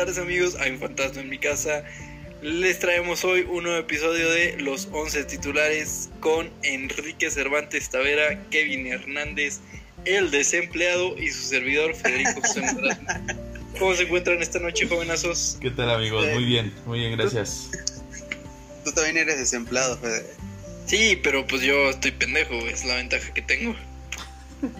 tardes 0.00 0.16
amigos 0.16 0.54
a 0.54 0.78
Fantasma 0.78 1.20
en 1.20 1.28
mi 1.28 1.36
casa. 1.36 1.84
Les 2.40 2.78
traemos 2.78 3.22
hoy 3.22 3.42
un 3.42 3.64
nuevo 3.64 3.78
episodio 3.78 4.30
de 4.30 4.56
Los 4.58 4.88
11 4.92 5.24
titulares 5.24 6.08
con 6.20 6.48
Enrique 6.62 7.30
Cervantes 7.30 7.90
Tavera, 7.90 8.48
Kevin 8.48 8.86
Hernández, 8.86 9.60
el 10.06 10.30
desempleado 10.30 11.18
y 11.18 11.28
su 11.28 11.42
servidor 11.42 11.94
Federico 11.94 12.40
¿Cómo 13.78 13.94
se 13.94 14.04
encuentran 14.04 14.40
esta 14.40 14.58
noche, 14.58 14.88
jovenazos? 14.88 15.58
¿Qué 15.60 15.70
tal 15.70 15.90
amigos? 15.90 16.26
Muy 16.32 16.46
bien, 16.46 16.72
muy 16.86 17.00
bien, 17.00 17.18
gracias. 17.18 17.68
Tú 18.86 18.92
también 18.92 19.18
eres 19.18 19.36
desempleado, 19.36 19.98
Fede. 19.98 20.24
Sí, 20.86 21.20
pero 21.22 21.46
pues 21.46 21.60
yo 21.60 21.90
estoy 21.90 22.12
pendejo, 22.12 22.54
es 22.68 22.86
la 22.86 22.94
ventaja 22.94 23.34
que 23.34 23.42
tengo. 23.42 23.76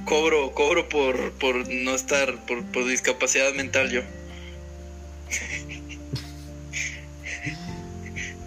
Cobro, 0.07 0.53
cobro 0.53 0.89
por, 0.89 1.33
por 1.33 1.69
no 1.69 1.95
estar, 1.95 2.47
por, 2.47 2.65
por 2.65 2.87
discapacidad 2.87 3.53
mental 3.53 3.91
yo. 3.91 4.01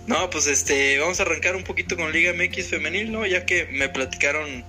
No, 0.05 0.29
pues 0.29 0.47
este, 0.47 0.99
vamos 0.99 1.19
a 1.19 1.23
arrancar 1.23 1.55
un 1.55 1.63
poquito 1.63 1.95
con 1.95 2.11
Liga 2.11 2.33
MX 2.33 2.67
femenil, 2.67 3.11
¿no? 3.11 3.25
Ya 3.25 3.45
que 3.45 3.65
me 3.71 3.87
platicaron 3.87 4.65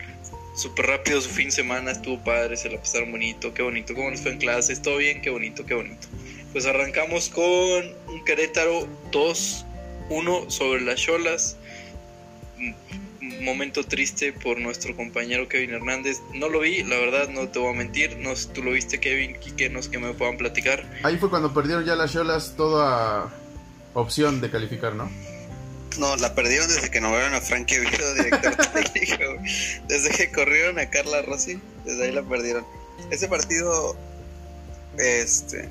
súper 0.54 0.86
rápido 0.86 1.20
su 1.20 1.28
fin 1.28 1.46
de 1.46 1.52
semana, 1.52 1.90
estuvo 1.90 2.22
padre, 2.22 2.56
se 2.56 2.70
la 2.70 2.78
pasaron 2.78 3.10
bonito, 3.10 3.52
qué 3.52 3.62
bonito, 3.62 3.94
cómo 3.94 4.10
nos 4.10 4.20
fue 4.20 4.30
en 4.30 4.38
clases, 4.38 4.80
todo 4.80 4.98
bien, 4.98 5.20
qué 5.20 5.30
bonito, 5.30 5.66
qué 5.66 5.74
bonito. 5.74 6.06
Pues 6.52 6.66
arrancamos 6.66 7.28
con 7.30 7.44
un 7.44 8.24
Querétaro 8.24 8.86
2-1 9.10 10.50
sobre 10.50 10.82
las 10.82 11.00
Cholas. 11.00 11.56
Momento 13.40 13.82
triste 13.82 14.32
por 14.32 14.60
nuestro 14.60 14.94
compañero 14.94 15.48
Kevin 15.48 15.70
Hernández. 15.70 16.20
No 16.32 16.48
lo 16.48 16.60
vi, 16.60 16.84
la 16.84 16.96
verdad, 16.98 17.28
no 17.28 17.48
te 17.48 17.58
voy 17.58 17.74
a 17.74 17.76
mentir. 17.76 18.18
No 18.18 18.36
sé 18.36 18.50
tú 18.50 18.62
lo 18.62 18.70
viste, 18.70 19.00
Kevin, 19.00 19.36
que 19.56 19.68
nos 19.68 19.88
que 19.88 19.98
me 19.98 20.12
puedan 20.12 20.36
platicar. 20.36 20.84
Ahí 21.02 21.16
fue 21.16 21.28
cuando 21.28 21.52
perdieron 21.52 21.84
ya 21.84 21.96
las 21.96 22.12
Cholas 22.12 22.54
toda 22.56 23.34
opción 23.94 24.40
de 24.40 24.50
calificar, 24.50 24.94
¿no? 24.94 25.10
No, 25.98 26.16
la 26.16 26.34
perdieron 26.34 26.68
desde 26.68 26.90
que 26.90 27.00
nombraron 27.00 27.34
a 27.34 27.40
Frankie 27.40 27.78
Vito 27.78 28.14
director 28.14 28.56
técnico. 28.72 29.24
Desde 29.88 30.10
que 30.10 30.32
corrieron 30.32 30.78
a 30.78 30.90
Carla 30.90 31.22
Rossi, 31.22 31.60
desde 31.84 32.06
ahí 32.06 32.12
la 32.12 32.22
perdieron. 32.22 32.66
Ese 33.10 33.28
partido 33.28 33.96
este 34.98 35.68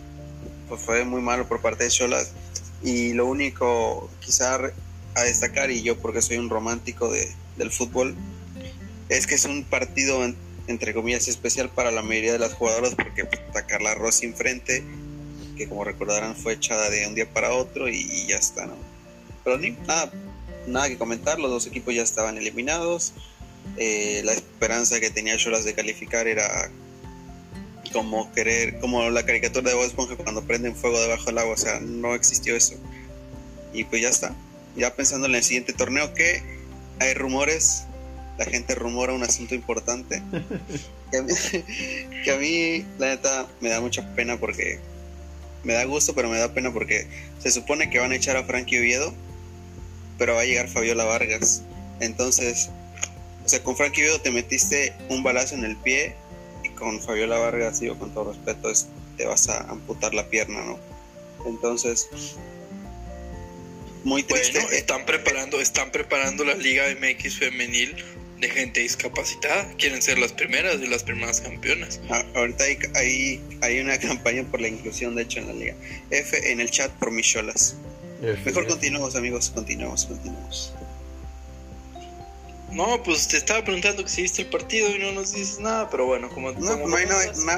pues 0.68 0.82
fue 0.82 1.06
muy 1.06 1.22
malo 1.22 1.48
por 1.48 1.62
parte 1.62 1.84
de 1.84 1.90
Cholas 1.90 2.32
y 2.84 3.14
lo 3.14 3.26
único 3.26 4.10
quizá 4.20 4.56
a 5.16 5.22
destacar 5.24 5.72
y 5.72 5.82
yo 5.82 5.98
porque 5.98 6.22
soy 6.22 6.38
un 6.38 6.50
romántico 6.50 7.10
de, 7.10 7.32
del 7.58 7.72
fútbol 7.72 8.16
es 9.10 9.28
que 9.28 9.36
es 9.36 9.46
un 9.46 9.64
partido 9.64 10.20
entre 10.68 10.94
comillas 10.94 11.28
especial 11.28 11.70
para 11.70 11.92
la 11.92 12.02
mayoría 12.02 12.34
de 12.34 12.40
las 12.40 12.54
jugadoras 12.54 12.96
porque 12.96 13.22
está 13.22 13.66
Carla 13.66 13.96
Rossi 13.96 14.26
enfrente 14.26 14.84
que 15.56 15.68
como 15.68 15.84
recordarán 15.84 16.36
fue 16.36 16.54
echada 16.54 16.90
de 16.90 17.08
un 17.08 17.16
día 17.16 17.32
para 17.32 17.54
otro 17.54 17.88
y, 17.90 18.28
ya 18.28 18.38
está, 18.38 18.66
¿no? 18.66 18.76
Pero 19.44 19.58
ni, 19.58 19.72
nada, 19.72 20.12
nada 20.68 20.90
que 20.90 20.98
comentar, 20.98 21.40
los 21.40 21.52
dos 21.52 21.68
equipos 21.68 21.94
ya 21.94 22.04
estaban 22.04 22.38
eliminados. 22.38 23.14
Eh, 23.78 24.22
la 24.26 24.34
esperanza 24.34 25.00
que 25.00 25.10
tenía 25.10 25.38
Cholas 25.38 25.64
de 25.64 25.74
calificar 25.74 26.28
era 26.28 26.70
como 27.94 28.32
querer, 28.34 28.80
como 28.80 29.10
la 29.10 29.26
caricatura 29.26 29.70
de 29.70 29.76
Bob 29.76 29.86
Esponja 29.86 30.16
cuando 30.18 30.44
prenden 30.44 30.76
fuego 30.76 31.00
debajo 31.00 31.26
del 31.26 31.38
agua, 31.38 31.54
o 31.54 31.58
sea, 31.58 31.80
no 31.80 32.16
existió 32.16 32.56
eso. 32.56 32.76
Y 33.72 33.86
pues 33.86 34.02
ya 34.02 34.10
está. 34.10 34.36
Ya 34.76 34.96
pensando 34.96 35.28
en 35.28 35.36
el 35.36 35.44
siguiente 35.44 35.72
torneo, 35.74 36.14
que 36.14 36.42
hay 37.00 37.14
rumores, 37.14 37.86
la 38.38 38.46
gente 38.46 38.76
rumora 38.76 39.14
un 39.14 39.24
asunto 39.24 39.56
importante. 39.56 40.22
que, 41.12 41.18
a 41.18 41.22
mí, 41.22 41.34
que 42.24 42.32
a 42.32 42.38
mí, 42.38 42.86
la 42.98 43.08
neta, 43.08 43.48
me 43.62 43.70
da 43.70 43.80
mucha 43.80 44.14
pena 44.16 44.38
porque 44.38 44.80
me 45.64 45.74
da 45.74 45.86
gusto, 45.86 46.14
pero 46.14 46.30
me 46.30 46.38
da 46.38 46.54
pena 46.54 46.72
porque 46.72 47.08
se 47.40 47.52
supone 47.52 47.90
que 47.90 48.00
van 48.00 48.12
a 48.12 48.16
echar 48.16 48.38
a 48.38 48.44
Frankie 48.44 48.80
Oviedo, 48.80 49.14
pero 50.18 50.36
va 50.36 50.42
a 50.42 50.46
llegar 50.46 50.70
Fabiola 50.70 51.06
Vargas. 51.06 51.64
Entonces, 52.00 52.70
o 53.46 53.50
sea, 53.50 53.64
con 53.64 53.76
Frankie 53.76 54.02
Oviedo 54.02 54.22
te 54.22 54.32
metiste 54.32 54.94
un 55.10 55.24
balazo 55.24 55.56
en 55.56 55.64
el 55.64 55.76
pie 55.78 56.16
y 56.64 56.70
con 56.70 57.02
Fabiola 57.02 57.38
Vargas, 57.38 57.80
digo 57.80 57.98
con 57.98 58.14
todo 58.14 58.32
respeto, 58.32 58.70
es, 58.70 58.88
te 59.18 59.26
vas 59.26 59.48
a 59.50 59.60
amputar 59.70 60.14
la 60.14 60.28
pierna, 60.30 60.62
¿no? 60.64 60.80
Entonces, 61.46 62.10
muy 64.04 64.24
triste. 64.24 64.60
están 64.72 65.06
preparando, 65.06 65.60
están 65.60 65.92
preparando 65.92 66.44
la 66.44 66.56
Liga 66.56 66.84
MX 67.00 67.38
femenil 67.40 67.96
de 68.44 68.50
gente 68.50 68.82
discapacitada. 68.82 69.68
Quieren 69.78 70.02
ser 70.02 70.20
las 70.20 70.34
primeras 70.34 70.76
y 70.82 70.88
las 70.88 71.04
primeras 71.04 71.42
campeonas. 71.42 72.00
Ah, 72.10 72.24
ahorita 72.36 72.66
hay, 72.96 73.42
hay, 73.62 73.80
una 73.80 73.98
campaña 74.10 74.44
por 74.44 74.62
la 74.62 74.68
inclusión, 74.68 75.16
de 75.16 75.24
hecho, 75.24 75.40
en 75.40 75.48
la 75.48 75.54
liga. 75.54 75.76
F 76.12 76.52
en 76.52 76.60
el 76.60 76.70
chat 76.70 76.92
por 76.94 77.12
Micholas. 77.12 77.76
Mejor 78.46 78.68
continuamos, 78.68 79.16
amigos. 79.16 79.50
Continuamos, 79.50 80.06
continuamos. 80.06 80.74
No, 82.72 83.04
pues 83.04 83.28
te 83.28 83.38
estaba 83.38 83.64
preguntando 83.64 84.04
que 84.04 84.10
si 84.10 84.24
viste 84.24 84.42
el 84.42 84.50
partido 84.50 84.90
y 84.90 84.98
no 84.98 85.12
nos 85.12 85.34
dices 85.34 85.60
nada, 85.60 85.90
pero 85.92 86.08
bueno, 86.08 86.30
como... 86.30 86.52
No, 86.54 86.88
no 86.88 86.96
hay 86.96 87.06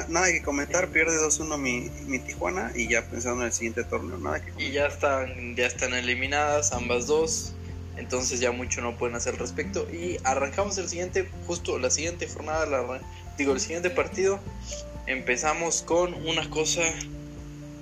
nada 0.08 0.30
que 0.30 0.42
comentar, 0.42 0.88
pierde 0.88 1.16
2-1 1.16 1.56
mi, 1.56 1.90
mi, 2.06 2.18
Tijuana 2.18 2.70
y 2.74 2.86
ya 2.88 3.02
pensando 3.02 3.40
en 3.40 3.46
el 3.46 3.52
siguiente 3.54 3.82
torneo, 3.84 4.18
nada 4.18 4.44
que 4.44 4.52
Y 4.62 4.72
ya 4.72 4.88
están, 4.88 5.56
ya 5.56 5.66
están 5.66 5.94
eliminadas 5.94 6.72
ambas 6.72 7.06
dos 7.06 7.54
entonces 7.96 8.40
ya 8.40 8.52
mucho 8.52 8.80
no 8.80 8.96
pueden 8.96 9.16
hacer 9.16 9.34
al 9.34 9.40
respecto. 9.40 9.88
Y 9.90 10.18
arrancamos 10.24 10.78
el 10.78 10.88
siguiente, 10.88 11.28
justo 11.46 11.78
la 11.78 11.90
siguiente 11.90 12.28
jornada, 12.28 12.66
la, 12.66 13.00
digo, 13.38 13.52
el 13.52 13.60
siguiente 13.60 13.90
partido. 13.90 14.40
Empezamos 15.06 15.82
con 15.82 16.14
una 16.26 16.48
cosa 16.50 16.82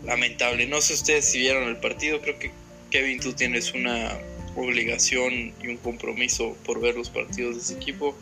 lamentable. 0.04 0.66
No 0.66 0.80
sé 0.80 0.94
ustedes 0.94 1.24
si 1.24 1.38
vieron 1.38 1.64
el 1.64 1.76
partido, 1.78 2.20
creo 2.20 2.38
que 2.38 2.52
Kevin, 2.90 3.20
tú 3.20 3.32
tienes 3.32 3.72
una 3.72 4.12
obligación 4.56 5.52
y 5.60 5.68
un 5.68 5.78
compromiso 5.78 6.56
por 6.64 6.80
ver 6.80 6.94
los 6.94 7.10
partidos 7.10 7.56
de 7.56 7.62
ese 7.62 7.74
equipo, 7.74 8.16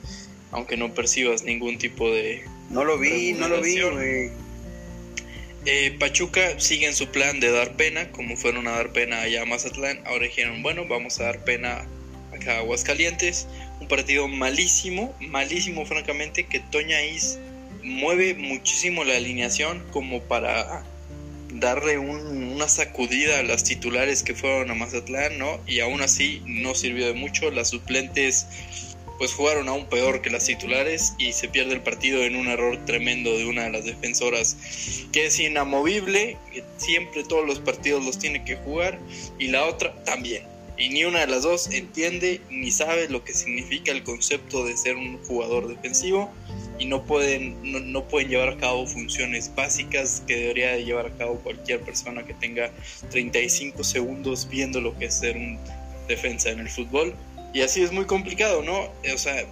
aunque 0.50 0.76
no 0.76 0.94
percibas 0.94 1.42
ningún 1.42 1.78
tipo 1.78 2.10
de... 2.10 2.44
No 2.70 2.84
lo 2.84 2.98
vi, 2.98 3.34
no 3.34 3.48
lo 3.48 3.60
vi, 3.60 3.80
eh, 5.64 5.96
Pachuca 5.98 6.58
sigue 6.58 6.86
en 6.86 6.94
su 6.94 7.08
plan 7.08 7.40
de 7.40 7.50
dar 7.50 7.76
pena, 7.76 8.10
como 8.10 8.36
fueron 8.36 8.66
a 8.66 8.72
dar 8.72 8.92
pena 8.92 9.20
allá 9.20 9.42
a 9.42 9.46
Mazatlán. 9.46 10.00
Ahora 10.06 10.26
dijeron, 10.26 10.62
bueno, 10.62 10.86
vamos 10.86 11.20
a 11.20 11.24
dar 11.24 11.44
pena 11.44 11.86
acá 12.32 12.56
a 12.56 12.58
Aguascalientes. 12.58 13.46
Un 13.80 13.88
partido 13.88 14.28
malísimo, 14.28 15.14
malísimo, 15.20 15.86
francamente, 15.86 16.46
que 16.46 16.60
Toña 16.60 17.02
Is 17.04 17.38
mueve 17.82 18.34
muchísimo 18.34 19.04
la 19.04 19.16
alineación 19.16 19.84
como 19.90 20.22
para 20.22 20.84
darle 21.54 21.98
una 21.98 22.68
sacudida 22.68 23.38
a 23.38 23.42
las 23.42 23.64
titulares 23.64 24.22
que 24.22 24.34
fueron 24.34 24.70
a 24.70 24.74
Mazatlán, 24.74 25.38
¿no? 25.38 25.60
Y 25.66 25.80
aún 25.80 26.00
así 26.00 26.42
no 26.46 26.74
sirvió 26.74 27.06
de 27.06 27.14
mucho. 27.14 27.50
Las 27.50 27.68
suplentes 27.70 28.46
pues 29.22 29.34
jugaron 29.34 29.68
aún 29.68 29.86
peor 29.86 30.20
que 30.20 30.30
las 30.30 30.46
titulares 30.46 31.14
y 31.16 31.32
se 31.32 31.46
pierde 31.46 31.74
el 31.74 31.80
partido 31.80 32.24
en 32.24 32.34
un 32.34 32.48
error 32.48 32.84
tremendo 32.86 33.38
de 33.38 33.44
una 33.44 33.62
de 33.62 33.70
las 33.70 33.84
defensoras 33.84 34.56
que 35.12 35.26
es 35.26 35.38
inamovible, 35.38 36.36
que 36.52 36.64
siempre 36.76 37.22
todos 37.22 37.46
los 37.46 37.60
partidos 37.60 38.04
los 38.04 38.18
tiene 38.18 38.44
que 38.44 38.56
jugar 38.56 38.98
y 39.38 39.46
la 39.46 39.64
otra 39.66 39.94
también. 40.02 40.42
Y 40.76 40.88
ni 40.88 41.04
una 41.04 41.20
de 41.20 41.28
las 41.28 41.44
dos 41.44 41.70
entiende 41.70 42.40
ni 42.50 42.72
sabe 42.72 43.08
lo 43.10 43.22
que 43.22 43.32
significa 43.32 43.92
el 43.92 44.02
concepto 44.02 44.64
de 44.64 44.76
ser 44.76 44.96
un 44.96 45.22
jugador 45.22 45.68
defensivo 45.68 46.28
y 46.80 46.86
no 46.86 47.04
pueden, 47.04 47.92
no, 47.92 48.08
pueden 48.08 48.28
llevar 48.28 48.48
a 48.48 48.56
cabo 48.56 48.88
funciones 48.88 49.54
básicas 49.54 50.24
que 50.26 50.34
debería 50.34 50.72
de 50.72 50.84
llevar 50.84 51.06
a 51.06 51.16
cabo 51.16 51.36
cualquier 51.36 51.78
persona 51.82 52.26
que 52.26 52.34
tenga 52.34 52.72
35 53.12 53.84
segundos 53.84 54.48
viendo 54.50 54.80
lo 54.80 54.98
que 54.98 55.04
es 55.04 55.14
ser 55.14 55.36
un 55.36 55.60
defensa 56.08 56.50
en 56.50 56.58
el 56.58 56.68
fútbol 56.68 57.14
y 57.52 57.62
así 57.62 57.82
es 57.82 57.92
muy 57.92 58.06
complicado, 58.06 58.62
¿no? 58.62 58.90
O 59.12 59.18
sea, 59.18 59.44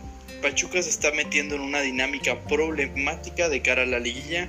Pachuca 0.42 0.82
se 0.82 0.90
está 0.90 1.12
metiendo 1.12 1.54
en 1.54 1.60
una 1.60 1.80
dinámica 1.80 2.40
problemática 2.44 3.48
de 3.48 3.60
cara 3.62 3.82
a 3.82 3.86
la 3.86 3.98
liguilla 3.98 4.48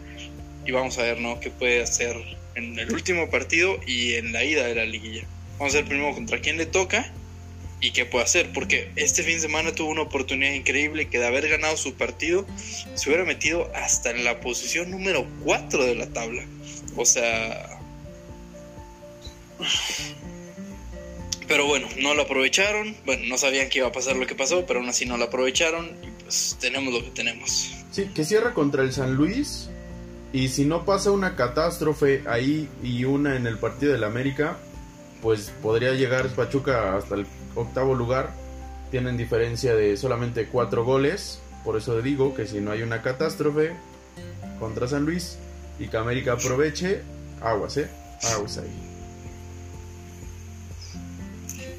y 0.66 0.72
vamos 0.72 0.98
a 0.98 1.04
ver, 1.04 1.20
¿no? 1.20 1.40
¿Qué 1.40 1.50
puede 1.50 1.82
hacer 1.82 2.16
en 2.56 2.80
el 2.80 2.94
último 2.94 3.30
partido 3.30 3.80
y 3.86 4.14
en 4.14 4.32
la 4.32 4.44
ida 4.44 4.66
de 4.66 4.76
la 4.76 4.86
liguilla? 4.86 5.26
Vamos 5.60 5.74
a 5.74 5.78
ver 5.78 5.86
primero 5.86 6.14
contra 6.14 6.40
quién 6.40 6.58
le 6.58 6.66
toca 6.66 7.12
y 7.82 7.92
qué 7.92 8.06
puede 8.06 8.24
hacer, 8.24 8.54
porque 8.54 8.92
este 8.96 9.24
fin 9.24 9.36
de 9.36 9.42
semana 9.42 9.74
tuvo 9.74 9.90
una 9.90 10.04
oportunidad 10.04 10.54
increíble 10.54 11.10
que 11.10 11.18
de 11.20 11.26
haber 11.26 11.50
ganado 11.50 11.76
su 11.78 11.96
partido 11.96 12.46
se 12.94 13.10
hubiera 13.10 13.26
metido 13.26 13.72
hasta 13.76 14.12
en 14.12 14.24
la 14.24 14.40
posición 14.40 14.92
número 14.92 15.28
4 15.44 15.84
de 15.86 15.96
la 15.96 16.08
tabla. 16.08 16.46
O 16.96 17.06
sea, 17.06 17.80
pero 21.52 21.66
bueno, 21.66 21.90
no 22.00 22.14
lo 22.14 22.22
aprovecharon. 22.22 22.96
Bueno, 23.06 23.24
no 23.28 23.38
sabían 23.38 23.68
que 23.68 23.80
iba 23.80 23.88
a 23.90 23.92
pasar 23.92 24.16
lo 24.16 24.26
que 24.26 24.36
pasó, 24.36 24.66
pero 24.66 24.80
aún 24.80 24.88
así 24.88 25.06
no 25.06 25.18
lo 25.18 25.26
aprovecharon. 25.26 25.86
Y 26.02 26.24
pues 26.24 26.56
tenemos 26.62 26.94
lo 26.94 27.04
que 27.04 27.10
tenemos. 27.10 27.74
Sí, 27.92 28.10
que 28.16 28.24
cierra 28.24 28.54
contra 28.54 28.84
el 28.84 28.94
San 28.94 29.16
Luis. 29.16 29.70
Y 30.32 30.48
si 30.48 30.64
no 30.64 30.86
pasa 30.86 31.12
una 31.12 31.36
catástrofe 31.36 32.24
ahí 32.26 32.70
y 32.82 33.04
una 33.04 33.36
en 33.36 33.48
el 33.48 33.58
partido 33.58 33.92
del 33.92 34.06
América, 34.06 34.60
pues 35.22 35.52
podría 35.62 35.92
llegar 35.92 36.30
Pachuca 36.30 36.96
hasta 36.96 37.16
el 37.16 37.28
octavo 37.54 37.96
lugar. 37.96 38.32
Tienen 38.90 39.18
diferencia 39.18 39.76
de 39.76 39.98
solamente 39.98 40.48
cuatro 40.48 40.86
goles. 40.86 41.42
Por 41.66 41.76
eso 41.76 42.02
digo 42.02 42.34
que 42.34 42.48
si 42.48 42.62
no 42.62 42.72
hay 42.72 42.82
una 42.82 43.02
catástrofe 43.02 43.74
contra 44.58 44.88
San 44.88 45.04
Luis 45.04 45.38
y 45.80 45.90
que 45.90 45.98
América 45.98 46.32
aproveche, 46.32 47.02
aguas, 47.42 47.76
¿eh? 47.76 47.90
aguas 48.24 48.58
ahí. 48.58 48.91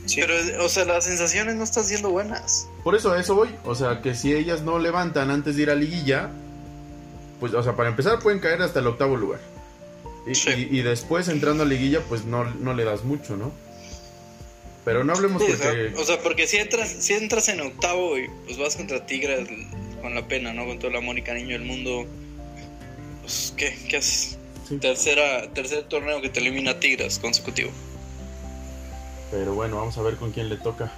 Sí. 0.06 0.20
Pero, 0.20 0.64
o 0.64 0.69
sea, 0.69 0.84
las 0.84 1.04
sensaciones 1.04 1.54
no 1.56 1.64
están 1.64 1.84
siendo 1.84 2.10
buenas. 2.10 2.69
Por 2.84 2.94
eso 2.96 3.12
a 3.12 3.20
eso 3.20 3.34
voy. 3.34 3.50
O 3.64 3.75
sea, 3.75 4.00
que 4.02 4.14
si 4.14 4.32
ellas 4.34 4.62
no 4.62 4.78
levantan 4.78 5.31
antes 5.31 5.56
de 5.56 5.62
ir 5.62 5.70
a 5.70 5.75
liguilla, 5.75 6.31
pues, 7.40 7.54
o 7.54 7.62
sea, 7.62 7.75
para 7.76 7.88
empezar 7.88 8.19
pueden 8.19 8.40
caer 8.40 8.62
hasta 8.62 8.81
el 8.81 8.87
octavo 8.88 9.16
lugar. 9.16 9.40
Y, 10.26 10.34
Sí. 10.34 10.50
y- 10.70 10.78
y 10.78 10.82
después 10.82 11.28
entrando 11.28 11.62
a 11.64 11.66
liguilla, 11.66 12.00
pues 12.08 12.25
no, 12.25 12.44
no 12.44 12.75
le 12.75 12.84
das 12.84 13.04
mucho, 13.04 13.37
¿no? 13.37 13.52
Pero 14.84 15.04
no 15.04 15.12
hablemos 15.12 15.43
Sí, 15.44 15.52
porque... 15.52 15.93
o 15.96 16.05
sea, 16.05 16.20
porque 16.20 16.46
si 16.48 16.56
entras, 16.56 16.88
si 16.90 17.12
entras 17.14 17.48
en 17.48 17.60
octavo 17.60 18.19
y 18.19 18.28
pues 18.46 18.58
vas 18.58 18.75
contra 18.76 19.06
Tigres 19.06 19.48
con 20.00 20.14
la 20.14 20.26
pena, 20.26 20.52
¿no? 20.52 20.66
Con 20.66 20.78
todo 20.81 20.90
el 20.90 20.96
amor 20.96 21.16
y 21.19 21.22
cariño 21.22 21.50
del 21.50 21.62
mundo, 21.62 22.05
pues, 23.22 23.55
¿qué? 23.56 23.76
¿Qué 23.88 23.98
haces? 23.98 24.37
Sí. 24.69 24.78
Tercera, 24.78 25.52
tercer 25.52 25.84
torneo 25.84 26.20
que 26.20 26.28
te 26.31 26.40
elimina 26.40 26.81
Tigres 26.81 27.19
consecutivo. 27.20 27.70
Pero 29.32 29.55
bueno, 29.55 29.76
vamos 29.76 29.96
a 29.96 30.02
ver 30.02 30.17
con 30.17 30.31
quién 30.31 30.50
le 30.50 30.58
toca 30.58 30.93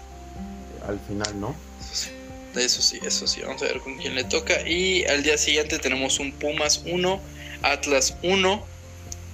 al 0.86 0.98
final, 0.98 1.40
¿no? 1.40 1.54
Eso 1.81 1.94
sí, 1.94 2.10
eso 2.56 2.82
sí, 2.82 2.98
eso 3.06 3.26
sí. 3.28 3.40
Vamos 3.42 3.62
a 3.62 3.66
ver 3.66 3.78
con 3.78 3.96
quién 3.96 4.16
le 4.16 4.25
toca. 4.25 4.69
Y 4.69 5.04
al 5.04 5.22
día 5.22 5.38
siguiente 5.38 5.78
tenemos 5.78 6.19
un 6.19 6.32
Pumas 6.32 6.82
1, 6.84 7.20
Atlas 7.62 8.16
1, 8.25 8.66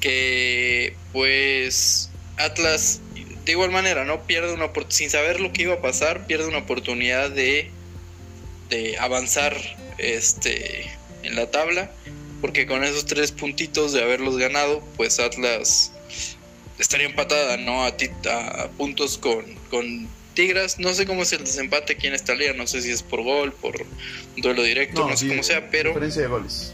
que 0.01 0.95
pues 1.13 2.11
Atlas 2.37 3.01
de 3.47 3.53
igual 3.53 3.71
manera, 3.71 4.05
¿no? 4.05 4.21
Pierde 4.27 4.53
una 4.53 4.71
sin 4.89 5.09
saber 5.09 5.41
lo 5.41 5.51
que 5.55 5.63
iba 5.63 5.75
a 5.75 5.81
pasar, 5.81 6.27
pierde 6.27 6.47
una 6.47 6.59
oportunidad 6.59 7.31
de, 7.31 7.71
de 8.69 8.99
avanzar 8.99 9.57
este 9.97 10.91
en 11.23 11.37
la 11.37 11.51
tabla, 11.51 11.91
porque 12.43 12.67
con 12.67 12.85
esos 12.85 13.07
tres 13.07 13.33
puntitos 13.33 13.93
de 13.93 14.03
haberlos 14.03 14.37
ganado, 14.37 14.85
pues 14.99 15.19
Atlas 15.21 15.93
estaría 16.81 17.07
empatada, 17.07 17.57
¿no? 17.59 17.85
A, 17.85 17.97
ti- 17.97 18.11
a 18.31 18.69
puntos 18.77 19.19
con, 19.19 19.45
con 19.71 20.09
Tigras. 20.35 20.79
No 20.79 20.93
sé 20.95 21.07
cómo 21.07 21.23
es 21.23 21.33
el 21.33 21.45
desempate 21.45 21.93
aquí 21.93 22.07
en 22.07 22.15
esta 22.15 22.35
liga, 22.35 22.53
no 22.55 22.67
sé 22.67 22.83
si 22.83 22.91
es 22.91 23.03
por 23.03 23.23
gol, 23.23 23.53
por 23.53 23.85
duelo 24.37 24.63
directo, 24.63 25.07
no, 25.07 25.17
sé 25.17 25.25
sí, 25.25 25.29
cómo 25.29 25.43
sea, 25.43 25.69
pero 25.71 25.91
Diferencia 25.91 26.23
de 26.23 26.29
goles. 26.29 26.73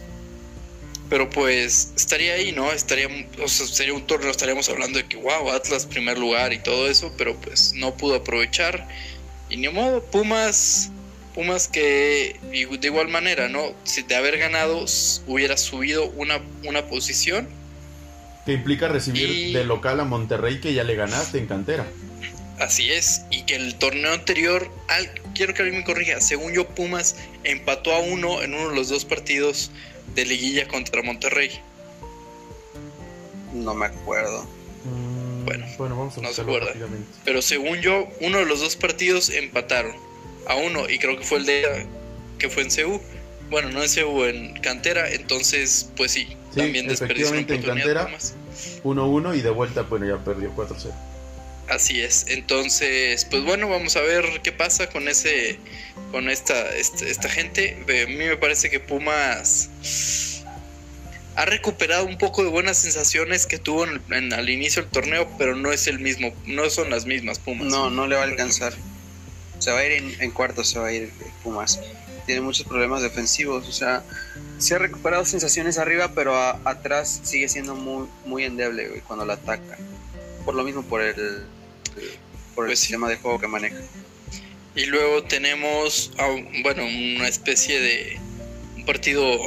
pero 1.08 1.28
pues 1.30 1.92
estaría 1.96 2.34
ahí, 2.34 2.52
¿no? 2.52 2.72
Estaría, 2.72 3.08
o 3.42 3.48
sea, 3.48 3.66
sería 3.66 3.94
un 3.94 4.06
torneo, 4.06 4.30
estaríamos 4.30 4.68
hablando 4.68 4.98
de 4.98 5.06
que, 5.06 5.16
wow, 5.16 5.50
Atlas 5.50 5.86
primer 5.86 6.18
lugar 6.18 6.52
y 6.52 6.58
todo 6.58 6.88
eso, 6.90 7.12
pero 7.16 7.36
pues 7.36 7.72
no 7.74 7.96
pudo 7.96 8.16
aprovechar. 8.16 8.86
Y 9.48 9.56
ni 9.56 9.68
modo, 9.68 10.02
Pumas, 10.04 10.90
Pumas 11.34 11.68
que 11.68 12.36
de 12.50 12.86
igual 12.88 13.08
manera, 13.08 13.48
¿no? 13.48 13.72
Si 13.84 14.02
de 14.02 14.16
haber 14.16 14.38
ganado 14.38 14.84
hubiera 15.26 15.56
subido 15.56 16.06
una, 16.10 16.40
una 16.64 16.86
posición, 16.88 17.48
Que 18.46 18.52
implica 18.52 18.88
recibir 18.88 19.28
Y- 19.28 19.52
de 19.52 19.64
local 19.64 20.00
a 20.00 20.04
Monterrey 20.04 20.60
que 20.60 20.72
ya 20.72 20.84
le 20.84 20.94
ganaste 20.94 21.38
en 21.38 21.46
cantera. 21.46 21.86
así 22.58 22.90
es, 22.90 23.22
y 23.30 23.42
que 23.42 23.54
el 23.56 23.74
torneo 23.74 24.12
anterior, 24.14 24.70
al, 24.88 25.10
quiero 25.34 25.52
que 25.52 25.60
alguien 25.62 25.80
me 25.80 25.84
corrija, 25.84 26.20
según 26.22 26.54
yo 26.54 26.66
Pumas 26.68 27.16
empató 27.44 27.92
a 27.92 27.98
uno 27.98 28.42
en 28.42 28.54
uno 28.54 28.70
de 28.70 28.74
los 28.76 28.88
dos 28.88 29.04
partidos 29.04 29.70
de 30.14 30.24
liguilla 30.24 30.66
contra 30.66 31.02
Monterrey. 31.02 31.50
No 33.52 33.74
me 33.74 33.86
acuerdo. 33.86 34.44
Mm, 34.84 35.44
Bueno, 35.44 35.66
bueno, 35.78 35.96
vamos 35.98 36.16
a 36.18 36.20
no 36.22 36.32
se 36.32 36.40
acuerda. 36.42 36.72
Pero 37.24 37.42
según 37.42 37.80
yo, 37.80 38.08
uno 38.20 38.38
de 38.38 38.46
los 38.46 38.60
dos 38.60 38.76
partidos 38.76 39.28
empataron 39.30 39.94
a 40.46 40.54
uno 40.56 40.88
y 40.88 40.98
creo 40.98 41.18
que 41.18 41.24
fue 41.24 41.38
el 41.38 41.46
de 41.46 41.86
que 42.38 42.48
fue 42.48 42.62
en 42.62 42.70
CU. 42.70 43.00
Bueno, 43.50 43.70
no 43.70 43.82
en 43.82 43.88
CU, 43.92 44.24
en 44.24 44.54
Cantera, 44.60 45.08
entonces 45.10 45.90
pues 45.96 46.12
sí, 46.12 46.26
Sí, 46.52 46.60
también 46.60 46.88
desperdició 46.88 47.30
una 47.30 47.40
oportunidad 47.42 47.74
Cantera. 47.94 48.08
más. 48.08 48.34
1-1 48.82 49.34
y 49.36 49.42
de 49.42 49.50
vuelta, 49.50 49.82
bueno, 49.82 50.06
ya 50.06 50.22
perdió 50.24 50.50
4-0. 50.56 50.92
Así 51.68 52.00
es. 52.00 52.26
Entonces, 52.28 53.24
pues 53.24 53.42
bueno, 53.44 53.68
vamos 53.68 53.96
a 53.96 54.00
ver 54.00 54.24
qué 54.42 54.52
pasa 54.52 54.88
con 54.88 55.08
ese 55.08 55.58
con 56.12 56.28
esta 56.30 56.74
este- 56.76 57.10
esta, 57.10 57.28
gente. 57.28 57.76
A 58.04 58.06
mí 58.08 58.14
me 58.16 58.36
parece 58.36 58.70
que 58.70 58.78
Pumas 58.80 59.68
ha 61.34 61.44
recuperado 61.44 62.06
un 62.06 62.16
poco 62.18 62.42
de 62.44 62.48
buenas 62.48 62.78
sensaciones 62.78 63.46
que 63.46 63.58
tuvo 63.58 63.84
en, 63.84 64.00
en- 64.10 64.32
al 64.32 64.48
inicio 64.48 64.82
del 64.82 64.90
torneo, 64.90 65.28
pero 65.38 65.54
no 65.56 65.72
es 65.72 65.86
el 65.88 65.98
mismo, 65.98 66.32
no 66.46 66.70
son 66.70 66.88
las 66.90 67.04
mismas 67.04 67.38
Pumas. 67.40 67.66
No, 67.66 67.90
no 67.90 68.06
le 68.06 68.14
va 68.16 68.22
a 68.22 68.24
alcanzar. 68.24 68.72
Se 69.58 69.70
va 69.72 69.78
a 69.80 69.84
ir 69.86 69.92
en, 69.92 70.16
en 70.22 70.30
cuarto, 70.30 70.64
se 70.64 70.78
va 70.78 70.86
a 70.88 70.92
ir 70.92 71.10
Pumas. 71.42 71.80
Tiene 72.26 72.40
muchos 72.40 72.66
problemas 72.66 73.02
defensivos, 73.02 73.66
o 73.68 73.72
sea, 73.72 74.02
se 74.58 74.74
ha 74.74 74.78
recuperado 74.78 75.24
sensaciones 75.24 75.78
arriba, 75.78 76.10
pero 76.14 76.36
a- 76.36 76.60
atrás 76.64 77.20
sigue 77.22 77.48
siendo 77.48 77.74
muy, 77.76 78.08
muy 78.24 78.44
endeble 78.44 78.88
güey, 78.88 79.00
cuando 79.00 79.24
la 79.24 79.34
ataca. 79.34 79.78
Por 80.44 80.54
lo 80.54 80.64
mismo, 80.64 80.82
por 80.82 81.00
el, 81.02 81.14
por 82.54 82.64
el 82.64 82.68
Pues 82.70 82.78
sí. 82.80 82.86
sistema 82.86 83.08
de 83.08 83.16
juego 83.16 83.38
que 83.38 83.46
maneja. 83.46 83.76
Y 84.74 84.86
luego 84.86 85.22
tenemos, 85.22 86.12
a 86.18 86.26
bueno, 86.62 86.82
una 86.84 87.28
especie 87.28 87.80
de 87.80 88.18
un 88.76 88.84
partido, 88.84 89.38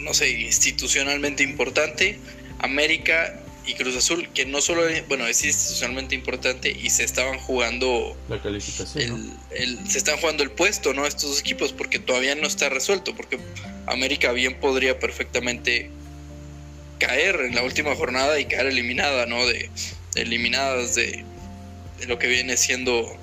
no 0.00 0.12
sé, 0.12 0.28
institucionalmente 0.30 1.42
importante, 1.42 2.18
América 2.58 3.40
y 3.66 3.74
Cruz 3.74 3.96
Azul, 3.96 4.28
que 4.32 4.46
no 4.46 4.60
solo, 4.60 4.82
bueno, 5.08 5.26
es 5.26 5.44
institucionalmente 5.44 6.14
importante 6.14 6.70
y 6.70 6.90
se 6.90 7.04
estaban 7.04 7.38
jugando 7.38 8.16
La 8.28 8.40
calificación, 8.40 9.26
¿no? 9.26 9.36
el, 9.50 9.90
se 9.90 9.98
están 9.98 10.16
jugando 10.18 10.42
el 10.42 10.50
puesto, 10.50 10.94
¿no? 10.94 11.04
Estos 11.04 11.30
dos 11.30 11.40
equipos, 11.40 11.72
porque 11.72 11.98
todavía 11.98 12.34
no 12.36 12.46
está 12.46 12.68
resuelto, 12.68 13.14
porque 13.16 13.38
América 13.86 14.32
bien 14.32 14.60
podría 14.60 14.98
perfectamente 14.98 15.90
caer 16.98 17.40
en 17.40 17.54
la 17.54 17.62
última 17.62 17.94
jornada 17.96 18.38
y 18.38 18.46
caer 18.46 18.66
eliminada, 18.66 19.26
¿no? 19.26 19.44
De, 19.46 19.68
de 20.14 20.22
eliminadas 20.22 20.94
de, 20.94 21.24
de 21.98 22.06
lo 22.06 22.18
que 22.18 22.28
viene 22.28 22.56
siendo 22.56 23.18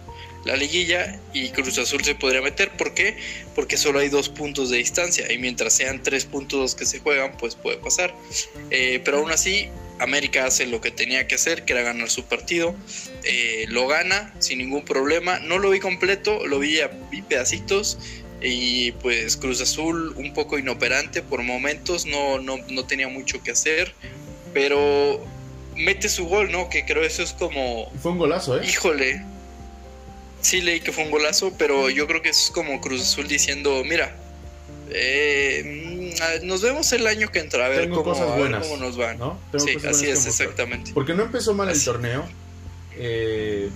la 0.46 0.58
liguilla 0.58 1.20
y 1.34 1.50
Cruz 1.50 1.78
Azul 1.78 2.04
se 2.04 2.16
podría 2.16 2.42
meter. 2.42 2.72
¿Por 2.72 2.94
qué? 2.94 3.18
Porque 3.56 3.78
solo 3.78 4.00
hay 4.00 4.10
dos 4.10 4.30
puntos 4.30 4.70
de 4.70 4.78
distancia 4.78 5.32
y 5.32 5.38
mientras 5.38 5.74
sean 5.74 6.04
tres 6.04 6.26
puntos 6.26 6.60
los 6.60 6.76
que 6.76 6.86
se 6.86 7.00
juegan, 7.00 7.38
pues 7.38 7.56
puede 7.56 7.78
pasar. 7.78 8.14
Eh, 8.70 9.02
pero 9.06 9.20
aún 9.20 9.32
así, 9.32 9.70
América 10.04 10.46
hace 10.46 10.66
lo 10.66 10.82
que 10.82 10.92
tenía 10.92 11.28
que 11.28 11.36
hacer, 11.36 11.66
que 11.66 11.74
era 11.74 11.82
ganar 11.82 12.10
su 12.10 12.26
partido. 12.26 12.76
Eh, 13.24 13.66
lo 13.70 13.88
gana 13.88 14.34
sin 14.40 14.60
ningún 14.60 14.86
problema. 14.86 15.40
No 15.40 15.60
lo 15.60 15.70
vi 15.70 15.80
completo, 15.80 16.46
lo 16.46 16.60
vi 16.60 16.80
a 16.82 16.88
vi 17.10 17.22
pedacitos. 17.22 17.98
Y 18.42 18.92
pues 18.94 19.38
Cruz 19.38 19.62
Azul 19.62 20.14
un 20.18 20.34
poco 20.34 20.58
inoperante 20.58 21.22
por 21.22 21.44
momentos, 21.44 22.06
no, 22.06 22.40
no, 22.40 22.58
no 22.70 22.86
tenía 22.86 23.08
mucho 23.08 23.42
que 23.42 23.52
hacer. 23.52 23.94
Pero 24.54 25.26
mete 25.76 26.10
su 26.10 26.26
gol, 26.26 26.52
¿no? 26.52 26.70
Que 26.70 26.86
creo 26.86 27.04
eso 27.04 27.24
es 27.24 27.34
como 27.34 27.92
Fue 28.02 28.12
un 28.12 28.18
golazo, 28.18 28.60
¿eh? 28.60 28.66
Híjole. 28.68 29.24
Sí 30.42 30.62
leí 30.62 30.82
que 30.82 30.92
fue 30.92 31.06
un 31.06 31.12
golazo, 31.12 31.54
pero 31.58 31.90
yo 31.90 32.06
creo 32.06 32.22
que 32.22 32.30
eso 32.30 32.48
es 32.48 32.52
como 32.52 32.82
Cruz 32.82 33.02
Azul 33.02 33.30
diciendo, 33.30 33.82
mira, 33.86 34.18
eh, 34.94 36.14
mm, 36.42 36.46
nos 36.48 36.62
vemos 36.62 36.92
el 36.94 37.06
año 37.08 37.30
que 37.32 37.40
entra, 37.40 37.66
a 37.66 37.70
ver, 37.70 37.82
Tengo 37.82 38.04
cómo, 38.04 38.14
cosas 38.14 38.32
a 38.32 38.36
ver 38.36 38.60
cómo 38.62 38.78
nos 38.78 38.96
van. 38.98 39.18
¿no? 39.18 39.40
Tengo 39.52 39.66
Sí, 39.66 39.74
cosas 39.76 39.92
así 39.96 40.08
es, 40.10 40.26
exactamente. 40.26 40.92
Porque 40.94 41.14
no 41.14 41.24
empezó 41.24 41.54
mal 41.54 41.70
el 41.70 41.84
torneo. 41.84 42.26
eh, 42.96 43.70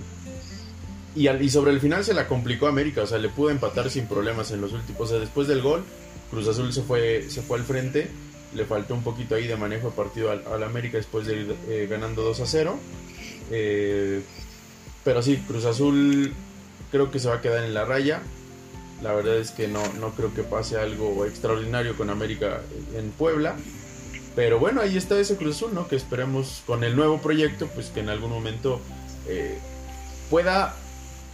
y, 1.15 1.27
al- 1.27 1.41
y 1.41 1.50
sobre 1.50 1.71
el 1.71 1.79
final 1.81 2.05
se 2.05 2.13
la 2.13 2.27
complicó 2.27 2.67
América. 2.67 3.01
O 3.01 3.07
sea, 3.07 3.17
le 3.17 3.29
pudo 3.29 3.50
empatar 3.50 3.89
sin 3.89 4.05
problemas 4.07 4.51
en 4.51 4.62
los 4.62 4.71
últimos. 4.74 5.01
O 5.01 5.07
sea, 5.07 5.17
después 5.19 5.47
del 5.47 5.62
gol, 5.63 5.83
Cruz 6.29 6.47
Azul 6.47 6.71
se 6.71 6.83
fue, 6.83 7.25
se 7.29 7.41
fue 7.41 7.57
al 7.57 7.63
frente. 7.65 8.07
Le 8.53 8.65
faltó 8.65 8.93
un 8.93 9.03
poquito 9.03 9.33
ahí 9.36 9.47
de 9.47 9.55
manejo 9.57 9.89
de 9.89 9.95
partido 9.95 10.29
al, 10.31 10.43
al 10.45 10.63
América 10.63 10.97
después 10.97 11.25
de 11.25 11.36
ir 11.38 11.55
eh, 11.69 11.88
ganando 11.89 12.21
2 12.21 12.39
a 12.41 12.45
0. 12.45 12.79
Eh, 13.51 14.21
pero 15.03 15.21
sí, 15.24 15.38
Cruz 15.47 15.65
Azul 15.65 16.33
creo 16.91 17.09
que 17.12 17.19
se 17.19 17.27
va 17.29 17.36
a 17.36 17.41
quedar 17.41 17.63
en 17.63 17.74
la 17.74 17.83
raya. 17.86 18.21
La 19.01 19.13
verdad 19.13 19.38
es 19.38 19.51
que 19.51 19.68
no, 19.68 19.82
no 20.00 20.12
creo 20.16 20.34
que 20.34 20.44
pase 20.44 20.77
algo 20.77 21.25
extraordinario 21.25 21.96
con 21.96 22.10
América 22.10 22.62
en 22.96 23.12
Puebla. 23.12 23.56
Pero 24.36 24.60
bueno, 24.60 24.82
ahí 24.82 24.98
está 24.98 25.20
ese 25.20 25.36
Cruz 25.36 25.56
Azul, 25.58 25.74
¿no? 25.74 25.88
Que 25.88 25.96
esperemos 25.96 26.62
con 26.66 26.84
el 26.84 26.96
nuevo 26.96 27.20
proyecto, 27.22 27.68
pues 27.68 27.88
que 27.88 28.00
en 28.01 28.10
algún 28.10 28.30
momento 28.30 28.82
eh, 29.27 29.58
pueda 30.30 30.75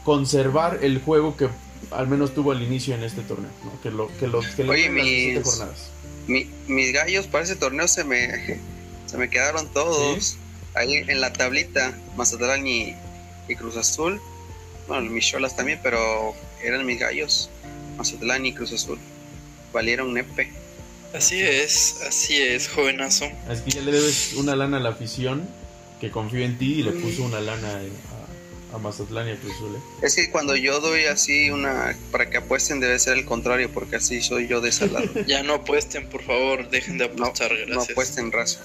conservar 0.03 0.79
el 0.81 0.99
juego 1.01 1.35
que 1.37 1.47
al 1.91 2.07
menos 2.07 2.33
tuvo 2.33 2.51
al 2.51 2.61
inicio 2.61 2.95
en 2.95 3.03
este 3.03 3.21
torneo, 3.21 3.51
¿no? 3.63 3.81
Que 3.81 3.91
lo 3.91 4.07
que 4.17 4.27
lo 4.27 4.41
que 4.41 4.63
Oye, 4.63 4.85
en 4.85 4.95
las 4.95 5.05
17 5.05 5.39
mis- 5.39 5.43
jornadas. 5.49 5.89
Mi- 6.27 6.49
mis 6.67 6.93
gallos 6.93 7.27
para 7.27 7.43
ese 7.43 7.55
torneo 7.57 7.87
se 7.87 8.03
me, 8.03 8.59
se 9.05 9.17
me 9.17 9.29
quedaron 9.29 9.67
todos. 9.73 10.37
Ahí 10.75 10.95
en 10.95 11.21
la 11.21 11.31
tablita, 11.33 11.93
Mazatlán 12.17 12.65
y, 12.65 12.95
y 13.47 13.55
Cruz 13.55 13.77
Azul. 13.77 14.19
Bueno, 14.87 15.09
mis 15.09 15.25
cholas 15.27 15.55
también, 15.55 15.79
pero 15.83 16.33
eran 16.63 16.85
mis 16.85 16.99
gallos. 16.99 17.49
Mazatlán 17.97 18.45
y 18.45 18.53
Cruz 18.53 18.73
Azul. 18.73 18.99
Valieron 19.71 20.13
nepe. 20.13 20.49
Así 21.13 21.39
es, 21.41 22.01
así 22.07 22.41
es, 22.41 22.67
jovenazo. 22.69 23.25
Es 23.49 23.61
que 23.61 23.71
ya 23.71 23.81
le 23.81 23.91
debes 23.91 24.33
una 24.35 24.55
lana 24.55 24.77
a 24.77 24.79
la 24.79 24.89
afición 24.89 25.47
que 26.01 26.09
confío 26.11 26.43
en 26.43 26.57
ti 26.57 26.79
y 26.79 26.83
le 26.83 26.91
puso 26.91 27.23
una 27.23 27.39
lana 27.39 27.81
a, 28.71 28.75
a 28.75 28.77
Mazatlán 28.79 29.27
y 29.27 29.31
a 29.31 29.35
Cruz 29.37 29.53
Azul, 29.55 29.75
¿eh? 29.75 29.79
Es 30.01 30.15
que 30.15 30.31
cuando 30.31 30.55
yo 30.55 30.79
doy 30.79 31.05
así 31.05 31.49
una 31.51 31.95
para 32.11 32.29
que 32.29 32.37
apuesten 32.37 32.79
debe 32.79 32.97
ser 32.97 33.17
el 33.17 33.25
contrario, 33.25 33.69
porque 33.71 33.97
así 33.97 34.21
soy 34.21 34.47
yo 34.47 34.59
de 34.59 34.69
ese 34.69 34.87
lado. 34.89 35.07
Ya 35.27 35.43
no 35.43 35.53
apuesten, 35.53 36.09
por 36.09 36.23
favor, 36.23 36.69
dejen 36.69 36.97
de 36.97 37.07
No, 37.09 37.25
apostar, 37.25 37.51
no 37.51 37.57
gracias. 37.67 37.91
apuesten 37.91 38.31
raza. 38.31 38.59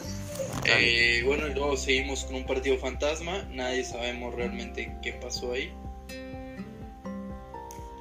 Eh, 0.64 1.22
bueno, 1.24 1.46
y 1.48 1.54
luego 1.54 1.76
seguimos 1.76 2.24
con 2.24 2.34
un 2.36 2.46
partido 2.46 2.78
fantasma. 2.78 3.46
Nadie 3.52 3.84
sabemos 3.84 4.34
realmente 4.34 4.90
qué 5.02 5.12
pasó 5.12 5.52
ahí. 5.52 5.70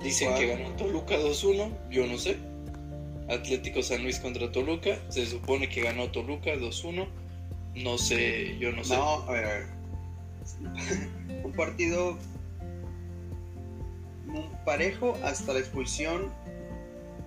Dicen 0.04 0.34
que 0.36 0.48
ganó 0.48 0.70
Toluca 0.76 1.16
2-1. 1.18 1.72
Yo 1.90 2.06
no 2.08 2.18
sé. 2.18 2.38
Atlético 3.30 3.82
San 3.84 4.04
Luis 4.04 4.20
contra 4.20 4.52
Toluca. 4.52 4.98
Se 5.10 5.26
supone 5.26 5.68
que 5.70 5.82
ganó 5.82 6.10
Toluca 6.12 6.52
2-1. 6.56 7.08
No 7.76 7.98
sé, 7.98 8.58
yo 8.60 8.72
no 8.72 8.84
sé. 8.84 8.96
No, 8.96 9.24
a 9.24 9.32
ver, 9.32 9.46
a 9.46 9.48
ver. 9.50 9.66
Un 11.44 11.52
partido 11.54 12.18
un 14.28 14.46
parejo 14.66 15.18
hasta 15.24 15.54
la 15.54 15.60
expulsión 15.60 16.30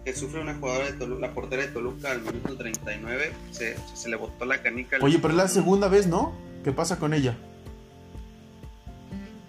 que 0.05 0.15
sufre 0.15 0.41
una 0.41 0.55
jugadora 0.55 0.87
de 0.87 0.93
Toluca, 0.93 1.27
la 1.29 1.35
portera 1.35 1.62
de 1.62 1.69
Toluca 1.69 2.11
al 2.11 2.21
minuto 2.23 2.57
39. 2.57 3.33
Se, 3.50 3.77
se 3.95 4.09
le 4.09 4.17
botó 4.17 4.45
la 4.45 4.62
canica. 4.62 4.97
al- 4.97 5.03
Oye, 5.03 5.19
pero 5.19 5.31
es 5.31 5.37
la 5.37 5.49
segunda 5.49 5.89
vez, 5.89 6.07
¿no? 6.07 6.33
¿Qué 6.65 6.73
pasa 6.73 6.99
con 6.99 7.12
ella? 7.15 7.37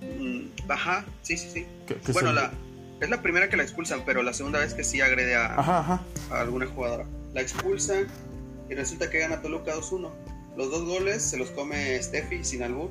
Mm, 0.01 0.41
Ajá, 0.69 1.05
sí, 1.21 1.37
sí, 1.37 1.49
sí. 1.53 1.65
¿Qué- 1.87 1.95
qué 1.95 2.11
Bueno, 2.13 2.29
se- 2.29 2.35
la, 2.35 2.51
es 3.01 3.09
la 3.09 3.21
primera 3.21 3.49
que 3.49 3.57
la 3.57 3.63
expulsan, 3.63 4.03
pero 4.05 4.23
la 4.23 4.33
segunda 4.33 4.59
vez 4.59 4.73
que 4.73 4.83
sí 4.83 5.01
agrede 5.01 5.35
a, 5.35 5.55
Ajá, 5.55 5.79
ajá. 5.79 6.01
a 6.29 6.41
alguna 6.41 6.67
jugadora. 6.67 7.05
La 7.33 7.41
expulsan 7.41 8.07
y 8.69 8.75
resulta 8.75 9.09
que 9.09 9.19
gana 9.19 9.41
Toluca 9.41 9.75
2-1. 9.75 10.09
Los 10.55 10.69
dos 10.69 10.85
goles 10.85 11.23
se 11.23 11.37
los 11.37 11.49
come 11.51 12.01
Steffi 12.01 12.43
sin 12.43 12.63
albur. 12.63 12.89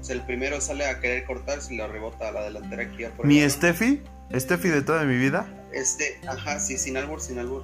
O 0.00 0.04
sea, 0.04 0.16
el 0.16 0.22
primero 0.22 0.60
sale 0.60 0.86
a 0.86 1.00
querer 1.00 1.24
cortar, 1.24 1.62
se 1.62 1.74
lo 1.74 1.86
rebota 1.88 2.28
a 2.28 2.32
la 2.32 2.42
delantera 2.42 2.90
que 2.90 3.08
por 3.08 3.26
Mi. 3.26 3.48
Steffi, 3.48 4.02
Steffi 4.34 4.68
de 4.68 4.82
toda 4.82 5.04
mi 5.04 5.16
vida. 5.16 5.46
Este, 5.72 6.20
ajá, 6.28 6.60
sí, 6.60 6.76
sin 6.76 6.96
albur, 6.96 7.20
sin 7.20 7.38
albur. 7.38 7.62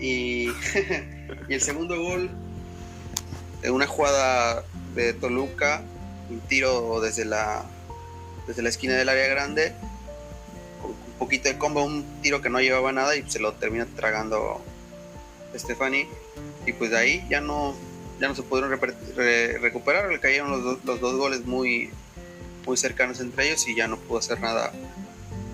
Y, 0.00 0.48
y 1.48 1.54
el 1.54 1.60
segundo 1.60 2.00
gol, 2.00 2.30
de 3.62 3.70
una 3.70 3.86
jugada 3.86 4.64
de 4.94 5.12
Toluca, 5.12 5.82
un 6.30 6.40
tiro 6.40 7.00
desde 7.00 7.24
la, 7.24 7.64
desde 8.46 8.62
la 8.62 8.68
esquina 8.68 8.94
del 8.94 9.08
área 9.08 9.26
grande, 9.28 9.72
poquito 11.18 11.48
de 11.48 11.58
combo, 11.58 11.84
un 11.84 12.04
tiro 12.22 12.40
que 12.40 12.48
no 12.50 12.60
llevaba 12.60 12.92
nada 12.92 13.16
y 13.16 13.28
se 13.28 13.38
lo 13.40 13.52
termina 13.54 13.86
tragando 13.96 14.62
Stefani. 15.54 16.06
Y 16.66 16.72
pues 16.72 16.90
de 16.90 16.98
ahí 16.98 17.26
ya 17.28 17.40
no, 17.40 17.74
ya 18.20 18.28
no 18.28 18.34
se 18.34 18.42
pudieron 18.42 18.78
re- 19.16 19.58
recuperar, 19.58 20.10
le 20.10 20.20
cayeron 20.20 20.50
los, 20.50 20.62
dos- 20.62 20.78
los 20.84 21.00
dos 21.00 21.16
goles 21.16 21.44
muy, 21.46 21.90
muy 22.66 22.76
cercanos 22.76 23.20
entre 23.20 23.48
ellos 23.48 23.66
y 23.68 23.74
ya 23.74 23.88
no 23.88 23.96
pudo 23.98 24.18
hacer 24.18 24.40
nada 24.40 24.72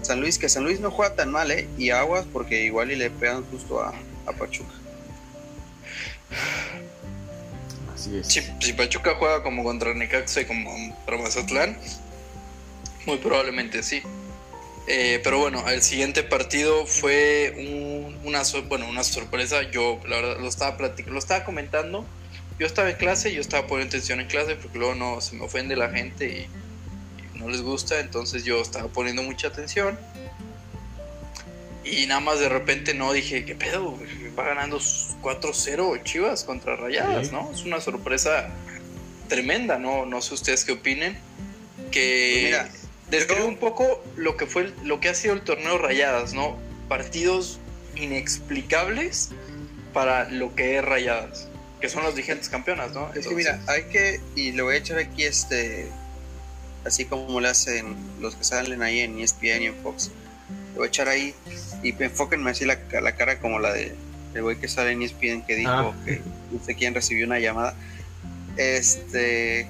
San 0.03 0.21
Luis, 0.21 0.39
que 0.39 0.49
San 0.51 0.65
Luis 0.65 0.81
no 0.81 0.91
juega 0.91 1.15
tan 1.15 1.31
mal, 1.33 1.51
¿eh? 1.51 1.67
Y 1.79 1.89
aguas 1.91 2.27
porque 2.31 2.65
igual 2.65 2.93
y 2.93 2.97
le 2.97 3.09
pegan 3.11 3.43
justo 3.45 3.81
a, 3.81 3.95
a 4.27 4.33
Pachuca. 4.33 4.75
Así 7.95 8.19
es. 8.19 8.27
Si, 8.27 8.43
si 8.61 8.73
Pachuca 8.73 9.15
juega 9.19 9.43
como 9.43 9.65
contra 9.65 9.95
Necaxa 9.95 10.43
y 10.43 10.45
como 10.45 10.71
contra 10.71 11.17
Mazatlán, 11.19 11.79
muy 13.07 13.19
probablemente 13.19 13.83
sí. 13.83 14.03
Eh, 14.87 15.21
pero 15.25 15.39
bueno, 15.39 15.67
el 15.69 15.83
siguiente 15.83 16.23
partido 16.23 16.85
fue 16.87 17.55
un- 17.57 18.19
una, 18.25 18.43
bueno, 18.69 18.87
una 18.89 19.03
sorpresa. 19.03 19.63
Yo, 19.71 19.99
la 20.07 20.17
verdad, 20.17 20.37
lo 20.41 20.49
estaba, 20.49 20.77
lo 21.07 21.19
estaba 21.19 21.45
comentando. 21.45 22.05
Yo 22.59 22.67
estaba 22.67 22.91
en 22.91 22.97
clase, 22.97 23.33
yo 23.33 23.41
estaba 23.41 23.67
poniendo 23.67 23.97
atención 23.97 24.21
en 24.21 24.27
clase 24.27 24.57
porque 24.57 24.79
luego 24.79 24.95
no 24.95 25.21
se 25.21 25.35
me 25.37 25.45
ofende 25.45 25.75
la 25.75 25.91
gente 25.91 26.27
y, 26.27 27.35
y 27.35 27.39
no 27.39 27.49
les 27.49 27.63
gusta. 27.63 27.99
Entonces 28.01 28.45
yo 28.45 28.61
estaba 28.61 28.89
poniendo 28.89 29.23
mucha 29.23 29.49
atención. 29.49 29.99
Y 31.85 32.07
nada 32.07 32.21
más 32.21 32.41
de 32.41 32.49
repente 32.49 32.95
no 32.95 33.13
dije, 33.13 33.45
¿qué 33.45 33.55
pedo? 33.55 33.99
Va 34.39 34.45
ganando 34.45 34.79
4-0 34.79 36.03
Chivas 36.03 36.45
contra 36.45 36.77
Rayadas. 36.77 37.31
¿no? 37.33 37.51
Es 37.53 37.63
una 37.65 37.81
sorpresa 37.81 38.51
tremenda, 39.29 39.79
¿no? 39.79 40.07
No 40.07 40.21
sé 40.23 40.35
ustedes 40.35 40.65
qué 40.65 40.73
opinen. 40.73 41.19
Que 41.91 42.31
Pues 42.33 42.45
mira, 42.45 42.71
describe 43.15 43.45
un 43.45 43.57
poco 43.57 44.03
lo 44.17 44.37
que 44.37 44.47
fue 44.47 44.73
lo 44.85 45.01
que 45.01 45.09
ha 45.09 45.15
sido 45.15 45.35
el 45.35 45.43
torneo 45.43 45.79
Rayadas, 45.79 46.35
¿no? 46.35 46.57
Partidos 46.89 47.59
inexplicables 47.97 49.31
para 49.93 50.29
lo 50.31 50.55
que 50.55 50.79
es 50.79 50.85
Rayadas, 50.85 51.49
que 51.81 51.89
son 51.89 52.03
las 52.05 52.15
vigentes 52.15 52.49
campeonas, 52.49 52.93
¿no? 52.93 53.07
Es 53.09 53.13
que 53.13 53.19
Entonces, 53.21 53.37
mira, 53.37 53.61
hay 53.69 53.85
que, 53.85 54.21
y 54.37 54.53
le 54.53 54.63
voy 54.63 54.75
a 54.75 54.79
echar 54.79 54.99
aquí 54.99 55.25
este, 55.25 55.89
así 56.85 57.05
como 57.05 57.41
le 57.41 57.49
hacen 57.49 57.97
los 58.21 58.35
que 58.35 58.45
salen 58.45 58.83
ahí 58.83 59.01
en 59.01 59.19
ESPN 59.19 59.63
y 59.63 59.67
en 59.67 59.75
Fox, 59.77 60.11
le 60.73 60.79
voy 60.79 60.87
a 60.87 60.89
echar 60.89 61.09
ahí 61.09 61.35
y 61.83 61.95
enfóquenme 62.03 62.51
así 62.51 62.65
la, 62.65 62.79
la 63.01 63.15
cara 63.15 63.39
como 63.39 63.59
la 63.59 63.73
de 63.73 63.95
el 64.35 64.43
güey 64.43 64.57
que 64.57 64.67
sale 64.67 64.91
en 64.91 65.03
ESPN 65.03 65.43
que 65.47 65.55
dijo 65.55 65.71
Ah. 65.71 65.95
que 66.05 66.21
no 66.51 66.65
sé 66.65 66.75
quién 66.75 66.93
recibió 66.95 67.25
una 67.27 67.39
llamada. 67.39 67.77
Este, 68.57 69.69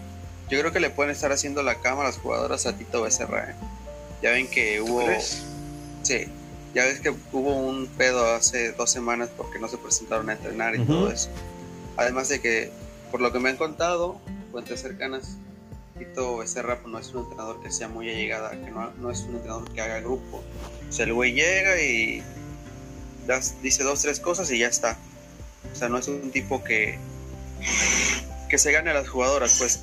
yo 0.51 0.59
creo 0.61 0.73
que 0.73 0.81
le 0.81 0.91
pueden 0.91 1.11
estar 1.13 1.33
haciendo 1.33 1.63
la 1.63 1.77
cama 1.81 2.03
a 2.03 2.05
las 2.05 2.19
jugadoras 2.19 2.67
a 2.67 2.77
Tito 2.77 3.03
Becerra. 3.03 3.51
¿eh? 3.51 3.55
Ya 4.23 4.31
ven 4.31 4.49
que 4.49 4.79
¿tú 4.79 4.85
hubo, 4.93 5.05
crees? 5.05 5.43
sí, 6.03 6.27
ya 6.75 6.85
ves 6.85 7.01
que 7.01 7.11
hubo 7.33 7.57
un 7.57 7.87
pedo 7.87 8.35
hace 8.35 8.73
dos 8.73 8.91
semanas 8.91 9.31
porque 9.37 9.59
no 9.59 9.69
se 9.69 9.79
presentaron 9.79 10.29
a 10.31 10.35
entrenar 10.35 10.75
y 10.77 10.81
Ujú. 10.81 10.93
todo 10.93 11.11
eso. 11.11 11.29
Además 11.97 12.29
de 12.29 12.41
que, 12.41 12.71
por 13.11 13.21
lo 13.21 13.33
que 13.33 13.39
me 13.39 13.51
han 13.51 13.57
contado, 13.57 14.21
fuentes 14.51 14.81
cercanas, 14.81 15.37
Tito 15.99 16.39
Becerra 16.39 16.81
pues, 16.81 16.93
no 16.93 16.99
es 16.99 17.09
un 17.15 17.23
entrenador 17.23 17.63
que 17.63 17.71
sea 17.71 17.87
muy 17.89 18.11
allegada, 18.11 18.51
que 18.51 18.71
no, 18.71 18.91
no 19.01 19.11
es 19.11 19.21
un 19.21 19.37
entrenador 19.37 19.71
que 19.73 19.81
haga 19.81 20.01
grupo. 20.01 20.43
O 20.89 20.93
sea, 20.93 21.05
el 21.07 21.13
güey 21.15 21.33
llega 21.33 21.81
y 21.81 22.23
das- 23.27 23.55
dice 23.63 23.85
dos, 23.85 24.03
tres 24.03 24.19
cosas 24.21 24.51
y 24.51 24.59
ya 24.59 24.67
está. 24.69 24.99
O 25.73 25.77
sea, 25.77 25.89
no 25.89 25.99
es 25.99 26.09
un 26.09 26.31
tipo 26.33 26.65
que, 26.65 26.99
que 28.49 28.59
se 28.59 28.73
gane 28.73 28.91
a 28.91 28.95
las 28.95 29.09
jugadoras, 29.09 29.57
pues. 29.59 29.81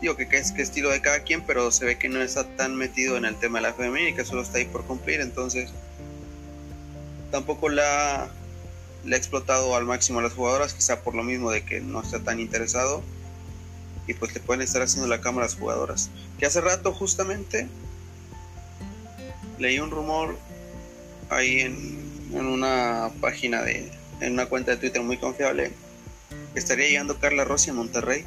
Digo 0.00 0.16
que, 0.16 0.28
es 0.30 0.52
que 0.52 0.62
estilo 0.62 0.90
de 0.90 1.00
cada 1.00 1.20
quien, 1.20 1.42
pero 1.42 1.70
se 1.70 1.84
ve 1.84 1.98
que 1.98 2.08
no 2.08 2.20
está 2.20 2.44
tan 2.56 2.76
metido 2.76 3.16
en 3.16 3.24
el 3.24 3.36
tema 3.36 3.58
de 3.58 3.62
la 3.62 3.74
femenina 3.74 4.10
y 4.10 4.14
que 4.14 4.24
solo 4.24 4.42
está 4.42 4.58
ahí 4.58 4.64
por 4.64 4.84
cumplir, 4.84 5.20
entonces 5.20 5.70
tampoco 7.30 7.68
la, 7.68 8.22
ha 8.24 8.28
explotado 9.16 9.74
al 9.76 9.84
máximo 9.84 10.20
a 10.20 10.22
las 10.22 10.34
jugadoras, 10.34 10.74
quizá 10.74 11.02
por 11.02 11.14
lo 11.14 11.22
mismo 11.22 11.50
de 11.50 11.64
que 11.64 11.80
no 11.80 12.00
está 12.00 12.20
tan 12.20 12.38
interesado 12.38 13.02
y 14.06 14.14
pues 14.14 14.34
le 14.34 14.40
pueden 14.40 14.62
estar 14.62 14.82
haciendo 14.82 15.08
la 15.08 15.20
cámara 15.20 15.46
a 15.46 15.48
las 15.48 15.58
jugadoras. 15.58 16.10
Que 16.38 16.46
hace 16.46 16.60
rato 16.60 16.92
justamente 16.92 17.66
leí 19.58 19.78
un 19.78 19.90
rumor 19.90 20.38
ahí 21.30 21.60
en, 21.60 22.30
en 22.32 22.46
una 22.46 23.10
página 23.20 23.62
de, 23.62 23.90
en 24.20 24.32
una 24.32 24.46
cuenta 24.46 24.72
de 24.72 24.76
Twitter 24.76 25.02
muy 25.02 25.16
confiable, 25.16 25.72
que 26.52 26.58
estaría 26.58 26.88
llegando 26.88 27.18
Carla 27.18 27.44
Rossi 27.44 27.70
a 27.70 27.74
Monterrey. 27.74 28.24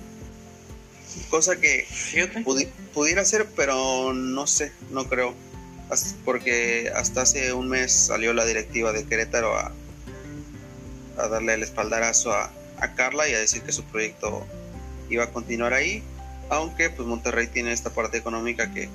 Cosa 1.29 1.55
que 1.57 1.85
Fíjate. 1.89 2.43
Pudi- 2.43 2.69
pudiera 2.93 3.23
ser, 3.25 3.47
pero 3.55 4.13
no 4.13 4.47
sé, 4.47 4.71
no 4.91 5.07
creo. 5.07 5.33
Porque 6.25 6.91
hasta 6.95 7.21
hace 7.21 7.53
un 7.53 7.69
mes 7.69 7.91
salió 7.91 8.33
la 8.33 8.45
directiva 8.45 8.91
de 8.91 9.05
Querétaro 9.05 9.57
a, 9.57 9.71
a 11.17 11.27
darle 11.27 11.53
el 11.53 11.63
espaldarazo 11.63 12.31
a, 12.33 12.51
a 12.79 12.93
Carla 12.93 13.27
y 13.29 13.33
a 13.33 13.39
decir 13.39 13.61
que 13.61 13.71
su 13.71 13.83
proyecto 13.83 14.45
iba 15.09 15.23
a 15.23 15.31
continuar 15.31 15.73
ahí. 15.73 16.03
Aunque 16.49 16.89
pues 16.89 17.07
Monterrey 17.07 17.47
tiene 17.47 17.71
esta 17.73 17.89
parte 17.89 18.17
económica 18.17 18.71
que, 18.73 18.89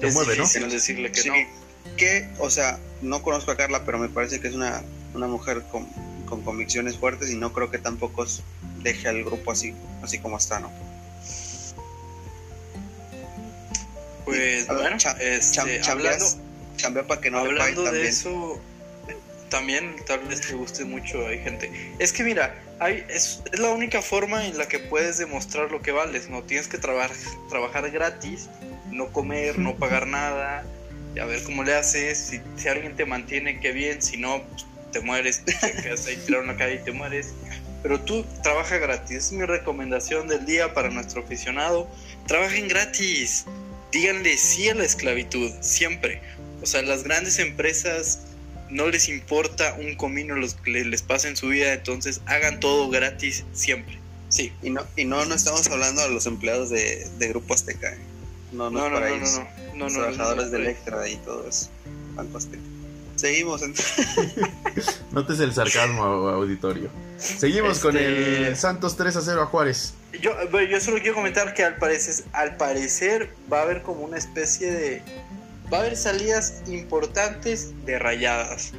Te 0.00 0.08
es 0.08 0.14
mueve, 0.14 0.36
¿no? 0.36 0.44
decirle 0.68 1.10
que 1.12 1.20
sí, 1.20 1.28
no. 1.28 1.96
que, 1.96 2.28
o 2.38 2.50
sea, 2.50 2.78
no 3.02 3.22
conozco 3.22 3.50
a 3.52 3.56
Carla, 3.56 3.84
pero 3.84 3.98
me 3.98 4.08
parece 4.08 4.40
que 4.40 4.48
es 4.48 4.54
una, 4.54 4.82
una 5.14 5.26
mujer 5.28 5.62
con, 5.70 5.88
con 6.30 6.42
convicciones 6.42 6.96
fuertes 6.96 7.30
y 7.30 7.36
no 7.36 7.52
creo 7.52 7.70
que 7.70 7.76
tampoco 7.78 8.24
deje 8.82 9.08
al 9.08 9.22
grupo 9.24 9.52
así, 9.52 9.74
así 10.02 10.18
como 10.18 10.38
está, 10.38 10.60
¿no? 10.60 10.72
Pues 14.24 14.68
ver, 14.68 14.76
bueno, 14.78 14.96
cha- 14.98 15.16
este, 15.20 15.80
cham- 15.82 15.90
hablando, 15.90 16.24
chambea 16.76 17.06
para 17.06 17.20
que 17.20 17.30
no 17.30 17.42
le 17.44 17.50
hablando 17.50 17.82
de 17.90 18.08
eso, 18.08 18.60
también 19.50 19.96
tal 20.06 20.20
vez 20.20 20.40
te 20.40 20.54
guste 20.54 20.84
mucho, 20.84 21.26
hay 21.26 21.38
gente. 21.40 21.70
Es 21.98 22.12
que 22.12 22.22
mira, 22.22 22.54
hay, 22.78 23.04
es, 23.08 23.42
es 23.52 23.58
la 23.58 23.70
única 23.70 24.00
forma 24.00 24.46
en 24.46 24.56
la 24.56 24.68
que 24.68 24.78
puedes 24.78 25.18
demostrar 25.18 25.70
lo 25.72 25.82
que 25.82 25.90
vales, 25.92 26.30
¿no? 26.30 26.42
Tienes 26.44 26.68
que 26.68 26.78
trabajar 26.78 27.10
trabajar 27.48 27.90
gratis, 27.90 28.48
no 28.90 29.08
comer, 29.12 29.58
no 29.58 29.76
pagar 29.78 30.06
nada, 30.06 30.64
y 31.16 31.18
a 31.18 31.24
ver 31.24 31.42
cómo 31.42 31.64
le 31.64 31.74
haces, 31.74 32.18
si, 32.18 32.40
si 32.56 32.68
alguien 32.68 32.94
te 32.94 33.04
mantiene, 33.04 33.58
qué 33.58 33.72
bien, 33.72 34.00
si 34.00 34.16
no, 34.16 34.42
pues, 34.44 34.64
te 34.90 35.00
mueres, 35.00 35.44
te 35.44 35.54
quedas 35.82 36.06
ahí 36.06 36.16
tirado 36.24 36.42
en 36.42 36.48
la 36.48 36.56
calle 36.56 36.76
y 36.76 36.84
te 36.84 36.92
mueres. 36.92 37.32
Pero 37.82 38.00
tú 38.00 38.26
trabaja 38.42 38.76
gratis, 38.78 39.16
es 39.16 39.32
mi 39.32 39.44
recomendación 39.46 40.28
del 40.28 40.44
día 40.44 40.74
para 40.74 40.90
nuestro 40.90 41.22
aficionado. 41.22 41.88
Trabajen 42.26 42.68
gratis, 42.68 43.46
díganle 43.90 44.36
sí 44.36 44.68
a 44.68 44.74
la 44.74 44.84
esclavitud, 44.84 45.50
siempre. 45.60 46.20
O 46.62 46.66
sea, 46.66 46.82
las 46.82 47.04
grandes 47.04 47.38
empresas 47.38 48.20
no 48.68 48.86
les 48.88 49.08
importa 49.08 49.76
un 49.80 49.96
comino 49.96 50.36
los 50.36 50.54
que 50.54 50.70
les 50.70 51.02
pasa 51.02 51.28
en 51.28 51.36
su 51.36 51.48
vida, 51.48 51.72
entonces 51.72 52.20
hagan 52.26 52.60
todo 52.60 52.90
gratis 52.90 53.44
siempre. 53.52 53.98
Sí. 54.28 54.52
Y 54.62 54.70
no, 54.70 54.86
y 54.96 55.04
no, 55.04 55.24
no 55.24 55.34
estamos 55.34 55.66
hablando 55.68 56.02
de 56.02 56.10
los 56.10 56.26
empleados 56.26 56.70
de, 56.70 57.08
de 57.18 57.28
Grupo 57.28 57.54
Azteca. 57.54 57.92
¿eh? 57.92 57.98
No, 58.52 58.70
no, 58.70 58.88
No, 58.88 58.90
no, 58.90 59.00
no, 59.00 59.00
no, 59.00 59.06
ellos. 59.06 59.40
no, 59.74 59.74
no, 59.74 59.84
los 59.86 59.94
trabajadores 59.94 60.50
de 60.50 60.58
Electra 60.58 61.08
y 61.08 61.16
todo 61.16 61.48
eso. 61.48 61.68
Banco 62.14 62.38
Azteca. 62.38 62.62
Seguimos. 63.20 63.60
Notes 65.12 65.40
el 65.40 65.52
sarcasmo, 65.52 66.02
auditorio. 66.04 66.88
Seguimos 67.18 67.78
con 67.80 67.96
Este- 67.96 68.48
el 68.48 68.56
Santos 68.56 68.96
3 68.96 69.16
a 69.16 69.20
0 69.22 69.42
a 69.42 69.46
Juárez. 69.46 69.94
Yo, 70.20 70.32
solo 70.80 70.98
quiero 71.00 71.14
comentar 71.14 71.54
que 71.54 71.62
al 71.64 71.76
parecer, 71.76 72.24
al 72.32 72.56
parecer 72.56 73.30
va 73.52 73.60
a 73.60 73.62
haber 73.62 73.82
como 73.82 74.00
una 74.02 74.16
especie 74.18 74.70
de... 74.72 75.02
Va 75.72 75.78
a 75.78 75.80
haber 75.82 75.96
salidas 75.96 76.62
importantes 76.66 77.72
de 77.84 77.98
rayadas 77.98 78.72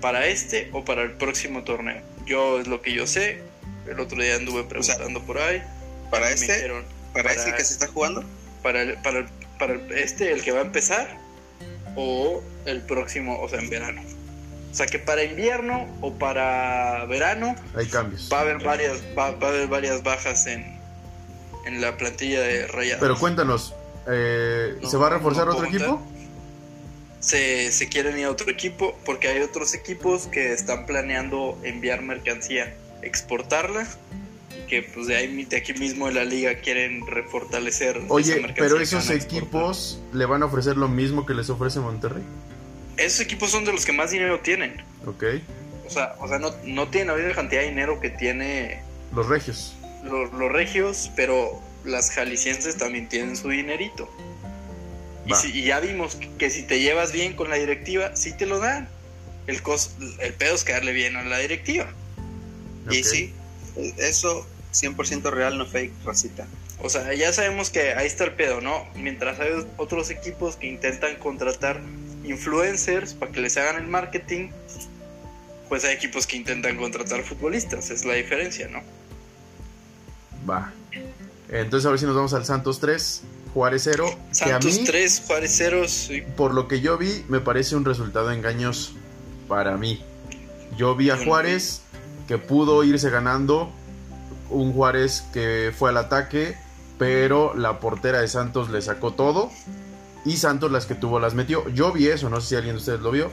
para 0.00 0.26
este 0.26 0.70
o 0.72 0.84
para 0.84 1.02
el 1.02 1.12
próximo 1.12 1.62
torneo. 1.62 2.02
Yo 2.26 2.58
es 2.60 2.66
lo 2.66 2.82
que 2.82 2.92
yo 2.94 3.06
sé. 3.06 3.42
El 3.86 4.00
otro 4.00 4.20
día 4.20 4.34
anduve 4.36 4.64
preguntando 4.64 5.22
por 5.22 5.38
ahí. 5.38 5.62
Para 6.10 6.30
este, 6.30 6.52
dijeron, 6.52 6.84
para 7.12 7.28
para- 7.30 7.34
este 7.36 7.54
que 7.54 7.64
se 7.64 7.74
está 7.74 7.86
jugando. 7.88 8.24
para 8.62 8.82
el, 8.82 8.94
para 9.02 9.18
el- 9.20 9.28
para 9.58 9.74
el- 9.74 9.92
este, 9.92 10.32
el 10.32 10.42
que 10.42 10.50
va 10.52 10.58
a 10.60 10.62
empezar, 10.62 11.16
o 11.96 12.42
el 12.64 12.80
próximo, 12.82 13.40
o 13.40 13.48
sea, 13.48 13.60
en 13.60 13.70
verano. 13.70 14.02
O 14.70 14.74
sea, 14.74 14.86
que 14.86 14.98
para 14.98 15.22
invierno 15.22 15.86
o 16.00 16.14
para 16.14 17.04
verano 17.04 17.54
Hay 17.76 17.86
cambios. 17.86 18.28
va 18.32 18.38
a 18.38 18.40
haber 18.42 18.58
varias, 18.62 19.02
va, 19.16 19.32
va 19.32 19.48
a 19.48 19.50
haber 19.50 19.68
varias 19.68 20.02
bajas 20.02 20.46
en, 20.46 20.78
en 21.66 21.80
la 21.82 21.96
plantilla 21.98 22.40
de 22.40 22.66
Rayados. 22.68 23.00
Pero 23.02 23.18
cuéntanos, 23.18 23.74
eh, 24.08 24.78
No, 24.80 24.88
¿se 24.88 24.96
va 24.96 25.08
a 25.08 25.10
reforzar 25.10 25.46
no 25.46 25.52
otro 25.52 25.66
equipo? 25.66 26.00
se, 27.20 27.70
se 27.70 27.88
quieren 27.88 28.18
ir 28.18 28.24
a 28.24 28.30
otro 28.30 28.50
equipo 28.50 28.98
porque 29.04 29.28
hay 29.28 29.42
otros 29.42 29.74
equipos 29.74 30.26
que 30.26 30.52
están 30.52 30.86
planeando 30.86 31.58
enviar 31.62 32.02
mercancía, 32.02 32.74
exportarla 33.02 33.86
y 34.72 34.82
que 34.82 34.82
pues 34.82 35.06
de 35.06 35.16
ahí 35.16 35.44
de 35.44 35.56
aquí 35.56 35.72
mismo 35.74 36.06
de 36.06 36.14
la 36.14 36.24
liga 36.24 36.54
quieren 36.56 37.06
refortalecer 37.06 38.00
Oye, 38.08 38.42
pero 38.56 38.80
esos 38.80 39.10
exportar. 39.10 39.16
equipos 39.38 40.00
le 40.12 40.24
van 40.26 40.42
a 40.42 40.46
ofrecer 40.46 40.76
lo 40.76 40.88
mismo 40.88 41.26
que 41.26 41.34
les 41.34 41.50
ofrece 41.50 41.80
Monterrey. 41.80 42.22
esos 42.96 43.20
equipos 43.20 43.50
son 43.50 43.64
de 43.64 43.72
los 43.72 43.84
que 43.84 43.92
más 43.92 44.10
dinero 44.10 44.40
tienen 44.40 44.82
Ok. 45.06 45.24
o 45.86 45.90
sea 45.90 46.14
o 46.20 46.28
sea 46.28 46.38
no, 46.38 46.50
no 46.64 46.88
tienen 46.88 47.08
la 47.08 47.14
misma 47.14 47.34
cantidad 47.34 47.60
de 47.62 47.68
dinero 47.68 48.00
que 48.00 48.10
tiene 48.10 48.82
Los 49.14 49.28
regios. 49.28 49.74
los, 50.04 50.32
los 50.32 50.50
regios 50.50 51.10
pero 51.16 51.60
las 51.84 52.10
jaliscienses 52.10 52.76
también 52.76 53.08
tienen 53.08 53.36
su 53.36 53.48
dinerito 53.48 54.08
y, 55.26 55.34
si- 55.34 55.56
y 55.56 55.64
ya 55.64 55.80
vimos 55.80 56.16
que, 56.16 56.28
que 56.38 56.50
si 56.50 56.62
te 56.64 56.80
llevas 56.80 57.12
bien 57.12 57.34
con 57.34 57.48
la 57.50 57.56
directiva 57.56 58.16
sí 58.16 58.32
te 58.36 58.46
lo 58.46 58.58
dan 58.58 58.88
el 59.46 59.60
cos, 59.62 59.96
el 60.20 60.32
pedo 60.34 60.54
es 60.54 60.64
caerle 60.64 60.92
bien 60.92 61.16
a 61.16 61.24
la 61.24 61.38
directiva 61.38 61.88
Y 62.90 63.02
sí, 63.04 63.32
eso 63.98 64.46
100% 64.72 65.30
real, 65.30 65.58
no 65.58 65.66
fake, 65.66 65.92
racita. 66.04 66.46
O 66.80 66.88
sea, 66.88 67.12
ya 67.14 67.32
sabemos 67.32 67.70
que 67.70 67.92
ahí 67.94 68.06
está 68.06 68.24
el 68.24 68.32
pedo, 68.32 68.60
¿no? 68.60 68.84
Mientras 68.96 69.38
hay 69.38 69.50
otros 69.76 70.10
equipos 70.10 70.56
que 70.56 70.66
intentan 70.66 71.16
contratar 71.16 71.80
influencers 72.24 73.14
para 73.14 73.32
que 73.32 73.40
les 73.40 73.56
hagan 73.56 73.76
el 73.76 73.88
marketing, 73.88 74.50
pues 75.68 75.84
hay 75.84 75.94
equipos 75.94 76.26
que 76.26 76.36
intentan 76.36 76.76
contratar 76.76 77.22
futbolistas, 77.22 77.90
es 77.90 78.04
la 78.04 78.14
diferencia, 78.14 78.68
¿no? 78.68 78.82
Va. 80.48 80.72
Entonces 81.48 81.86
a 81.86 81.90
ver 81.90 81.98
si 81.98 82.06
nos 82.06 82.14
vamos 82.14 82.32
al 82.34 82.44
Santos 82.44 82.80
3, 82.80 83.22
Juárez 83.54 83.82
0. 83.84 84.06
que 84.38 84.44
a 84.44 84.48
Santos 84.48 84.78
mí, 84.78 84.84
3, 84.84 85.22
Juárez 85.26 85.54
0, 85.56 85.88
sí. 85.88 86.22
por 86.36 86.54
lo 86.54 86.66
que 86.66 86.80
yo 86.80 86.96
vi, 86.98 87.24
me 87.28 87.40
parece 87.40 87.76
un 87.76 87.84
resultado 87.84 88.32
engañoso 88.32 88.92
para 89.48 89.76
mí. 89.76 90.02
Yo 90.76 90.96
vi 90.96 91.10
a 91.10 91.16
Juárez 91.16 91.82
que 92.26 92.38
pudo 92.38 92.82
irse 92.84 93.10
ganando, 93.10 93.70
un 94.52 94.72
Juárez 94.72 95.24
que 95.32 95.72
fue 95.76 95.90
al 95.90 95.96
ataque, 95.96 96.56
pero 96.98 97.54
la 97.54 97.80
portera 97.80 98.20
de 98.20 98.28
Santos 98.28 98.70
le 98.70 98.80
sacó 98.82 99.12
todo 99.14 99.50
y 100.24 100.36
Santos 100.36 100.70
las 100.70 100.86
que 100.86 100.94
tuvo 100.94 101.18
las 101.20 101.34
metió. 101.34 101.68
Yo 101.70 101.92
vi 101.92 102.08
eso, 102.08 102.28
no 102.30 102.40
sé 102.40 102.48
si 102.50 102.54
alguien 102.56 102.74
de 102.76 102.80
ustedes 102.80 103.00
lo 103.00 103.10
vio. 103.10 103.30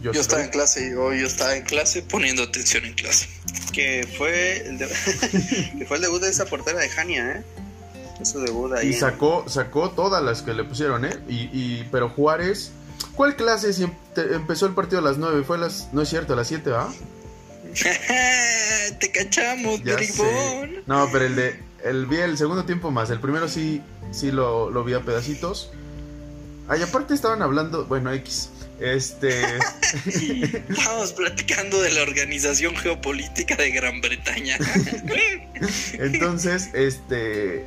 Yo 0.00 0.10
estaba 0.12 0.40
vi. 0.42 0.46
en 0.46 0.50
clase, 0.52 0.90
yo, 0.90 1.12
yo 1.14 1.26
estaba 1.26 1.56
en 1.56 1.62
clase 1.64 2.02
poniendo 2.02 2.42
atención 2.42 2.84
en 2.84 2.94
clase. 2.94 3.28
Que 3.72 4.06
fue 4.18 4.66
el, 4.66 4.78
de- 4.78 4.88
que 5.78 5.86
fue 5.86 5.96
el 5.96 6.02
debut 6.02 6.20
de 6.20 6.28
esa 6.30 6.44
portera 6.46 6.78
de 6.80 6.88
Jania, 6.88 7.30
¿eh? 7.38 7.44
Eso 8.20 8.40
debut 8.40 8.72
ahí. 8.72 8.88
Y 8.90 8.92
en- 8.94 9.00
sacó, 9.00 9.44
sacó 9.48 9.90
todas 9.90 10.22
las 10.22 10.42
que 10.42 10.52
le 10.54 10.64
pusieron, 10.64 11.04
¿eh? 11.04 11.16
Y, 11.28 11.48
y- 11.52 11.88
pero 11.90 12.08
Juárez, 12.10 12.72
¿cuál 13.14 13.36
clase 13.36 13.72
si 13.72 13.84
em- 13.84 13.92
empezó 14.16 14.66
el 14.66 14.74
partido 14.74 14.98
a 14.98 15.02
las 15.02 15.18
9? 15.18 15.44
Fue 15.44 15.56
a 15.56 15.60
las, 15.60 15.88
no 15.92 16.02
es 16.02 16.08
cierto, 16.08 16.32
a 16.32 16.36
las 16.36 16.48
7, 16.48 16.70
¿va? 16.70 16.92
Te 19.00 19.10
cachamos, 19.12 19.82
bribón. 19.82 20.82
No, 20.86 21.08
pero 21.12 21.26
el 21.26 21.36
de, 21.36 21.60
el 21.84 22.06
vi 22.06 22.16
el 22.16 22.38
segundo 22.38 22.64
tiempo 22.64 22.90
más, 22.90 23.10
el 23.10 23.20
primero 23.20 23.48
sí, 23.48 23.82
sí 24.12 24.30
lo, 24.30 24.70
lo 24.70 24.84
vi 24.84 24.94
a 24.94 25.00
pedacitos. 25.00 25.70
Ay, 26.68 26.82
aparte 26.82 27.14
estaban 27.14 27.42
hablando, 27.42 27.86
bueno, 27.86 28.12
X, 28.12 28.50
este, 28.80 29.42
Estábamos 30.68 31.12
platicando 31.12 31.80
de 31.80 31.92
la 31.92 32.02
organización 32.02 32.76
geopolítica 32.76 33.56
de 33.56 33.70
Gran 33.70 34.00
Bretaña. 34.00 34.58
entonces, 35.94 36.70
este, 36.74 37.64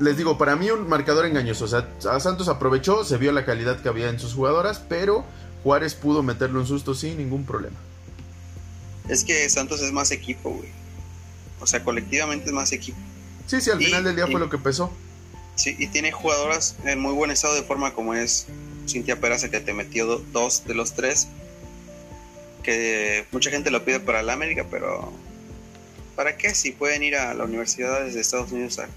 les 0.00 0.16
digo, 0.16 0.38
para 0.38 0.56
mí 0.56 0.70
un 0.70 0.88
marcador 0.88 1.26
engañoso, 1.26 1.66
o 1.66 1.68
sea, 1.68 1.86
a 2.10 2.20
Santos 2.20 2.48
aprovechó, 2.48 3.04
se 3.04 3.18
vio 3.18 3.32
la 3.32 3.44
calidad 3.44 3.80
que 3.80 3.88
había 3.88 4.08
en 4.08 4.18
sus 4.18 4.32
jugadoras, 4.34 4.80
pero 4.88 5.24
Juárez 5.62 5.94
pudo 5.94 6.22
meterle 6.22 6.58
un 6.58 6.66
susto 6.66 6.94
sin 6.94 7.18
ningún 7.18 7.44
problema. 7.44 7.76
Es 9.08 9.24
que 9.24 9.48
Santos 9.48 9.80
es 9.82 9.92
más 9.92 10.10
equipo, 10.10 10.50
güey. 10.50 10.68
O 11.60 11.66
sea, 11.66 11.82
colectivamente 11.84 12.46
es 12.46 12.52
más 12.52 12.72
equipo. 12.72 12.98
Sí, 13.46 13.60
sí, 13.60 13.70
al 13.70 13.80
Y- 13.80 13.86
final 13.86 14.04
del 14.04 14.16
día 14.16 14.26
y- 14.28 14.30
fue 14.30 14.40
lo 14.40 14.50
que 14.50 14.58
pesó. 14.58 14.92
Sí, 15.54 15.74
y 15.78 15.86
tiene 15.86 16.12
jugadoras 16.12 16.76
en 16.84 16.98
muy 17.00 17.12
buen 17.14 17.30
estado 17.30 17.54
de 17.54 17.62
forma 17.62 17.94
como 17.94 18.14
es 18.14 18.46
Cintia 18.88 19.18
Peraza 19.20 19.48
que 19.50 19.60
te 19.60 19.72
metió 19.72 20.06
do- 20.06 20.24
dos 20.32 20.64
de 20.66 20.74
los 20.74 20.92
tres. 20.94 21.28
Que 22.62 23.24
mucha 23.32 23.50
gente 23.50 23.70
lo 23.70 23.84
pide 23.84 24.00
para 24.00 24.22
la 24.22 24.32
América, 24.32 24.66
pero 24.70 25.12
¿para 26.16 26.36
qué? 26.36 26.54
Si 26.54 26.72
pueden 26.72 27.02
ir 27.02 27.16
a 27.16 27.32
las 27.34 27.46
universidades 27.46 28.14
de 28.14 28.20
Estados 28.20 28.50
Unidos 28.52 28.78
a, 28.80 28.88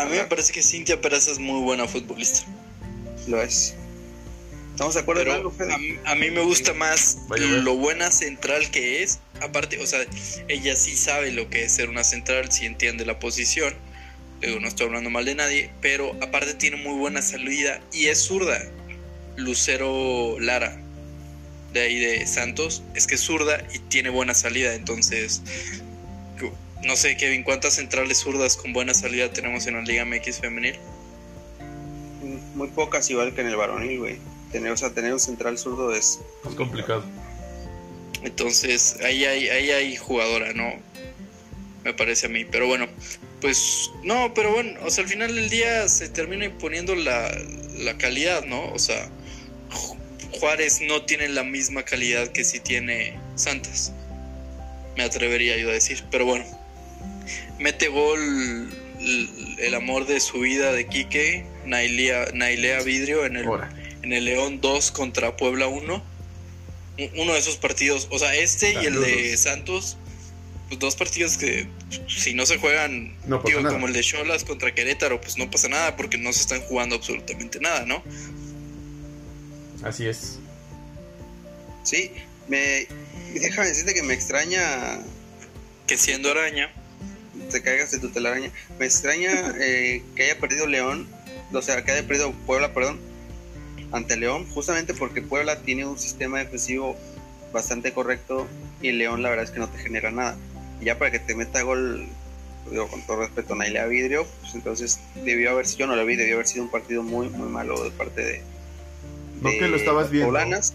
A 0.00 0.04
mí 0.06 0.12
me 0.16 0.24
parece 0.24 0.52
que 0.52 0.62
Cintia 0.62 1.00
Peraza 1.00 1.30
es 1.30 1.38
muy 1.38 1.60
buena 1.62 1.86
futbolista. 1.86 2.46
lo 3.28 3.40
es. 3.42 3.74
¿Estamos 4.72 4.94
de 4.94 5.00
acuerdo 5.00 5.20
en 5.22 5.26
Pero 5.28 5.36
algo, 5.38 5.50
Fede? 5.50 5.74
a 5.74 5.78
mí, 5.78 5.98
a 6.06 6.14
mí 6.14 6.30
me 6.30 6.40
gusta 6.40 6.72
más 6.72 7.18
vaya. 7.28 7.44
lo 7.46 7.76
buena 7.76 8.10
central 8.10 8.70
que 8.70 9.02
es. 9.02 9.18
Aparte, 9.40 9.80
o 9.82 9.86
sea, 9.86 10.00
ella 10.48 10.76
sí 10.76 10.96
sabe 10.96 11.32
lo 11.32 11.48
que 11.48 11.64
es 11.64 11.72
ser 11.72 11.88
una 11.88 12.04
central, 12.04 12.52
sí 12.52 12.66
entiende 12.66 13.04
la 13.04 13.18
posición. 13.18 13.74
Digo, 14.40 14.60
no 14.60 14.68
estoy 14.68 14.86
hablando 14.86 15.10
mal 15.10 15.24
de 15.24 15.34
nadie, 15.34 15.70
pero 15.80 16.16
aparte 16.22 16.54
tiene 16.54 16.76
muy 16.76 16.98
buena 16.98 17.22
salida 17.22 17.80
y 17.92 18.06
es 18.06 18.18
zurda. 18.20 18.60
Lucero 19.36 20.38
Lara, 20.40 20.78
de 21.72 21.80
ahí 21.80 21.98
de 21.98 22.26
Santos, 22.26 22.82
es 22.94 23.06
que 23.06 23.14
es 23.14 23.20
zurda 23.20 23.62
y 23.72 23.78
tiene 23.78 24.10
buena 24.10 24.34
salida. 24.34 24.74
Entonces, 24.74 25.42
no 26.84 26.96
sé, 26.96 27.16
Kevin, 27.16 27.42
¿cuántas 27.42 27.74
centrales 27.74 28.18
zurdas 28.18 28.56
con 28.56 28.72
buena 28.72 28.94
salida 28.94 29.30
tenemos 29.30 29.66
en 29.66 29.74
la 29.74 29.82
Liga 29.82 30.04
MX 30.04 30.40
femenil? 30.40 30.76
Muy 32.54 32.68
pocas, 32.68 33.08
igual 33.10 33.34
que 33.34 33.42
en 33.42 33.48
el 33.48 33.56
varonil, 33.56 33.98
güey. 33.98 34.18
Tener, 34.50 34.72
o 34.72 34.76
sea, 34.76 34.92
tener 34.92 35.12
un 35.12 35.20
central 35.20 35.58
zurdo 35.58 35.94
es 35.94 36.20
Es 36.48 36.54
complicado. 36.54 37.04
Entonces, 38.24 38.96
ahí 39.04 39.24
hay, 39.24 39.48
ahí 39.48 39.70
hay 39.70 39.96
jugadora, 39.96 40.52
¿no? 40.52 40.72
Me 41.84 41.94
parece 41.94 42.26
a 42.26 42.28
mí. 42.28 42.44
Pero 42.44 42.66
bueno, 42.66 42.86
pues 43.40 43.90
no, 44.04 44.34
pero 44.34 44.52
bueno, 44.52 44.78
o 44.84 44.90
sea, 44.90 45.04
al 45.04 45.10
final 45.10 45.34
del 45.34 45.48
día 45.48 45.88
se 45.88 46.08
termina 46.08 46.44
imponiendo 46.44 46.94
la, 46.94 47.30
la 47.78 47.96
calidad, 47.96 48.44
¿no? 48.44 48.70
O 48.72 48.78
sea, 48.78 49.08
Ju- 49.70 49.96
Juárez 50.38 50.80
no 50.82 51.02
tiene 51.04 51.28
la 51.28 51.42
misma 51.44 51.82
calidad 51.84 52.28
que 52.28 52.44
si 52.44 52.60
tiene 52.60 53.18
Santas. 53.36 53.92
Me 54.96 55.04
atrevería 55.04 55.56
yo 55.56 55.70
a 55.70 55.72
decir. 55.72 56.04
Pero 56.10 56.26
bueno, 56.26 56.44
mete 57.58 57.88
gol 57.88 58.20
el 59.58 59.74
amor 59.74 60.06
de 60.06 60.20
su 60.20 60.40
vida 60.40 60.72
de 60.72 60.86
Quique, 60.86 61.46
Nailea, 61.64 62.26
Nailea 62.34 62.82
Vidrio 62.82 63.24
en 63.24 63.36
el 63.36 63.46
en 64.02 64.12
el 64.12 64.24
León 64.26 64.60
2 64.60 64.90
contra 64.92 65.36
Puebla 65.36 65.68
1. 65.68 66.09
Uno 67.16 67.32
de 67.32 67.38
esos 67.38 67.56
partidos, 67.56 68.08
o 68.10 68.18
sea, 68.18 68.34
este 68.34 68.72
y 68.74 68.86
el 68.86 69.00
de. 69.00 69.36
Santos, 69.36 69.96
pues 70.68 70.78
dos 70.78 70.96
partidos 70.96 71.36
que 71.38 71.66
si 72.08 72.34
no 72.34 72.44
se 72.46 72.58
juegan, 72.58 73.16
No 73.26 73.38
pasa 73.38 73.48
digo, 73.48 73.60
nada. 73.62 73.74
como 73.74 73.86
el 73.86 73.92
de 73.92 74.02
Cholas 74.02 74.44
contra 74.44 74.74
Querétaro, 74.74 75.20
pues 75.20 75.36
no 75.38 75.50
pasa 75.50 75.68
nada 75.68 75.96
porque 75.96 76.18
no 76.18 76.32
se 76.32 76.40
están 76.40 76.60
jugando 76.62 76.96
absolutamente 76.96 77.58
nada, 77.60 77.86
¿no? 77.86 78.02
así 79.82 80.06
es. 80.06 80.38
Sí, 81.84 82.12
me 82.48 82.86
déjame 83.34 83.68
decirte 83.68 83.94
que 83.94 84.02
me 84.02 84.12
extraña 84.14 84.98
Que 85.86 85.96
siendo 85.96 86.30
araña, 86.30 86.70
te 87.50 87.62
caigas 87.62 87.90
de 87.90 87.98
tu 87.98 88.10
telaraña. 88.10 88.50
Me 88.78 88.84
extraña 88.86 89.54
eh, 89.58 90.02
que 90.14 90.24
haya 90.24 90.38
perdido 90.38 90.66
León, 90.66 91.08
o 91.52 91.62
sea, 91.62 91.82
que 91.84 91.92
haya 91.92 92.06
perdido 92.06 92.32
Puebla, 92.46 92.72
perdón, 92.74 93.00
ante 93.92 94.16
León, 94.16 94.46
justamente 94.50 94.94
porque 94.94 95.22
Puebla 95.22 95.60
tiene 95.62 95.84
un 95.86 95.98
sistema 95.98 96.38
defensivo 96.38 96.96
bastante 97.52 97.92
correcto 97.92 98.46
y 98.80 98.92
León 98.92 99.22
la 99.22 99.30
verdad 99.30 99.44
es 99.44 99.50
que 99.50 99.58
no 99.58 99.68
te 99.68 99.78
genera 99.78 100.10
nada. 100.10 100.36
Y 100.80 100.84
ya 100.86 100.98
para 100.98 101.10
que 101.10 101.18
te 101.18 101.34
meta 101.34 101.62
gol, 101.62 102.06
digo, 102.70 102.88
con 102.88 103.02
todo 103.02 103.18
respeto, 103.18 103.54
Nailea 103.54 103.86
Vidrio, 103.86 104.26
pues 104.40 104.54
entonces 104.54 105.00
debió 105.24 105.50
haber, 105.50 105.66
yo 105.66 105.86
no 105.86 105.96
lo 105.96 106.06
vi, 106.06 106.16
debió 106.16 106.34
haber 106.34 106.46
sido 106.46 106.64
un 106.64 106.70
partido 106.70 107.02
muy, 107.02 107.28
muy 107.28 107.48
malo 107.48 107.82
de 107.82 107.90
parte 107.90 108.24
de... 108.24 108.42
¿No 109.42 109.50
de 109.50 109.58
que 109.58 109.68
lo 109.68 109.76
estabas 109.76 110.04
las 110.04 110.10
viendo? 110.12 110.28
poblanas. 110.28 110.74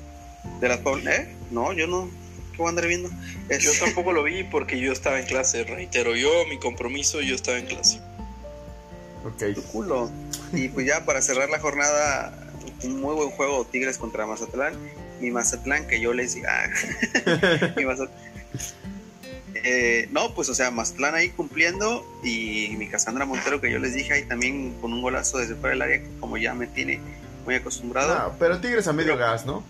De 0.59 0.67
las 0.67 0.79
Paul- 0.79 1.07
¿Eh? 1.07 1.33
No, 1.51 1.71
yo 1.73 1.87
no. 1.87 2.09
¿Qué 2.51 2.57
voy 2.57 2.67
a 2.67 2.69
andar 2.69 2.87
viendo? 2.87 3.09
Es- 3.49 3.63
Yo 3.63 3.71
tampoco 3.83 4.11
lo 4.13 4.23
vi 4.23 4.43
porque 4.43 4.79
yo 4.79 4.91
estaba 4.91 5.19
en 5.19 5.25
clase, 5.25 5.63
reitero. 5.63 6.15
Yo, 6.15 6.29
mi 6.49 6.57
compromiso, 6.59 7.21
yo 7.21 7.35
estaba 7.35 7.57
en 7.57 7.65
clase. 7.65 7.99
Ok. 9.25 9.53
tu 9.55 9.63
culo. 9.63 10.09
Y 10.53 10.67
pues 10.69 10.85
ya 10.85 11.03
para 11.05 11.21
cerrar 11.21 11.49
la 11.49 11.59
jornada, 11.59 12.33
un 12.85 13.01
muy 13.01 13.15
buen 13.15 13.29
juego 13.31 13.65
Tigres 13.65 13.97
contra 13.97 14.25
Mazatlán. 14.25 14.73
Mi 15.19 15.31
Mazatlán 15.31 15.87
que 15.87 15.99
yo 15.99 16.13
les 16.13 16.35
diga. 16.35 16.65
ah, 16.65 17.73
mi 17.77 17.83
Mazat- 17.83 18.09
Eh, 19.67 20.07
no, 20.11 20.33
pues 20.35 20.49
o 20.49 20.53
sea, 20.55 20.69
Mazatlán 20.71 21.15
ahí 21.15 21.29
cumpliendo 21.29 22.05
y 22.23 22.75
mi 22.77 22.87
Cassandra 22.87 23.25
Montero 23.25 23.59
que 23.61 23.71
yo 23.71 23.79
les 23.79 23.93
dije 23.93 24.13
ahí 24.13 24.23
también 24.23 24.73
con 24.81 24.93
un 24.93 25.01
golazo 25.01 25.37
desde 25.39 25.55
fuera 25.55 25.69
del 25.71 25.81
área, 25.81 25.99
que 25.99 26.09
como 26.19 26.37
ya 26.37 26.53
me 26.53 26.67
tiene 26.67 26.99
muy 27.45 27.55
acostumbrado. 27.55 28.13
No, 28.13 28.35
pero 28.37 28.59
Tigres 28.59 28.87
a 28.87 28.93
medio 28.93 29.17
gas, 29.17 29.45
¿no? 29.45 29.63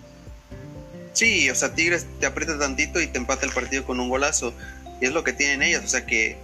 Sí, 1.13 1.49
o 1.49 1.56
sea, 1.56 1.73
Tigres 1.73 2.06
te 2.19 2.25
aprieta 2.25 2.58
tantito 2.60 2.99
y 2.99 3.08
te 3.08 3.17
empata 3.17 3.45
el 3.45 3.54
partido 3.54 3.86
con 3.86 3.99
un 4.01 4.10
golazo. 4.10 4.54
Y 4.99 5.06
es 5.06 5.13
lo 5.13 5.23
que 5.23 5.32
tienen 5.34 5.62
ellas, 5.62 5.84
o 5.86 5.88
sea 5.88 6.06
que 6.06 6.38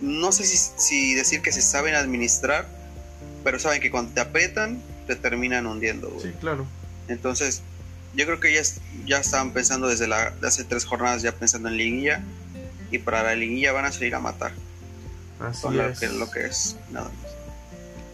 no 0.00 0.32
sé 0.32 0.44
si, 0.44 0.56
si 0.56 1.14
decir 1.14 1.42
que 1.42 1.52
se 1.52 1.60
saben 1.60 1.94
administrar, 1.94 2.66
pero 3.44 3.58
saben 3.58 3.80
que 3.82 3.90
cuando 3.90 4.12
te 4.14 4.20
aprietan 4.20 4.80
te 5.10 5.16
terminan 5.16 5.66
hundiendo. 5.66 6.08
güey. 6.08 6.22
Sí, 6.22 6.32
claro. 6.40 6.66
Entonces, 7.08 7.62
yo 8.14 8.24
creo 8.26 8.38
que 8.38 8.50
ellas 8.50 8.80
ya 9.06 9.18
estaban 9.18 9.52
pensando 9.52 9.88
desde 9.88 10.06
la, 10.06 10.30
de 10.30 10.46
hace 10.46 10.62
tres 10.64 10.84
jornadas 10.84 11.22
ya 11.22 11.32
pensando 11.32 11.68
en 11.68 11.76
liguilla 11.76 12.22
y 12.92 12.98
para 12.98 13.22
la 13.24 13.34
liguilla 13.34 13.72
van 13.72 13.86
a 13.86 13.92
salir 13.92 14.14
a 14.14 14.20
matar. 14.20 14.52
Así 15.40 15.62
Con 15.62 15.76
lo 15.76 15.88
es. 15.88 15.98
que, 15.98 16.08
lo 16.08 16.30
que 16.30 16.46
es 16.46 16.76
nada 16.90 17.06
más. 17.08 17.32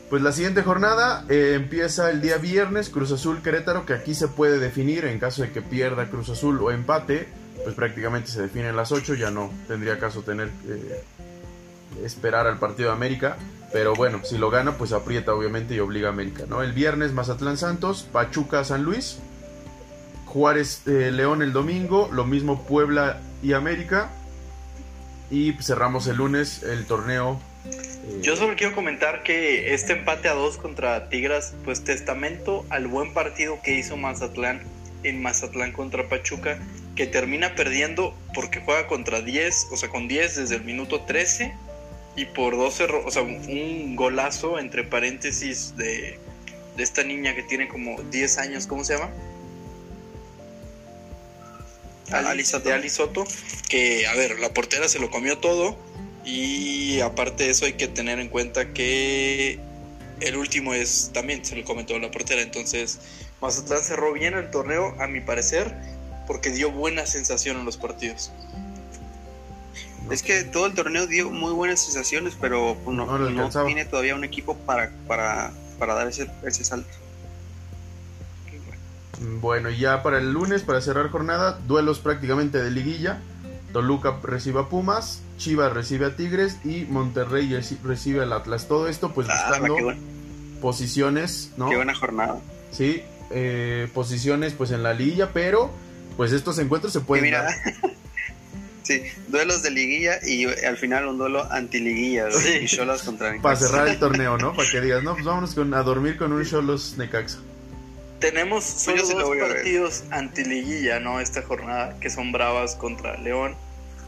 Pues 0.09 0.23
la 0.23 0.33
siguiente 0.33 0.63
jornada 0.63 1.25
eh, 1.29 1.53
empieza 1.57 2.11
el 2.11 2.23
día 2.23 2.39
viernes, 2.39 2.89
Cruz 2.89 3.13
Azul 3.13 3.43
Querétaro, 3.43 3.85
que 3.85 3.93
aquí 3.93 4.15
se 4.15 4.29
puede 4.29 4.59
definir 4.59 5.05
en 5.05 5.19
caso 5.19 5.43
de 5.43 5.51
que 5.51 5.61
pierda 5.61 6.09
Cruz 6.09 6.31
Azul 6.31 6.59
o 6.63 6.71
empate, 6.71 7.29
pues 7.63 7.75
prácticamente 7.75 8.31
se 8.31 8.41
define 8.41 8.69
en 8.69 8.77
las 8.77 8.93
8, 8.93 9.15
ya 9.15 9.31
no 9.31 9.53
tendría 9.67 9.99
caso 9.99 10.23
tener 10.23 10.49
eh, 10.69 11.03
esperar 12.05 12.47
al 12.47 12.59
partido 12.59 12.91
de 12.91 12.95
América, 12.95 13.37
pero 13.77 13.95
bueno, 13.95 14.25
si 14.25 14.39
lo 14.39 14.49
gana 14.49 14.79
pues 14.79 14.93
aprieta 14.93 15.35
obviamente 15.35 15.75
y 15.75 15.81
obliga 15.81 16.09
a 16.09 16.11
América, 16.11 16.45
¿no? 16.49 16.63
El 16.63 16.73
viernes 16.73 17.13
Mazatlán 17.13 17.59
Santos, 17.59 18.09
Pachuca 18.11 18.65
San 18.65 18.85
Luis, 18.85 19.19
Juárez 20.25 20.81
eh, 20.87 21.11
León 21.13 21.43
el 21.43 21.53
domingo, 21.53 22.09
lo 22.11 22.25
mismo 22.25 22.65
Puebla 22.65 23.21
y 23.43 23.53
América, 23.53 24.09
y 25.31 25.53
cerramos 25.61 26.07
el 26.07 26.17
lunes 26.17 26.63
el 26.63 26.87
torneo. 26.87 27.39
eh, 27.67 28.21
Yo 28.23 28.35
solo 28.37 28.57
quiero 28.57 28.75
comentar 28.75 29.23
que 29.23 29.75
este 29.75 29.93
empate 29.93 30.31
a 30.31 30.33
dos 30.33 30.57
contra 30.57 31.11
Tigras, 31.11 31.53
pues 31.67 31.85
testamento 31.85 32.65
al 32.71 32.87
buen 32.87 33.13
partido 33.13 33.59
que 33.63 33.77
hizo 33.77 33.99
Mazatlán 33.99 34.63
en 35.03 35.21
Mazatlán 35.21 35.73
contra 35.73 36.09
Pachuca, 36.09 36.59
que 36.95 37.07
termina 37.07 37.55
perdiendo 37.55 38.15
porque 38.33 38.61
juega 38.61 38.87
contra 38.87 39.21
10, 39.21 39.69
o 39.71 39.77
sea, 39.77 39.91
con 39.91 40.09
10 40.09 40.37
desde 40.37 40.55
el 40.55 40.65
minuto 40.65 41.03
13 41.03 41.66
y 42.17 42.25
por 42.27 42.57
12, 42.57 42.87
ro- 42.87 43.05
o 43.07 43.11
sea, 43.11 43.23
un 43.23 43.95
golazo 43.97 44.59
entre 44.59 44.85
paréntesis 44.85 45.77
de, 45.77 46.19
de 46.77 46.83
esta 46.83 47.03
niña 47.05 47.35
que 47.35 47.43
tiene 47.43 47.69
como 47.69 48.01
10 48.11 48.39
años, 48.39 48.67
¿cómo 48.67 48.85
se 48.85 48.95
llama? 48.95 49.11
Ali 52.13 52.45
Soto. 52.45 52.69
de 52.69 52.75
Ali 52.75 52.89
Soto, 52.89 53.25
que 53.69 54.07
a 54.07 54.15
ver, 54.15 54.39
la 54.39 54.55
portera 54.55 54.89
se 54.89 54.99
lo 55.01 55.11
comió 55.11 55.39
todo 55.39 55.77
y 56.25 57.01
aparte 57.01 57.45
de 57.45 57.51
eso 57.51 57.67
hay 57.67 57.73
que 57.75 57.89
tener 57.89 58.21
en 58.21 58.29
cuenta 58.29 58.73
que 58.73 59.59
el 60.21 60.37
último 60.37 60.73
es 60.73 61.11
también 61.13 61.45
se 61.45 61.57
lo 61.57 61.65
come 61.65 61.85
todo 61.85 61.99
la 61.99 62.11
portera, 62.11 62.43
entonces 62.43 62.99
Mazatlán 63.41 63.83
cerró 63.83 64.13
bien 64.13 64.35
el 64.35 64.51
torneo 64.51 64.95
a 65.01 65.09
mi 65.09 65.21
parecer 65.21 65.75
porque 66.27 66.51
dio 66.51 66.71
buena 66.71 67.07
sensación 67.07 67.59
en 67.59 67.65
los 67.65 67.77
partidos. 67.77 68.31
Es 70.11 70.23
que 70.23 70.45
todo 70.45 70.67
el 70.67 70.75
torneo 70.75 71.07
dio 71.07 71.31
muy 71.31 71.53
buenas 71.53 71.81
sensaciones, 71.81 72.35
pero 72.41 72.77
pues, 72.85 72.97
no, 72.97 73.07
tiene 73.67 73.85
todavía 73.85 74.15
un 74.15 74.25
equipo 74.25 74.57
para, 74.59 74.91
para, 75.09 75.53
para 75.79 75.95
dar 75.95 76.07
ese, 76.09 76.31
ese 76.45 76.63
salto. 76.65 76.89
Bueno, 79.41 79.71
y 79.71 79.79
ya 79.79 80.03
para 80.03 80.19
el 80.19 80.33
lunes, 80.33 80.63
para 80.63 80.81
cerrar 80.81 81.11
jornada, 81.11 81.59
duelos 81.67 81.99
prácticamente 82.01 82.63
de 82.63 82.71
liguilla. 82.71 83.21
Toluca 83.73 84.19
recibe 84.23 84.61
a 84.61 84.69
Pumas, 84.69 85.21
Chivas 85.39 85.73
recibe 85.73 86.07
a 86.07 86.17
Tigres 86.17 86.59
y 86.65 86.85
Monterrey 86.85 87.49
reci- 87.51 87.81
recibe 87.83 88.23
al 88.23 88.33
Atlas. 88.33 88.69
Todo 88.69 88.89
esto 88.89 89.13
pues 89.13 89.27
Ah, 89.31 89.59
buscando 89.59 89.77
posiciones, 90.61 91.51
¿no? 91.57 91.69
qué 91.69 91.77
buena 91.77 91.95
jornada. 91.95 92.39
Sí, 92.71 93.03
eh, 93.31 93.89
posiciones 93.93 94.53
pues 94.55 94.71
en 94.71 94.83
la 94.83 94.95
liguilla, 94.95 95.31
pero 95.33 95.71
pues 96.17 96.33
estos 96.33 96.59
encuentros 96.59 96.93
se 96.93 97.01
pueden 97.01 97.25
mira, 97.25 97.43
dar. 97.43 97.55
sí, 98.87 99.03
duelos 99.29 99.63
de 99.63 99.71
liguilla 99.71 100.19
y 100.25 100.47
al 100.65 100.77
final 100.77 101.07
un 101.07 101.19
duelo 101.19 101.51
antiliguilla. 101.51 102.31
Sí. 102.31 102.59
Y 102.63 102.67
Cholas 102.67 103.03
contra 103.03 103.35
para 103.43 103.57
cerrar 103.57 103.89
el 103.89 103.99
torneo, 103.99 104.39
¿no? 104.39 104.55
Para 104.55 104.71
que 104.71 104.81
digas, 104.81 105.03
no, 105.03 105.15
pues 105.15 105.25
vámonos 105.25 105.55
con, 105.55 105.75
a 105.75 105.83
dormir 105.83 106.17
con 106.17 106.33
un 106.33 106.45
Cholos 106.45 106.95
Necaxa. 106.97 107.39
Tenemos 108.21 108.65
solo 108.65 108.97
yo 108.97 109.05
sí 109.05 109.15
dos 109.15 109.37
partidos 109.37 110.05
anti-liguilla, 110.11 111.01
¿no? 111.01 111.21
Esta 111.21 111.43
jornada, 111.43 111.99
que 112.01 112.09
son 112.09 112.33
Bravas 112.33 112.75
contra 112.77 113.17
León 113.19 113.55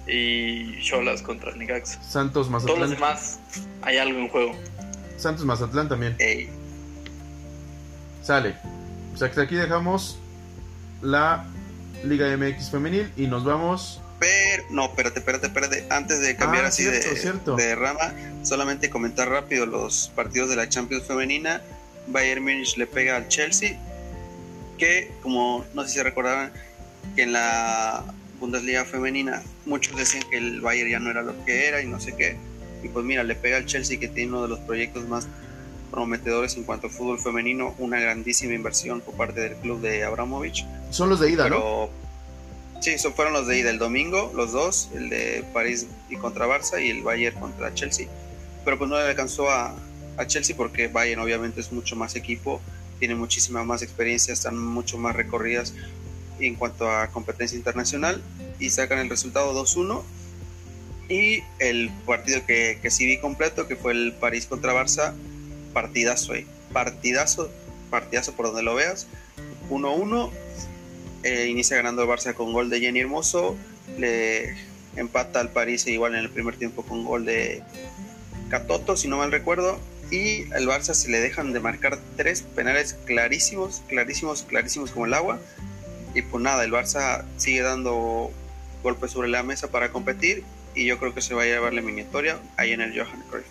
y 0.07 0.81
Cholas 0.81 1.23
contra 1.23 1.55
Necaxa. 1.55 2.03
Santos 2.03 2.49
Todos 2.49 2.51
los 2.51 2.63
Mazatlán. 2.63 2.91
demás 2.91 3.39
hay 3.83 3.99
algo 3.99 4.19
en 4.21 4.29
juego. 4.29 4.53
Santos 5.19 5.45
Mazatlán 5.45 5.89
también. 5.89 6.15
Ey, 6.19 6.49
Sale. 8.23 8.55
Pues 9.11 9.23
hasta 9.23 9.43
aquí 9.43 9.57
dejamos 9.57 10.19
la 11.03 11.47
Liga 12.05 12.35
MX 12.37 12.71
femenil 12.71 13.11
y 13.17 13.27
nos 13.27 13.45
vamos 13.45 14.01
pero, 14.19 14.65
no, 14.71 14.87
espérate, 14.87 15.19
espérate, 15.21 15.47
espérate. 15.47 15.85
Antes 15.91 16.21
de 16.21 16.37
cambiar 16.37 16.65
Ah, 16.65 16.69
así 16.69 16.83
cierto, 16.85 17.09
de, 17.11 17.17
cierto. 17.17 17.57
de 17.57 17.75
rama, 17.75 18.13
solamente 18.43 18.91
comentar 18.91 19.29
rápido 19.29 19.67
los 19.67 20.11
partidos 20.15 20.49
de 20.51 20.57
la 20.57 20.69
Champions 20.69 21.05
femenina. 21.05 21.63
Bayern 22.09 22.43
Múnich 22.43 22.77
le 22.77 22.87
pega 22.87 23.17
al 23.17 23.29
Chelsea, 23.29 23.79
que 24.79 25.11
como 25.23 25.65
no 25.75 25.85
sé 25.85 25.91
si 25.91 26.03
recordaban 26.03 26.53
que 27.15 27.23
en 27.23 27.33
la 27.33 28.05
Bundesliga 28.41 28.85
femenina 28.85 29.43
muchos 29.67 29.97
decían 29.97 30.23
que 30.31 30.39
el 30.39 30.61
Bayern 30.61 30.91
ya 30.91 30.99
no 31.01 31.11
era 31.11 31.23
lo 31.23 31.45
que 31.45 31.67
era 31.69 31.83
y 31.83 31.87
no 31.87 32.01
sé 32.01 32.15
qué. 32.17 32.37
Y 32.83 32.89
pues 32.89 33.05
mira, 33.05 33.25
le 33.25 33.35
pega 33.35 33.57
al 33.57 33.67
Chelsea 33.67 33.99
que 33.99 34.09
tiene 34.09 34.31
uno 34.31 34.43
de 34.43 34.49
los 34.49 34.61
proyectos 34.61 35.07
más 35.09 35.27
prometedores 35.91 36.57
en 36.57 36.65
cuanto 36.65 36.87
a 36.87 36.91
fútbol 36.91 37.19
femenino, 37.19 37.75
una 37.79 37.99
grandísima 37.99 38.55
inversión 38.55 39.01
por 39.01 39.15
parte 39.15 39.41
del 39.41 39.55
club 39.57 39.81
de 39.81 40.05
Abramovich. 40.05 40.65
Son 40.91 41.09
los 41.09 41.19
de 41.21 41.31
ida, 41.31 41.49
¿no? 41.49 41.91
Sí, 42.81 42.91
esos 42.91 43.15
fueron 43.15 43.33
los 43.35 43.47
de 43.47 43.59
ida 43.59 43.71
el 43.71 43.79
domingo, 43.79 44.33
los 44.35 44.53
dos, 44.53 44.89
el 44.95 45.09
de 45.11 45.45
París 45.53 45.87
y 46.09 46.17
contra 46.17 46.47
Barça 46.47 46.85
y 46.85 46.91
el 46.91 47.03
Bayern 47.03 47.39
contra 47.39 47.75
Chelsea. 47.75 48.07
Pero 48.65 48.79
pues 48.79 48.89
no 48.89 48.97
le 48.97 49.05
alcanzó 49.05 49.51
a, 49.51 49.75
a 50.17 50.27
Chelsea 50.27 50.57
porque 50.57 50.89
Bayern 50.89 51.21
obviamente 51.21 51.61
es 51.61 51.73
mucho 51.73 51.97
más 51.97 52.15
equipo, 52.15 52.61
tiene 52.99 53.15
muchísima 53.15 53.65
más 53.65 53.83
experiencia, 53.83 54.33
están 54.33 54.59
mucho 54.59 54.99
más 54.99 55.17
recorridas 55.17 55.75
en 56.39 56.55
cuanto 56.55 56.91
a 56.91 57.09
competencia 57.09 57.57
internacional 57.57 58.23
y 58.59 58.71
sacan 58.71 58.99
el 58.99 59.09
resultado 59.09 59.53
2-1. 59.61 60.03
Y 61.09 61.43
el 61.59 61.91
partido 62.05 62.45
que, 62.45 62.79
que 62.83 62.91
sí 62.91 63.07
vi 63.07 63.19
completo, 63.19 63.67
que 63.67 63.77
fue 63.77 63.93
el 63.93 64.13
París 64.13 64.47
contra 64.47 64.75
Barça, 64.75 65.15
partidazo, 65.73 66.35
eh, 66.35 66.47
partidazo, 66.73 67.51
partidazo 67.91 68.35
por 68.35 68.47
donde 68.47 68.63
lo 68.63 68.75
veas. 68.75 69.07
1-1, 69.71 70.31
eh, 71.23 71.47
inicia 71.49 71.77
ganando 71.77 72.03
el 72.03 72.09
Barça 72.09 72.35
con 72.35 72.53
gol 72.53 72.71
de 72.71 72.81
Jenny 72.81 73.01
Hermoso, 73.01 73.57
le 73.99 74.55
empata 74.97 75.41
al 75.41 75.51
París 75.51 75.87
igual 75.87 76.15
en 76.15 76.21
el 76.21 76.31
primer 76.31 76.57
tiempo 76.57 76.83
con 76.83 77.05
gol 77.05 77.25
de 77.25 77.63
Catoto, 78.49 78.97
si 78.97 79.09
no 79.09 79.19
mal 79.19 79.31
recuerdo, 79.31 79.79
y 80.11 80.43
el 80.55 80.67
Barça 80.67 80.95
se 80.95 81.11
le 81.11 81.21
dejan 81.21 81.53
de 81.53 81.61
marcar 81.61 81.99
tres 82.17 82.43
penales 82.43 82.95
clarísimos, 83.05 83.83
clarísimos, 83.89 84.43
clarísimos 84.43 84.91
como 84.91 85.07
el 85.07 85.15
agua, 85.15 85.39
y 86.15 86.23
pues 86.23 86.43
nada, 86.43 86.65
el 86.65 86.73
Barça 86.73 87.25
sigue 87.37 87.61
dando 87.63 88.31
golpes 88.83 89.11
sobre 89.11 89.29
la 89.29 89.43
mesa 89.43 89.71
para 89.71 89.91
competir, 89.91 90.45
y 90.75 90.87
yo 90.87 90.99
creo 90.99 91.15
que 91.15 91.21
se 91.21 91.35
va 91.35 91.43
a 91.43 91.47
llevar 91.47 91.75
la 91.75 91.81
eliminatoria 91.81 92.39
ahí 92.57 92.73
en 92.73 92.81
el 92.81 92.99
Johan 92.99 93.23
Cruyff, 93.31 93.47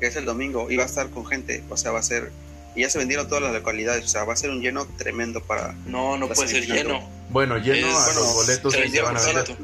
que 0.00 0.06
es 0.06 0.16
el 0.16 0.24
domingo, 0.24 0.70
y 0.70 0.76
va 0.76 0.84
a 0.84 0.86
estar 0.86 1.10
con 1.10 1.26
gente, 1.26 1.62
o 1.68 1.76
sea, 1.76 1.92
va 1.92 1.98
a 1.98 2.02
ser, 2.02 2.30
y 2.76 2.82
ya 2.82 2.90
se 2.90 2.98
vendieron 2.98 3.26
todas 3.26 3.42
las 3.42 3.52
localidades, 3.54 4.04
o 4.04 4.08
sea, 4.08 4.24
va 4.24 4.34
a 4.34 4.36
ser 4.36 4.50
un 4.50 4.60
lleno 4.60 4.86
tremendo 4.98 5.40
para 5.42 5.72
No, 5.86 6.16
no 6.18 6.28
puede 6.28 6.46
ser 6.48 6.66
lleno. 6.66 7.08
Bueno, 7.30 7.56
lleno 7.58 7.88
Es- 7.88 7.94
a 7.96 8.04
bueno, 8.06 8.20
los 8.20 8.34
boletos 8.34 8.74
que 8.74 8.88
se 8.88 9.00
30%. 9.00 9.02
van 9.02 9.16
a 9.16 9.20
vender. 9.20 9.56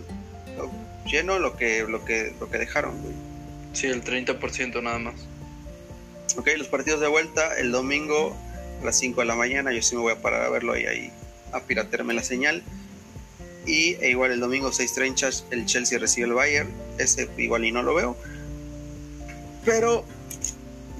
lleno 1.07 1.39
lo 1.39 1.57
que 1.57 1.83
lo 1.83 2.05
que 2.05 2.35
lo 2.41 2.49
que 2.51 2.59
dejaron 2.59 3.01
güey. 3.03 3.15
Sí, 3.75 3.87
el 3.87 4.03
30% 4.03 4.83
nada 4.83 4.99
más. 4.99 5.15
ok 6.37 6.49
los 6.57 6.69
partidos 6.69 7.01
de 7.01 7.09
vuelta 7.09 7.57
el 7.59 7.71
domingo 7.73 8.35
a 8.81 8.85
las 8.87 8.99
5 8.99 9.21
de 9.21 9.27
la 9.27 9.35
mañana 9.35 9.73
yo 9.73 9.83
sí 9.83 9.95
me 9.95 10.01
voy 10.03 10.13
a 10.13 10.23
parar 10.23 10.43
a 10.43 10.49
verlo 10.49 10.77
y 10.79 10.87
ahí 10.87 11.13
a 11.53 11.61
piratearme 11.61 12.15
la 12.15 12.23
señal 12.23 12.63
y 13.67 13.95
e 14.01 14.11
igual 14.11 14.33
el 14.33 14.41
domingo 14.41 14.71
6.30 14.73 15.45
el 15.51 15.67
Chelsea 15.67 15.99
recibe 15.99 16.27
el 16.29 16.33
Bayern 16.35 16.71
ese 16.99 17.29
igual 17.37 17.65
y 17.67 17.73
no 17.73 17.83
lo 17.83 17.95
veo 17.95 18.17
pero 19.65 20.05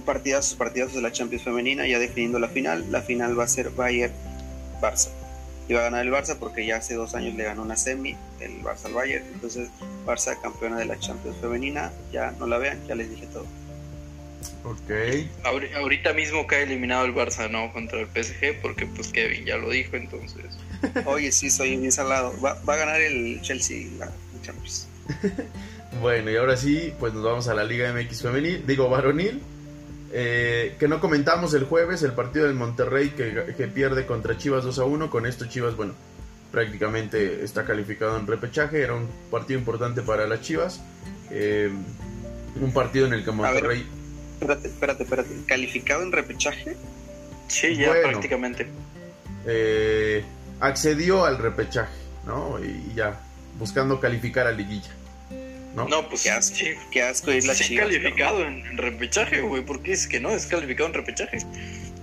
partidazos 0.03 0.55
partidazos 0.55 0.95
de 0.95 1.03
la 1.03 1.13
Champions 1.13 1.45
femenina 1.45 1.87
ya 1.87 1.99
definiendo 1.99 2.39
la 2.39 2.49
final 2.49 2.85
la 2.91 3.03
final 3.03 3.39
va 3.39 3.45
a 3.45 3.49
ser 3.49 3.71
Bayern 3.71 4.13
Barça. 4.81 5.09
Iba 5.69 5.81
a 5.81 5.83
ganar 5.85 6.05
el 6.05 6.13
Barça 6.13 6.37
porque 6.39 6.67
ya 6.67 6.77
hace 6.77 6.95
dos 6.95 7.15
años 7.15 7.35
le 7.35 7.45
ganó 7.45 7.63
una 7.63 7.77
semi, 7.77 8.17
el 8.41 8.63
Barça 8.63 8.87
al 8.87 8.95
Bayern. 8.95 9.25
Entonces, 9.33 9.69
Barça 10.05 10.37
campeona 10.43 10.77
de 10.77 10.85
la 10.87 10.99
Champions 10.99 11.37
femenina, 11.41 11.93
ya 12.13 12.33
no 12.33 12.47
la 12.47 12.59
vean, 12.59 12.79
ya 12.89 12.95
les 12.97 13.09
dije 13.09 13.27
todo. 13.33 13.47
Ok. 14.65 14.91
Ahori- 15.45 15.73
Ahorita 15.75 16.13
mismo 16.13 16.47
cae 16.49 16.65
eliminado 16.65 17.05
el 17.05 17.15
Barça, 17.15 17.49
¿no? 17.49 17.73
Contra 17.73 18.01
el 18.01 18.07
PSG, 18.09 18.61
porque 18.61 18.87
pues 18.87 19.09
Kevin 19.09 19.45
ya 19.45 19.57
lo 19.57 19.71
dijo, 19.71 19.97
entonces. 19.97 20.45
Oye, 21.07 21.31
sí, 21.33 21.49
soy 21.49 21.77
bien 21.77 21.93
salado. 21.93 22.35
Va, 22.41 22.61
va 22.69 22.75
a 22.75 22.77
ganar 22.77 23.01
el 23.01 23.41
Chelsea 23.43 23.87
la 23.99 24.11
Champions. 24.43 24.89
Bueno, 26.01 26.31
y 26.31 26.37
ahora 26.37 26.57
sí, 26.57 26.95
pues 26.99 27.13
nos 27.13 27.23
vamos 27.23 27.49
a 27.49 27.55
la 27.55 27.65
Liga 27.65 27.93
MX 27.93 28.23
femenil, 28.23 28.67
digo 28.67 28.89
varonil. 28.89 29.43
Eh, 30.13 30.77
que 30.79 30.89
no 30.89 31.01
comentamos 31.01 31.55
el 31.55 31.65
jueves, 31.65 32.03
el 32.03 32.13
partido 32.13 32.47
del 32.47 32.55
Monterrey 32.55 33.11
que, 33.11 33.55
que 33.57 33.67
pierde 33.69 34.07
contra 34.07 34.37
Chivas 34.37 34.65
2 34.65 34.79
a 34.79 34.85
1. 34.85 35.11
Con 35.11 35.27
esto 35.27 35.47
Chivas, 35.47 35.75
bueno, 35.77 35.95
prácticamente 36.51 37.43
está 37.43 37.65
calificado 37.65 38.17
en 38.19 38.27
repechaje. 38.27 38.83
Era 38.83 38.95
un 38.95 39.09
partido 39.31 39.59
importante 39.59 40.03
para 40.03 40.27
las 40.27 40.41
Chivas. 40.43 40.81
eh, 41.31 41.71
un 42.61 42.73
partido 42.75 43.07
en 43.07 43.15
el 43.15 43.25
que 43.25 43.31
Monterrey... 43.31 43.87
Espérate, 44.41 44.69
espérate, 44.69 45.03
espérate. 45.05 45.31
¿Calificado 45.47 46.03
en 46.03 46.13
repechaje? 46.13 46.77
Sí, 47.49 47.77
ya 47.77 47.89
Bueno. 47.89 48.09
prácticamente. 48.11 48.67
eh, 49.47 50.23
accedió 50.61 51.25
al 51.25 51.39
repechaje, 51.39 51.93
¿no? 52.27 52.59
Y 52.63 52.93
ya, 52.95 53.21
buscando 53.59 53.99
calificar 54.01 54.47
a 54.47 54.53
liguilla, 54.53 54.91
¿no? 55.75 55.89
No, 55.89 56.09
pues 56.09 56.23
Qué 56.23 56.31
asco. 56.31 56.57
sí. 56.57 56.67
Qué 56.91 57.03
asco 57.03 57.33
ir 57.33 57.45
las 57.47 57.59
Sí, 57.59 57.65
Chivas. 57.65 57.87
calificado 57.87 58.43
en, 58.45 58.65
en 58.67 58.77
repechaje, 58.79 59.41
güey. 59.41 59.63
¿Por 59.65 59.83
qué 59.83 59.93
es 59.93 60.07
que 60.07 60.21
no? 60.21 60.31
Es 60.31 60.47
calificado 60.47 60.89
en 60.89 60.95
repechaje. 60.95 61.39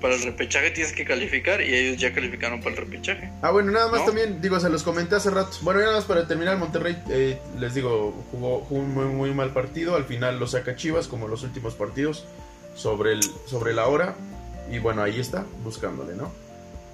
Para 0.02 0.16
el 0.16 0.24
repechaje 0.24 0.72
tienes 0.72 0.94
que 0.94 1.04
calificar 1.04 1.62
y 1.62 1.76
ellos 1.76 1.98
ya 2.02 2.14
calificaron 2.14 2.60
para 2.62 2.72
el 2.72 2.78
repechaje. 2.78 3.30
Ah, 3.42 3.52
bueno, 3.52 3.72
nada 3.74 3.90
más 3.90 4.00
¿No? 4.02 4.06
también, 4.06 4.42
digo, 4.42 4.58
se 4.60 4.70
los 4.70 4.84
comenté 4.84 5.16
hace 5.16 5.30
rato. 5.30 5.58
Bueno, 5.62 5.82
nada 5.82 5.94
más 5.96 6.06
para 6.06 6.26
terminar, 6.26 6.58
Monterrey, 6.58 6.98
eh, 7.10 7.38
les 7.60 7.74
digo, 7.74 8.14
jugó, 8.32 8.62
jugó 8.62 8.82
un 8.82 8.94
muy, 8.94 9.06
muy 9.06 9.34
mal 9.34 9.52
partido. 9.52 9.98
Al 9.98 10.06
final 10.06 10.40
lo 10.40 10.48
saca 10.48 10.76
Chivas, 10.78 11.08
como 11.10 11.28
los 11.28 11.44
últimos 11.44 11.74
partidos, 11.76 12.26
sobre, 12.76 13.12
el, 13.12 13.24
sobre 13.46 13.74
la 13.74 13.88
hora. 13.88 14.16
Y 14.72 14.80
bueno, 14.80 15.04
ahí 15.04 15.20
está, 15.20 15.46
buscándole, 15.66 16.16
¿no? 16.16 16.32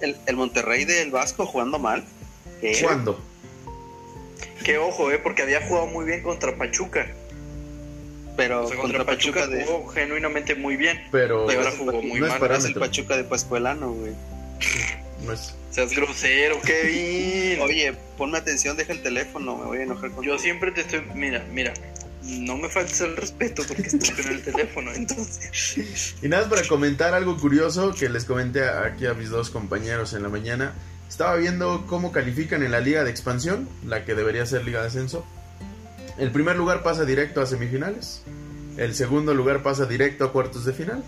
El, 0.01 0.15
el 0.25 0.35
Monterrey 0.35 0.85
del 0.85 1.11
Vasco 1.11 1.45
jugando 1.45 1.77
mal. 1.77 2.03
¿Cuándo? 2.81 3.19
Que 4.65 4.77
ojo, 4.79 5.11
eh, 5.11 5.19
porque 5.19 5.43
había 5.43 5.61
jugado 5.61 5.87
muy 5.87 6.05
bien 6.05 6.21
contra 6.23 6.57
Pachuca. 6.57 7.07
Pero 8.35 8.65
O 8.65 8.67
sea, 8.67 8.77
contra 8.77 9.05
Pachuca, 9.05 9.47
de. 9.47 9.63
jugó 9.63 9.87
genuinamente 9.89 10.55
muy 10.55 10.75
bien. 10.75 11.01
Pero 11.11 11.49
Y 11.49 11.55
ahora 11.55 11.71
jugó 11.77 12.01
muy 12.01 12.19
no 12.19 12.25
es 12.25 12.31
mal. 12.31 12.39
para- 12.39 12.57
es 12.57 12.65
el. 12.65 12.73
Pachuca 12.73 13.15
de 13.15 13.23
Pascuelano, 13.23 13.91
güey. 13.93 14.11
no 15.25 15.31
es... 15.33 15.55
Seas 15.71 15.91
grosero, 15.93 16.59
Kevin. 16.61 17.59
Oye, 17.61 17.93
ponme 18.17 18.37
atención, 18.37 18.75
deja 18.77 18.93
el 18.93 19.01
teléfono, 19.03 19.57
me 19.57 19.65
voy 19.65 19.77
a 19.79 19.83
enojar 19.83 20.09
con 20.11 20.23
Yo 20.25 20.37
siempre 20.39 20.71
te 20.71 20.81
estoy. 20.81 21.03
Mira, 21.13 21.45
mira. 21.51 21.73
No 22.23 22.57
me 22.57 22.69
faltes 22.69 23.01
el 23.01 23.15
respeto 23.15 23.61
porque 23.67 23.83
estoy 23.83 24.09
con 24.23 24.31
el 24.31 24.41
teléfono. 24.41 24.91
Entonces, 24.93 26.15
Y 26.23 26.27
nada 26.27 26.49
para 26.49 26.67
comentar 26.67 27.13
algo 27.13 27.37
curioso 27.37 27.93
que 27.93 28.09
les 28.09 28.25
comenté 28.25 28.63
aquí 28.67 29.05
a 29.05 29.13
mis 29.13 29.29
dos 29.29 29.51
compañeros 29.51 30.13
en 30.13 30.23
la 30.23 30.29
mañana. 30.29 30.73
Estaba 31.09 31.35
viendo 31.35 31.85
cómo 31.87 32.11
califican 32.11 32.63
en 32.63 32.71
la 32.71 32.79
liga 32.79 33.03
de 33.03 33.11
expansión, 33.11 33.69
la 33.85 34.05
que 34.05 34.15
debería 34.15 34.45
ser 34.45 34.65
liga 34.65 34.81
de 34.81 34.87
ascenso. 34.87 35.25
El 36.17 36.31
primer 36.31 36.55
lugar 36.55 36.83
pasa 36.83 37.05
directo 37.05 37.41
a 37.41 37.45
semifinales. 37.45 38.23
El 38.77 38.95
segundo 38.95 39.33
lugar 39.33 39.63
pasa 39.63 39.85
directo 39.85 40.25
a 40.25 40.31
cuartos 40.31 40.65
de 40.65 40.73
final. 40.73 41.03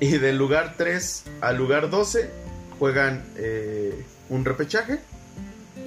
Y 0.00 0.18
del 0.18 0.36
lugar 0.38 0.74
3 0.78 1.24
al 1.40 1.56
lugar 1.56 1.90
12 1.90 2.30
juegan 2.78 3.24
eh, 3.36 4.04
un 4.30 4.44
repechaje. 4.44 5.00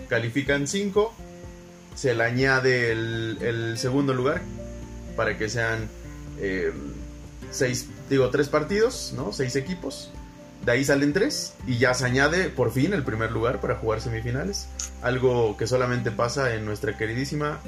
Califican 0.08 0.68
5. 0.68 1.14
Se 1.96 2.14
le 2.14 2.24
añade 2.24 2.92
el, 2.92 3.76
segundo 3.78 4.14
lugar 4.14 4.42
para 5.16 5.38
que 5.38 5.48
sean 5.50 5.90
eh, 6.40 6.72
seis, 7.52 7.88
digo, 8.10 8.30
tres 8.30 8.50
partidos, 8.50 9.14
¿no? 9.16 9.32
Seis 9.32 9.56
equipos. 9.56 10.12
De 10.66 10.72
ahí 10.72 10.86
salen 10.86 11.12
tres 11.12 11.54
y 11.68 11.78
ya 11.78 11.94
se 11.94 12.06
añade 12.06 12.50
por 12.50 12.72
fin 12.72 12.94
el 12.94 13.04
primer 13.04 13.32
lugar 13.32 13.60
para 13.60 13.76
jugar 13.76 14.00
semifinales. 14.00 14.68
Algo 15.02 15.58
que 15.58 15.68
solamente 15.68 16.10
pasa 16.12 16.56
en 16.56 16.66
nuestra 16.66 16.98
queridísima, 16.98 17.60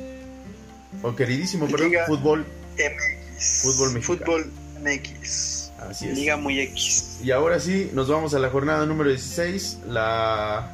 o 1.02 1.16
queridísimo, 1.16 1.68
perdón, 1.68 1.90
Liga. 1.90 2.06
fútbol. 2.06 2.46
MX. 2.76 3.62
Fútbol 3.64 3.94
mexicano. 3.94 4.26
Fútbol 4.26 4.52
MX. 4.82 5.72
Así 5.90 6.08
es. 6.08 6.18
Liga 6.18 6.38
muy 6.38 6.60
X. 6.60 7.20
Y 7.24 7.32
ahora 7.32 7.60
sí, 7.60 7.92
nos 7.94 8.08
vamos 8.08 8.34
a 8.34 8.40
la 8.40 8.50
jornada 8.50 8.86
número 8.86 9.10
16, 9.10 9.80
la 9.90 10.72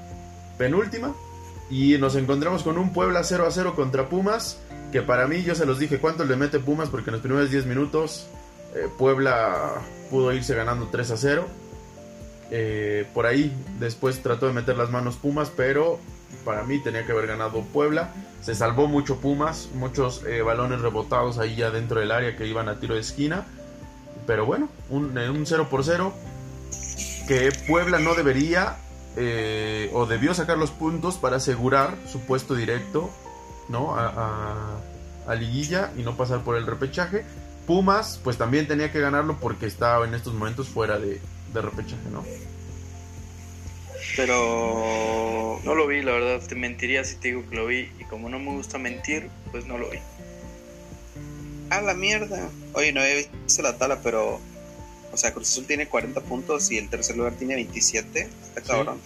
penúltima. 0.58 1.16
Y 1.70 1.98
nos 1.98 2.16
encontramos 2.16 2.64
con 2.64 2.78
un 2.78 2.94
Puebla 2.94 3.24
0 3.24 3.48
a 3.48 3.52
0 3.52 3.74
contra 3.76 4.10
Pumas. 4.10 4.58
Que 4.92 5.02
para 5.02 5.26
mí, 5.28 5.42
yo 5.42 5.56
se 5.56 5.66
los 5.66 5.80
dije 5.80 6.00
cuánto 6.00 6.26
le 6.26 6.36
mete 6.36 6.60
Pumas, 6.60 6.90
porque 6.90 7.10
en 7.10 7.14
los 7.14 7.22
primeros 7.22 7.50
10 7.50 7.66
minutos 7.66 8.28
eh, 8.76 8.88
Puebla 8.98 9.82
pudo 10.10 10.34
irse 10.34 10.54
ganando 10.54 10.88
3 10.88 11.12
a 11.12 11.18
0. 11.18 11.48
Eh, 12.52 13.08
por 13.14 13.26
ahí 13.26 13.52
después 13.80 14.22
trató 14.22 14.48
de 14.48 14.54
meter 14.54 14.78
las 14.78 14.90
manos 14.90 15.16
Pumas, 15.16 15.52
pero 15.56 16.00
para 16.44 16.64
mí 16.64 16.80
tenía 16.80 17.06
que 17.06 17.14
haber 17.14 17.28
ganado 17.28 17.62
Puebla. 17.62 18.14
Se 18.42 18.56
salvó 18.56 18.88
mucho 18.88 19.18
Pumas, 19.18 19.70
muchos 19.74 20.24
eh, 20.26 20.42
balones 20.42 20.82
rebotados 20.82 21.38
ahí 21.38 21.56
ya 21.56 21.72
dentro 21.72 22.00
del 22.00 22.12
área 22.12 22.36
que 22.36 22.48
iban 22.48 22.68
a 22.70 22.80
tiro 22.80 22.96
de 22.96 23.02
esquina. 23.02 23.46
Pero 24.28 24.46
bueno, 24.46 24.70
un, 24.90 25.18
eh, 25.18 25.30
un 25.30 25.46
0 25.46 25.68
por 25.70 25.84
0 25.84 26.14
que 27.28 27.52
Puebla 27.68 28.00
no 28.00 28.14
debería 28.14 28.78
o 29.94 30.06
debió 30.06 30.34
sacar 30.34 30.58
los 30.58 30.72
puntos 30.72 31.18
para 31.18 31.36
asegurar 31.36 31.98
su 32.08 32.22
puesto 32.22 32.56
directo 32.56 33.10
¿no? 33.72 33.96
A 33.96 35.36
liguilla 35.36 35.92
y 35.98 36.04
no 36.04 36.16
pasar 36.18 36.44
por 36.44 36.58
el 36.58 36.66
repechaje. 36.68 37.26
Pumas 37.66 38.20
pues 38.24 38.38
también 38.38 38.68
tenía 38.68 38.92
que 38.92 39.00
ganarlo 39.00 39.38
porque 39.40 39.66
estaba 39.66 40.06
en 40.06 40.14
estos 40.14 40.34
momentos 40.34 40.68
fuera 40.68 41.00
de, 41.00 41.22
de 41.54 41.62
repechaje, 41.62 42.10
¿no? 42.12 42.26
Pero. 44.16 45.60
No 45.64 45.76
lo 45.76 45.88
vi, 45.88 46.02
la 46.02 46.12
verdad. 46.14 46.42
Te 46.46 46.56
mentiría 46.56 47.04
si 47.04 47.16
te 47.16 47.30
digo 47.30 47.48
que 47.50 47.56
lo 47.56 47.68
vi. 47.68 47.92
Y 48.00 48.04
como 48.06 48.30
no 48.30 48.40
me 48.40 48.52
gusta 48.52 48.78
mentir, 48.78 49.30
pues 49.52 49.66
no 49.66 49.78
lo 49.78 49.90
vi. 49.90 50.00
A 51.70 51.82
la 51.82 51.94
mierda. 51.94 52.50
Oye, 52.74 52.92
no 52.92 53.02
he 53.02 53.30
visto 53.46 53.62
la 53.62 53.78
tabla, 53.78 54.02
pero. 54.02 54.40
O 55.12 55.18
sea, 55.18 55.34
Cruz 55.34 55.52
Azul 55.52 55.66
tiene 55.66 55.88
40 55.88 56.22
puntos 56.22 56.72
y 56.72 56.78
el 56.78 56.90
tercer 56.90 57.18
lugar 57.18 57.34
tiene 57.34 57.56
27. 57.56 58.30
Está 58.44 58.62
cabrón. 58.62 59.02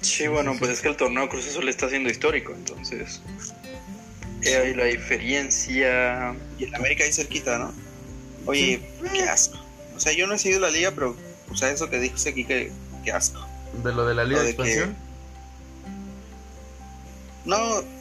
Sí, 0.00 0.28
bueno, 0.28 0.54
pues 0.58 0.70
es 0.70 0.80
que 0.80 0.88
el 0.88 0.96
torneo 0.96 1.28
Cruz 1.28 1.48
Azul 1.48 1.68
está 1.68 1.88
siendo 1.88 2.08
histórico, 2.08 2.52
entonces. 2.52 3.20
He 4.42 4.56
ahí 4.56 4.74
la 4.74 4.84
diferencia. 4.84 6.36
Y 6.58 6.64
el 6.64 6.74
América 6.74 7.04
ahí 7.04 7.12
cerquita, 7.12 7.58
¿no? 7.58 7.72
Oye, 8.46 8.80
qué 9.12 9.22
asco. 9.22 9.67
O 9.98 10.00
sea, 10.00 10.12
yo 10.12 10.28
no 10.28 10.34
he 10.34 10.38
seguido 10.38 10.60
la 10.60 10.70
liga, 10.70 10.92
pero. 10.94 11.16
O 11.50 11.56
sea, 11.56 11.70
eso 11.70 11.90
que 11.90 11.98
dijiste 11.98 12.30
aquí, 12.30 12.44
que, 12.44 12.70
qué 13.04 13.10
asco. 13.12 13.44
De 13.82 13.92
lo 13.92 14.06
de 14.06 14.14
la 14.14 14.22
liga 14.24 14.38
de 14.40 14.46
que- 14.46 14.50
expansión. 14.52 14.96
No, 17.44 17.56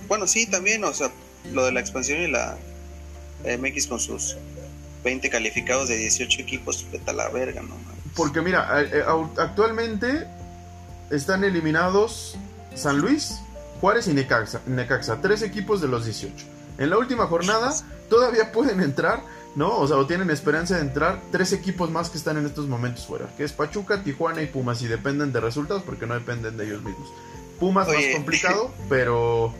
bueno, 0.08 0.28
sí, 0.28 0.46
también, 0.46 0.84
o 0.84 0.94
sea, 0.94 1.12
lo 1.54 1.66
de 1.66 1.72
la 1.72 1.80
expansión 1.80 2.22
y 2.22 2.28
la 2.30 2.58
MX 3.46 3.88
con 3.88 4.00
sus 4.00 4.36
20 5.04 5.30
calificados 5.30 5.90
de 5.90 5.96
18 5.98 6.42
equipos, 6.42 6.86
vete 6.92 7.10
a 7.10 7.14
la 7.14 7.30
verga, 7.30 7.62
¿no? 7.64 7.76
Porque 8.16 8.42
mira, 8.42 8.68
eh, 8.82 9.04
actualmente 9.38 10.28
están 11.10 11.44
eliminados 11.44 12.36
San 12.76 13.00
Luis, 13.00 13.40
Juárez 13.80 14.08
y 14.08 14.14
Necaxa, 14.14 14.62
Necaxa, 14.68 15.20
tres 15.22 15.42
equipos 15.42 15.82
de 15.82 15.88
los 15.88 16.06
18. 16.06 16.46
En 16.78 16.90
la 16.90 16.98
última 16.98 17.26
jornada 17.28 17.74
todavía 18.10 18.52
pueden 18.52 18.82
entrar, 18.82 19.22
¿no? 19.58 19.76
O 19.76 19.88
sea, 19.88 19.98
o 19.98 20.06
tienen 20.06 20.30
esperanza 20.30 20.76
de 20.76 20.82
entrar 20.82 21.20
tres 21.32 21.52
equipos 21.52 21.90
más 21.90 22.12
que 22.12 22.20
están 22.20 22.38
en 22.38 22.46
estos 22.46 22.68
momentos 22.68 23.08
fuera, 23.08 23.26
que 23.36 23.44
es 23.44 23.54
Pachuca, 23.54 24.04
Tijuana 24.04 24.44
y 24.44 24.46
Pumas, 24.46 24.84
y 24.84 24.88
dependen 24.88 25.34
de 25.34 25.42
resultados 25.42 25.82
porque 25.82 26.06
no 26.06 26.14
dependen 26.14 26.58
de 26.58 26.66
ellos 26.68 26.84
mismos. 26.84 27.10
Pumas 27.60 27.88
Oye. 27.88 28.10
más 28.10 28.16
complicado, 28.18 28.72
pero 28.90 29.52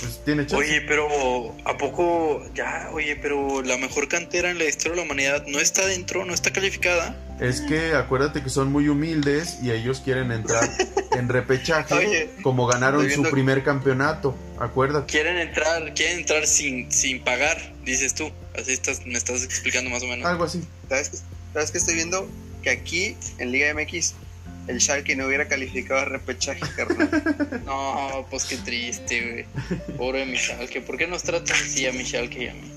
pues 0.00 0.20
tiene 0.24 0.46
chance. 0.46 0.56
Oye, 0.64 0.80
pero 0.82 1.54
¿a 1.64 1.76
poco 1.76 2.42
ya? 2.54 2.90
Oye, 2.92 3.16
pero 3.16 3.62
la 3.62 3.76
mejor 3.76 4.08
cantera 4.08 4.50
en 4.50 4.58
la 4.58 4.64
historia 4.64 4.92
de 4.92 4.96
la 4.96 5.02
humanidad 5.02 5.44
no 5.46 5.58
está 5.58 5.86
dentro, 5.86 6.24
no 6.24 6.34
está 6.34 6.52
calificada. 6.52 7.16
Es 7.40 7.60
que 7.62 7.94
acuérdate 7.94 8.42
que 8.42 8.48
son 8.48 8.72
muy 8.72 8.88
humildes 8.88 9.58
y 9.62 9.70
ellos 9.70 10.00
quieren 10.00 10.32
entrar 10.32 10.70
en 11.12 11.28
repechaje 11.28 11.94
Oye, 11.94 12.30
como 12.42 12.66
ganaron 12.66 13.08
su 13.10 13.22
primer 13.24 13.62
campeonato. 13.62 14.36
Acuérdate. 14.58 15.12
Quieren 15.12 15.36
entrar, 15.36 15.92
quieren 15.94 16.20
entrar 16.20 16.46
sin, 16.46 16.90
sin 16.90 17.22
pagar, 17.22 17.58
dices 17.84 18.14
tú. 18.14 18.30
Así 18.58 18.72
estás, 18.72 19.04
me 19.04 19.18
estás 19.18 19.44
explicando 19.44 19.90
más 19.90 20.02
o 20.02 20.06
menos. 20.06 20.26
Algo 20.26 20.44
así. 20.44 20.62
¿sabes 20.88 21.10
qué, 21.10 21.18
¿sabes 21.52 21.70
qué 21.70 21.78
estoy 21.78 21.94
viendo? 21.94 22.28
Que 22.62 22.70
aquí, 22.70 23.16
en 23.38 23.52
Liga 23.52 23.72
MX, 23.74 24.14
el 24.68 24.80
Schalke 24.80 25.16
no 25.16 25.26
hubiera 25.26 25.46
calificado 25.48 26.00
a 26.00 26.04
repechaje, 26.04 26.62
carnal. 26.74 27.08
No, 27.64 28.26
pues 28.30 28.44
qué 28.44 28.56
triste, 28.58 29.46
güey. 29.68 29.96
Pobre 29.96 30.24
Michalke. 30.26 30.80
¿Por 30.80 30.96
qué 30.96 31.06
nos 31.06 31.22
tratan 31.22 31.56
así 31.56 31.86
a 31.86 31.92
Michalke 31.92 32.44
y 32.44 32.48
a 32.48 32.54
mí? 32.54 32.72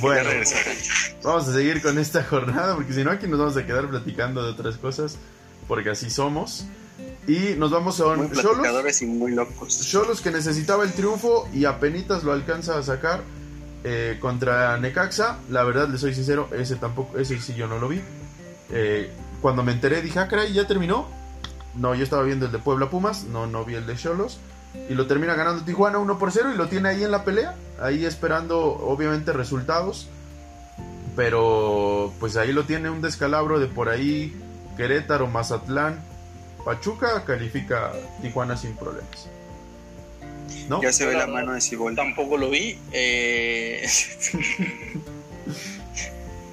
Bueno, 0.00 0.28
vamos 1.22 1.48
a 1.48 1.52
seguir 1.54 1.80
con 1.80 1.98
esta 1.98 2.22
jornada 2.22 2.74
porque 2.74 2.92
si 2.92 3.02
no 3.02 3.10
aquí 3.10 3.26
nos 3.26 3.38
vamos 3.38 3.56
a 3.56 3.64
quedar 3.64 3.88
platicando 3.88 4.44
de 4.44 4.50
otras 4.50 4.76
cosas 4.76 5.16
porque 5.66 5.90
así 5.90 6.10
somos. 6.10 6.66
Y 7.26 7.54
nos 7.58 7.70
vamos 7.70 8.00
a 8.00 8.04
Muy 8.14 8.28
Cholos. 8.30 8.42
platicadores 8.42 9.02
y 9.02 9.06
muy 9.06 9.32
locos. 9.32 9.86
Cholos 9.90 10.20
que 10.20 10.30
necesitaba 10.30 10.84
el 10.84 10.92
triunfo 10.92 11.48
y 11.52 11.64
apenas 11.64 12.22
lo 12.22 12.32
alcanza 12.32 12.78
a 12.78 12.82
sacar 12.82 13.22
eh, 13.84 14.18
contra 14.20 14.76
Necaxa. 14.78 15.38
La 15.50 15.64
verdad, 15.64 15.88
le 15.88 15.98
soy 15.98 16.14
sincero, 16.14 16.48
ese 16.56 16.76
tampoco, 16.76 17.18
ese 17.18 17.40
sí 17.40 17.54
yo 17.54 17.66
no 17.66 17.78
lo 17.78 17.88
vi. 17.88 18.00
Eh, 18.70 19.10
cuando 19.40 19.62
me 19.62 19.72
enteré 19.72 20.02
dije, 20.02 20.18
ah, 20.18 20.28
caray, 20.28 20.52
ya 20.52 20.66
terminó. 20.66 21.06
No, 21.74 21.94
yo 21.94 22.04
estaba 22.04 22.22
viendo 22.22 22.46
el 22.46 22.52
de 22.52 22.58
Puebla 22.58 22.88
Pumas, 22.88 23.24
no, 23.24 23.46
no 23.46 23.64
vi 23.64 23.74
el 23.74 23.86
de 23.86 23.96
Cholos. 23.96 24.38
Y 24.88 24.94
lo 24.94 25.06
termina 25.06 25.34
ganando 25.34 25.64
Tijuana 25.64 25.98
1 25.98 26.18
por 26.18 26.32
0 26.32 26.50
y 26.52 26.56
lo 26.56 26.68
tiene 26.68 26.90
ahí 26.90 27.02
en 27.02 27.10
la 27.10 27.24
pelea, 27.24 27.54
ahí 27.80 28.04
esperando 28.04 28.60
obviamente 28.60 29.32
resultados. 29.32 30.08
Pero 31.14 32.12
pues 32.20 32.36
ahí 32.36 32.52
lo 32.52 32.64
tiene 32.64 32.90
un 32.90 33.00
descalabro 33.00 33.58
de 33.58 33.66
por 33.66 33.88
ahí 33.88 34.34
Querétaro, 34.76 35.26
Mazatlán, 35.26 35.98
Pachuca 36.64 37.24
califica 37.24 37.92
Tijuana 38.20 38.56
sin 38.56 38.76
problemas. 38.76 39.28
¿No? 40.68 40.82
Ya 40.82 40.92
se 40.92 41.06
ve 41.06 41.14
la 41.14 41.26
mano 41.26 41.52
de 41.52 41.60
Ciboldi. 41.60 41.96
Tampoco 41.96 42.36
lo 42.36 42.50
vi. 42.50 42.78
eh, 42.92 43.86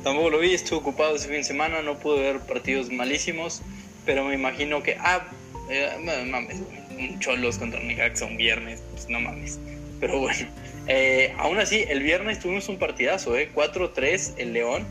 Tampoco 0.03 0.29
lo 0.29 0.39
vi, 0.39 0.53
estuve 0.53 0.79
ocupado 0.79 1.15
ese 1.15 1.27
fin 1.27 1.37
de 1.37 1.43
semana, 1.43 1.81
no 1.81 1.97
pude 1.97 2.19
ver 2.19 2.39
partidos 2.41 2.89
malísimos, 2.91 3.61
pero 4.05 4.25
me 4.25 4.35
imagino 4.35 4.83
que... 4.83 4.97
Ah, 4.99 5.25
eh, 5.69 6.25
mames, 6.29 6.57
un 6.97 7.19
Cholos 7.19 7.57
contra 7.57 7.79
Necaxa 7.79 8.25
un 8.25 8.37
viernes, 8.37 8.83
pues 8.91 9.07
no 9.09 9.21
mames. 9.21 9.59
Pero 9.99 10.19
bueno, 10.19 10.47
eh, 10.87 11.33
aún 11.37 11.57
así, 11.59 11.85
el 11.87 12.03
viernes 12.03 12.39
tuvimos 12.39 12.67
un 12.67 12.77
partidazo, 12.77 13.37
¿eh? 13.37 13.49
4-3 13.53 14.33
el 14.37 14.53
León. 14.53 14.85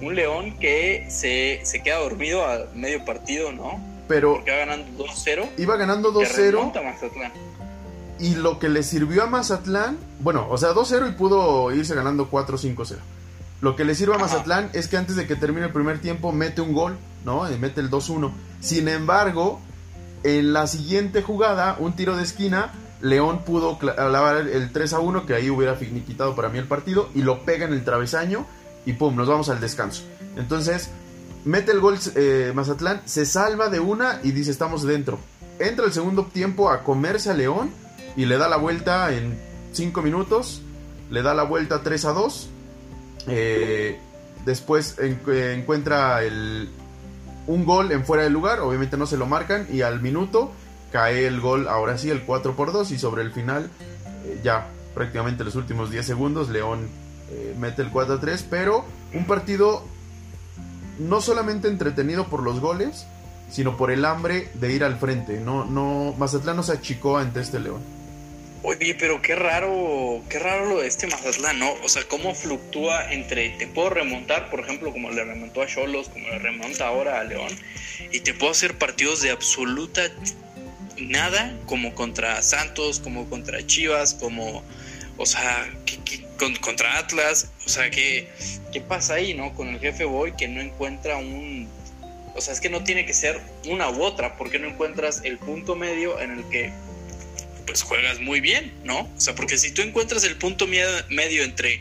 Un 0.00 0.14
León 0.14 0.58
que 0.58 1.06
se, 1.08 1.60
se 1.64 1.82
queda 1.82 1.98
dormido 1.98 2.44
a 2.44 2.66
medio 2.74 3.04
partido, 3.04 3.52
¿no? 3.52 3.80
Pero 4.08 4.44
va 4.44 4.56
ganando 4.56 5.04
2-0. 5.04 5.48
iba 5.58 5.76
ganando 5.76 6.12
que 6.12 6.26
2-0 6.26 6.50
remonta 6.50 6.82
Mazatlán. 6.82 7.32
y 8.20 8.34
lo 8.34 8.58
que 8.58 8.68
le 8.68 8.82
sirvió 8.82 9.22
a 9.22 9.26
Mazatlán, 9.26 9.98
bueno, 10.20 10.46
o 10.50 10.58
sea, 10.58 10.70
2-0 10.70 11.08
y 11.08 11.12
pudo 11.12 11.72
irse 11.72 11.94
ganando 11.94 12.30
4-5-0. 12.30 12.98
Lo 13.60 13.76
que 13.76 13.84
le 13.84 13.94
sirve 13.94 14.14
a. 14.14 14.18
Mazatlán 14.18 14.70
es 14.72 14.88
que 14.88 14.96
antes 14.96 15.16
de 15.16 15.26
que 15.26 15.36
termine 15.36 15.66
el 15.66 15.72
primer 15.72 15.98
tiempo 16.00 16.32
mete 16.32 16.60
un 16.60 16.72
gol, 16.72 16.96
¿no? 17.24 17.50
Y 17.50 17.58
mete 17.58 17.80
el 17.80 17.90
2-1. 17.90 18.32
Sin 18.60 18.88
embargo, 18.88 19.60
en 20.22 20.52
la 20.52 20.66
siguiente 20.66 21.22
jugada, 21.22 21.76
un 21.78 21.94
tiro 21.94 22.16
de 22.16 22.22
esquina, 22.22 22.72
León 23.00 23.44
pudo 23.44 23.78
clavar 23.78 24.36
el 24.36 24.72
3-1, 24.72 25.24
que 25.24 25.34
ahí 25.34 25.50
hubiera 25.50 25.74
finiquitado 25.74 26.34
para 26.34 26.48
mí 26.48 26.58
el 26.58 26.66
partido, 26.66 27.08
y 27.14 27.22
lo 27.22 27.44
pega 27.44 27.66
en 27.66 27.72
el 27.72 27.84
travesaño 27.84 28.46
y 28.86 28.92
pum, 28.92 29.16
nos 29.16 29.28
vamos 29.28 29.48
al 29.48 29.60
descanso. 29.60 30.02
Entonces, 30.36 30.90
mete 31.44 31.72
el 31.72 31.80
gol 31.80 31.98
eh, 32.14 32.52
Mazatlán, 32.54 33.02
se 33.04 33.26
salva 33.26 33.68
de 33.68 33.80
una 33.80 34.20
y 34.22 34.30
dice 34.30 34.50
estamos 34.50 34.84
dentro. 34.84 35.18
Entra 35.58 35.84
el 35.84 35.92
segundo 35.92 36.26
tiempo 36.26 36.70
a 36.70 36.82
comerse 36.82 37.30
a 37.30 37.34
León 37.34 37.70
y 38.16 38.26
le 38.26 38.38
da 38.38 38.48
la 38.48 38.56
vuelta 38.56 39.12
en 39.12 39.38
5 39.72 40.02
minutos, 40.02 40.62
le 41.10 41.22
da 41.22 41.34
la 41.34 41.42
vuelta 41.42 41.82
3 41.82 42.04
a 42.04 42.12
2. 42.12 42.50
Eh, 43.28 43.98
después 44.44 44.96
en- 44.98 45.20
encuentra 45.58 46.22
el, 46.22 46.68
un 47.46 47.64
gol 47.64 47.92
en 47.92 48.04
fuera 48.04 48.22
de 48.24 48.30
lugar, 48.30 48.60
obviamente 48.60 48.96
no 48.96 49.06
se 49.06 49.16
lo 49.16 49.26
marcan 49.26 49.66
y 49.72 49.82
al 49.82 50.00
minuto 50.00 50.52
cae 50.92 51.26
el 51.26 51.40
gol, 51.40 51.68
ahora 51.68 51.98
sí, 51.98 52.10
el 52.10 52.22
4 52.22 52.54
por 52.56 52.72
2 52.72 52.90
y 52.92 52.98
sobre 52.98 53.22
el 53.22 53.32
final, 53.32 53.68
eh, 54.24 54.40
ya 54.42 54.68
prácticamente 54.94 55.44
los 55.44 55.56
últimos 55.56 55.90
10 55.90 56.06
segundos, 56.06 56.48
León 56.48 56.88
eh, 57.30 57.54
mete 57.58 57.82
el 57.82 57.90
4 57.90 58.14
a 58.14 58.20
3, 58.20 58.46
pero 58.48 58.84
un 59.12 59.26
partido 59.26 59.82
no 60.98 61.20
solamente 61.20 61.68
entretenido 61.68 62.26
por 62.28 62.42
los 62.42 62.60
goles, 62.60 63.06
sino 63.50 63.76
por 63.76 63.90
el 63.90 64.04
hambre 64.04 64.48
de 64.54 64.72
ir 64.72 64.82
al 64.84 64.96
frente. 64.96 65.38
No, 65.40 65.64
no, 65.66 66.14
Mazatlán 66.18 66.56
no 66.56 66.62
se 66.62 66.72
achicó 66.72 67.18
ante 67.18 67.40
este 67.40 67.60
León. 67.60 67.80
Oye, 68.62 68.96
pero 68.98 69.22
qué 69.22 69.36
raro, 69.36 70.22
qué 70.28 70.38
raro 70.38 70.66
lo 70.66 70.80
de 70.80 70.88
este 70.88 71.06
Mazatlán, 71.06 71.58
¿no? 71.58 71.72
O 71.84 71.88
sea, 71.88 72.02
cómo 72.08 72.34
fluctúa 72.34 73.12
entre 73.12 73.50
te 73.50 73.66
puedo 73.66 73.90
remontar, 73.90 74.50
por 74.50 74.60
ejemplo, 74.60 74.92
como 74.92 75.10
le 75.10 75.24
remontó 75.24 75.62
a 75.62 75.66
Cholos, 75.66 76.08
como 76.08 76.28
le 76.28 76.38
remonta 76.38 76.88
ahora 76.88 77.20
a 77.20 77.24
León, 77.24 77.52
y 78.10 78.20
te 78.20 78.34
puedo 78.34 78.52
hacer 78.52 78.76
partidos 78.76 79.22
de 79.22 79.30
absoluta 79.30 80.02
nada, 80.98 81.54
como 81.66 81.94
contra 81.94 82.42
Santos, 82.42 82.98
como 83.00 83.28
contra 83.28 83.64
Chivas, 83.66 84.14
como, 84.14 84.64
o 85.16 85.26
sea, 85.26 85.70
contra 86.60 86.98
Atlas, 86.98 87.50
o 87.64 87.68
sea, 87.68 87.90
¿qué, 87.90 88.28
¿qué 88.72 88.80
pasa 88.80 89.14
ahí, 89.14 89.34
no? 89.34 89.54
Con 89.54 89.68
el 89.68 89.80
jefe 89.80 90.04
Boy 90.04 90.32
que 90.36 90.48
no 90.48 90.60
encuentra 90.60 91.16
un... 91.18 91.68
O 92.34 92.40
sea, 92.40 92.52
es 92.52 92.60
que 92.60 92.68
no 92.68 92.84
tiene 92.84 93.06
que 93.06 93.14
ser 93.14 93.40
una 93.66 93.88
u 93.88 94.02
otra, 94.02 94.36
porque 94.36 94.58
no 94.58 94.68
encuentras 94.68 95.22
el 95.24 95.38
punto 95.38 95.74
medio 95.74 96.20
en 96.20 96.32
el 96.32 96.44
que 96.50 96.70
pues 97.66 97.82
juegas 97.82 98.20
muy 98.20 98.40
bien, 98.40 98.72
¿no? 98.84 99.00
O 99.00 99.20
sea, 99.20 99.34
porque 99.34 99.58
si 99.58 99.72
tú 99.72 99.82
encuentras 99.82 100.24
el 100.24 100.36
punto 100.36 100.66
medio 100.66 101.42
entre 101.42 101.80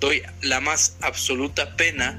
doy 0.00 0.22
la 0.42 0.60
más 0.60 0.96
absoluta 1.00 1.76
pena 1.76 2.18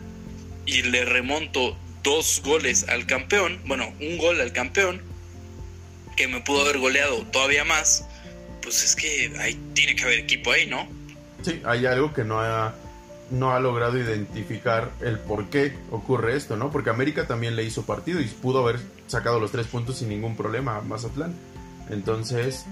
y 0.65 0.81
le 0.83 1.05
remonto 1.05 1.77
dos 2.03 2.41
goles 2.43 2.87
al 2.89 3.05
campeón, 3.05 3.59
bueno, 3.65 3.93
un 3.99 4.17
gol 4.17 4.41
al 4.41 4.51
campeón, 4.51 5.01
que 6.15 6.27
me 6.27 6.41
pudo 6.41 6.61
haber 6.61 6.79
goleado 6.79 7.23
todavía 7.31 7.63
más, 7.63 8.05
pues 8.61 8.83
es 8.83 8.95
que 8.95 9.33
ahí 9.39 9.59
tiene 9.73 9.95
que 9.95 10.03
haber 10.03 10.19
equipo 10.19 10.51
ahí, 10.51 10.67
¿no? 10.67 10.87
Sí, 11.43 11.61
hay 11.63 11.85
algo 11.85 12.13
que 12.13 12.23
no 12.23 12.39
ha, 12.41 12.75
no 13.29 13.53
ha 13.53 13.59
logrado 13.59 13.97
identificar 13.97 14.91
el 15.01 15.19
por 15.19 15.49
qué 15.49 15.73
ocurre 15.91 16.35
esto, 16.35 16.57
¿no? 16.57 16.71
Porque 16.71 16.89
América 16.89 17.27
también 17.27 17.55
le 17.55 17.63
hizo 17.63 17.85
partido 17.85 18.19
y 18.19 18.25
pudo 18.25 18.67
haber 18.67 18.79
sacado 19.07 19.39
los 19.39 19.51
tres 19.51 19.67
puntos 19.67 19.99
sin 19.99 20.09
ningún 20.09 20.35
problema 20.35 20.77
a 20.77 20.81
Mazatlán. 20.81 21.35
Entonces, 21.89 22.65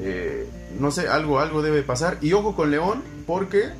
eh, 0.00 0.46
no 0.78 0.90
sé, 0.90 1.08
algo, 1.08 1.38
algo 1.40 1.62
debe 1.62 1.82
pasar. 1.82 2.18
Y 2.20 2.32
ojo 2.32 2.54
con 2.56 2.70
León, 2.70 3.02
porque 3.26 3.70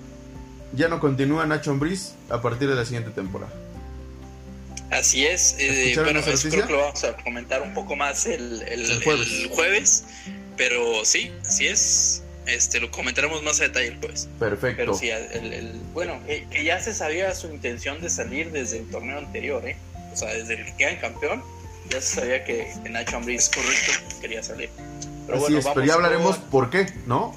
ya 0.72 0.88
no 0.88 1.00
continúa 1.00 1.46
Nacho 1.46 1.70
Ambriz 1.70 2.12
a 2.30 2.40
partir 2.42 2.68
de 2.68 2.74
la 2.74 2.84
siguiente 2.84 3.10
temporada. 3.10 3.52
Así 4.90 5.26
es. 5.26 5.56
eh, 5.58 5.90
¿Escucharon 5.90 6.04
bueno, 6.14 6.20
noticia? 6.26 6.50
creo 6.50 6.66
que 6.66 6.72
lo 6.72 6.78
vamos 6.80 7.04
a 7.04 7.16
comentar 7.16 7.62
un 7.62 7.74
poco 7.74 7.96
más 7.96 8.26
el, 8.26 8.62
el- 8.62 8.90
El 8.90 9.02
jueves. 9.02 9.28
el 9.32 9.48
jueves, 9.48 10.04
Pero 10.56 11.04
sí, 11.04 11.32
así 11.42 11.66
es. 11.66 12.22
Este, 12.46 12.78
lo 12.78 12.90
comentaremos 12.92 13.42
más 13.42 13.58
a 13.60 13.64
detalle 13.64 13.88
el 13.88 13.98
jueves. 13.98 14.28
Perfecto. 14.38 14.76
Pero 14.76 14.94
sí, 14.94 15.10
bueno, 15.92 16.20
que, 16.26 16.46
que 16.48 16.62
ya 16.64 16.80
se 16.80 16.94
sabía 16.94 17.34
su 17.34 17.48
intención 17.48 18.00
de 18.00 18.08
salir 18.08 18.52
desde 18.52 18.78
el 18.78 18.86
torneo 18.88 19.18
anterior, 19.18 19.66
¿eh? 19.66 19.76
O 20.12 20.16
sea, 20.16 20.32
desde 20.32 20.54
el 20.54 20.64
que 20.66 20.76
quedan 20.76 20.96
campeón, 20.96 21.42
ya 21.90 22.00
se 22.00 22.16
sabía 22.20 22.44
que, 22.44 22.72
Nacho 22.90 23.16
Ambriz 23.16 23.48
correcto 23.48 24.16
quería 24.20 24.42
salir. 24.42 24.70
Pero 25.26 25.38
Así 25.38 25.42
bueno, 25.42 25.58
es, 25.58 25.64
pero 25.64 25.74
vamos 25.76 25.88
ya 25.88 25.94
hablaremos 25.94 26.36
con- 26.38 26.50
por 26.50 26.70
qué, 26.70 26.86
¿no? 27.06 27.34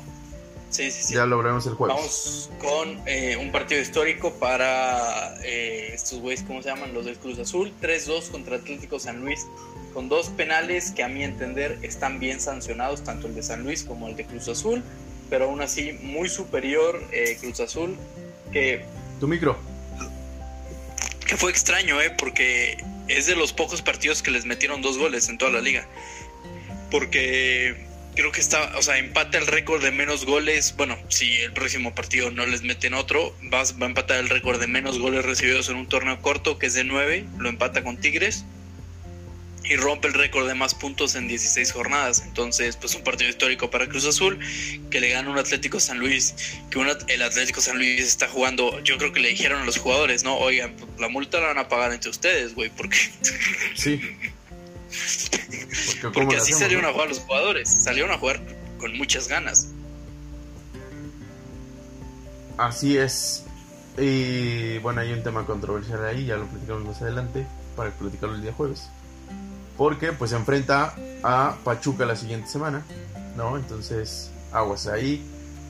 Sí, 0.69 0.91
sí, 0.91 1.01
sí. 1.03 1.13
Ya 1.15 1.25
lo 1.25 1.37
hablaremos 1.37 1.65
el 1.65 1.73
jueves. 1.73 1.95
Vamos 1.97 2.49
con 2.59 3.01
eh, 3.07 3.35
un 3.37 3.51
partido 3.51 3.81
histórico 3.81 4.33
para 4.35 5.35
eh, 5.43 5.89
estos 5.93 6.19
güeyes, 6.19 6.43
¿cómo 6.43 6.61
se 6.61 6.69
llaman? 6.69 6.93
Los 6.93 7.05
del 7.05 7.17
Cruz 7.17 7.39
Azul. 7.39 7.73
3-2 7.81 8.29
contra 8.29 8.57
Atlético 8.57 8.99
San 8.99 9.19
Luis. 9.21 9.47
Con 9.95 10.07
dos 10.09 10.29
penales 10.29 10.91
que 10.91 11.01
a 11.03 11.07
mi 11.07 11.23
entender 11.23 11.79
están 11.81 12.19
bien 12.19 12.39
sancionados, 12.39 13.03
tanto 13.03 13.25
el 13.25 13.33
de 13.33 13.41
San 13.41 13.63
Luis 13.63 13.83
como 13.83 14.07
el 14.07 14.15
de 14.15 14.25
Cruz 14.25 14.47
Azul. 14.47 14.83
Pero 15.31 15.45
aún 15.45 15.61
así 15.61 15.93
muy 16.03 16.29
superior 16.29 17.01
eh, 17.11 17.37
Cruz 17.41 17.59
Azul. 17.59 17.97
Que, 18.51 18.85
Tu 19.19 19.27
micro. 19.27 19.57
que 21.25 21.35
fue 21.35 21.49
extraño, 21.51 21.99
¿eh? 22.01 22.11
Porque 22.17 22.77
es 23.09 23.25
de 23.25 23.35
los 23.35 23.53
pocos 23.53 23.81
partidos 23.81 24.21
que 24.21 24.31
les 24.31 24.45
metieron 24.45 24.81
dos 24.81 24.97
goles 24.97 25.29
en 25.29 25.37
toda 25.37 25.51
la 25.51 25.61
liga. 25.61 25.87
Porque 26.89 27.87
creo 28.15 28.31
que 28.31 28.39
está, 28.39 28.77
o 28.77 28.81
sea, 28.81 28.97
empata 28.97 29.37
el 29.37 29.47
récord 29.47 29.83
de 29.83 29.91
menos 29.91 30.25
goles. 30.25 30.73
Bueno, 30.77 30.97
si 31.09 31.37
el 31.37 31.51
próximo 31.53 31.93
partido 31.93 32.31
no 32.31 32.45
les 32.45 32.63
meten 32.63 32.93
otro, 32.93 33.35
va, 33.53 33.63
va 33.63 33.85
a 33.85 33.89
empatar 33.89 34.19
el 34.19 34.29
récord 34.29 34.59
de 34.59 34.67
menos 34.67 34.99
goles 34.99 35.25
recibidos 35.25 35.69
en 35.69 35.77
un 35.77 35.87
torneo 35.87 36.21
corto, 36.21 36.57
que 36.57 36.67
es 36.67 36.73
de 36.73 36.83
9, 36.83 37.25
lo 37.37 37.49
empata 37.49 37.83
con 37.83 37.97
Tigres. 37.97 38.45
Y 39.69 39.75
rompe 39.75 40.07
el 40.07 40.15
récord 40.15 40.47
de 40.47 40.55
más 40.55 40.73
puntos 40.73 41.15
en 41.15 41.27
16 41.27 41.71
jornadas. 41.71 42.23
Entonces, 42.25 42.75
pues 42.75 42.95
un 42.95 43.03
partido 43.03 43.29
histórico 43.29 43.69
para 43.69 43.87
Cruz 43.87 44.05
Azul, 44.05 44.39
que 44.89 44.99
le 44.99 45.09
gana 45.09 45.29
un 45.29 45.37
Atlético 45.37 45.79
San 45.79 45.99
Luis, 45.99 46.33
que 46.69 46.79
el 47.07 47.21
Atlético 47.21 47.61
San 47.61 47.77
Luis 47.77 48.01
está 48.01 48.27
jugando, 48.27 48.79
yo 48.81 48.97
creo 48.97 49.13
que 49.13 49.19
le 49.19 49.29
dijeron 49.29 49.61
a 49.61 49.65
los 49.65 49.77
jugadores, 49.77 50.23
¿no? 50.23 50.37
Oigan, 50.37 50.73
pues, 50.75 50.89
la 50.99 51.07
multa 51.07 51.39
la 51.39 51.47
van 51.47 51.59
a 51.59 51.67
pagar 51.69 51.93
entre 51.93 52.09
ustedes, 52.09 52.55
güey, 52.55 52.69
porque 52.69 52.97
Sí. 53.75 54.01
Porque, 54.89 55.99
¿cómo 56.01 56.13
Porque 56.13 56.35
le 56.35 56.37
así 56.37 56.53
hacemos, 56.53 56.59
salieron 56.59 56.83
no? 56.83 56.89
a 56.89 56.93
jugar 56.93 57.09
los 57.09 57.19
jugadores. 57.19 57.69
Salieron 57.69 58.11
a 58.11 58.17
jugar 58.17 58.41
con 58.79 58.97
muchas 58.97 59.27
ganas. 59.27 59.69
Así 62.57 62.97
es. 62.97 63.45
Y 63.97 64.77
bueno, 64.79 65.01
hay 65.01 65.11
un 65.13 65.23
tema 65.23 65.45
controversial 65.45 66.05
ahí, 66.05 66.25
ya 66.25 66.35
lo 66.37 66.47
platicamos 66.47 66.83
más 66.85 67.01
adelante, 67.01 67.45
para 67.75 67.91
platicarlo 67.91 68.35
el 68.35 68.41
día 68.41 68.53
jueves. 68.53 68.89
Porque 69.79 70.11
pues 70.11 70.31
se 70.31 70.35
enfrenta 70.35 70.93
a 71.23 71.55
Pachuca 71.63 72.05
la 72.05 72.17
siguiente 72.17 72.49
semana, 72.49 72.83
¿no? 73.37 73.55
Entonces, 73.55 74.29
aguas 74.51 74.87
ahí. 74.87 75.23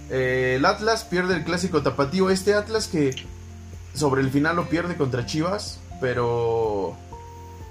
Eh, 0.10 0.55
el 0.57 0.66
Atlas 0.66 1.03
pierde 1.03 1.36
el 1.36 1.43
clásico 1.43 1.84
tapatío. 1.84 2.32
Este 2.32 2.55
Atlas 2.55 2.88
que 2.88 3.16
sobre 3.93 4.22
el 4.22 4.32
final 4.32 4.55
lo 4.55 4.68
pierde 4.68 4.95
contra 4.95 5.28
Chivas, 5.28 5.80
pero 6.01 6.97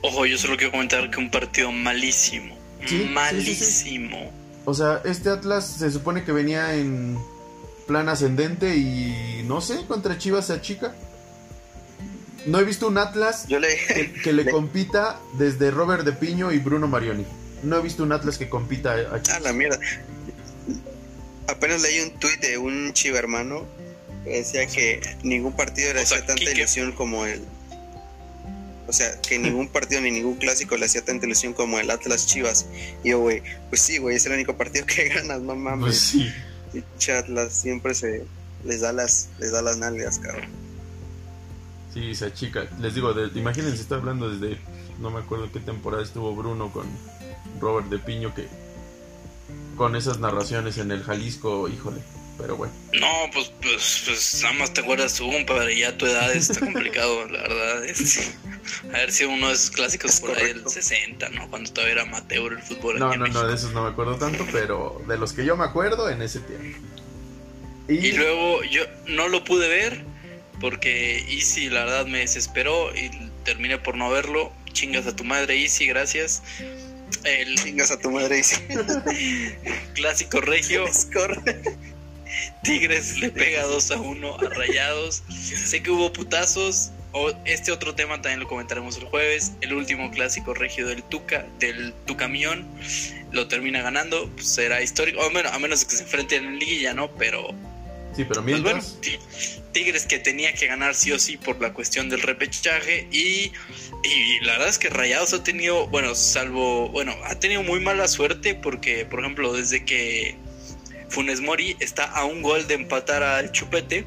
Ojo, 0.03 0.27
yo 0.27 0.39
solo 0.39 0.57
quiero 0.57 0.71
comentar 0.71 1.11
que 1.11 1.19
un 1.19 1.29
partido 1.31 1.73
malísimo. 1.73 2.57
Sí, 2.87 2.87
sí, 2.87 2.97
sí, 2.99 3.05
sí. 3.05 3.09
malísimo. 3.13 4.31
O 4.65 4.75
sea, 4.75 5.01
este 5.05 5.31
Atlas 5.31 5.67
se 5.67 5.91
supone 5.91 6.23
que 6.23 6.31
venía 6.31 6.75
en 6.75 7.19
plan 7.89 8.09
ascendente 8.09 8.77
y 8.77 9.43
no 9.45 9.61
sé, 9.61 9.87
contra 9.87 10.19
Chivas 10.19 10.47
se 10.47 10.53
achica. 10.53 10.95
No 12.49 12.59
he 12.61 12.65
visto 12.65 12.89
un 12.89 12.99
Atlas 12.99 13.47
Yo 13.49 13.59
le. 13.61 13.69
que, 13.87 14.13
que 14.13 14.33
le 14.33 14.51
compita 14.51 15.19
desde 15.39 15.71
Robert 15.71 16.05
De 16.05 16.13
Piño 16.13 16.51
y 16.53 16.59
Bruno 16.59 16.89
Marioni. 16.89 17.25
No 17.63 17.77
he 17.79 17.83
visto 17.83 18.03
un 18.03 18.13
Atlas 18.13 18.39
que 18.39 18.49
compita 18.49 18.93
a 18.95 19.15
Ah, 19.17 19.23
Chivas. 19.23 19.43
la 19.43 19.53
mierda. 19.53 19.79
Apenas 21.47 21.83
leí 21.83 22.01
un 22.01 22.11
tuit 22.19 22.41
de 22.41 22.59
un 22.59 22.93
chiva 22.93 23.19
hermano 23.19 23.67
que 24.25 24.31
decía 24.31 24.67
que 24.67 25.01
ningún 25.23 25.55
partido 25.57 25.93
le 25.95 26.03
O 26.03 26.07
sea, 26.07 26.19
hacía 26.19 26.27
tanta 26.35 26.51
ilusión 26.51 26.93
como 26.93 27.25
el. 27.27 27.43
O 28.87 28.93
sea, 28.93 29.21
que 29.21 29.39
ningún 29.39 29.69
partido 29.73 30.01
ni 30.01 30.11
ningún 30.11 30.37
clásico 30.37 30.77
le 30.77 30.87
hacía 30.87 31.05
tanta 31.05 31.27
ilusión 31.27 31.53
como 31.55 31.79
el 31.79 31.91
Atlas 31.91 32.27
Chivas. 32.27 32.67
Y 33.05 33.11
yo, 33.11 33.21
güey, 33.21 33.43
pues 33.71 33.81
sí, 33.83 33.99
güey, 33.99 34.17
es 34.17 34.27
el 34.27 34.33
único 34.33 34.57
partido 34.57 34.87
que 34.87 35.09
ganas, 35.15 35.41
no 35.41 35.49
Pues 35.55 35.59
mames. 35.59 35.99
sí. 35.99 36.33
Pinche 36.73 37.13
Atlas 37.13 37.53
siempre 37.55 37.95
se 37.95 38.25
les 38.65 38.81
da 38.83 38.93
las 38.93 39.29
les 39.39 39.53
da 39.53 39.63
las 39.63 39.79
nalgas, 39.79 40.19
cabrón. 40.19 40.47
Sí, 41.99 42.15
se 42.15 42.27
achica. 42.27 42.69
Les 42.81 42.95
digo, 42.95 43.13
de- 43.13 43.37
imagínense, 43.39 43.83
estoy 43.83 43.99
hablando 43.99 44.31
desde. 44.31 44.59
No 45.01 45.11
me 45.11 45.19
acuerdo 45.21 45.51
qué 45.53 45.59
temporada 45.61 46.03
estuvo 46.03 46.35
Bruno 46.35 46.71
con 46.73 46.87
Robert 47.61 47.89
De 47.89 47.99
Piño, 47.99 48.33
que. 48.35 48.47
Con 49.77 49.97
esas 49.97 50.19
narraciones 50.19 50.79
en 50.79 50.91
el 50.93 51.03
Jalisco, 51.03 51.69
híjole. 51.69 52.01
Pero 52.37 52.57
bueno. 52.57 52.73
No, 53.01 53.09
pues, 53.33 53.51
pues, 53.61 54.03
pues 54.07 54.41
nada 54.45 54.55
más 54.55 54.73
te 54.73 54.81
acuerdas 54.83 55.15
tú, 55.15 55.29
pero 55.45 55.69
ya 55.71 55.97
tu 55.99 56.07
edad 56.07 56.31
está 56.33 56.61
complicado, 56.61 57.27
la 57.31 57.43
verdad. 57.43 57.85
es- 57.85 58.33
a 58.93 58.99
ver 58.99 59.11
si 59.11 59.25
uno 59.25 59.49
de 59.49 59.55
esos 59.55 59.71
clásicos 59.71 60.15
Es 60.15 60.21
por 60.21 60.31
ahí 60.31 60.37
del 60.37 60.63
correcto. 60.63 60.71
60, 60.71 61.31
¿no? 61.31 61.49
Cuando 61.51 61.73
todavía 61.73 61.95
era 61.95 62.03
amateur 62.03 62.53
el 62.53 62.63
fútbol. 62.63 62.99
No, 63.01 63.17
no, 63.17 63.27
no, 63.27 63.47
de 63.47 63.55
esos 63.55 63.73
no 63.73 63.83
me 63.83 63.89
acuerdo 63.91 64.17
tanto, 64.17 64.47
pero 64.53 65.03
de 65.09 65.17
los 65.19 65.33
que 65.33 65.45
yo 65.45 65.57
me 65.57 65.65
acuerdo 65.65 66.09
en 66.11 66.23
ese 66.23 66.41
tiempo. 66.41 66.79
Y 67.89 68.13
luego 68.13 68.63
yo 68.65 68.83
no 69.07 69.29
lo 69.29 69.43
pude 69.45 69.67
ver 69.69 70.05
porque 70.61 71.25
Easy 71.29 71.69
la 71.71 71.85
verdad 71.85 72.07
me 72.07 72.19
desesperó 72.19 72.95
y 72.95 73.11
terminé 73.45 73.79
por 73.79 73.97
no 73.97 74.11
verlo. 74.11 74.53
Chingas 74.73 75.07
a 75.07 75.17
tu 75.17 75.25
madre 75.25 75.61
Easy, 75.61 75.87
gracias. 75.87 76.43
El 77.25 77.57
Chingas 77.57 77.91
a 77.91 77.99
tu 77.99 78.11
madre 78.11 78.39
y 78.39 78.43
sí. 78.43 78.57
clásico 79.95 80.41
regio. 80.41 80.85
Tigres 82.63 83.19
le 83.19 83.31
pega 83.31 83.65
2 83.65 83.91
a 83.91 84.01
1 84.01 84.35
a 84.35 84.49
Rayados. 84.51 85.23
Sé 85.29 85.83
que 85.83 85.91
hubo 85.91 86.13
putazos. 86.13 86.91
O 87.13 87.33
este 87.47 87.73
otro 87.73 87.95
tema 87.95 88.21
también 88.21 88.41
lo 88.41 88.49
comentaremos 88.49 88.99
el 88.99 89.05
jueves. 89.05 89.53
El 89.63 89.73
último 89.73 90.11
clásico 90.11 90.53
regio 90.53 90.87
del 90.87 91.03
Tuca, 91.03 91.47
del 91.59 91.95
Tucamión, 92.05 92.67
lo 93.33 93.49
termina 93.49 93.81
ganando. 93.81 94.31
Será 94.39 94.83
histórico. 94.83 95.21
O 95.21 95.31
menos, 95.31 95.53
a 95.53 95.59
menos 95.59 95.85
que 95.85 95.97
se 95.97 96.03
enfrenten 96.03 96.45
en 96.45 96.59
liguilla, 96.59 96.93
¿no? 96.93 97.11
Pero 97.13 97.55
Sí, 98.17 98.25
pero 98.25 98.43
Pues 98.43 98.63
bueno, 98.63 98.81
mientras. 98.83 99.01
Ti- 99.01 99.19
Tigres 99.73 100.07
que 100.07 100.19
tenía 100.19 100.53
que 100.55 100.67
ganar 100.67 100.95
sí 100.95 101.13
o 101.13 101.19
sí 101.19 101.37
por 101.37 101.61
la 101.61 101.73
cuestión 101.73 102.09
del 102.09 102.23
repechaje 102.23 103.07
y, 103.13 103.53
y 104.03 104.41
la 104.43 104.53
verdad 104.53 104.69
es 104.69 104.79
que 104.79 104.89
Rayados 104.89 105.33
ha 105.35 105.45
tenido, 105.45 105.87
bueno, 105.89 106.15
salvo, 106.15 106.89
bueno, 106.89 107.15
ha 107.25 107.39
tenido 107.39 107.63
muy 107.63 107.79
mala 107.81 108.09
suerte 108.09 108.55
porque, 108.55 109.05
por 109.05 109.21
ejemplo, 109.21 109.53
desde 109.53 109.85
que 109.85 110.37
Funes 111.11 111.41
Mori 111.41 111.77
está 111.81 112.05
a 112.05 112.25
un 112.25 112.43
gol 112.43 112.67
de 112.67 112.75
empatar 112.75 113.23
al 113.23 113.53
Chupete, 113.53 114.05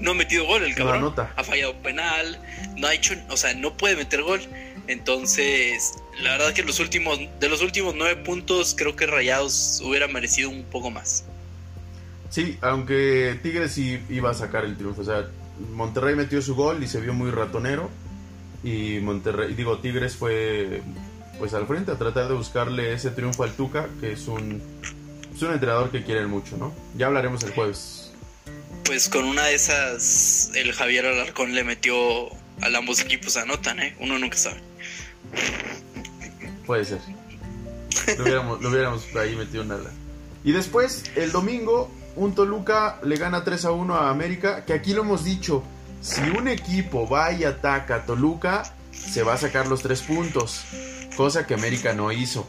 no 0.00 0.12
ha 0.12 0.14
metido 0.14 0.46
gol 0.46 0.62
el 0.62 0.74
cabrón, 0.76 1.12
ha 1.36 1.44
fallado 1.44 1.74
penal, 1.82 2.40
no 2.76 2.86
ha 2.86 2.94
hecho, 2.94 3.14
o 3.28 3.36
sea, 3.36 3.52
no 3.54 3.76
puede 3.76 3.96
meter 3.96 4.22
gol. 4.22 4.40
Entonces, 4.86 5.92
la 6.22 6.30
verdad 6.30 6.52
que 6.54 6.62
los 6.62 6.80
últimos, 6.80 7.18
de 7.40 7.48
los 7.48 7.60
últimos 7.62 7.94
nueve 7.94 8.16
puntos, 8.22 8.74
creo 8.76 8.96
que 8.96 9.06
Rayados 9.06 9.80
hubiera 9.84 10.08
merecido 10.08 10.48
un 10.50 10.62
poco 10.64 10.90
más. 10.90 11.24
Sí, 12.30 12.58
aunque 12.60 13.38
Tigres 13.42 13.72
sí 13.72 14.00
iba 14.08 14.30
a 14.30 14.34
sacar 14.34 14.64
el 14.64 14.76
triunfo. 14.76 15.02
O 15.02 15.04
sea, 15.04 15.28
Monterrey 15.72 16.14
metió 16.14 16.42
su 16.42 16.54
gol 16.54 16.82
y 16.82 16.88
se 16.88 17.00
vio 17.00 17.14
muy 17.14 17.30
ratonero. 17.30 17.90
Y 18.62 18.98
Monterrey, 19.00 19.54
digo, 19.54 19.78
Tigres 19.78 20.16
fue 20.16 20.82
pues 21.38 21.54
al 21.54 21.66
frente 21.66 21.92
a 21.92 21.98
tratar 21.98 22.28
de 22.28 22.34
buscarle 22.34 22.92
ese 22.92 23.10
triunfo 23.10 23.44
al 23.44 23.52
Tuca, 23.52 23.88
que 24.00 24.12
es 24.12 24.26
un, 24.26 24.60
es 25.32 25.40
un 25.40 25.52
entrenador 25.52 25.90
que 25.90 26.02
quieren 26.02 26.28
mucho, 26.28 26.56
¿no? 26.56 26.74
Ya 26.96 27.06
hablaremos 27.06 27.42
el 27.44 27.52
jueves. 27.52 28.12
Pues 28.84 29.08
con 29.08 29.24
una 29.24 29.44
de 29.44 29.54
esas, 29.54 30.50
el 30.54 30.72
Javier 30.72 31.06
Alarcón 31.06 31.54
le 31.54 31.62
metió 31.62 32.28
a 32.60 32.76
ambos 32.76 33.00
equipos 33.00 33.36
anotan, 33.36 33.78
¿eh? 33.80 33.96
Uno 34.00 34.18
nunca 34.18 34.36
sabe. 34.36 34.60
Puede 36.66 36.84
ser. 36.84 36.98
Lo 38.16 38.24
hubiéramos, 38.24 38.62
lo 38.62 38.70
hubiéramos 38.70 39.04
ahí 39.16 39.36
metido 39.36 39.62
una. 39.62 39.78
Y 40.44 40.52
después, 40.52 41.04
el 41.16 41.30
domingo, 41.30 41.90
un 42.18 42.34
Toluca 42.34 42.98
le 43.02 43.16
gana 43.16 43.44
3 43.44 43.64
a 43.64 43.70
1 43.72 43.94
a 43.94 44.10
América. 44.10 44.64
Que 44.64 44.72
aquí 44.74 44.92
lo 44.92 45.02
hemos 45.02 45.24
dicho: 45.24 45.62
si 46.00 46.20
un 46.20 46.48
equipo 46.48 47.08
va 47.08 47.32
y 47.32 47.44
ataca 47.44 47.96
a 47.96 48.04
Toluca, 48.06 48.74
se 48.92 49.22
va 49.22 49.34
a 49.34 49.38
sacar 49.38 49.66
los 49.68 49.82
tres 49.82 50.02
puntos. 50.02 50.62
Cosa 51.16 51.46
que 51.46 51.54
América 51.54 51.92
no 51.94 52.12
hizo. 52.12 52.48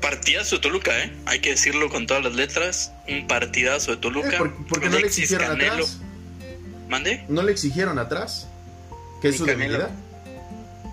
Partidazo 0.00 0.56
de 0.56 0.62
Toluca, 0.62 0.98
¿eh? 1.04 1.12
Hay 1.26 1.40
que 1.40 1.50
decirlo 1.50 1.88
con 1.88 2.06
todas 2.06 2.24
las 2.24 2.34
letras. 2.34 2.92
Un 3.08 3.26
partidazo 3.26 3.92
de 3.92 3.96
Toluca. 3.98 4.30
Eh, 4.34 4.38
¿por- 4.38 4.66
porque 4.66 4.88
no 4.88 4.98
le 4.98 5.06
exigieron 5.06 5.48
Canelo. 5.48 5.72
atrás? 5.74 5.98
¿Mande? 6.88 7.24
No 7.28 7.42
le 7.42 7.52
exigieron 7.52 7.98
atrás. 7.98 8.48
Que 9.20 9.28
es 9.28 9.34
Ni 9.34 9.38
su 9.38 9.46
Canelo. 9.46 9.60
debilidad. 9.78 9.90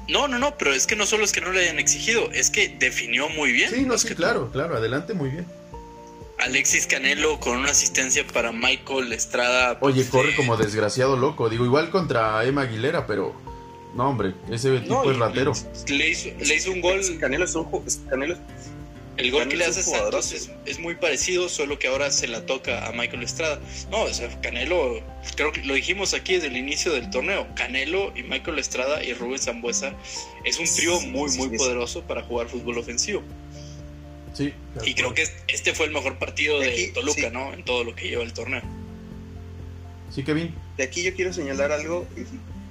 No, 0.08 0.28
no, 0.28 0.40
no, 0.40 0.58
pero 0.58 0.74
es 0.74 0.88
que 0.88 0.96
no 0.96 1.06
solo 1.06 1.24
es 1.24 1.32
que 1.32 1.42
no 1.42 1.52
le 1.52 1.62
hayan 1.62 1.78
exigido, 1.80 2.32
es 2.32 2.50
que 2.50 2.76
definió 2.80 3.30
muy 3.30 3.52
bien. 3.52 3.70
Sí, 3.72 3.84
no, 3.86 3.96
sí, 3.98 4.08
que 4.08 4.16
claro, 4.16 4.52
claro. 4.52 4.76
Adelante, 4.76 5.14
muy 5.14 5.30
bien. 5.30 5.46
Alexis 6.40 6.88
Canelo 6.88 7.40
con 7.40 7.58
una 7.58 7.72
asistencia 7.72 8.26
para 8.26 8.52
Michael 8.52 9.12
Estrada. 9.14 9.78
Oye, 9.82 9.96
pues, 10.04 10.10
corre 10.10 10.30
de- 10.32 10.36
como 10.36 10.58
desgraciado 10.58 11.18
loco. 11.18 11.50
Digo, 11.50 11.66
igual 11.66 11.90
contra 11.90 12.44
Emma 12.46 12.62
Aguilera, 12.64 13.06
pero. 13.06 13.36
No, 13.96 14.08
hombre, 14.10 14.34
ese 14.52 14.80
tipo 14.80 15.04
No, 15.04 15.12
es 15.12 15.18
ratero. 15.18 15.54
Le 15.88 16.10
hizo, 16.10 16.30
le 16.40 16.56
hizo 16.56 16.72
un 16.72 16.80
gol. 16.82 17.02
Canelo 17.20 17.46
es 17.46 17.56
un 17.56 17.66
Canelo 18.08 18.38
El 19.18 19.32
gol 19.32 19.48
que 19.48 19.58
le 19.58 19.66
hace 19.66 19.80
a 19.80 19.84
Santos 19.84 20.32
es, 20.32 20.52
es 20.66 20.80
muy 20.80 20.96
parecido, 20.96 21.50
solo 21.50 21.78
que 21.80 21.88
ahora 21.88 22.12
se 22.12 22.28
la 22.28 22.46
toca 22.46 22.88
a 22.88 22.92
Michael 22.94 23.24
Estrada. 23.24 23.60
No, 23.90 24.04
o 24.04 24.14
sea, 24.14 24.30
Canelo, 24.42 25.02
creo 25.36 25.52
que 25.52 25.64
lo 25.64 25.74
dijimos 25.74 26.14
aquí 26.14 26.36
desde 26.36 26.48
el 26.48 26.56
inicio 26.58 26.94
del 26.94 27.10
torneo. 27.10 27.48
Canelo 27.56 28.14
y 28.16 28.22
Michael 28.24 28.60
Estrada 28.60 29.04
y 29.04 29.14
Rubén 29.14 29.40
Zambuesa 29.40 29.94
es 30.46 30.60
un 30.60 30.66
trío 30.74 31.02
muy, 31.02 31.32
muy 31.32 31.58
poderoso 31.58 32.04
para 32.04 32.22
jugar 32.22 32.48
fútbol 32.48 32.78
ofensivo. 32.78 33.24
Sí. 34.34 34.54
Y 34.86 34.94
creo 34.94 35.14
que 35.14 35.28
este 35.48 35.74
fue 35.74 35.86
el 35.88 35.92
mejor 35.92 36.18
partido 36.18 36.60
de 36.60 36.72
Aquí, 36.72 36.88
Toluca, 36.94 37.22
sí. 37.22 37.28
¿no? 37.32 37.54
En 37.54 37.64
todo 37.66 37.84
lo 37.84 37.96
que 37.96 38.08
lleva 38.10 38.24
el 38.24 38.34
torneo. 38.34 38.62
Sí, 40.14 40.24
Kevin. 40.24 40.54
De 40.78 40.84
aquí 40.84 41.04
yo 41.04 41.14
quiero 41.14 41.34
señalar 41.34 41.72
algo. 41.72 42.08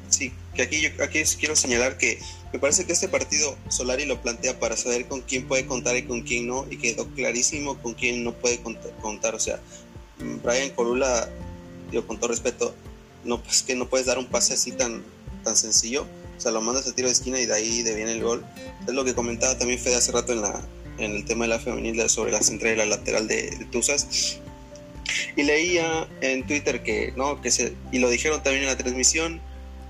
Sí, 0.08 0.32
que 0.54 0.62
aquí 0.62 0.80
yo 0.80 0.88
aquí 1.04 1.22
quiero 1.38 1.54
señalar 1.54 1.98
que 1.98 2.18
me 2.52 2.58
parece 2.58 2.86
que 2.86 2.92
este 2.94 3.08
partido 3.08 3.56
Solari 3.68 4.06
lo 4.06 4.22
plantea 4.22 4.58
para 4.58 4.76
saber 4.76 5.06
con 5.06 5.20
quién 5.20 5.46
puede 5.46 5.66
contar 5.66 5.96
y 5.96 6.04
con 6.04 6.22
quién 6.22 6.46
no, 6.46 6.66
y 6.70 6.78
quedó 6.78 7.06
clarísimo 7.08 7.76
con 7.82 7.92
quién 7.94 8.24
no 8.24 8.32
puede 8.32 8.62
cont- 8.62 8.96
contar. 9.02 9.34
O 9.34 9.38
sea, 9.40 9.60
mm, 10.18 10.38
Brian 10.42 10.70
Corula, 10.70 11.28
digo 11.90 12.06
con 12.06 12.16
todo 12.18 12.28
respeto, 12.30 12.74
no 13.24 13.42
pues 13.42 13.62
que 13.62 13.74
no 13.74 13.86
puedes 13.88 14.06
dar 14.06 14.18
un 14.18 14.26
pase 14.26 14.54
así 14.54 14.72
tan, 14.72 15.02
tan 15.44 15.56
sencillo. 15.56 16.06
O 16.38 16.40
sea, 16.40 16.52
lo 16.52 16.62
mandas 16.62 16.86
a 16.88 16.94
tiro 16.94 17.08
de 17.08 17.12
esquina 17.12 17.38
y 17.40 17.46
de 17.46 17.52
ahí 17.54 17.82
de 17.82 17.94
viene 17.94 18.12
el 18.12 18.22
gol. 18.22 18.42
Es 18.86 18.94
lo 18.94 19.04
que 19.04 19.12
comentaba 19.14 19.58
también 19.58 19.78
Fede 19.78 19.96
hace 19.96 20.12
rato 20.12 20.32
en 20.32 20.40
la 20.40 20.64
en 20.98 21.12
el 21.12 21.24
tema 21.24 21.44
de 21.44 21.50
la 21.50 21.58
femenil 21.58 22.08
sobre 22.08 22.32
la 22.32 22.42
central 22.42 22.74
y 22.74 22.76
la 22.76 22.86
lateral 22.86 23.28
de, 23.28 23.50
de 23.50 23.64
Tuzas. 23.66 24.40
Y 25.36 25.42
leía 25.42 26.06
en 26.20 26.46
Twitter 26.46 26.82
que, 26.82 27.12
no, 27.16 27.40
que 27.40 27.50
se, 27.50 27.74
y 27.92 27.98
lo 27.98 28.10
dijeron 28.10 28.42
también 28.42 28.64
en 28.64 28.68
la 28.68 28.76
transmisión, 28.76 29.40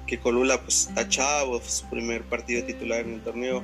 que 0.07 0.19
Colula 0.19 0.61
pues 0.63 0.89
está 0.89 1.09
chavo, 1.09 1.61
su 1.61 1.87
primer 1.87 2.23
partido 2.23 2.65
titular 2.65 3.01
en 3.01 3.15
el 3.15 3.21
torneo. 3.21 3.63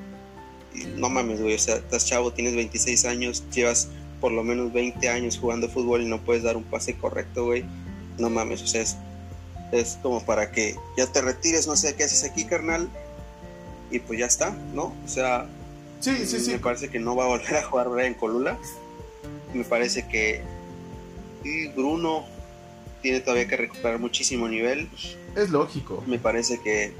Y 0.75 0.85
no 0.99 1.09
mames, 1.09 1.41
güey, 1.41 1.55
o 1.55 1.59
sea, 1.59 1.77
estás 1.77 2.07
chavo, 2.07 2.33
tienes 2.33 2.55
26 2.55 3.05
años, 3.07 3.45
llevas 3.53 3.89
por 4.21 4.33
lo 4.33 4.43
menos 4.43 4.73
20 4.73 5.09
años 5.09 5.39
jugando 5.39 5.69
fútbol 5.69 6.03
y 6.03 6.07
no 6.07 6.21
puedes 6.23 6.43
dar 6.43 6.57
un 6.57 6.65
pase 6.65 6.97
correcto, 6.97 7.45
güey. 7.45 7.65
No 8.19 8.31
mames, 8.31 8.63
o 8.63 8.67
sea, 8.67 8.83
es, 8.83 8.97
es 9.73 9.99
como 10.03 10.25
para 10.25 10.51
que 10.51 10.77
ya 10.97 11.07
te 11.07 11.21
retires, 11.23 11.67
no 11.67 11.77
sé 11.77 11.95
qué 11.95 12.05
haces 12.05 12.25
aquí, 12.25 12.45
carnal. 12.45 12.89
Y 13.91 13.99
pues 14.01 14.19
ya 14.19 14.27
está, 14.27 14.51
¿no? 14.75 14.95
O 15.05 15.09
sea, 15.09 15.47
Sí, 16.01 16.27
sí, 16.27 16.41
sí. 16.41 16.51
me 16.53 16.59
parece 16.59 16.89
que 16.91 16.99
no 16.99 17.17
va 17.17 17.25
a 17.25 17.29
volver 17.29 17.57
a 17.57 17.63
jugar 17.63 17.89
Brian 17.89 18.15
Colula. 18.15 18.59
Me 19.55 19.65
parece 19.65 20.07
que 20.09 20.43
y 21.45 21.69
Bruno 21.69 22.25
tiene 23.03 23.21
todavía 23.21 23.47
que 23.47 23.57
recuperar 23.57 23.99
muchísimo 23.99 24.49
nivel. 24.49 24.89
Es 25.37 25.51
lógico. 25.51 26.03
Me 26.07 26.19
parece 26.19 26.61
que 26.61 26.93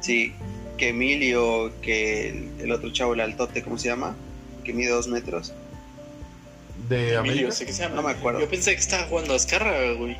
sí, 0.00 0.32
que 0.78 0.90
Emilio, 0.90 1.72
que 1.82 2.50
el, 2.60 2.70
otro 2.70 2.92
chavo, 2.92 3.14
el 3.14 3.20
altote, 3.20 3.62
¿cómo 3.62 3.76
se 3.78 3.88
llama? 3.88 4.14
Que 4.64 4.72
mide 4.72 4.90
dos 4.90 5.08
metros. 5.08 5.52
De 6.88 7.14
Emilio, 7.14 7.18
América. 7.20 7.50
sé 7.52 7.66
que 7.66 7.72
se 7.72 7.82
llama. 7.82 7.96
No 7.96 8.02
me 8.02 8.12
acuerdo. 8.12 8.40
Yo 8.40 8.48
pensé 8.48 8.72
que 8.74 8.80
estaba 8.80 9.06
jugando 9.08 9.32
a 9.32 9.36
Azcárraga, 9.36 9.92
güey. 9.94 10.16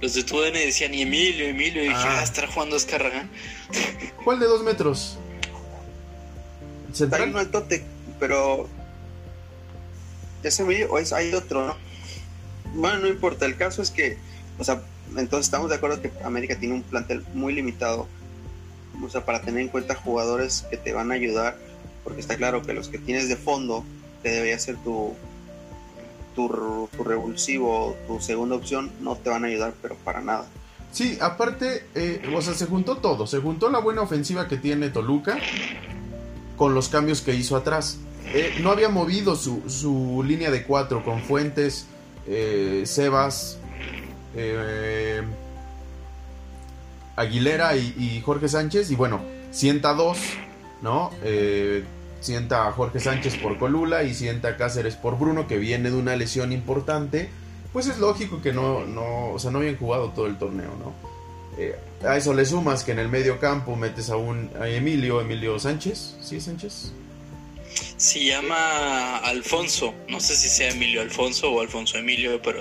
Los 0.00 0.14
de 0.14 0.22
TUDN 0.22 0.52
decían, 0.52 0.94
y 0.94 1.02
Emilio, 1.02 1.46
Emilio, 1.46 1.82
y 1.82 1.88
dije, 1.88 2.00
Ah. 2.00 2.18
ah, 2.20 2.22
estará 2.22 2.46
jugando 2.48 2.76
a 2.76 2.78
Azcárraga. 2.78 3.28
¿Cuál 4.24 4.38
de 4.38 4.46
dos 4.46 4.62
metros? 4.62 5.18
Hay 6.88 6.94
¿Central? 6.94 7.28
uno 7.30 7.38
altote, 7.38 7.84
pero. 8.18 8.68
¿Es 10.42 10.58
Emilio 10.60 10.90
o 10.90 10.98
es, 10.98 11.12
hay 11.12 11.34
otro, 11.34 11.66
no? 11.66 11.76
Bueno, 12.74 13.00
no 13.00 13.08
importa. 13.08 13.44
El 13.44 13.56
caso 13.56 13.82
es 13.82 13.90
que, 13.90 14.18
o 14.58 14.64
sea, 14.64 14.82
entonces 15.16 15.46
estamos 15.46 15.68
de 15.68 15.76
acuerdo 15.76 16.00
que 16.00 16.12
América 16.24 16.56
tiene 16.58 16.74
un 16.74 16.82
plantel 16.82 17.24
muy 17.34 17.52
limitado. 17.54 18.06
O 19.02 19.08
sea, 19.08 19.24
para 19.24 19.42
tener 19.42 19.62
en 19.62 19.68
cuenta 19.68 19.94
jugadores 19.94 20.66
que 20.70 20.76
te 20.76 20.92
van 20.92 21.10
a 21.10 21.14
ayudar, 21.14 21.56
porque 22.04 22.20
está 22.20 22.36
claro 22.36 22.62
que 22.62 22.72
los 22.72 22.88
que 22.88 22.98
tienes 22.98 23.28
de 23.28 23.36
fondo, 23.36 23.84
que 24.22 24.30
debería 24.30 24.58
ser 24.58 24.76
tu, 24.76 25.14
tu, 26.34 26.88
tu 26.96 27.04
revulsivo, 27.04 27.96
tu 28.06 28.20
segunda 28.20 28.56
opción, 28.56 28.90
no 29.00 29.16
te 29.16 29.30
van 29.30 29.44
a 29.44 29.48
ayudar, 29.48 29.74
pero 29.82 29.94
para 29.96 30.20
nada. 30.20 30.46
Sí, 30.90 31.18
aparte, 31.20 31.84
eh, 31.94 32.22
o 32.34 32.40
sea, 32.42 32.54
se 32.54 32.66
juntó 32.66 32.96
todo. 32.98 33.26
Se 33.26 33.38
juntó 33.38 33.70
la 33.70 33.78
buena 33.78 34.02
ofensiva 34.02 34.48
que 34.48 34.56
tiene 34.56 34.88
Toluca 34.88 35.38
con 36.58 36.74
los 36.74 36.88
cambios 36.90 37.22
que 37.22 37.34
hizo 37.34 37.56
atrás. 37.56 37.98
Eh, 38.34 38.58
no 38.60 38.70
había 38.70 38.90
movido 38.90 39.36
su, 39.36 39.62
su 39.68 40.22
línea 40.26 40.50
de 40.50 40.64
cuatro 40.64 41.02
con 41.02 41.22
Fuentes, 41.22 41.86
eh, 42.26 42.82
Sebas, 42.84 43.58
eh, 44.36 45.22
Aguilera 47.16 47.76
y, 47.76 48.20
Jorge 48.22 48.48
Sánchez. 48.48 48.90
Y 48.90 48.96
bueno, 48.96 49.20
sienta 49.50 49.94
dos, 49.94 50.18
¿no? 50.82 51.10
Sienta 52.20 52.66
a 52.66 52.72
Jorge 52.72 53.00
Sánchez 53.00 53.36
por 53.36 53.58
Colula 53.58 54.02
y 54.02 54.12
sienta 54.12 54.56
Cáceres 54.56 54.96
por 54.96 55.18
Bruno, 55.18 55.46
que 55.46 55.56
viene 55.56 55.90
de 55.90 55.96
una 55.96 56.16
lesión 56.16 56.52
importante. 56.52 57.30
Pues 57.72 57.86
es 57.86 57.98
lógico 57.98 58.42
que 58.42 58.52
no, 58.52 58.84
no, 58.84 59.30
o 59.30 59.38
sea, 59.38 59.50
no 59.50 59.58
habían 59.58 59.76
jugado 59.76 60.10
todo 60.10 60.26
el 60.26 60.36
torneo, 60.36 60.70
¿no? 60.78 60.92
A 62.06 62.16
eso 62.16 62.32
le 62.32 62.44
sumas 62.44 62.84
que 62.84 62.92
en 62.92 63.00
el 63.00 63.08
medio 63.08 63.40
campo 63.40 63.74
metes 63.74 64.10
a 64.10 64.16
un 64.16 64.50
a 64.60 64.68
Emilio, 64.68 65.20
Emilio 65.20 65.58
Sánchez, 65.58 66.16
¿sí 66.20 66.40
Sánchez? 66.40 66.92
Se 67.96 68.24
llama 68.24 69.18
Alfonso. 69.18 69.92
No 70.08 70.20
sé 70.20 70.36
si 70.36 70.48
sea 70.48 70.70
Emilio 70.70 71.00
Alfonso 71.00 71.50
o 71.50 71.60
Alfonso 71.60 71.98
Emilio, 71.98 72.40
pero 72.40 72.60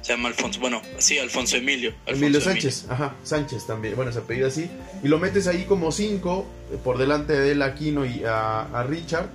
se 0.00 0.12
llama 0.12 0.28
Alfonso. 0.30 0.58
Bueno, 0.60 0.80
sí, 0.98 1.18
Alfonso 1.18 1.56
Emilio. 1.56 1.90
Alfonso 2.06 2.24
Emilio 2.24 2.40
Sánchez, 2.40 2.86
ajá, 2.88 3.14
Sánchez 3.22 3.66
también, 3.66 3.96
bueno, 3.96 4.12
se 4.12 4.20
apellida 4.20 4.48
así. 4.48 4.70
Y 5.02 5.08
lo 5.08 5.18
metes 5.18 5.46
ahí 5.46 5.64
como 5.64 5.92
cinco, 5.92 6.46
eh, 6.72 6.78
por 6.82 6.96
delante 6.96 7.38
de 7.38 7.52
él, 7.52 7.62
Aquino 7.62 8.06
y 8.06 8.24
a, 8.24 8.62
a 8.62 8.82
Richard. 8.84 9.28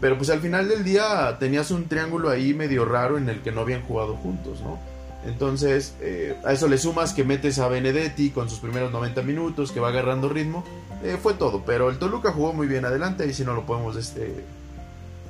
Pero 0.00 0.16
pues 0.16 0.30
al 0.30 0.40
final 0.40 0.68
del 0.68 0.84
día 0.84 1.36
tenías 1.40 1.70
un 1.70 1.88
triángulo 1.88 2.30
ahí 2.30 2.54
medio 2.54 2.84
raro 2.84 3.18
en 3.18 3.28
el 3.28 3.40
que 3.42 3.50
no 3.50 3.62
habían 3.62 3.82
jugado 3.82 4.14
juntos, 4.16 4.60
¿no? 4.60 4.78
Entonces, 5.26 5.94
eh, 6.00 6.36
a 6.44 6.52
eso 6.52 6.68
le 6.68 6.76
sumas 6.78 7.12
que 7.14 7.24
metes 7.24 7.58
a 7.58 7.68
Benedetti 7.68 8.30
con 8.30 8.50
sus 8.50 8.58
primeros 8.58 8.92
90 8.92 9.22
minutos, 9.22 9.72
que 9.72 9.80
va 9.80 9.88
agarrando 9.88 10.28
ritmo. 10.28 10.64
eh, 11.02 11.16
fue 11.22 11.34
todo, 11.34 11.64
pero 11.64 11.88
el 11.90 11.98
Toluca 11.98 12.32
jugó 12.32 12.52
muy 12.52 12.66
bien 12.66 12.84
adelante 12.84 13.26
y 13.26 13.32
si 13.34 13.44
no 13.44 13.54
lo 13.54 13.64
podemos 13.66 13.96
este, 13.96 14.44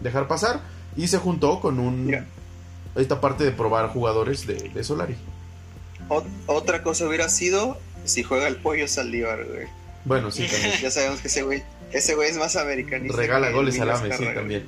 dejar 0.00 0.26
pasar. 0.28 0.60
Y 0.96 1.08
se 1.08 1.18
juntó 1.18 1.60
con 1.60 1.78
un 1.80 2.06
Mira. 2.06 2.24
esta 2.96 3.20
parte 3.20 3.44
de 3.44 3.50
probar 3.50 3.88
jugadores 3.88 4.46
de, 4.46 4.54
de 4.70 4.84
Solari. 4.84 5.16
Ot- 6.08 6.24
otra 6.46 6.82
cosa 6.82 7.06
hubiera 7.08 7.28
sido 7.28 7.78
si 8.04 8.22
juega 8.22 8.46
el 8.48 8.56
pollo 8.56 8.86
Saldívar, 8.86 9.44
güey. 9.44 9.66
Bueno, 10.04 10.30
sí, 10.30 10.46
también. 10.50 10.74
Ya 10.82 10.90
sabemos 10.90 11.20
que 11.20 11.28
ese 11.28 11.42
güey, 11.42 11.62
ese 11.92 12.14
güey 12.14 12.30
es 12.30 12.36
más 12.36 12.56
americanista. 12.56 13.16
Regala 13.16 13.50
goles 13.50 13.76
Emilio 13.76 13.96
AME, 13.96 14.16
sí, 14.16 14.24
también. 14.34 14.66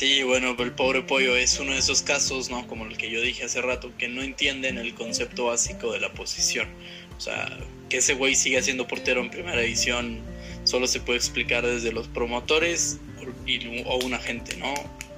Sí, 0.00 0.22
bueno, 0.22 0.56
el 0.58 0.72
pobre 0.72 1.02
pollo 1.02 1.36
es 1.36 1.58
uno 1.60 1.72
de 1.72 1.78
esos 1.78 2.00
casos, 2.00 2.48
¿no? 2.48 2.66
Como 2.66 2.86
el 2.86 2.96
que 2.96 3.10
yo 3.10 3.20
dije 3.20 3.44
hace 3.44 3.60
rato, 3.60 3.92
que 3.98 4.08
no 4.08 4.22
entienden 4.22 4.78
el 4.78 4.94
concepto 4.94 5.44
básico 5.44 5.92
de 5.92 6.00
la 6.00 6.10
posición. 6.14 6.68
O 7.18 7.20
sea, 7.20 7.54
que 7.90 7.98
ese 7.98 8.14
güey 8.14 8.34
siga 8.34 8.62
siendo 8.62 8.88
portero 8.88 9.20
en 9.20 9.28
primera 9.28 9.60
división 9.60 10.20
solo 10.64 10.86
se 10.86 11.00
puede 11.00 11.18
explicar 11.18 11.66
desde 11.66 11.92
los 11.92 12.08
promotores 12.08 12.98
y- 13.44 13.82
o 13.84 13.98
un 14.02 14.14
agente, 14.14 14.56
¿no? 14.56 14.72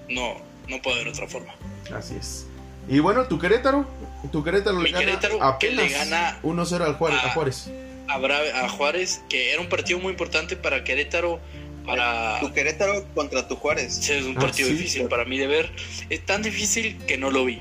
No, 0.09 0.41
no 0.67 0.83
puede 0.83 0.97
haber 0.97 1.09
otra 1.13 1.29
forma. 1.29 1.55
Así 1.97 2.17
es. 2.19 2.47
Y 2.89 2.99
bueno, 2.99 3.29
tu 3.29 3.39
Querétaro, 3.39 3.87
tu 4.33 4.43
Querétaro 4.43 4.79
Mi 4.79 4.87
le 4.87 4.91
gana 4.91 5.05
Querétaro, 5.05 5.39
que 5.39 5.45
apenas 5.45 5.77
le 5.85 5.89
gana 5.97 6.41
1-0 6.43 6.85
al 6.85 6.95
Juárez, 6.95 7.21
a 7.23 7.29
a- 7.29 7.35
Juárez. 7.35 7.71
A, 8.09 8.19
Bra- 8.19 8.65
a 8.65 8.69
Juárez, 8.69 9.23
que 9.29 9.53
era 9.53 9.61
un 9.61 9.69
partido 9.69 10.01
muy 10.01 10.11
importante 10.11 10.57
para 10.57 10.83
Querétaro, 10.83 11.39
para... 11.87 12.39
Tu 12.41 12.53
Querétaro 12.53 13.05
contra 13.15 13.47
tu 13.49 13.57
Juárez. 13.57 13.95
Sí, 14.01 14.13
es 14.13 14.25
un 14.25 14.37
Ah, 14.39 14.41
partido 14.41 14.69
sí, 14.69 14.75
difícil 14.75 15.09
para 15.09 15.25
mí 15.25 15.39
de 15.39 15.47
ver. 15.47 15.71
Es 16.11 16.25
tan 16.27 16.43
difícil 16.43 16.97
que 17.07 17.17
no 17.19 17.31
lo 17.31 17.45
vi. 17.45 17.61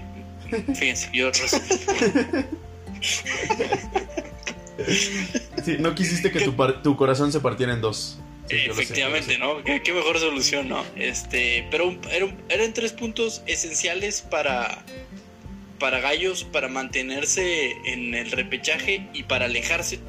Fíjense, 0.76 1.10
yo 1.14 1.32
Sí, 5.64 5.78
no 5.80 5.94
quisiste 5.96 6.32
que 6.32 6.42
tu, 6.42 6.56
par- 6.56 6.82
tu 6.82 6.96
corazón 6.98 7.32
se 7.32 7.40
partiera 7.40 7.74
en 7.74 7.82
dos. 7.82 8.18
Sí, 8.50 8.58
sé, 8.58 8.66
Efectivamente, 8.72 9.38
¿no? 9.38 9.64
¿Qué, 9.64 9.82
qué 9.84 9.94
mejor 9.94 10.20
solución, 10.20 10.68
¿no? 10.70 10.84
Este, 10.96 11.68
pero 11.72 11.88
un- 11.88 12.00
era 12.12 12.26
un- 12.26 12.36
eran 12.50 12.74
tres 12.74 12.92
puntos 12.92 13.44
esenciales 13.46 14.22
para, 14.22 14.84
para 15.80 16.00
Gallos, 16.00 16.44
para 16.44 16.68
mantenerse 16.68 17.72
en 17.86 18.14
el 18.16 18.32
repechaje 18.32 19.08
y 19.14 19.24
para 19.24 19.46
alejarse, 19.46 20.00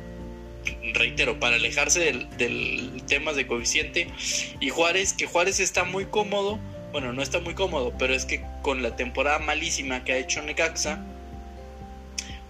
reitero, 0.94 1.38
para 1.38 1.56
alejarse 1.56 2.00
del, 2.00 2.36
del 2.36 3.02
tema 3.06 3.32
de 3.32 3.46
coeficiente. 3.46 4.08
Y 4.60 4.68
Juárez, 4.70 5.12
que 5.12 5.26
Juárez 5.26 5.60
está 5.60 5.84
muy 5.84 6.06
cómodo, 6.06 6.58
bueno, 6.92 7.12
no 7.12 7.22
está 7.22 7.40
muy 7.40 7.54
cómodo, 7.54 7.94
pero 7.98 8.14
es 8.14 8.24
que 8.24 8.44
con 8.62 8.82
la 8.82 8.96
temporada 8.96 9.38
malísima 9.38 10.04
que 10.04 10.12
ha 10.12 10.18
hecho 10.18 10.42
Necaxa, 10.42 11.04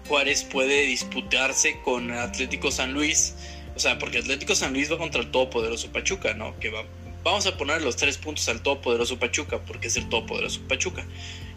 Juárez 0.07 0.43
puede 0.43 0.85
disputarse 0.85 1.79
con 1.83 2.11
Atlético 2.11 2.71
San 2.71 2.93
Luis. 2.93 3.35
O 3.75 3.79
sea, 3.79 3.97
porque 3.97 4.19
Atlético 4.19 4.53
San 4.53 4.73
Luis 4.73 4.91
va 4.91 4.97
contra 4.97 5.21
el 5.21 5.31
todopoderoso 5.31 5.91
Pachuca, 5.91 6.33
¿no? 6.33 6.59
Que 6.59 6.69
va, 6.69 6.83
vamos 7.23 7.47
a 7.47 7.57
poner 7.57 7.81
los 7.81 7.95
tres 7.95 8.17
puntos 8.17 8.47
al 8.49 8.61
todopoderoso 8.61 9.17
Pachuca, 9.17 9.59
porque 9.59 9.87
es 9.87 9.97
el 9.97 10.09
todopoderoso 10.09 10.61
Pachuca. 10.67 11.05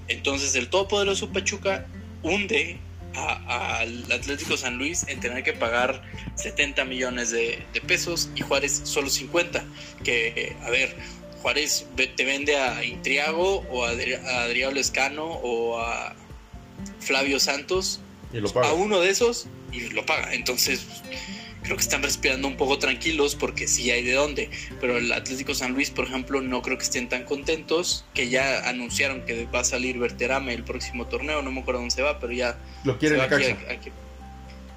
Entonces, 0.09 0.55
el 0.55 0.69
todopoderoso 0.69 1.31
Pachuca 1.31 1.87
hunde 2.23 2.79
al 3.17 4.11
Atlético 4.13 4.57
San 4.57 4.77
Luis 4.79 5.05
en 5.09 5.21
tener 5.21 5.43
que 5.43 5.53
pagar 5.53 6.03
70 6.37 6.85
millones 6.85 7.31
de, 7.31 7.63
de 7.73 7.81
pesos 7.81 8.29
y 8.35 8.43
Juárez 8.43 8.81
solo 8.85 9.09
50. 9.11 9.65
Que, 10.05 10.55
a 10.63 10.71
ver, 10.71 10.97
Juárez 11.43 11.87
te 12.17 12.25
vende 12.25 12.57
a 12.57 12.85
Intriago 12.85 13.65
o 13.71 13.85
a, 13.85 13.93
Adri- 13.93 14.23
a 14.25 14.43
Adrián 14.45 14.75
Lescano 14.75 15.25
o 15.27 15.79
a 15.81 16.15
Flavio 17.01 17.39
Santos 17.41 18.01
sé. 18.33 18.39
Y 18.39 18.41
lo 18.41 18.53
paga. 18.53 18.71
a 18.71 18.73
uno 18.75 19.01
de 19.01 19.11
esos 19.11 19.47
y 19.73 19.81
lo 19.91 20.05
paga. 20.05 20.35
Entonces, 20.35 20.81
creo 21.67 21.77
que 21.77 21.83
están 21.83 22.03
respirando 22.03 22.47
un 22.47 22.57
poco 22.57 22.79
tranquilos 22.79 23.35
porque 23.35 23.67
sí 23.67 23.91
hay 23.91 24.05
de 24.05 24.13
dónde. 24.13 24.51
Pero 24.81 24.97
el 24.97 25.13
Atlético 25.13 25.53
San 25.53 25.73
Luis, 25.73 25.91
por 25.91 26.07
ejemplo, 26.07 26.41
no 26.41 26.63
creo 26.63 26.79
que 26.79 26.85
estén 26.85 27.09
tan 27.09 27.25
contentos, 27.25 28.05
que 28.15 28.29
ya 28.29 28.69
anunciaron 28.69 29.23
que 29.27 29.47
va 29.47 29.61
a 29.61 29.65
salir 29.65 29.99
Berterame 29.99 30.55
el 30.55 30.63
próximo 30.63 31.07
torneo, 31.07 31.43
no 31.43 31.51
me 31.51 31.61
acuerdo 31.61 31.81
dónde 31.81 31.95
se 31.95 32.03
va, 32.03 32.21
pero 32.21 32.33
ya 32.33 32.57
Lo 32.85 32.93
se 32.93 32.99
quiere 32.99 33.17
va 33.17 33.25
aquí, 33.25 33.45
aquí, 33.69 33.91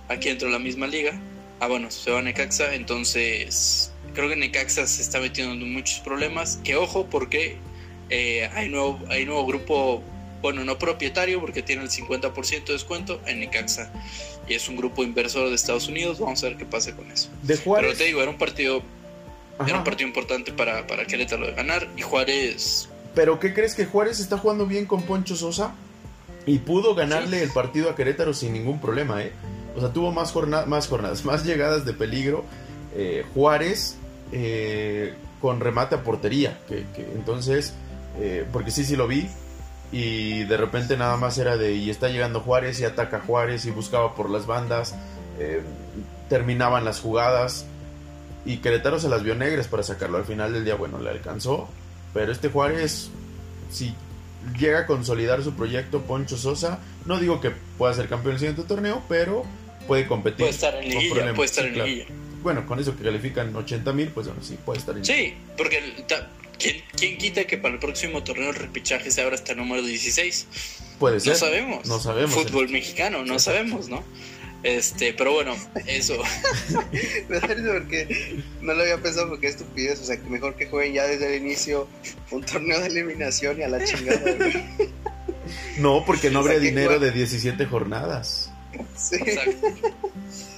aquí 0.07 0.29
dentro 0.29 0.47
de 0.47 0.53
la 0.53 0.59
misma 0.59 0.87
liga. 0.87 1.13
Ah, 1.59 1.67
bueno, 1.67 1.91
se 1.91 2.09
va 2.09 2.19
a 2.19 2.21
Necaxa, 2.21 2.73
entonces 2.73 3.91
creo 4.13 4.29
que 4.29 4.35
Necaxa 4.35 4.87
se 4.87 5.01
está 5.01 5.19
metiendo 5.19 5.53
en 5.53 5.71
muchos 5.71 5.99
problemas. 5.99 6.59
Que 6.63 6.75
ojo, 6.75 7.05
porque 7.05 7.57
eh, 8.09 8.49
hay, 8.55 8.69
nuevo, 8.69 8.99
hay 9.09 9.25
nuevo 9.25 9.45
grupo, 9.45 10.03
bueno, 10.41 10.63
no 10.63 10.77
propietario, 10.79 11.39
porque 11.41 11.61
tiene 11.61 11.83
el 11.83 11.89
50% 11.89 12.65
de 12.65 12.73
descuento 12.73 13.19
en 13.25 13.39
Necaxa. 13.41 13.91
Y 14.47 14.53
es 14.55 14.67
un 14.69 14.77
grupo 14.77 15.03
inversor 15.03 15.49
de 15.49 15.55
Estados 15.55 15.87
Unidos. 15.87 16.19
Vamos 16.19 16.43
a 16.43 16.47
ver 16.47 16.57
qué 16.57 16.65
pasa 16.65 16.95
con 16.95 17.11
eso. 17.11 17.29
De 17.43 17.57
Pero 17.57 17.93
te 17.93 18.05
digo, 18.05 18.21
era 18.21 18.31
un 18.31 18.37
partido, 18.37 18.81
Ajá. 19.57 19.69
era 19.69 19.77
un 19.79 19.83
partido 19.83 20.07
importante 20.07 20.51
para, 20.53 20.87
para 20.87 21.05
Querétaro 21.05 21.45
de 21.45 21.53
ganar. 21.53 21.87
Y 21.97 22.01
Juárez 22.01 22.89
Pero 23.13 23.39
¿qué 23.39 23.53
crees 23.53 23.75
que 23.75 23.85
Juárez 23.85 24.19
está 24.19 24.37
jugando 24.37 24.65
bien 24.65 24.85
con 24.85 25.03
Poncho 25.03 25.35
Sosa? 25.35 25.73
Y 26.45 26.59
pudo 26.59 26.95
ganarle 26.95 27.37
Sí. 27.37 27.43
el 27.43 27.51
partido 27.51 27.89
a 27.89 27.95
Querétaro 27.95 28.33
sin 28.33 28.53
ningún 28.53 28.79
problema, 28.79 29.21
¿eh? 29.21 29.31
O 29.75 29.81
sea, 29.81 29.93
tuvo 29.93 30.11
más, 30.11 30.33
más 30.67 30.87
jornadas, 30.87 31.25
más 31.25 31.43
llegadas 31.45 31.85
de 31.85 31.93
peligro. 31.93 32.43
eh, 32.95 33.23
Juárez 33.35 33.97
eh, 34.31 35.13
con 35.41 35.59
remate 35.59 35.95
a 35.95 36.03
portería. 36.03 36.59
Que, 36.67 36.85
que 36.95 37.01
entonces, 37.13 37.73
eh, 38.19 38.45
porque 38.51 38.71
sí, 38.71 38.83
sí 38.83 38.95
lo 38.95 39.07
vi. 39.07 39.27
Y 39.91 40.43
de 40.43 40.57
repente 40.57 40.97
nada 40.97 41.17
más 41.17 41.37
era 41.37 41.57
de, 41.57 41.73
y 41.73 41.89
está 41.89 42.09
llegando 42.09 42.41
Juárez 42.41 42.79
y 42.79 42.85
ataca 42.85 43.21
Juárez 43.25 43.65
y 43.65 43.71
buscaba 43.71 44.15
por 44.15 44.29
las 44.29 44.45
bandas. 44.45 44.95
eh, 45.39 45.61
terminaban 46.29 46.85
las 46.85 46.99
jugadas. 46.99 47.65
Y 48.45 48.57
Querétaro 48.57 48.99
se 48.99 49.09
las 49.09 49.23
vio 49.23 49.35
negras 49.35 49.67
para 49.67 49.83
sacarlo. 49.83 50.17
Al 50.17 50.25
final 50.25 50.53
del 50.53 50.63
día, 50.63 50.75
bueno, 50.75 50.99
le 50.99 51.09
alcanzó. 51.09 51.67
Pero 52.13 52.31
este 52.31 52.49
Juárez, 52.49 53.09
si 53.71 53.93
llega 54.57 54.79
a 54.79 54.85
consolidar 54.85 55.43
su 55.43 55.53
proyecto 55.53 56.01
Poncho 56.01 56.37
Sosa, 56.37 56.79
no 57.05 57.19
digo 57.19 57.41
que 57.41 57.51
pueda 57.77 57.93
ser 57.93 58.07
campeón 58.07 58.33
el 58.35 58.39
siguiente 58.39 58.63
torneo, 58.63 59.01
pero 59.09 59.43
puede 59.87 60.07
competir. 60.07 60.37
puede 60.37 60.51
estar 60.51 60.75
en 60.75 60.89
liguilla, 60.89 61.33
puede 61.33 61.45
estar 61.45 61.65
en 61.65 61.73
claro. 61.73 61.87
liguilla. 61.89 62.07
Bueno, 62.41 62.65
con 62.65 62.79
eso 62.79 62.95
que 62.95 63.03
califican 63.03 63.53
80 63.55 63.91
mil, 63.93 64.07
pues 64.09 64.27
bueno, 64.27 64.41
sí, 64.41 64.57
puede 64.63 64.79
estar 64.79 64.95
en 64.95 65.03
Sí, 65.03 65.33
porque 65.57 66.05
¿quién, 66.59 66.83
quién 66.97 67.17
quita 67.17 67.45
que 67.45 67.57
para 67.57 67.73
el 67.75 67.79
próximo 67.79 68.23
torneo 68.23 68.49
el 68.49 68.55
repechaje 68.55 69.09
se 69.11 69.21
abra 69.21 69.35
hasta 69.35 69.53
el 69.53 69.57
número 69.59 69.81
16? 69.83 70.47
Puede 70.99 71.19
ser. 71.19 71.33
No 71.33 71.39
sabemos. 71.39 71.85
No 71.87 71.99
sabemos. 71.99 72.33
Fútbol 72.35 72.69
mexicano, 72.69 73.23
no 73.25 73.39
sabemos, 73.39 73.89
¿no? 73.89 74.03
Este, 74.61 75.13
pero 75.13 75.31
bueno, 75.31 75.55
eso. 75.87 76.21
Me 77.29 77.39
da 77.39 77.47
risa 77.47 77.69
porque 77.73 78.43
no 78.61 78.73
lo 78.73 78.81
había 78.81 78.97
pensado 78.97 79.29
porque 79.29 79.47
es 79.47 79.55
estupidez. 79.55 80.01
O 80.01 80.03
sea, 80.03 80.17
que 80.17 80.29
mejor 80.29 80.55
que 80.55 80.65
jueguen 80.67 80.93
ya 80.95 81.07
desde 81.07 81.33
el 81.37 81.41
inicio 81.41 81.87
un 82.31 82.43
torneo 82.43 82.79
de 82.81 82.87
eliminación 82.87 83.57
y 83.59 83.63
a 83.63 83.69
la 83.69 83.83
chingada. 83.85 84.19
güey. 84.35 84.89
No, 85.77 86.03
porque 86.05 86.29
no 86.29 86.41
O 86.41 86.43
sea, 86.43 86.51
habría 86.53 86.69
dinero 86.69 86.89
juega- 86.97 87.05
de 87.05 87.11
17 87.11 87.65
jornadas. 87.67 88.51
Sí. 88.97 89.15
Exacto. 89.15 89.67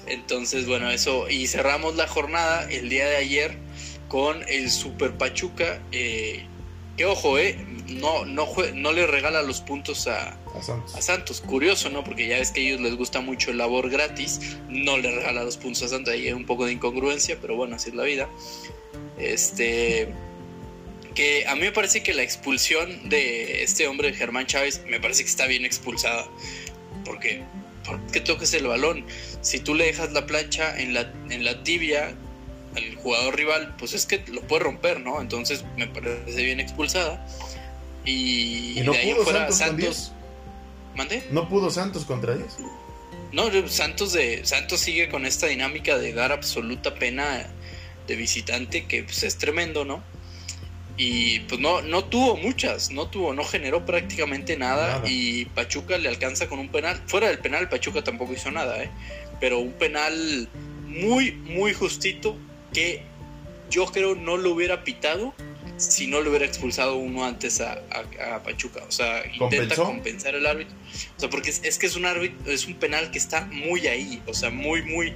Entonces, 0.07 0.65
bueno, 0.65 0.89
eso. 0.89 1.29
Y 1.29 1.47
cerramos 1.47 1.95
la 1.95 2.07
jornada 2.07 2.67
el 2.71 2.89
día 2.89 3.07
de 3.07 3.17
ayer 3.17 3.57
con 4.11 4.43
el 4.49 4.69
Super 4.69 5.13
Pachuca. 5.13 5.81
eh, 5.93 6.43
que 6.97 7.05
ojo, 7.05 7.39
eh. 7.39 7.57
No, 7.87 8.25
no, 8.25 8.45
no 8.73 8.91
le 8.91 9.07
regala 9.07 9.41
los 9.41 9.61
puntos 9.61 10.05
a, 10.07 10.37
A 10.53 10.61
Santos. 10.61 10.95
a 10.95 11.01
Santos. 11.01 11.39
Curioso, 11.41 11.89
¿no? 11.89 12.03
Porque 12.03 12.27
ya 12.27 12.37
ves 12.37 12.51
que 12.51 12.59
a 12.59 12.63
ellos 12.63 12.81
les 12.81 12.95
gusta 12.95 13.21
mucho 13.21 13.51
el 13.51 13.57
labor 13.57 13.89
gratis. 13.89 14.57
No 14.67 14.97
le 14.97 15.11
regala 15.11 15.43
los 15.45 15.55
puntos 15.55 15.83
a 15.83 15.87
Santos. 15.87 16.13
Ahí 16.13 16.27
hay 16.27 16.33
un 16.33 16.45
poco 16.45 16.65
de 16.65 16.73
incongruencia, 16.73 17.37
pero 17.39 17.55
bueno, 17.55 17.77
así 17.77 17.89
es 17.89 17.95
la 17.95 18.03
vida. 18.03 18.29
Este. 19.17 20.09
Que 21.15 21.47
a 21.47 21.55
mí 21.55 21.61
me 21.61 21.71
parece 21.71 22.03
que 22.03 22.13
la 22.13 22.23
expulsión 22.23 23.07
de 23.09 23.63
este 23.63 23.87
hombre, 23.87 24.13
Germán 24.13 24.45
Chávez, 24.45 24.83
me 24.89 24.99
parece 24.99 25.23
que 25.23 25.29
está 25.29 25.47
bien 25.47 25.63
expulsada. 25.63 26.27
Porque, 27.05 27.43
¿por 27.85 27.99
qué 28.07 28.19
tocas 28.19 28.53
el 28.53 28.67
balón? 28.67 29.05
Si 29.41 29.59
tú 29.59 29.73
le 29.73 29.85
dejas 29.85 30.11
la 30.11 30.25
plancha 30.25 30.77
en 30.77 30.93
la, 30.93 31.13
en 31.29 31.45
la 31.45 31.63
tibia 31.63 32.13
al 32.75 32.95
jugador 32.95 33.35
rival, 33.35 33.75
pues 33.77 33.93
es 33.93 34.05
que 34.05 34.23
lo 34.27 34.41
puede 34.41 34.63
romper, 34.63 34.99
¿no? 34.99 35.21
Entonces 35.21 35.65
me 35.77 35.87
parece 35.87 36.43
bien 36.43 36.59
expulsada. 36.59 37.25
Y, 38.05 38.79
¿Y 38.79 38.83
no 38.83 38.93
de 38.93 38.99
ahí 38.99 39.13
pudo 39.13 39.23
fuera 39.23 39.51
Santos. 39.51 40.11
¿Mande? 40.95 41.23
No 41.31 41.47
pudo 41.47 41.69
Santos 41.69 42.05
contra 42.05 42.35
10. 42.35 42.57
No, 43.31 43.49
Santos 43.69 44.13
de 44.13 44.45
Santos 44.45 44.81
sigue 44.81 45.09
con 45.09 45.25
esta 45.25 45.47
dinámica 45.47 45.97
de 45.97 46.13
dar 46.13 46.31
absoluta 46.31 46.95
pena 46.95 47.47
de 48.07 48.15
visitante 48.15 48.85
que 48.85 49.03
pues, 49.03 49.23
es 49.23 49.37
tremendo, 49.37 49.85
¿no? 49.85 50.03
Y 50.97 51.39
pues 51.41 51.59
no 51.61 51.81
no 51.81 52.03
tuvo 52.03 52.35
muchas, 52.35 52.91
no 52.91 53.07
tuvo, 53.07 53.33
no 53.33 53.43
generó 53.45 53.85
prácticamente 53.85 54.57
nada, 54.57 54.97
Nada. 54.97 55.09
y 55.09 55.45
Pachuca 55.45 55.97
le 55.97 56.09
alcanza 56.09 56.47
con 56.47 56.59
un 56.59 56.69
penal. 56.69 57.01
Fuera 57.07 57.29
del 57.29 57.39
penal 57.39 57.69
Pachuca 57.69 58.03
tampoco 58.03 58.33
hizo 58.33 58.51
nada, 58.51 58.83
¿eh? 58.83 58.89
Pero 59.39 59.59
un 59.59 59.71
penal 59.73 60.49
muy 60.85 61.31
muy 61.31 61.73
justito 61.73 62.35
que 62.73 63.03
yo 63.69 63.85
creo 63.85 64.15
no 64.15 64.37
lo 64.37 64.51
hubiera 64.51 64.83
pitado 64.83 65.33
si 65.77 66.05
no 66.07 66.21
le 66.21 66.29
hubiera 66.29 66.45
expulsado 66.45 66.95
uno 66.97 67.25
antes 67.25 67.59
a, 67.61 67.81
a- 67.89 68.35
a 68.35 68.43
Pachuca. 68.43 68.83
O 68.87 68.91
sea, 68.91 69.19
intenta 69.25 69.37
¿Compensó? 69.39 69.83
compensar 69.85 70.35
el 70.35 70.45
árbitro. 70.45 70.75
O 71.17 71.19
sea, 71.19 71.29
porque 71.29 71.49
es, 71.49 71.61
es 71.63 71.79
que 71.79 71.87
es 71.87 71.95
un 71.95 72.05
árbitro, 72.05 72.51
es 72.51 72.65
un 72.67 72.75
penal 72.75 73.09
que 73.11 73.17
está 73.17 73.45
muy 73.45 73.87
ahí. 73.87 74.21
O 74.27 74.33
sea, 74.33 74.49
muy, 74.51 74.83
muy. 74.83 75.13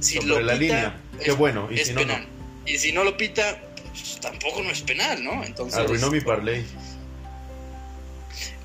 Si 0.00 0.14
Sobre 0.16 0.26
lo 0.28 0.40
la 0.40 0.52
pita, 0.54 0.58
línea. 0.58 1.00
es- 1.18 1.24
Qué 1.26 1.32
bueno. 1.32 1.68
Y 1.70 1.80
es 1.80 1.88
si 1.88 1.92
no, 1.94 2.00
penal. 2.00 2.26
Y 2.64 2.78
si 2.78 2.92
no 2.92 3.04
lo 3.04 3.16
pita, 3.16 3.60
pues, 3.90 4.18
tampoco 4.20 4.62
no 4.62 4.70
es 4.70 4.80
penal, 4.82 5.22
¿no? 5.22 5.34
no. 5.36 5.44
Entonces. 5.44 5.78
Arruinó 5.78 6.10
mi 6.10 6.20
parlay. 6.20 6.64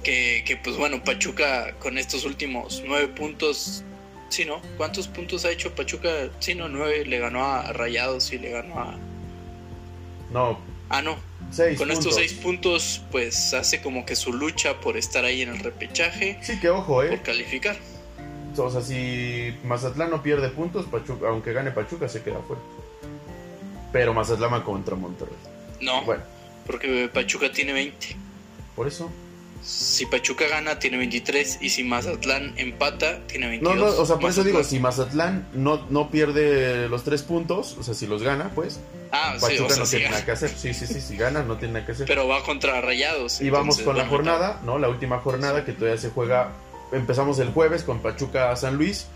que, 0.03 0.43
que, 0.45 0.55
pues 0.57 0.77
bueno, 0.77 1.03
Pachuca 1.03 1.75
con 1.79 1.97
estos 1.97 2.23
últimos 2.23 2.81
nueve 2.85 3.07
puntos. 3.09 3.83
Sí, 4.29 4.45
¿no? 4.45 4.61
¿Cuántos 4.77 5.07
puntos 5.07 5.45
ha 5.45 5.51
hecho 5.51 5.73
Pachuca? 5.73 6.09
Sí, 6.39 6.53
no, 6.55 6.67
nueve. 6.69 7.05
Le 7.05 7.19
ganó 7.19 7.43
a 7.45 7.71
Rayados 7.73 8.31
y 8.33 8.39
le 8.39 8.49
ganó 8.51 8.79
a. 8.79 8.97
No, 10.31 10.59
Ah, 10.89 11.01
no. 11.01 11.17
6 11.51 11.77
Con 11.77 11.87
puntos. 11.89 11.99
estos 12.05 12.15
seis 12.15 12.33
puntos, 12.33 13.01
pues 13.11 13.53
hace 13.53 13.81
como 13.81 14.05
que 14.05 14.15
su 14.15 14.31
lucha 14.33 14.79
por 14.81 14.95
estar 14.97 15.23
ahí 15.25 15.41
en 15.41 15.49
el 15.49 15.59
repechaje, 15.59 16.37
Sí, 16.41 16.59
que 16.59 16.69
ojo, 16.69 16.95
por 16.95 17.05
¿eh? 17.05 17.21
calificar. 17.23 17.77
O 18.57 18.69
sea, 18.71 18.81
si 18.81 19.53
Mazatlán 19.63 20.09
no 20.09 20.23
pierde 20.23 20.49
puntos, 20.49 20.85
Pachuca, 20.87 21.27
aunque 21.29 21.53
gane 21.53 21.71
Pachuca, 21.71 22.07
se 22.09 22.21
queda 22.23 22.39
fuera. 22.47 22.61
Pero 23.93 24.13
Mazatlán 24.13 24.51
va 24.53 24.63
contra 24.63 24.95
Monterrey. 24.95 25.35
No, 25.81 26.03
Bueno, 26.03 26.23
porque 26.65 27.09
Pachuca 27.13 27.51
tiene 27.51 27.71
20. 27.73 28.15
por 28.75 28.87
eso. 28.87 29.09
Si 29.63 30.05
Pachuca 30.05 30.47
gana, 30.47 30.79
tiene 30.79 30.97
23. 30.97 31.59
Y 31.61 31.69
si 31.69 31.83
Mazatlán 31.83 32.53
empata, 32.57 33.19
tiene 33.27 33.45
No, 33.59 33.69
22. 33.71 33.77
no, 33.95 34.01
o 34.01 34.05
sea, 34.05 34.17
por 34.17 34.29
eso 34.29 34.43
digo, 34.43 34.63
si 34.63 34.79
Mazatlán 34.79 35.47
no, 35.53 35.85
no 35.89 36.09
pierde 36.09 36.87
los 36.89 37.03
tres 37.03 37.23
puntos, 37.23 37.75
o 37.79 37.83
sea, 37.83 37.93
si 37.93 38.07
los 38.07 38.23
gana, 38.23 38.49
pues, 38.55 38.79
Ah, 39.11 39.35
sí, 39.35 39.41
Pachuca 39.41 39.63
o 39.65 39.69
sea, 39.69 39.77
no 39.79 39.85
sí 39.85 39.89
tiene 39.91 40.03
gana. 40.05 40.15
nada 40.15 40.25
que 40.25 40.31
hacer. 40.31 40.49
Sí, 40.49 40.73
sí, 40.73 40.85
sí, 40.87 40.99
si 41.01 41.15
gana, 41.17 41.41
no 41.43 41.57
tiene 41.57 41.75
nada 41.75 41.85
que 41.85 41.91
hacer. 41.93 42.07
Pero 42.07 42.27
va 42.27 42.43
contra 42.43 42.79
Rayados. 42.81 43.39
Y 43.41 43.49
vamos 43.49 43.79
con 43.79 43.97
la 43.97 44.05
jornada, 44.07 44.61
¿no? 44.65 44.79
La 44.79 44.89
última 44.89 45.19
jornada 45.19 45.63
que 45.65 45.71
todavía 45.73 45.99
se 45.99 46.09
juega. 46.09 46.51
Empezamos 46.91 47.39
el 47.39 47.49
jueves 47.49 47.83
con 47.83 47.99
Pachuca 48.01 48.55
San 48.55 48.75
Luis. 48.77 49.07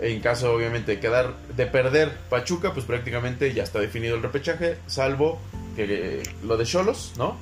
En 0.00 0.20
caso, 0.20 0.54
obviamente, 0.54 0.92
de 0.92 1.00
quedar 1.00 1.34
de 1.56 1.66
perder 1.66 2.10
Pachuca, 2.30 2.72
pues 2.72 2.86
prácticamente 2.86 3.52
ya 3.52 3.62
está 3.62 3.78
definido 3.80 4.16
el 4.16 4.22
repechaje, 4.22 4.78
salvo 4.86 5.38
que 5.76 5.84
eh, 5.88 6.22
lo 6.42 6.56
de 6.56 6.64
Cholos, 6.64 7.12
¿no? 7.18 7.36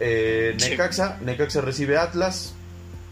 Eh. 0.00 0.56
Necaxa, 0.60 1.18
Necaxa 1.22 1.60
recibe 1.60 1.96
Atlas. 1.98 2.54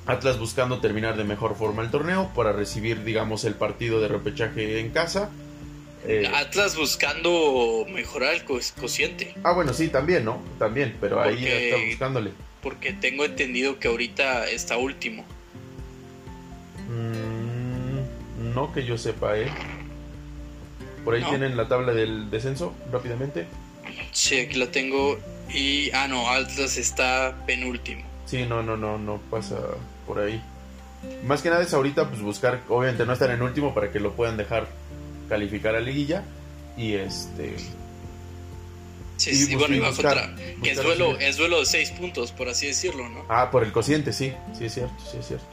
Atlas 0.06 0.38
buscando 0.38 0.80
terminar 0.80 1.16
de 1.16 1.24
mejor 1.24 1.56
forma 1.56 1.82
el 1.82 1.90
torneo 1.90 2.30
para 2.34 2.52
recibir, 2.52 3.02
digamos, 3.02 3.44
el 3.44 3.54
partido 3.54 4.00
de 4.00 4.06
repechaje 4.08 4.78
en 4.78 4.90
casa. 4.90 5.30
Eh, 6.06 6.30
Atlas 6.32 6.76
buscando 6.76 7.84
mejorar 7.92 8.34
el 8.34 8.44
co- 8.44 8.60
cociente. 8.80 9.34
ah, 9.42 9.52
bueno, 9.52 9.72
sí, 9.74 9.88
también, 9.88 10.24
¿no? 10.24 10.40
También, 10.60 10.96
pero 11.00 11.20
ahí 11.20 11.34
Porque- 11.34 11.70
está 11.70 11.84
buscándole. 11.90 12.30
Porque 12.62 12.92
tengo 12.92 13.24
entendido 13.24 13.80
que 13.80 13.88
ahorita 13.88 14.48
está 14.48 14.76
último. 14.76 15.24
Mm, 16.88 18.54
no 18.54 18.72
que 18.72 18.84
yo 18.84 18.96
sepa, 18.98 19.38
¿eh? 19.38 19.48
Por 21.04 21.14
ahí 21.14 21.22
¿No? 21.22 21.28
tienen 21.30 21.56
la 21.56 21.68
tabla 21.68 21.92
del 21.92 22.30
descenso, 22.30 22.74
rápidamente. 22.92 23.46
Sí, 24.12 24.38
aquí 24.38 24.56
la 24.56 24.66
tengo. 24.70 25.18
Y. 25.52 25.90
Ah, 25.92 26.08
no, 26.08 26.28
Atlas 26.28 26.76
está 26.76 27.36
penúltimo. 27.46 28.02
Sí, 28.26 28.44
no, 28.44 28.62
no, 28.62 28.76
no, 28.76 28.98
no 28.98 29.20
pasa 29.30 29.56
por 30.06 30.18
ahí. 30.18 30.42
Más 31.24 31.42
que 31.42 31.50
nada 31.50 31.62
es 31.62 31.72
ahorita, 31.72 32.08
pues 32.08 32.20
buscar, 32.20 32.62
obviamente 32.68 33.06
no 33.06 33.12
estar 33.12 33.30
en 33.30 33.42
último 33.42 33.74
para 33.74 33.92
que 33.92 34.00
lo 34.00 34.12
puedan 34.12 34.36
dejar 34.36 34.68
calificar 35.28 35.74
a 35.76 35.80
liguilla. 35.80 36.24
Y 36.76 36.94
este. 36.94 37.56
Sí, 39.16 39.30
Y 39.30 39.34
sí, 39.34 39.54
bueno, 39.54 39.74
y 39.74 39.78
va 39.78 39.90
buscar-. 39.90 40.34
Que 40.62 40.72
es 40.72 40.82
duelo, 40.82 41.18
es 41.18 41.36
duelo 41.36 41.60
de 41.60 41.66
seis 41.66 41.90
puntos, 41.90 42.32
por 42.32 42.48
así 42.48 42.66
decirlo, 42.66 43.08
¿no? 43.08 43.24
Ah, 43.28 43.50
por 43.50 43.64
el 43.64 43.72
cociente, 43.72 44.12
sí, 44.12 44.32
sí 44.56 44.66
es 44.66 44.74
cierto, 44.74 44.94
sí 45.10 45.18
es 45.18 45.28
cierto. 45.28 45.46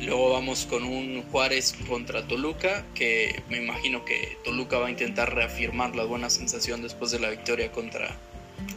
Luego 0.00 0.32
vamos 0.32 0.66
con 0.66 0.84
un 0.84 1.24
Juárez 1.32 1.74
contra 1.88 2.26
Toluca, 2.26 2.84
que 2.94 3.42
me 3.48 3.58
imagino 3.58 4.04
que 4.04 4.38
Toluca 4.44 4.78
va 4.78 4.86
a 4.86 4.90
intentar 4.90 5.34
reafirmar 5.34 5.96
la 5.96 6.04
buena 6.04 6.30
sensación 6.30 6.82
después 6.82 7.10
de 7.10 7.18
la 7.18 7.30
victoria 7.30 7.72
contra 7.72 8.16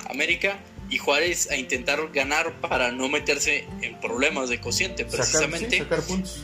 América. 0.09 0.59
Y 0.89 0.97
Juárez 0.97 1.49
a 1.49 1.55
intentar 1.55 1.99
ganar 2.11 2.59
para 2.59 2.91
no 2.91 3.07
meterse 3.07 3.65
en 3.81 3.97
problemas 4.01 4.49
de 4.49 4.59
cociente, 4.59 5.03
Sacar, 5.03 5.19
precisamente. 5.19 5.69
sí, 5.69 5.77
sacar 5.77 6.01
puntos. 6.01 6.43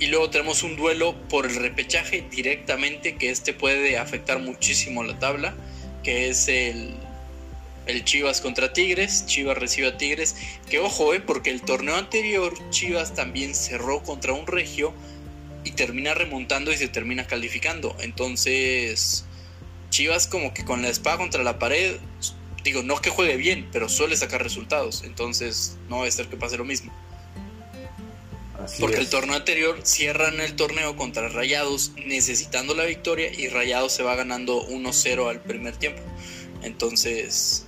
Y 0.00 0.08
luego 0.08 0.30
tenemos 0.30 0.64
un 0.64 0.74
duelo 0.74 1.14
por 1.28 1.46
el 1.46 1.54
repechaje 1.54 2.24
directamente, 2.28 3.14
que 3.14 3.30
este 3.30 3.52
puede 3.52 3.98
afectar 3.98 4.40
muchísimo 4.40 5.04
la 5.04 5.16
tabla, 5.20 5.54
que 6.02 6.28
es 6.28 6.48
el, 6.48 6.96
el 7.86 8.04
Chivas 8.04 8.40
contra 8.40 8.72
Tigres. 8.72 9.26
Chivas 9.26 9.56
recibe 9.56 9.86
a 9.86 9.96
Tigres, 9.96 10.34
que 10.68 10.80
ojo, 10.80 11.14
eh, 11.14 11.20
porque 11.20 11.50
el 11.50 11.62
torneo 11.62 11.94
anterior 11.94 12.52
Chivas 12.70 13.14
también 13.14 13.54
cerró 13.54 14.02
contra 14.02 14.32
un 14.32 14.48
regio 14.48 14.92
y 15.62 15.70
termina 15.70 16.14
remontando 16.14 16.72
y 16.72 16.76
se 16.76 16.88
termina 16.88 17.28
calificando. 17.28 17.96
Entonces, 18.00 19.24
Chivas 19.90 20.26
como 20.26 20.52
que 20.52 20.64
con 20.64 20.82
la 20.82 20.88
espada 20.88 21.18
contra 21.18 21.44
la 21.44 21.60
pared, 21.60 21.98
digo, 22.62 22.82
no 22.82 23.00
que 23.00 23.10
juegue 23.10 23.36
bien, 23.36 23.68
pero 23.72 23.88
suele 23.88 24.16
sacar 24.16 24.42
resultados. 24.42 25.02
Entonces, 25.04 25.76
no 25.88 25.98
va 25.98 26.06
a 26.06 26.10
ser 26.10 26.28
que 26.28 26.36
pase 26.36 26.56
lo 26.56 26.64
mismo. 26.64 26.92
Así 28.62 28.80
Porque 28.80 28.96
es. 28.96 29.02
el 29.02 29.10
torneo 29.10 29.36
anterior 29.36 29.80
cierran 29.82 30.40
el 30.40 30.54
torneo 30.54 30.96
contra 30.96 31.28
Rayados 31.28 31.92
necesitando 32.06 32.74
la 32.74 32.84
victoria 32.84 33.32
y 33.32 33.48
Rayados 33.48 33.92
se 33.92 34.02
va 34.02 34.14
ganando 34.14 34.66
1-0 34.68 35.28
al 35.28 35.40
primer 35.40 35.76
tiempo. 35.76 36.02
Entonces, 36.62 37.66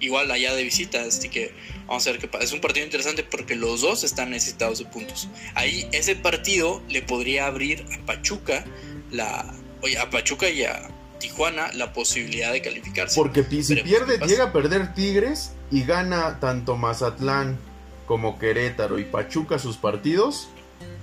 igual 0.00 0.30
allá 0.30 0.54
de 0.54 0.62
visita, 0.62 1.02
así 1.02 1.28
que 1.28 1.52
vamos 1.86 2.06
a 2.06 2.12
ver 2.12 2.20
qué 2.20 2.28
pasa. 2.28 2.44
Es 2.44 2.52
un 2.52 2.60
partido 2.60 2.86
interesante 2.86 3.24
porque 3.24 3.56
los 3.56 3.80
dos 3.80 4.04
están 4.04 4.30
necesitados 4.30 4.78
de 4.78 4.84
puntos. 4.84 5.28
Ahí 5.54 5.88
ese 5.92 6.14
partido 6.14 6.82
le 6.88 7.02
podría 7.02 7.46
abrir 7.46 7.84
a 7.92 8.06
Pachuca 8.06 8.64
la 9.10 9.54
oye, 9.82 9.98
a 9.98 10.10
Pachuca 10.10 10.48
y 10.48 10.64
a 10.64 10.88
Tijuana 11.18 11.72
la 11.72 11.92
posibilidad 11.92 12.52
de 12.52 12.62
calificarse. 12.62 13.14
Porque 13.20 13.42
si 13.44 13.74
Veremos 13.74 13.82
pierde, 13.82 14.26
llega 14.26 14.44
a 14.44 14.52
perder 14.52 14.94
Tigres 14.94 15.52
y 15.70 15.82
gana 15.84 16.38
tanto 16.40 16.76
Mazatlán 16.76 17.58
como 18.06 18.38
Querétaro 18.38 18.98
y 18.98 19.04
Pachuca 19.04 19.58
sus 19.58 19.76
partidos. 19.76 20.48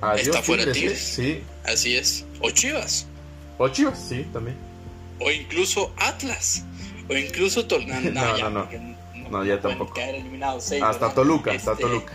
Adiós, 0.02 0.28
Está 0.28 0.42
fuera 0.42 0.64
¿eh? 0.64 0.72
Tigres. 0.72 1.00
Sí. 1.00 1.44
Así 1.66 1.96
es. 1.96 2.26
O 2.40 2.50
Chivas. 2.52 3.08
O 3.58 3.68
Chivas, 3.70 4.00
sí, 4.10 4.26
también. 4.34 4.58
o 5.20 5.32
incluso 5.32 5.94
Atlas, 5.98 6.64
o 7.10 7.14
incluso 7.16 7.66
Toluca. 7.68 8.00
No, 8.02 8.38
No, 8.38 8.50
no, 8.50 8.68
no. 9.30 9.46
ya 9.46 9.60
tampoco. 9.60 9.94
seis, 10.60 10.84
hasta 10.84 11.00
¿verdad? 11.08 11.16
Toluca, 11.16 11.52
hasta 11.52 11.72
Este, 11.72 11.84
Toluca. 11.84 12.14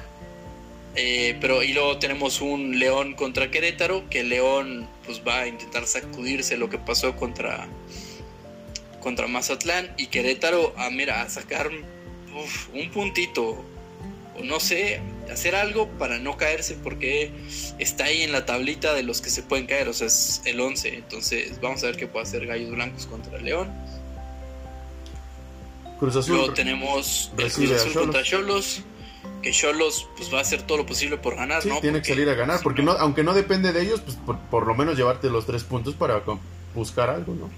Eh, 0.97 1.36
pero 1.41 1.62
y 1.62 1.72
luego 1.72 1.99
tenemos 1.99 2.41
un 2.41 2.78
León 2.78 3.14
contra 3.14 3.51
Querétaro, 3.51 4.09
que 4.11 4.24
León 4.24 4.88
pues 5.07 5.22
va 5.26 5.41
a 5.41 5.47
intentar 5.47 5.86
sacudirse 5.86 6.57
lo 6.57 6.68
que 6.68 6.78
pasó 6.78 7.14
contra 7.16 7.68
contra 9.01 9.26
Mazatlán 9.28 9.93
y 9.97 10.09
Querétaro 10.09 10.74
a 10.76 10.91
mira 10.91 11.22
a 11.22 11.28
sacar 11.28 11.70
uf, 12.36 12.68
un 12.74 12.91
puntito. 12.91 13.64
O 14.38 14.45
no 14.45 14.59
sé 14.59 15.01
hacer 15.30 15.55
algo 15.55 15.88
para 15.99 16.18
no 16.18 16.36
caerse 16.36 16.74
porque 16.74 17.30
está 17.78 18.05
ahí 18.05 18.22
en 18.22 18.32
la 18.32 18.47
tablita 18.47 18.95
de 18.95 19.03
los 19.03 19.20
que 19.20 19.30
se 19.30 19.43
pueden 19.43 19.66
caer 19.66 19.88
o 19.88 19.93
sea 19.93 20.07
es 20.09 20.43
el 20.45 20.61
11 20.61 20.95
entonces 20.95 21.61
vamos 21.61 21.82
a 21.84 21.86
ver 21.86 21.97
qué 21.97 22.07
puede 22.07 22.24
hacer 22.24 22.47
Gallos 22.47 22.70
Blancos 22.70 23.07
contra 23.07 23.38
León. 23.38 23.70
Cruz 25.99 26.16
Azul. 26.16 26.36
luego 26.36 26.55
tenemos 26.55 27.30
el 27.38 27.53
Cruz 27.53 27.70
Azul 27.70 27.93
contra 27.93 28.22
Cholos 28.22 28.82
que 29.43 29.53
Cholos 29.53 30.09
pues 30.16 30.32
va 30.32 30.38
a 30.38 30.43
hacer 30.43 30.62
todo 30.62 30.78
lo 30.78 30.86
posible 30.86 31.18
por 31.18 31.36
ganar 31.36 31.62
Sí, 31.62 31.68
no 31.68 31.80
tiene 31.80 32.03
que 32.03 32.09
salir 32.09 32.28
a 32.28 32.34
ganar, 32.34 32.61
porque 32.62 32.82
no, 32.82 32.93
aunque 32.93 33.22
no 33.22 33.34
depende 33.34 33.72
de 33.72 33.82
ellos, 33.82 34.01
pues 34.01 34.16
por, 34.16 34.38
por 34.38 34.66
lo 34.66 34.74
menos 34.74 34.97
llevarte 34.97 35.30
los 35.30 35.47
tres 35.47 35.64
puntos 35.64 35.95
para 35.95 36.22
buscar 36.74 37.11
algo, 37.11 37.34
¿no? 37.34 37.51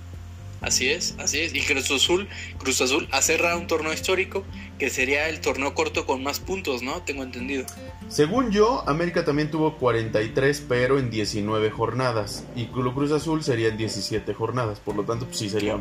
Así 0.62 0.88
es, 0.88 1.16
así 1.18 1.40
es. 1.40 1.54
Y 1.54 1.60
Cruz 1.60 1.90
Azul, 1.90 2.28
Cruz 2.58 2.80
Azul 2.80 3.08
ha 3.10 3.20
cerrado 3.20 3.58
un 3.58 3.66
torneo 3.66 3.92
histórico 3.92 4.44
que 4.78 4.90
sería 4.90 5.28
el 5.28 5.40
torneo 5.40 5.74
corto 5.74 6.06
con 6.06 6.22
más 6.22 6.38
puntos, 6.38 6.82
¿no? 6.82 7.02
Tengo 7.02 7.24
entendido. 7.24 7.66
Según 8.08 8.52
yo, 8.52 8.88
América 8.88 9.24
también 9.24 9.50
tuvo 9.50 9.76
43, 9.78 10.64
pero 10.68 11.00
en 11.00 11.10
19 11.10 11.70
jornadas. 11.72 12.44
Y 12.54 12.66
Cruz 12.66 13.10
Azul 13.10 13.42
sería 13.42 13.68
en 13.68 13.76
17 13.76 14.32
jornadas. 14.34 14.78
Por 14.78 14.94
lo 14.94 15.02
tanto, 15.02 15.26
pues 15.26 15.38
sí 15.38 15.50
sería 15.50 15.78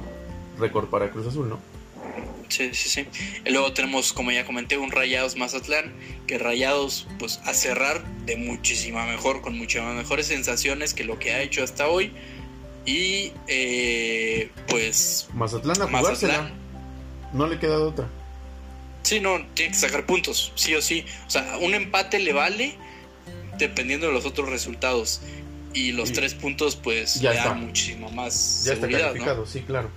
récord 0.57 0.87
para 0.87 1.11
Cruz 1.11 1.27
Azul, 1.27 1.47
¿no? 1.47 1.59
Sí, 2.51 2.69
sí, 2.73 2.89
sí. 2.89 3.05
Y 3.45 3.49
luego 3.51 3.71
tenemos, 3.71 4.11
como 4.11 4.29
ya 4.31 4.45
comenté, 4.45 4.77
un 4.77 4.91
Rayados 4.91 5.37
Mazatlán, 5.37 5.93
que 6.27 6.37
Rayados, 6.37 7.07
pues 7.17 7.39
a 7.45 7.53
cerrar 7.53 8.03
de 8.25 8.35
muchísima 8.35 9.05
mejor, 9.05 9.41
con 9.41 9.57
muchísimas 9.57 9.95
mejores 9.95 10.27
sensaciones 10.27 10.93
que 10.93 11.05
lo 11.05 11.17
que 11.17 11.31
ha 11.31 11.41
hecho 11.41 11.63
hasta 11.63 11.87
hoy. 11.87 12.11
Y 12.85 13.31
eh, 13.47 14.49
pues 14.67 15.29
Mazatlán 15.33 15.81
a 15.81 15.85
jugársela. 15.87 16.33
Mazatlán, 16.41 16.59
No 17.33 17.47
le 17.47 17.57
queda 17.57 17.77
de 17.77 17.83
otra. 17.83 18.07
sí, 19.03 19.19
no, 19.21 19.45
tiene 19.53 19.71
que 19.71 19.77
sacar 19.77 20.05
puntos, 20.05 20.51
sí 20.55 20.75
o 20.75 20.81
sí. 20.81 21.05
O 21.27 21.29
sea, 21.29 21.57
un 21.61 21.73
empate 21.73 22.19
le 22.19 22.33
vale 22.33 22.75
dependiendo 23.57 24.07
de 24.07 24.13
los 24.13 24.25
otros 24.25 24.49
resultados. 24.49 25.21
Y 25.73 25.93
los 25.93 26.11
tres 26.11 26.33
puntos, 26.33 26.75
pues, 26.75 27.21
Ya 27.21 27.29
le 27.29 27.37
está. 27.37 27.49
dan 27.51 27.65
muchísimo 27.67 28.11
más 28.11 28.63
Ya 28.65 28.73
está 28.73 28.87
seguridad, 28.87 28.99
¿no? 29.07 29.13
calificado, 29.13 29.45
sí, 29.45 29.61
claro. 29.61 29.89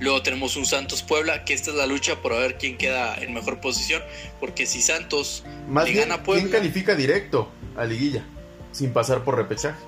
Luego 0.00 0.22
tenemos 0.22 0.56
un 0.56 0.66
Santos 0.66 1.02
Puebla, 1.02 1.44
que 1.44 1.54
esta 1.54 1.70
es 1.70 1.76
la 1.76 1.86
lucha 1.86 2.20
por 2.20 2.32
ver 2.32 2.58
quién 2.58 2.76
queda 2.76 3.16
en 3.16 3.32
mejor 3.32 3.60
posición, 3.60 4.02
porque 4.40 4.66
si 4.66 4.82
Santos 4.82 5.44
Más 5.68 5.84
Le 5.84 5.92
bien, 5.92 6.08
gana 6.08 6.22
Puebla. 6.22 6.42
¿quién 6.42 6.52
califica 6.52 6.94
directo 6.94 7.50
a 7.76 7.84
Liguilla? 7.84 8.24
Sin 8.72 8.92
pasar 8.92 9.22
por 9.24 9.36
repechaje. 9.36 9.78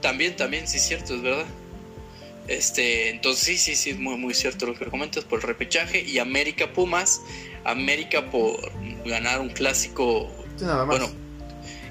también, 0.00 0.34
también, 0.36 0.66
sí 0.66 0.78
es 0.78 0.82
cierto, 0.84 1.14
es 1.14 1.22
verdad. 1.22 1.44
Este, 2.46 3.08
entonces 3.10 3.44
sí, 3.44 3.56
sí, 3.56 3.74
sí, 3.74 3.90
es 3.90 3.98
muy, 3.98 4.16
muy 4.16 4.34
cierto 4.34 4.66
lo 4.66 4.74
que 4.74 4.84
comentas 4.86 5.24
por 5.24 5.40
el 5.40 5.46
repechaje. 5.46 6.00
Y 6.02 6.18
América 6.18 6.72
Pumas, 6.72 7.22
América 7.64 8.30
por 8.30 8.70
ganar 9.06 9.40
un 9.40 9.48
clásico, 9.50 10.30
Sí, 10.58 10.64
nada 10.64 10.84
más. 10.84 10.98
bueno, 10.98 11.12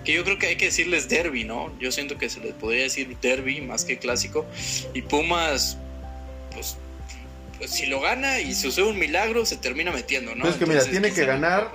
que 0.06 0.14
yo 0.14 0.24
creo 0.24 0.38
que 0.38 0.48
hay 0.48 0.56
que 0.58 0.66
decirles 0.66 1.10
derby, 1.10 1.44
¿no? 1.44 1.72
Yo 1.80 1.92
siento 1.92 2.18
que 2.18 2.30
se 2.30 2.40
les 2.40 2.54
podría 2.54 2.84
decir 2.84 3.16
derby 3.22 3.62
más 3.62 3.84
que 3.86 3.98
clásico. 3.98 4.46
Y 4.94 5.02
Pumas, 5.02 5.78
pues, 6.52 6.76
pues 6.76 6.83
si 7.68 7.86
lo 7.86 8.02
gana 8.02 8.40
y 8.40 8.54
sucede 8.54 8.86
un 8.86 8.98
milagro, 9.00 9.46
se 9.46 9.58
termina 9.58 9.92
metiendo, 9.92 10.34
¿no? 10.36 10.42
Pues 10.42 10.54
es 10.56 10.60
que 10.60 10.66
mira, 10.66 10.84
tiene 10.84 11.12
que 11.12 11.26
ganar. 11.26 11.72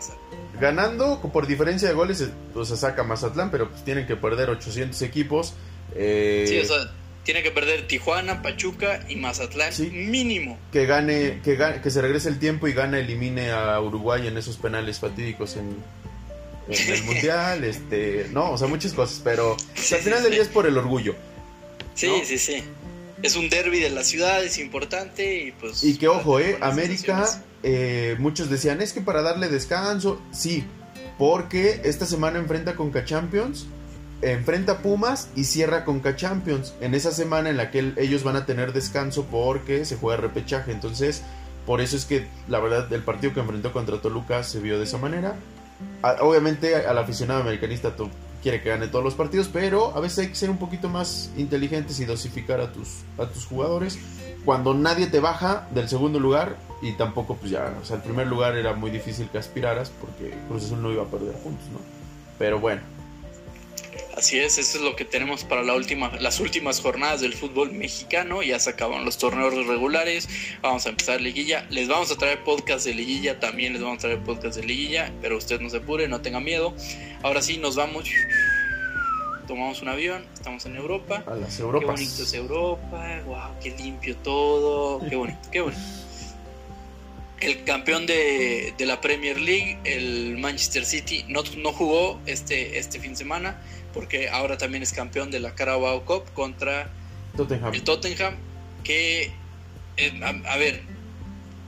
Ganando 0.60 1.20
por 1.32 1.46
diferencia 1.46 1.86
de 1.88 1.94
goles, 1.94 2.24
pues 2.52 2.68
se 2.68 2.76
saca 2.76 3.04
Mazatlán, 3.04 3.50
pero 3.52 3.70
pues 3.70 3.84
tienen 3.84 4.06
que 4.08 4.16
perder 4.16 4.50
800 4.50 5.00
equipos. 5.02 5.54
Eh, 5.94 6.46
Sí, 6.48 6.58
o 6.58 6.64
sea, 6.64 6.90
tiene 7.22 7.44
que 7.44 7.52
perder 7.52 7.86
Tijuana, 7.86 8.42
Pachuca 8.42 9.04
y 9.08 9.14
Mazatlán 9.16 9.72
Sí. 9.72 9.88
mínimo. 9.90 10.58
que 10.72 10.84
gane, 10.86 11.40
que 11.44 11.54
gane, 11.54 11.80
que 11.80 11.90
se 11.90 12.02
regrese 12.02 12.28
el 12.28 12.40
tiempo 12.40 12.66
y 12.66 12.72
gane, 12.72 13.00
elimine 13.00 13.52
a 13.52 13.80
Uruguay 13.80 14.26
en 14.26 14.36
esos 14.36 14.56
penales 14.56 14.98
fatídicos 14.98 15.56
en, 15.56 15.76
en 16.68 16.92
el 16.92 17.02
mundial, 17.04 17.62
este, 17.62 18.26
no, 18.32 18.50
o 18.50 18.58
sea, 18.58 18.66
muchas 18.66 18.92
cosas, 18.94 19.20
pero 19.22 19.56
Sí, 19.74 19.94
al 19.94 20.00
final 20.00 20.18
sí, 20.18 20.24
del 20.24 20.32
día 20.32 20.42
es 20.42 20.48
por 20.48 20.66
el 20.66 20.76
orgullo. 20.76 21.14
Sí, 21.94 22.08
¿no? 22.08 22.24
sí, 22.24 22.36
sí. 22.36 22.64
Es 23.22 23.36
un 23.36 23.48
derby 23.48 23.80
de 23.80 23.90
la 23.90 24.04
ciudad, 24.04 24.44
es 24.44 24.58
importante 24.58 25.42
y 25.42 25.52
pues... 25.52 25.82
Y 25.82 25.96
que 25.98 26.08
ojo, 26.08 26.38
eh, 26.38 26.56
América, 26.60 27.26
eh, 27.62 28.16
muchos 28.18 28.48
decían, 28.48 28.80
es 28.80 28.92
que 28.92 29.00
para 29.00 29.22
darle 29.22 29.48
descanso, 29.48 30.20
sí, 30.30 30.64
porque 31.18 31.80
esta 31.84 32.06
semana 32.06 32.38
enfrenta 32.38 32.76
con 32.76 32.92
Champions, 33.04 33.66
enfrenta 34.22 34.78
Pumas 34.82 35.30
y 35.34 35.44
cierra 35.44 35.84
con 35.84 36.00
Champions, 36.14 36.74
en 36.80 36.94
esa 36.94 37.10
semana 37.10 37.50
en 37.50 37.56
la 37.56 37.70
que 37.72 37.80
el- 37.80 37.94
ellos 37.98 38.22
van 38.22 38.36
a 38.36 38.46
tener 38.46 38.72
descanso 38.72 39.24
porque 39.26 39.84
se 39.84 39.96
juega 39.96 40.20
repechaje, 40.20 40.70
entonces 40.70 41.22
por 41.66 41.80
eso 41.80 41.96
es 41.96 42.04
que 42.04 42.26
la 42.48 42.60
verdad 42.60 42.90
el 42.92 43.02
partido 43.02 43.34
que 43.34 43.40
enfrentó 43.40 43.72
contra 43.72 44.00
Toluca 44.00 44.42
se 44.44 44.60
vio 44.60 44.78
de 44.78 44.84
esa 44.84 44.98
manera. 44.98 45.34
A- 46.02 46.16
obviamente 46.22 46.74
al 46.76 46.98
aficionado 46.98 47.40
americanista 47.40 47.94
quiere 48.42 48.62
que 48.62 48.68
gane 48.70 48.88
todos 48.88 49.04
los 49.04 49.14
partidos, 49.14 49.48
pero 49.52 49.96
a 49.96 50.00
veces 50.00 50.18
hay 50.18 50.28
que 50.28 50.34
ser 50.34 50.50
un 50.50 50.58
poquito 50.58 50.88
más 50.88 51.30
inteligentes 51.36 51.98
y 52.00 52.04
dosificar 52.04 52.60
a 52.60 52.72
tus, 52.72 53.02
a 53.18 53.26
tus 53.26 53.46
jugadores 53.46 53.98
cuando 54.44 54.74
nadie 54.74 55.06
te 55.08 55.20
baja 55.20 55.68
del 55.72 55.88
segundo 55.88 56.20
lugar 56.20 56.56
y 56.80 56.92
tampoco 56.92 57.36
pues 57.36 57.50
ya, 57.50 57.74
o 57.80 57.84
sea, 57.84 57.96
el 57.96 58.02
primer 58.02 58.26
lugar 58.26 58.56
era 58.56 58.72
muy 58.72 58.90
difícil 58.90 59.28
que 59.28 59.38
aspiraras 59.38 59.90
porque 60.00 60.32
Cruz 60.48 60.64
Azul 60.64 60.82
no 60.82 60.92
iba 60.92 61.02
a 61.02 61.06
perder 61.06 61.34
puntos, 61.34 61.66
¿no? 61.72 61.80
Pero 62.38 62.60
bueno, 62.60 62.80
Así 64.18 64.36
es, 64.40 64.58
eso 64.58 64.78
es 64.78 64.82
lo 64.82 64.96
que 64.96 65.04
tenemos 65.04 65.44
para 65.44 65.62
la 65.62 65.74
última, 65.74 66.10
las 66.18 66.40
últimas 66.40 66.80
jornadas 66.80 67.20
del 67.20 67.34
fútbol 67.34 67.70
mexicano. 67.70 68.42
Ya 68.42 68.58
se 68.58 68.70
acaban 68.70 69.04
los 69.04 69.16
torneos 69.16 69.54
regulares, 69.64 70.28
vamos 70.60 70.86
a 70.86 70.88
empezar 70.88 71.20
liguilla. 71.20 71.64
Les 71.70 71.86
vamos 71.86 72.10
a 72.10 72.16
traer 72.16 72.42
podcast 72.42 72.84
de 72.84 72.94
liguilla, 72.94 73.38
también 73.38 73.74
les 73.74 73.82
vamos 73.82 73.98
a 73.98 74.08
traer 74.08 74.18
podcast 74.18 74.56
de 74.56 74.64
liguilla, 74.66 75.12
pero 75.22 75.36
usted 75.36 75.60
no 75.60 75.70
se 75.70 75.76
apure, 75.76 76.08
no 76.08 76.20
tenga 76.20 76.40
miedo. 76.40 76.74
Ahora 77.22 77.42
sí, 77.42 77.58
nos 77.58 77.76
vamos, 77.76 78.08
tomamos 79.46 79.82
un 79.82 79.88
avión, 79.88 80.24
estamos 80.34 80.66
en 80.66 80.74
Europa. 80.74 81.22
a 81.24 81.36
las 81.36 81.54
Qué 81.54 81.62
Europas. 81.62 82.00
bonito 82.00 82.22
es 82.24 82.34
Europa, 82.34 83.22
wow, 83.24 83.54
qué 83.62 83.70
limpio 83.70 84.16
todo, 84.16 85.00
qué 85.08 85.14
bonito, 85.14 85.38
qué 85.52 85.60
bonito. 85.60 85.80
El 87.40 87.62
campeón 87.62 88.04
de, 88.06 88.74
de 88.76 88.84
la 88.84 89.00
Premier 89.00 89.40
League, 89.40 89.78
el 89.84 90.38
Manchester 90.38 90.84
City, 90.84 91.24
no, 91.28 91.44
no 91.58 91.72
jugó 91.72 92.18
este, 92.26 92.80
este 92.80 92.98
fin 92.98 93.12
de 93.12 93.16
semana 93.18 93.62
porque 93.98 94.28
ahora 94.28 94.56
también 94.56 94.84
es 94.84 94.92
campeón 94.92 95.32
de 95.32 95.40
la 95.40 95.56
Carabao 95.56 96.04
Cup 96.04 96.22
contra 96.32 96.88
Tottenham. 97.36 97.74
el 97.74 97.82
Tottenham, 97.82 98.36
que, 98.84 99.32
eh, 99.96 100.20
a, 100.22 100.52
a 100.52 100.56
ver, 100.56 100.82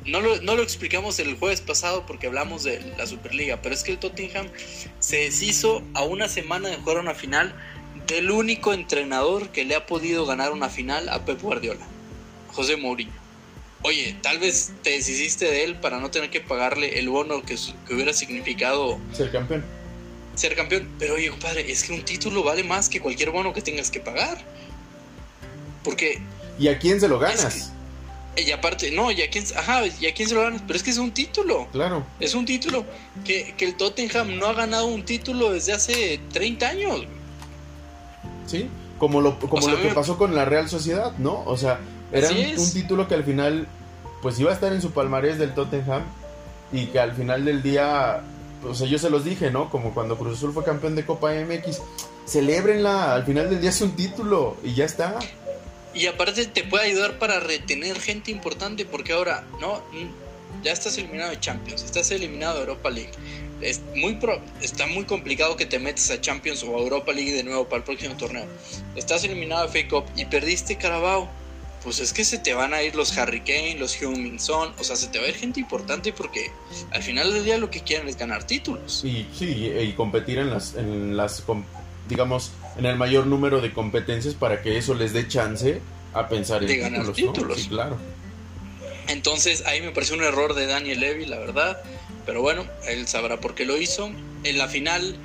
no 0.07 0.21
lo, 0.21 0.41
no 0.41 0.55
lo 0.55 0.63
explicamos 0.63 1.19
el 1.19 1.35
jueves 1.35 1.61
pasado 1.61 2.07
porque 2.07 2.29
hablamos 2.29 2.63
de 2.63 2.95
la 2.97 3.09
Superliga, 3.09 3.61
pero 3.61 3.75
es 3.75 3.83
que 3.83 3.91
el 3.91 3.99
Tottenham 3.99 4.47
se 5.01 5.17
deshizo 5.17 5.83
a 5.95 6.05
una 6.05 6.29
semana 6.29 6.69
de 6.69 6.77
jugar 6.77 6.99
una 6.99 7.15
final 7.15 7.53
del 8.07 8.31
único 8.31 8.73
entrenador 8.75 9.49
que 9.49 9.65
le 9.65 9.75
ha 9.75 9.87
podido 9.87 10.25
ganar 10.25 10.53
una 10.53 10.69
final 10.69 11.09
a 11.09 11.25
Pep 11.25 11.43
Guardiola, 11.43 11.85
José 12.53 12.77
Mourinho. 12.77 13.11
Oye, 13.83 14.17
tal 14.23 14.39
vez 14.39 14.73
te 14.85 14.91
deshiciste 14.91 15.47
de 15.47 15.65
él 15.65 15.75
para 15.81 15.99
no 15.99 16.13
tener 16.13 16.31
que 16.31 16.41
pagarle 16.41 17.01
el 17.01 17.09
bono 17.09 17.43
que, 17.43 17.57
que 17.89 17.95
hubiera 17.95 18.13
significado 18.13 19.01
Ser 19.13 19.33
campeón. 19.33 19.80
Ser 20.41 20.57
campeón. 20.57 20.89
Pero 20.99 21.15
oye, 21.15 21.31
compadre, 21.31 21.71
es 21.71 21.85
que 21.85 21.93
un 21.93 22.03
título 22.05 22.43
vale 22.43 22.65
más 22.65 22.89
que 22.89 23.01
cualquier 23.01 23.31
bono 23.31 23.53
que 23.53 23.63
tengas 23.63 23.91
que 23.91 24.01
pagar. 24.01 24.39
Porque 25.85 26.21
¿Y 26.59 26.69
a 26.69 26.79
quién 26.79 27.01
se 27.01 27.09
lo 27.09 27.17
Es 27.17 27.37
ganas? 27.37 27.73
Y 28.37 28.53
aparte, 28.53 28.91
no, 28.93 29.11
y 29.11 29.23
a 29.23 29.29
quién, 29.31 29.45
ajá, 29.57 29.83
y 30.01 30.07
a 30.07 30.15
quién 30.15 30.29
se 30.29 30.35
lo 30.35 30.43
ganas, 30.43 30.63
pero 30.67 30.77
es 30.77 30.83
que 30.83 30.91
es 30.91 30.99
un 30.99 31.11
título. 31.13 31.67
Claro. 31.73 32.05
Es 32.21 32.35
un 32.35 32.45
título 32.47 32.85
que, 33.25 33.55
que 33.57 33.65
el 33.65 33.75
Tottenham 33.77 34.39
no 34.39 34.47
ha 34.47 34.53
ganado 34.55 34.87
un 34.87 35.05
título 35.05 35.51
desde 35.53 35.73
hace 35.73 36.21
30 36.33 36.69
años. 36.69 37.01
Sí, 38.47 38.69
como 38.99 39.21
lo, 39.21 39.39
como 39.39 39.55
O 39.57 39.63
sea, 39.63 39.73
lo 39.75 39.83
que 39.83 39.89
me- 39.89 39.95
pasó 39.95 40.17
con 40.17 40.35
la 40.35 40.45
Real 40.45 40.69
Sociedad, 40.69 41.13
¿no? 41.19 41.43
O 41.45 41.57
sea, 41.57 41.81
era 42.13 42.29
un 42.31 42.73
título 42.73 43.09
que 43.09 43.15
al 43.15 43.25
final, 43.25 43.67
pues 44.23 44.39
iba 44.39 44.51
a 44.51 44.55
estar 44.55 44.73
en 44.73 44.81
su 44.81 44.93
palmarés 44.93 45.39
del 45.39 45.53
Tottenham 45.55 46.03
y 46.73 46.87
que 46.87 47.01
al 47.01 47.13
final 47.15 47.45
del 47.45 47.63
día, 47.63 48.23
o 48.65 48.75
sea, 48.75 48.87
yo 48.87 48.99
se 48.99 49.11
los 49.11 49.25
dije, 49.25 49.51
¿no? 49.51 49.71
Como 49.71 49.95
cuando 49.95 50.19
Cruz 50.19 50.39
Azul 50.39 50.53
fue 50.53 50.65
campeón 50.65 50.95
de 50.97 51.05
Copa 51.05 51.33
MX, 51.33 51.81
celébrenla, 52.27 53.15
al 53.15 53.25
final 53.25 53.51
del 53.51 53.61
día 53.61 53.71
es 53.71 53.81
un 53.81 53.97
título 53.97 54.57
y 54.65 54.75
ya 54.75 54.85
está. 54.85 55.19
Y 55.93 56.07
aparte 56.07 56.47
te 56.47 56.63
puede 56.65 56.87
ayudar 56.87 57.19
para 57.19 57.41
retener 57.41 57.99
gente 58.01 58.31
importante 58.31 58.85
porque 58.85 59.13
ahora, 59.13 59.45
no, 59.61 59.83
Mm, 59.93 60.63
ya 60.63 60.73
estás 60.73 60.99
eliminado 60.99 61.31
de 61.31 61.41
Champions, 61.41 61.83
estás 61.83 62.11
eliminado 62.11 62.55
de 62.55 62.61
Europa 62.61 62.91
League. 62.91 63.11
Es 63.61 63.81
muy 63.95 64.19
está 64.63 64.87
muy 64.87 65.05
complicado 65.05 65.57
que 65.57 65.67
te 65.67 65.79
metas 65.79 66.11
a 66.11 66.21
Champions 66.21 66.63
o 66.65 66.77
a 66.77 66.81
Europa 66.81 67.13
League 67.13 67.33
de 67.33 67.45
nuevo 67.45 67.65
para 67.65 67.79
el 67.79 67.85
próximo 67.85 68.17
torneo. 68.17 68.47
Estás 68.97 69.23
eliminado 69.25 69.67
de 69.67 69.83
FA 69.83 69.89
Cup 69.89 70.05
y 70.17 70.25
perdiste 70.25 70.77
Carabao. 70.77 71.29
Pues 71.83 72.01
es 72.01 72.13
que 72.13 72.25
se 72.25 72.39
te 72.39 72.55
van 72.55 72.75
a 72.75 72.83
ir 72.83 72.95
los 72.95 73.17
Harry 73.17 73.41
Kane, 73.41 73.77
los 73.79 74.01
Heung-Min 74.01 74.39
Son, 74.39 74.73
o 74.79 74.85
sea, 74.85 74.97
se 74.97 75.09
te 75.09 75.19
va 75.19 75.25
a 75.25 75.29
ir 75.29 75.35
gente 75.35 75.61
importante 75.61 76.13
porque 76.13 76.51
al 76.91 77.03
final 77.03 77.33
del 77.33 77.45
día 77.45 77.59
lo 77.59 77.71
que 77.71 77.81
quieren 77.81 78.09
es 78.09 78.17
ganar 78.17 78.45
títulos. 78.45 79.03
Y 79.05 79.27
sí, 79.37 79.73
y 79.79 79.93
competir 79.93 80.39
en 80.39 80.51
las, 80.51 80.75
en 80.75 81.17
las, 81.17 81.43
digamos, 82.09 82.53
en 82.77 82.87
el 82.87 82.97
mayor 82.97 83.27
número 83.27 83.61
de 83.61 83.73
competencias 83.73 84.35
para 84.35 84.63
que 84.63 84.77
eso 84.77 84.95
les 84.95 85.13
dé 85.13 85.27
chance 85.27 85.81
a 86.13 86.29
pensar 86.29 86.63
en 86.65 86.81
ganar 86.81 87.13
títulos. 87.13 87.67
claro. 87.69 87.97
Entonces 89.09 89.65
ahí 89.67 89.81
me 89.81 89.91
pareció 89.91 90.15
un 90.15 90.23
error 90.23 90.55
de 90.55 90.67
Daniel 90.67 91.01
Levy, 91.01 91.27
la 91.27 91.39
verdad. 91.39 91.83
Pero 92.27 92.43
bueno, 92.43 92.65
él 92.87 93.09
sabrá 93.09 93.41
por 93.41 93.55
qué 93.55 93.65
lo 93.65 93.77
hizo. 93.77 94.11
En 94.45 94.59
la 94.59 94.69
final, 94.69 95.17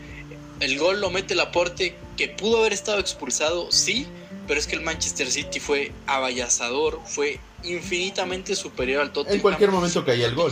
el 0.60 0.80
gol 0.80 1.02
lo 1.02 1.12
mete 1.12 1.34
el 1.34 1.40
aporte 1.40 1.96
que 2.18 2.30
pudo 2.30 2.60
haber 2.60 2.74
estado 2.74 3.00
expulsado, 3.00 3.72
sí, 3.72 4.08
pero 4.48 4.60
es 4.60 4.68
que 4.68 4.76
el 4.76 4.82
Manchester 4.82 5.30
City 5.30 5.60
fue 5.60 5.92
avallazador, 6.08 7.00
fue 7.06 7.40
infinitamente 7.64 8.56
superior 8.56 9.02
al 9.02 9.12
Tottenham. 9.12 9.36
En 9.36 9.42
cualquier 9.42 9.72
momento 9.72 10.06
caía 10.06 10.28
el 10.28 10.36
gol. 10.36 10.52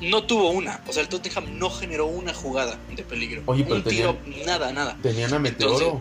No 0.00 0.24
tuvo 0.24 0.50
una, 0.50 0.82
o 0.88 0.92
sea, 0.92 1.02
el 1.02 1.08
Tottenham 1.08 1.58
no 1.58 1.70
generó 1.70 2.06
una 2.06 2.34
jugada 2.34 2.78
de 2.94 3.02
peligro. 3.04 3.42
Oye, 3.46 3.64
pero 3.64 3.82
tenían, 3.82 4.18
nada, 4.44 4.72
nada. 4.72 4.98
Tenían 5.00 5.32
a 5.32 5.38
Meteoro. 5.38 6.00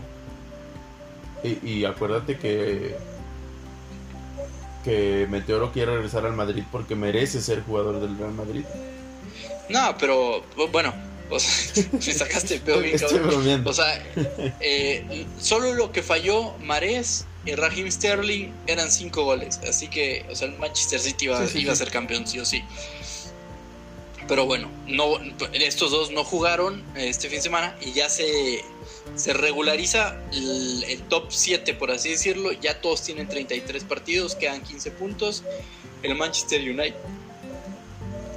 y, 1.44 1.86
acuérdate 1.86 2.38
que 2.38 2.96
que 4.84 5.28
Meteoro 5.30 5.72
quiere 5.72 5.94
regresar 5.94 6.26
al 6.26 6.34
Madrid 6.34 6.64
porque 6.72 6.96
merece 6.96 7.42
ser 7.42 7.62
jugador 7.62 8.00
del 8.02 8.18
Real 8.18 8.34
Madrid. 8.34 8.64
No, 9.70 9.96
pero 10.00 10.44
bueno, 10.72 10.94
o 11.32 11.40
sea, 11.40 11.84
me 11.92 12.02
sacaste 12.02 12.60
peor 12.60 12.84
bien, 12.84 13.00
bromeando. 13.24 13.70
O 13.70 13.74
sea, 13.74 14.04
eh, 14.60 15.26
solo 15.40 15.74
lo 15.74 15.92
que 15.92 16.04
falló 16.04 16.58
Mares 16.60 17.26
y 17.46 17.56
Raheem 17.56 17.92
Sterling 17.92 18.52
eran 18.68 18.92
cinco 18.92 19.24
goles. 19.24 19.60
Así 19.68 19.88
que, 19.88 20.26
o 20.30 20.36
sea, 20.36 20.48
el 20.48 20.58
Manchester 20.58 21.00
City 21.00 21.26
iba, 21.26 21.44
iba 21.56 21.74
a 21.74 21.76
ser 21.76 21.90
campeón, 21.90 22.28
sí 22.28 22.40
o 22.40 22.46
sí. 22.46 22.64
Pero 24.28 24.46
bueno, 24.46 24.70
no, 24.88 25.20
estos 25.54 25.92
dos 25.92 26.12
no 26.12 26.24
jugaron 26.24 26.84
este 26.96 27.28
fin 27.28 27.38
de 27.38 27.44
semana 27.44 27.76
y 27.82 27.92
ya 27.92 28.10
se, 28.10 28.64
se 29.16 29.34
regulariza 29.34 30.16
el, 30.32 30.84
el, 30.88 31.02
top 31.04 31.26
7, 31.30 31.74
por 31.74 31.92
así 31.92 32.10
decirlo. 32.10 32.52
Ya 32.54 32.80
todos 32.80 33.02
tienen 33.02 33.28
33 33.28 33.84
partidos, 33.84 34.36
quedan 34.36 34.62
15 34.62 34.92
puntos. 34.92 35.44
El 36.04 36.16
Manchester 36.16 36.62
United 36.62 36.96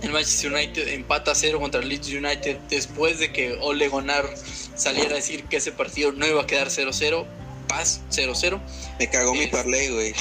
el 0.04 0.12
Manchester 0.12 0.52
United 0.52 0.88
empata 0.88 1.32
a 1.32 1.34
cero 1.34 1.60
contra 1.60 1.80
el 1.80 1.88
Leeds 1.88 2.08
United 2.08 2.58
después 2.68 3.18
de 3.18 3.32
que 3.32 3.58
Ole 3.60 3.88
Gunnar 3.88 4.28
saliera 4.76 5.12
a 5.12 5.14
decir 5.16 5.44
que 5.44 5.56
ese 5.56 5.72
partido 5.72 6.12
no 6.12 6.26
iba 6.26 6.42
a 6.42 6.46
quedar 6.46 6.68
0-0. 6.68 7.24
Paz, 7.68 8.02
0-0. 8.10 8.60
Me 8.98 9.08
cagó 9.08 9.34
mi 9.34 9.46
parlay, 9.46 9.88
güey. 9.88 10.14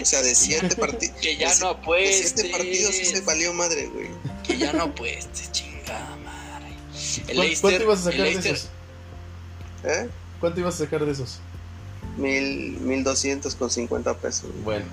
O 0.00 0.04
sea, 0.04 0.22
de 0.22 0.34
siete 0.34 0.74
partidos. 0.80 1.16
que 1.20 1.36
ya 1.36 1.54
no 1.56 1.68
apuestes. 1.68 2.34
De 2.36 2.42
siete 2.42 2.56
partidos 2.56 2.94
se 2.94 3.20
valió 3.20 3.52
madre, 3.52 3.86
güey. 3.86 4.08
Que 4.46 4.56
ya 4.56 4.72
no 4.72 4.84
apuestes, 4.84 5.52
chingada 5.52 6.16
madre. 6.16 6.74
¿Cuánto 7.60 7.82
ibas 7.82 8.00
a 8.00 8.10
sacar 8.10 8.26
de 8.26 8.30
esos? 8.50 8.68
¿Eh? 9.84 10.08
¿Cuánto 10.40 10.60
ibas 10.60 10.74
a 10.76 10.78
sacar 10.78 11.04
de 11.04 11.12
esos? 11.12 11.38
Mil, 12.16 12.78
mil 12.80 13.04
doscientos 13.04 13.54
con 13.54 13.70
cincuenta 13.70 14.16
pesos. 14.16 14.50
Bueno, 14.64 14.86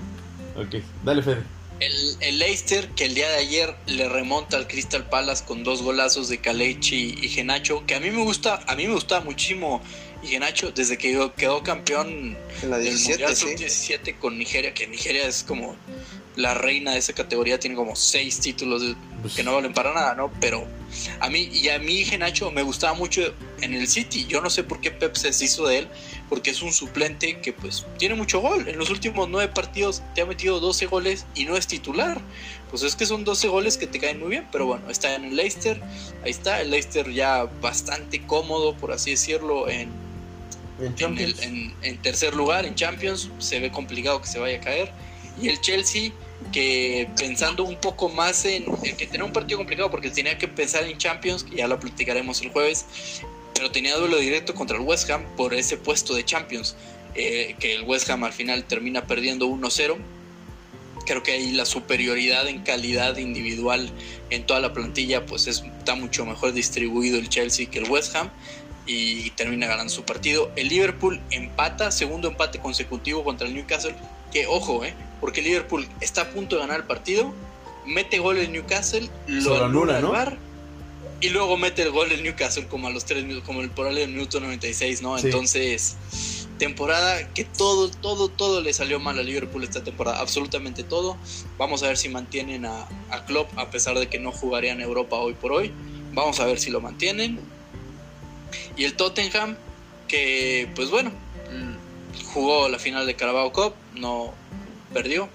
ok. 0.56 0.84
Dale, 1.04 1.24
Fede. 1.24 1.44
El, 1.80 2.40
Leicester 2.40 2.90
que 2.90 3.06
el 3.06 3.14
día 3.14 3.30
de 3.30 3.36
ayer 3.38 3.76
le 3.86 4.10
remonta 4.10 4.58
al 4.58 4.68
Crystal 4.68 5.08
Palace 5.08 5.44
con 5.46 5.64
dos 5.64 5.82
golazos 5.82 6.30
de 6.30 6.40
Kalechi 6.40 7.18
y 7.22 7.30
Genacho, 7.30 7.86
que 7.86 7.96
a 7.96 8.00
mí 8.00 8.10
me 8.10 8.24
gusta, 8.24 8.64
a 8.68 8.76
mí 8.76 8.88
me 8.88 8.94
gusta 8.94 9.22
muchísimo 9.22 9.82
Genacho 10.24 10.72
desde 10.72 10.98
que 10.98 11.32
quedó 11.38 11.64
campeón 11.64 12.36
en 12.64 12.70
la 12.70 12.80
17, 12.80 13.18
del 13.18 13.30
Mundial 13.30 13.58
17 13.58 14.16
con 14.18 14.38
Nigeria, 14.38 14.74
que 14.74 14.88
Nigeria 14.88 15.28
es 15.28 15.44
como 15.44 15.76
la 16.36 16.54
reina 16.54 16.92
de 16.92 17.00
esa 17.00 17.14
categoría, 17.14 17.60
tiene 17.60 17.76
como 17.76 17.96
seis 17.96 18.40
títulos 18.40 18.84
pues 19.22 19.34
que 19.34 19.44
no 19.44 19.54
valen 19.54 19.74
para 19.74 19.94
nada, 19.94 20.16
¿no? 20.16 20.32
Pero 20.40 20.66
a 21.20 21.30
mí 21.30 21.50
y 21.52 21.70
a 21.70 21.80
mí 21.80 22.06
Genacho 22.06 22.52
me 22.52 22.62
gustaba 22.62 22.94
mucho 22.94 23.22
en 23.62 23.74
el 23.74 23.88
City. 23.88 24.26
Yo 24.28 24.42
no 24.42 24.50
sé 24.50 24.64
por 24.64 24.80
qué 24.80 24.92
Pep 24.92 25.16
se 25.16 25.28
deshizo 25.28 25.68
de 25.68 25.80
él, 25.80 25.88
porque 26.30 26.52
es 26.52 26.62
un 26.62 26.74
suplente 26.74 27.40
que 27.40 27.54
pues 27.54 27.86
tiene 27.98 28.16
mucho 28.16 28.40
gol. 28.40 28.68
En 28.68 28.78
los 28.78 28.90
últimos 28.90 29.30
nueve 29.30 29.52
partidos 29.54 30.04
te 30.14 30.22
ha 30.22 30.26
metido 30.26 30.60
12 30.60 30.86
goles 30.88 31.26
y 31.36 31.46
no 31.46 31.56
es 31.56 31.68
titular. 31.68 32.20
Pues 32.70 32.84
es 32.84 32.96
que 32.96 33.06
son 33.06 33.24
12 33.24 33.48
goles 33.48 33.78
que 33.78 33.88
te 33.88 34.00
caen 34.00 34.20
muy 34.20 34.30
bien, 34.30 34.48
pero 34.52 34.66
bueno, 34.66 34.90
está 34.90 35.16
en 35.16 35.24
el 35.24 35.36
Leicester, 35.38 35.82
ahí 36.24 36.32
está, 36.32 36.60
el 36.60 36.70
Leicester 36.70 37.10
ya 37.12 37.46
bastante 37.62 38.22
cómodo, 38.24 38.76
por 38.76 38.92
así 38.92 39.12
decirlo, 39.12 39.70
en, 39.70 39.90
en, 40.80 41.74
en, 41.82 41.98
tercer 42.02 42.36
lugar 42.36 42.66
en 42.66 42.76
Champions, 42.76 43.30
se 43.40 43.62
ve 43.62 43.72
complicado 43.72 44.22
que 44.22 44.28
se 44.28 44.40
vaya 44.40 44.58
a 44.58 44.62
caer. 44.62 44.92
Y 45.42 45.48
el 45.48 45.62
Chelsea, 45.62 46.12
que 46.52 47.10
pensando 47.18 47.64
un 47.64 47.78
poco 47.78 48.10
más 48.10 48.44
en 48.44 48.66
el 48.84 48.98
que 48.98 49.08
tenía 49.08 49.26
un 49.26 49.32
partido 49.32 49.60
complicado 49.60 49.90
porque 49.90 50.10
tenía 50.10 50.38
que 50.38 50.50
pensar 50.50 50.84
en 50.84 50.98
Champions, 50.98 51.46
que 51.46 51.56
ya 51.56 51.68
lo 51.68 51.80
platicaremos 51.80 52.42
el 52.42 52.52
jueves, 52.52 52.86
pero 53.58 53.72
tenía 53.72 53.98
duelo 53.98 54.18
directo 54.18 54.54
contra 54.54 54.78
el 54.78 54.84
West 54.84 55.10
Ham 55.10 55.24
por 55.36 55.56
ese 55.56 55.78
puesto 55.78 56.14
de 56.14 56.24
Champions, 56.24 56.76
eh, 57.16 57.56
que 57.60 57.74
el 57.74 57.84
West 57.84 58.08
Ham 58.08 58.24
al 58.24 58.32
final 58.32 58.64
termina 58.66 59.08
perdiendo 59.08 59.48
1-0. 59.48 59.98
Creo 61.08 61.24
que 61.24 61.32
ahí 61.32 61.52
la 61.54 61.66
superioridad 61.66 62.48
en 62.48 62.62
calidad 62.62 63.18
individual 63.18 63.90
en 64.30 64.46
toda 64.46 64.60
la 64.60 64.74
plantilla, 64.74 65.26
pues 65.26 65.48
está 65.48 65.96
mucho 65.96 66.24
mejor 66.26 66.54
distribuido 66.54 67.18
el 67.18 67.30
Chelsea 67.30 67.68
que 67.68 67.80
el 67.80 67.90
West 67.90 68.16
Ham 68.16 68.30
y 68.86 69.32
termina 69.32 69.66
ganando 69.66 69.92
su 69.92 70.04
partido. 70.04 70.52
El 70.56 70.68
Liverpool 70.68 71.20
empata, 71.32 71.92
segundo 71.92 72.28
empate 72.28 72.60
consecutivo 72.60 73.24
contra 73.24 73.48
el 73.48 73.56
Newcastle, 73.56 73.96
que 74.32 74.46
ojo, 74.46 74.86
eh, 74.86 74.94
porque 75.20 75.40
el 75.40 75.48
Liverpool 75.48 75.88
está 76.00 76.22
a 76.22 76.30
punto 76.30 76.58
de 76.58 76.62
ganar 76.62 76.82
el 76.82 76.86
partido, 76.86 77.34
mete 77.88 78.20
gol 78.20 78.38
el 78.38 78.52
Newcastle, 78.52 79.10
lo 79.26 79.66
anula, 79.66 80.00
¿no? 80.00 80.14
Y 81.20 81.30
luego 81.30 81.58
mete 81.58 81.82
el 81.82 81.92
gol 81.92 82.12
el 82.12 82.24
Newcastle 82.24 82.68
como 82.68 82.88
a 82.88 82.92
los 82.92 83.06
tres 83.06 83.24
minutos, 83.24 83.46
como 83.46 83.62
el 83.62 83.70
por 83.70 83.88
el 83.88 84.08
minuto 84.08 84.40
96, 84.40 85.02
¿no? 85.02 85.18
Entonces, 85.18 85.98
temporada 86.60 87.34
que 87.34 87.44
todo, 87.44 87.90
todo, 87.90 88.30
todo 88.30 88.62
le 88.62 88.72
salió 88.74 89.00
mal 89.00 89.18
a 89.18 89.24
Liverpool 89.24 89.64
esta 89.64 89.84
temporada, 89.84 90.20
absolutamente 90.20 90.84
todo. 90.84 91.18
Vamos 91.58 91.82
a 91.82 91.88
ver 91.88 91.98
si 91.98 92.10
mantienen 92.10 92.66
a, 92.66 92.88
a 93.10 93.26
Klopp 93.26 93.50
a 93.58 93.72
pesar 93.72 93.98
de 93.98 94.08
que 94.08 94.20
no 94.20 94.32
jugaría 94.32 94.74
en 94.74 94.82
Europa 94.82 95.16
hoy 95.16 95.34
por 95.34 95.54
hoy. 95.54 95.72
Vamos 96.14 96.40
a 96.40 96.46
ver 96.46 96.60
si 96.60 96.70
lo 96.70 96.82
mantienen. 96.82 97.40
Y 98.76 98.86
el 98.86 98.94
Tottenham, 98.94 99.58
que 100.08 100.70
pues 100.76 100.92
bueno, 100.92 101.12
jugó 102.32 102.70
la 102.70 102.78
final 102.78 103.08
de 103.08 103.16
Carabao 103.16 103.52
Cup, 103.52 103.74
no 103.96 104.34
perdió. 104.94 105.30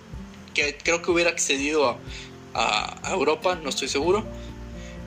Que 0.55 0.77
creo 0.77 1.03
que 1.03 1.11
hubiera 1.11 1.31
accedido 1.31 1.89
a, 1.89 3.01
a 3.03 3.13
Europa, 3.13 3.59
no 3.61 3.69
estoy 3.69 3.89
seguro 3.89 4.25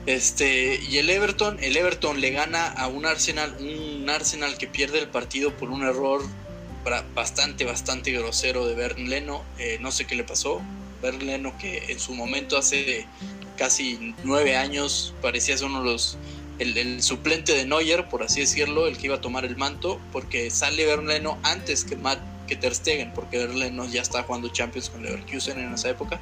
este, 0.06 0.80
y 0.88 0.98
el 0.98 1.10
Everton, 1.10 1.58
el 1.60 1.76
Everton 1.76 2.20
le 2.20 2.30
gana 2.30 2.66
a 2.66 2.86
un 2.86 3.06
Arsenal, 3.06 3.56
un 3.58 4.08
Arsenal 4.08 4.56
que 4.56 4.68
pierde 4.68 5.00
el 5.00 5.08
partido 5.08 5.56
por 5.56 5.70
un 5.70 5.82
error 5.82 6.22
bastante, 7.14 7.64
bastante 7.64 8.12
grosero 8.12 8.66
de 8.66 8.74
Bern 8.74 9.08
Leno. 9.08 9.42
Eh, 9.58 9.78
no 9.80 9.90
sé 9.90 10.06
qué 10.06 10.14
le 10.14 10.24
pasó. 10.24 10.62
Bern 11.02 11.26
Leno 11.26 11.58
que 11.58 11.86
en 11.88 11.98
su 11.98 12.14
momento 12.14 12.56
hace 12.56 13.06
casi 13.58 14.14
nueve 14.22 14.56
años 14.56 15.14
parecía 15.20 15.56
ser 15.56 15.66
uno 15.66 15.80
de 15.80 15.90
los 15.90 16.16
el, 16.58 17.02
suplente 17.02 17.52
de 17.52 17.66
Neuer, 17.66 18.08
por 18.08 18.22
así 18.22 18.40
decirlo, 18.40 18.86
el 18.86 18.96
que 18.96 19.06
iba 19.06 19.16
a 19.16 19.20
tomar 19.20 19.44
el 19.44 19.56
manto, 19.56 20.00
porque 20.12 20.50
sale 20.50 20.86
Bern 20.86 21.06
Leno 21.06 21.38
antes 21.42 21.84
que 21.84 21.96
Matt 21.96 22.18
que 22.46 22.54
Ter 22.56 22.74
Stegen, 22.74 23.12
porque 23.12 23.38
Bern 23.38 23.58
Leno 23.58 23.86
ya 23.86 24.00
estaba 24.00 24.24
jugando 24.24 24.48
Champions 24.48 24.88
con 24.88 25.02
Leverkusen 25.02 25.58
en 25.58 25.74
esa 25.74 25.90
época, 25.90 26.20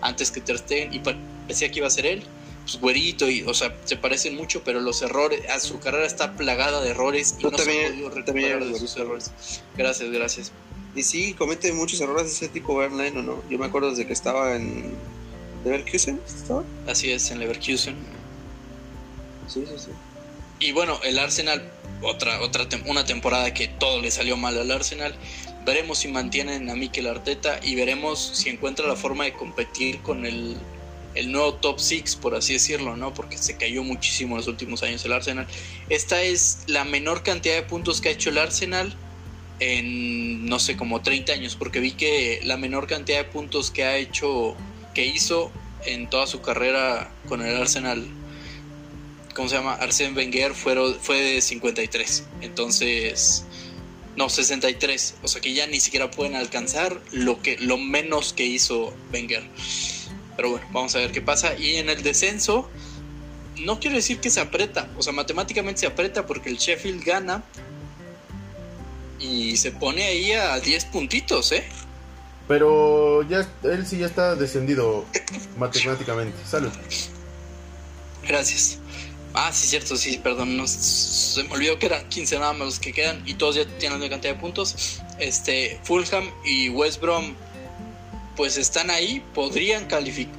antes 0.00 0.30
que 0.30 0.40
Ter 0.40 0.58
Stegen 0.58 0.94
y 0.94 1.00
parecía 1.00 1.70
que 1.70 1.78
iba 1.78 1.86
a 1.86 1.90
ser 1.90 2.06
él 2.06 2.24
pues, 2.62 2.80
güerito 2.80 3.28
y, 3.28 3.42
o 3.42 3.54
sea, 3.54 3.76
se 3.84 3.96
parecen 3.96 4.36
mucho, 4.36 4.62
pero 4.64 4.80
los 4.80 5.02
errores, 5.02 5.48
a 5.50 5.58
su 5.60 5.78
carrera 5.78 6.06
está 6.06 6.36
plagada 6.36 6.80
de 6.82 6.90
errores 6.90 7.36
y 7.38 7.42
no 7.42 7.50
también, 7.50 7.80
se 7.80 7.86
ha 7.86 7.90
podido 7.90 8.10
recuperar 8.10 8.64
de 8.64 8.78
sus 8.78 8.96
errores. 8.96 9.30
Gracias, 9.76 10.10
gracias. 10.10 10.52
Y 10.94 11.02
sí, 11.02 11.34
comete 11.34 11.72
muchos 11.72 12.00
errores 12.00 12.24
de 12.24 12.30
ese 12.30 12.48
tipo 12.48 12.76
Bernlein, 12.76 13.16
¿o 13.16 13.22
no? 13.22 13.42
Yo 13.48 13.58
me 13.58 13.66
acuerdo 13.66 13.90
desde 13.90 14.06
que 14.06 14.12
estaba 14.12 14.54
en 14.54 14.94
Leverkusen, 15.64 16.20
¿estaba? 16.26 16.64
Así 16.86 17.10
es, 17.10 17.30
en 17.30 17.38
Leverkusen. 17.38 17.96
Sí, 19.48 19.64
sí, 19.66 19.74
sí. 19.78 19.90
Y 20.60 20.72
bueno, 20.72 21.00
el 21.02 21.18
Arsenal, 21.18 21.68
otra, 22.02 22.40
otra 22.40 22.68
una 22.86 23.04
temporada 23.04 23.52
que 23.52 23.68
todo 23.68 24.00
le 24.00 24.10
salió 24.10 24.36
mal 24.36 24.56
al 24.58 24.70
Arsenal. 24.70 25.14
Veremos 25.64 25.98
si 25.98 26.08
mantienen 26.08 26.70
a 26.70 26.74
Mikel 26.74 27.06
Arteta 27.06 27.58
y 27.62 27.74
veremos 27.74 28.20
si 28.34 28.50
encuentra 28.50 28.86
la 28.86 28.96
forma 28.96 29.24
de 29.24 29.32
competir 29.32 30.00
con 30.02 30.26
el 30.26 30.56
el 31.14 31.30
nuevo 31.32 31.54
top 31.54 31.78
6, 31.78 32.16
por 32.16 32.34
así 32.34 32.54
decirlo, 32.54 32.96
¿no? 32.96 33.12
Porque 33.14 33.38
se 33.38 33.56
cayó 33.56 33.82
muchísimo 33.84 34.34
en 34.34 34.38
los 34.38 34.48
últimos 34.48 34.82
años 34.82 35.04
el 35.04 35.12
Arsenal. 35.12 35.46
Esta 35.88 36.22
es 36.22 36.60
la 36.66 36.84
menor 36.84 37.22
cantidad 37.22 37.54
de 37.54 37.62
puntos 37.62 38.00
que 38.00 38.08
ha 38.08 38.12
hecho 38.12 38.30
el 38.30 38.38
Arsenal 38.38 38.94
en, 39.60 40.46
no 40.46 40.58
sé, 40.58 40.76
como 40.76 41.02
30 41.02 41.32
años, 41.32 41.56
porque 41.56 41.80
vi 41.80 41.92
que 41.92 42.40
la 42.44 42.56
menor 42.56 42.86
cantidad 42.86 43.18
de 43.18 43.24
puntos 43.24 43.70
que 43.70 43.84
ha 43.84 43.96
hecho, 43.96 44.56
que 44.94 45.06
hizo 45.06 45.52
en 45.84 46.08
toda 46.08 46.26
su 46.26 46.40
carrera 46.40 47.10
con 47.28 47.42
el 47.42 47.56
Arsenal, 47.56 48.04
¿cómo 49.34 49.48
se 49.48 49.56
llama? 49.56 49.78
Arsène 49.80 50.16
Wenger 50.16 50.54
fue 50.54 50.74
de 51.22 51.40
53. 51.40 52.24
Entonces, 52.40 53.44
No, 54.16 54.28
63. 54.28 55.14
O 55.22 55.28
sea 55.28 55.40
que 55.40 55.54
ya 55.54 55.66
ni 55.66 55.80
siquiera 55.80 56.10
pueden 56.10 56.36
alcanzar 56.36 57.00
lo, 57.12 57.40
que, 57.40 57.56
lo 57.58 57.78
menos 57.78 58.32
que 58.32 58.44
hizo 58.44 58.94
Wenger. 59.12 59.42
Pero 60.36 60.50
bueno, 60.50 60.66
vamos 60.70 60.94
a 60.94 60.98
ver 60.98 61.12
qué 61.12 61.20
pasa. 61.20 61.56
Y 61.56 61.76
en 61.76 61.88
el 61.88 62.02
descenso, 62.02 62.68
no 63.60 63.78
quiero 63.78 63.96
decir 63.96 64.20
que 64.20 64.30
se 64.30 64.40
aprieta. 64.40 64.88
O 64.96 65.02
sea, 65.02 65.12
matemáticamente 65.12 65.80
se 65.80 65.86
aprieta 65.86 66.26
porque 66.26 66.48
el 66.48 66.56
Sheffield 66.56 67.04
gana. 67.04 67.42
Y 69.20 69.56
se 69.56 69.70
pone 69.70 70.04
ahí 70.04 70.32
a 70.32 70.58
10 70.58 70.86
puntitos, 70.86 71.52
¿eh? 71.52 71.64
Pero 72.48 73.22
ya 73.28 73.48
él 73.62 73.86
sí 73.86 73.98
ya 73.98 74.06
está 74.06 74.34
descendido 74.34 75.04
matemáticamente. 75.58 76.36
Salud. 76.44 76.72
Gracias. 78.26 78.78
Ah, 79.34 79.50
sí, 79.52 79.66
cierto, 79.66 79.96
sí, 79.96 80.20
perdón. 80.22 80.56
No, 80.56 80.66
se 80.66 81.42
me 81.44 81.54
olvidó 81.54 81.78
que 81.78 81.86
eran 81.86 82.08
15 82.08 82.38
nada 82.38 82.52
más 82.52 82.66
los 82.66 82.78
que 82.78 82.92
quedan 82.92 83.22
y 83.26 83.34
todos 83.34 83.56
ya 83.56 83.64
tienen 83.78 84.00
la 84.00 84.10
cantidad 84.10 84.34
de 84.34 84.40
puntos. 84.40 85.00
Este, 85.18 85.80
Fulham 85.84 86.30
y 86.44 86.68
West 86.68 87.00
Brom, 87.00 87.34
pues 88.36 88.56
están 88.56 88.90
ahí. 88.90 89.22
Podrían, 89.34 89.88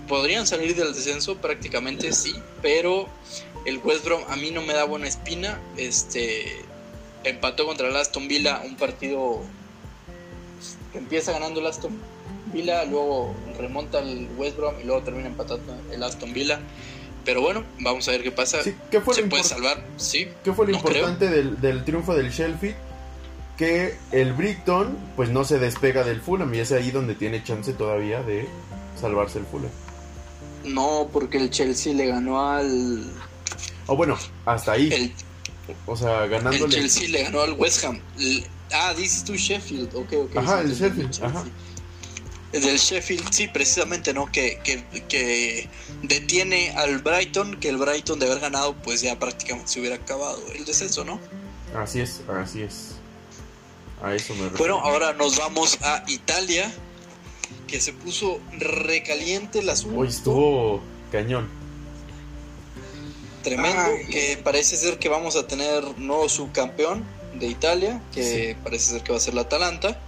podrían 0.08 0.48
salir 0.48 0.76
del 0.76 0.94
descenso 0.94 1.38
prácticamente, 1.38 2.14
sí, 2.14 2.34
pero 2.62 3.08
el 3.66 3.78
West 3.80 4.06
Brom 4.06 4.24
a 4.28 4.36
mí 4.36 4.52
no 4.52 4.62
me 4.62 4.74
da 4.74 4.84
buena 4.86 5.08
espina. 5.08 5.60
Este, 5.78 6.64
empató 7.24 7.66
contra 7.66 7.88
el 7.88 7.96
Aston 7.96 8.28
Villa, 8.28 8.62
un 8.66 8.76
partido 8.76 9.42
que 10.92 10.98
empieza 10.98 11.32
ganando 11.32 11.60
el 11.60 11.68
Aston 11.68 11.98
Villa, 12.54 12.86
luego 12.86 13.34
remonta 13.58 14.00
el 14.00 14.28
West 14.38 14.58
Brom 14.58 14.76
y 14.82 14.86
luego 14.86 15.02
termina 15.02 15.28
empatando 15.28 15.76
el 15.92 16.04
Aston 16.04 16.34
Villa. 16.34 16.60
Pero 17.26 17.42
bueno, 17.42 17.64
vamos 17.80 18.08
a 18.08 18.12
ver 18.12 18.22
qué 18.22 18.32
pasa. 18.32 18.60
¿qué 18.92 19.00
fue 19.00 19.14
¿Se 19.14 19.24
puede 19.24 19.44
salvar? 19.44 19.84
Sí. 19.98 20.28
¿Qué 20.44 20.52
fue 20.52 20.68
lo 20.68 20.74
importante 20.74 21.30
del, 21.30 21.84
triunfo 21.86 22.14
del 22.16 22.30
Sheffield? 22.30 22.76
Que 23.58 23.96
el 24.12 24.34
Brighton 24.34 24.98
pues 25.16 25.30
no 25.30 25.44
se 25.44 25.60
despega 25.60 26.04
del 26.04 26.22
Fulham 26.22 26.54
y 26.54 26.60
es 26.60 26.72
ahí 26.72 26.92
donde 26.92 27.16
tiene 27.16 27.44
chance 27.44 27.74
todavía 27.74 28.24
de 28.24 28.48
salvarse 29.00 29.40
el 29.40 29.46
Fulham. 29.46 29.72
No, 30.66 31.10
porque 31.12 31.38
el 31.38 31.50
Chelsea 31.50 31.94
le 31.94 32.08
ganó 32.08 32.50
al... 32.50 33.12
Oh, 33.88 33.96
bueno, 33.96 34.18
hasta 34.46 34.72
ahí. 34.74 35.14
o 35.86 35.96
sea, 35.96 36.26
ganándole... 36.28 36.66
El 36.66 36.72
Chelsea 36.72 37.10
le 37.10 37.24
ganó 37.24 37.42
al 37.42 37.54
West 37.54 37.84
Ham. 37.84 38.00
Ah, 38.72 38.94
dices 38.96 39.24
tú 39.24 39.36
Sheffield, 39.36 39.94
ok, 39.96 40.14
ok. 40.14 40.38
Ajá, 40.38 40.62
el 40.62 40.74
Sheffield, 40.74 41.24
ajá 41.24 41.44
del 42.60 42.78
Sheffield, 42.78 43.32
sí, 43.32 43.48
precisamente, 43.48 44.14
¿no? 44.14 44.32
Que, 44.32 44.60
que, 44.64 45.70
detiene 46.04 46.72
al 46.72 47.00
Brighton, 47.00 47.60
que 47.60 47.70
el 47.70 47.78
Brighton 47.78 48.20
de 48.20 48.28
haber 48.28 48.40
ganado, 48.40 48.76
pues 48.76 49.02
ya 49.02 49.18
prácticamente 49.18 49.72
se 49.72 49.80
hubiera 49.80 49.96
acabado 49.96 50.40
el 50.54 50.66
descenso, 50.66 51.04
¿no? 51.04 51.20
Así 51.76 52.02
es, 52.02 52.22
así 52.30 52.62
es. 52.62 52.93
A 54.04 54.14
eso 54.14 54.36
me 54.36 54.50
refiero. 54.50 54.58
Bueno, 54.58 54.80
ahora 54.80 55.14
nos 55.14 55.38
vamos 55.38 55.78
a 55.82 56.04
Italia, 56.08 56.70
que 57.68 57.80
se 57.80 57.94
puso 57.94 58.40
recaliente 58.60 59.60
el 59.60 59.70
asunto. 59.70 60.00
Hoy 60.00 60.10
estuvo 60.10 60.82
cañón. 61.10 61.50
Tremendo, 63.44 63.92
que 64.12 64.38
parece 64.44 64.76
ser 64.76 65.00
que 65.00 65.08
vamos 65.10 65.38
a 65.38 65.48
tener 65.48 65.98
nuevo 65.98 66.28
subcampeón 66.28 67.06
de 67.34 67.48
Italia, 67.48 68.02
que 68.14 68.58
parece 68.62 68.92
ser 68.92 69.04
que 69.04 69.12
va 69.12 69.18
a 69.18 69.22
ser 69.22 69.34
la 69.34 69.42
Atalanta. 69.42 70.00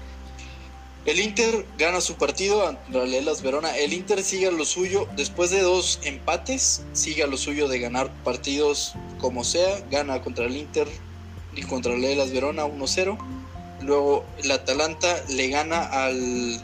El 1.06 1.20
Inter 1.20 1.66
gana 1.78 2.02
su 2.02 2.16
partido 2.16 2.68
ante 2.68 3.22
Las 3.22 3.44
Verona. 3.44 3.78
El 3.78 3.94
Inter 3.94 4.24
sigue 4.24 4.48
a 4.48 4.52
lo 4.52 4.66
suyo. 4.66 5.08
Después 5.16 5.52
de 5.52 5.62
dos 5.62 6.00
empates, 6.04 6.82
sigue 6.94 7.24
a 7.24 7.28
lo 7.28 7.38
suyo 7.38 7.68
de 7.68 7.80
ganar 7.80 8.12
partidos 8.24 8.96
como 9.20 9.44
sea. 9.44 9.82
Gana 9.92 10.22
contra 10.22 10.46
el 10.46 10.58
Inter 10.58 10.88
y 11.56 11.62
contra 11.62 11.96
Las 11.96 12.32
Verona 12.32 12.66
1-0. 12.66 13.18
Luego 13.82 14.26
el 14.44 14.52
Atalanta 14.52 15.24
le 15.30 15.50
gana 15.50 15.84
al. 15.84 16.62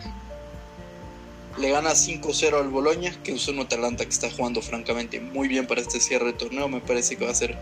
Le 1.60 1.70
gana 1.70 1.92
5-0 1.92 2.58
al 2.58 2.70
Boloña, 2.70 3.14
que 3.24 3.34
es 3.34 3.48
un 3.50 3.60
Atalanta 3.60 4.06
que 4.06 4.12
está 4.12 4.32
jugando 4.32 4.62
francamente 4.62 5.20
muy 5.20 5.50
bien 5.50 5.68
para 5.68 5.82
este 5.82 6.00
cierre 6.00 6.28
de 6.28 6.34
torneo. 6.34 6.70
Me 6.70 6.80
parece 6.80 7.18
que 7.18 7.26
va 7.26 7.32
a 7.32 7.36
ser. 7.36 7.58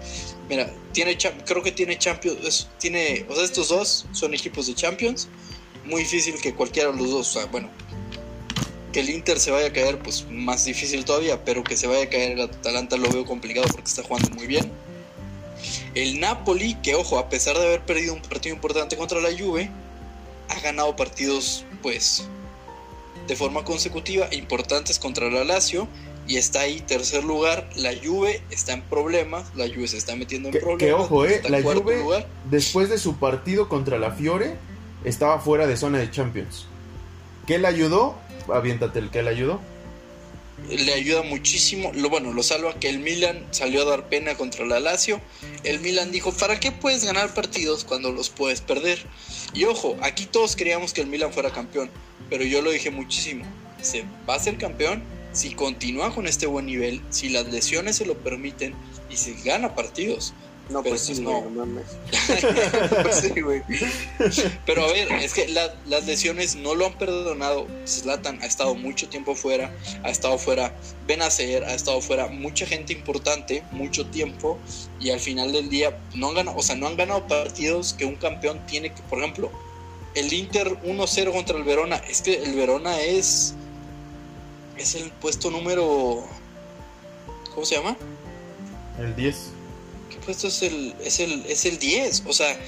Mira, 0.47 0.71
tiene 0.93 1.17
creo 1.17 1.63
que 1.63 1.71
tiene 1.71 1.97
Champions. 1.97 2.67
Tiene, 2.77 3.25
o 3.27 3.35
sea, 3.35 3.43
estos 3.43 3.69
dos 3.69 4.05
son 4.11 4.33
equipos 4.33 4.67
de 4.67 4.75
Champions 4.75 5.27
muy 5.89 6.01
difícil 6.01 6.35
que 6.39 6.53
cualquiera 6.53 6.91
de 6.91 6.97
los 6.97 7.09
dos, 7.09 7.35
o 7.35 7.39
sea, 7.39 7.45
bueno, 7.51 7.69
que 8.93 9.01
el 9.01 9.09
Inter 9.09 9.39
se 9.39 9.51
vaya 9.51 9.67
a 9.67 9.73
caer, 9.73 9.99
pues 9.99 10.25
más 10.29 10.65
difícil 10.65 11.03
todavía, 11.03 11.43
pero 11.43 11.63
que 11.63 11.75
se 11.75 11.87
vaya 11.87 12.03
a 12.03 12.09
caer 12.09 12.33
el 12.33 12.41
Atalanta 12.41 12.97
lo 12.97 13.09
veo 13.09 13.25
complicado 13.25 13.67
porque 13.71 13.87
está 13.87 14.03
jugando 14.03 14.29
muy 14.35 14.47
bien. 14.47 14.71
El 15.95 16.19
Napoli, 16.19 16.75
que 16.75 16.95
ojo, 16.95 17.17
a 17.17 17.29
pesar 17.29 17.57
de 17.57 17.65
haber 17.65 17.81
perdido 17.81 18.13
un 18.13 18.21
partido 18.21 18.55
importante 18.55 18.97
contra 18.97 19.19
la 19.21 19.29
Juve, 19.37 19.69
ha 20.49 20.59
ganado 20.59 20.95
partidos, 20.95 21.65
pues, 21.81 22.27
de 23.27 23.35
forma 23.35 23.63
consecutiva 23.63 24.27
importantes 24.31 24.99
contra 24.99 25.29
la 25.29 25.43
Lazio 25.43 25.87
y 26.27 26.37
está 26.37 26.61
ahí 26.61 26.81
tercer 26.81 27.23
lugar. 27.23 27.69
La 27.75 27.91
Juve 28.01 28.41
está 28.49 28.73
en 28.73 28.81
problemas, 28.81 29.45
la 29.55 29.67
Juve 29.67 29.87
se 29.87 29.97
está 29.97 30.15
metiendo 30.15 30.49
en 30.49 30.59
problemas. 30.59 30.79
Que 30.79 30.93
ojo, 30.93 31.25
eh, 31.25 31.41
la 31.49 31.61
Juve 31.61 32.25
después 32.49 32.89
de 32.89 32.97
su 32.97 33.17
partido 33.17 33.67
contra 33.67 33.97
la 33.97 34.11
Fiore 34.11 34.55
estaba 35.03 35.39
fuera 35.39 35.67
de 35.67 35.77
zona 35.77 35.97
de 35.97 36.11
Champions. 36.11 36.67
¿Qué 37.47 37.57
le 37.57 37.67
ayudó? 37.67 38.15
Aviéntate 38.53 38.99
el 38.99 39.09
que 39.09 39.23
le 39.23 39.29
ayudó. 39.29 39.59
Le 40.69 40.93
ayuda 40.93 41.23
muchísimo. 41.23 41.91
Lo 41.95 42.09
bueno, 42.09 42.33
lo 42.33 42.43
salva 42.43 42.79
que 42.79 42.89
el 42.89 42.99
Milan 42.99 43.47
salió 43.51 43.81
a 43.81 43.85
dar 43.85 44.09
pena 44.09 44.35
contra 44.35 44.65
la 44.65 44.79
Lazio. 44.79 45.21
El 45.63 45.79
Milan 45.79 46.11
dijo, 46.11 46.31
¿para 46.31 46.59
qué 46.59 46.71
puedes 46.71 47.03
ganar 47.03 47.33
partidos 47.33 47.83
cuando 47.83 48.11
los 48.11 48.29
puedes 48.29 48.61
perder? 48.61 49.03
Y 49.53 49.65
ojo, 49.65 49.97
aquí 50.01 50.25
todos 50.25 50.55
queríamos 50.55 50.93
que 50.93 51.01
el 51.01 51.07
Milan 51.07 51.33
fuera 51.33 51.51
campeón, 51.51 51.89
pero 52.29 52.43
yo 52.43 52.61
lo 52.61 52.71
dije 52.71 52.91
muchísimo. 52.91 53.45
Se 53.81 54.03
va 54.27 54.35
a 54.35 54.39
ser 54.39 54.57
campeón 54.57 55.03
si 55.31 55.53
continúa 55.53 56.13
con 56.13 56.27
este 56.27 56.45
buen 56.45 56.65
nivel, 56.65 57.01
si 57.09 57.29
las 57.29 57.47
lesiones 57.51 57.95
se 57.95 58.05
lo 58.05 58.17
permiten 58.17 58.73
y 59.09 59.17
si 59.17 59.33
gana 59.43 59.75
partidos. 59.75 60.33
No, 60.69 60.83
pues 60.83 61.01
sí, 61.01 61.19
no. 61.19 61.43
pues 63.03 63.15
sí, 63.21 63.41
güey. 63.41 63.63
Pero 64.65 64.83
a 64.83 64.87
ver, 64.87 65.11
es 65.13 65.33
que 65.33 65.47
las 65.47 66.05
lesiones 66.05 66.55
no 66.55 66.75
lo 66.75 66.85
han 66.85 66.93
perdonado. 66.97 67.65
Zlatan 67.87 68.39
ha 68.43 68.45
estado 68.45 68.75
mucho 68.75 69.09
tiempo 69.09 69.33
fuera, 69.33 69.75
ha 70.03 70.09
estado 70.09 70.37
fuera 70.37 70.73
Benacer, 71.07 71.63
ha 71.63 71.73
estado 71.73 72.01
fuera 72.01 72.27
mucha 72.27 72.67
gente 72.67 72.93
importante, 72.93 73.63
mucho 73.71 74.05
tiempo, 74.07 74.59
y 74.99 75.09
al 75.09 75.19
final 75.19 75.51
del 75.51 75.69
día 75.69 75.97
no 76.13 76.29
han 76.29 76.35
ganado, 76.35 76.57
o 76.57 76.61
sea, 76.61 76.75
no 76.75 76.85
han 76.85 76.97
ganado 76.97 77.27
partidos 77.27 77.93
que 77.93 78.05
un 78.05 78.15
campeón 78.15 78.59
tiene 78.67 78.93
que, 78.93 79.01
por 79.03 79.19
ejemplo, 79.19 79.51
el 80.13 80.31
Inter 80.31 80.67
1-0 80.83 81.31
contra 81.31 81.57
el 81.57 81.63
Verona, 81.63 81.97
es 81.97 82.21
que 82.21 82.43
el 82.43 82.53
Verona 82.53 82.99
es 83.01 83.55
es 84.77 84.95
el 84.95 85.11
puesto 85.11 85.51
número 85.51 86.23
¿cómo 87.53 87.65
se 87.65 87.75
llama? 87.75 87.97
El 88.97 89.15
10 89.15 89.58
esto 90.31 90.47
es 90.47 90.61
el, 90.61 90.95
es 91.03 91.19
el, 91.19 91.45
es 91.47 91.65
el 91.65 91.79
10. 91.79 92.23
O 92.27 92.33
sea, 92.33 92.59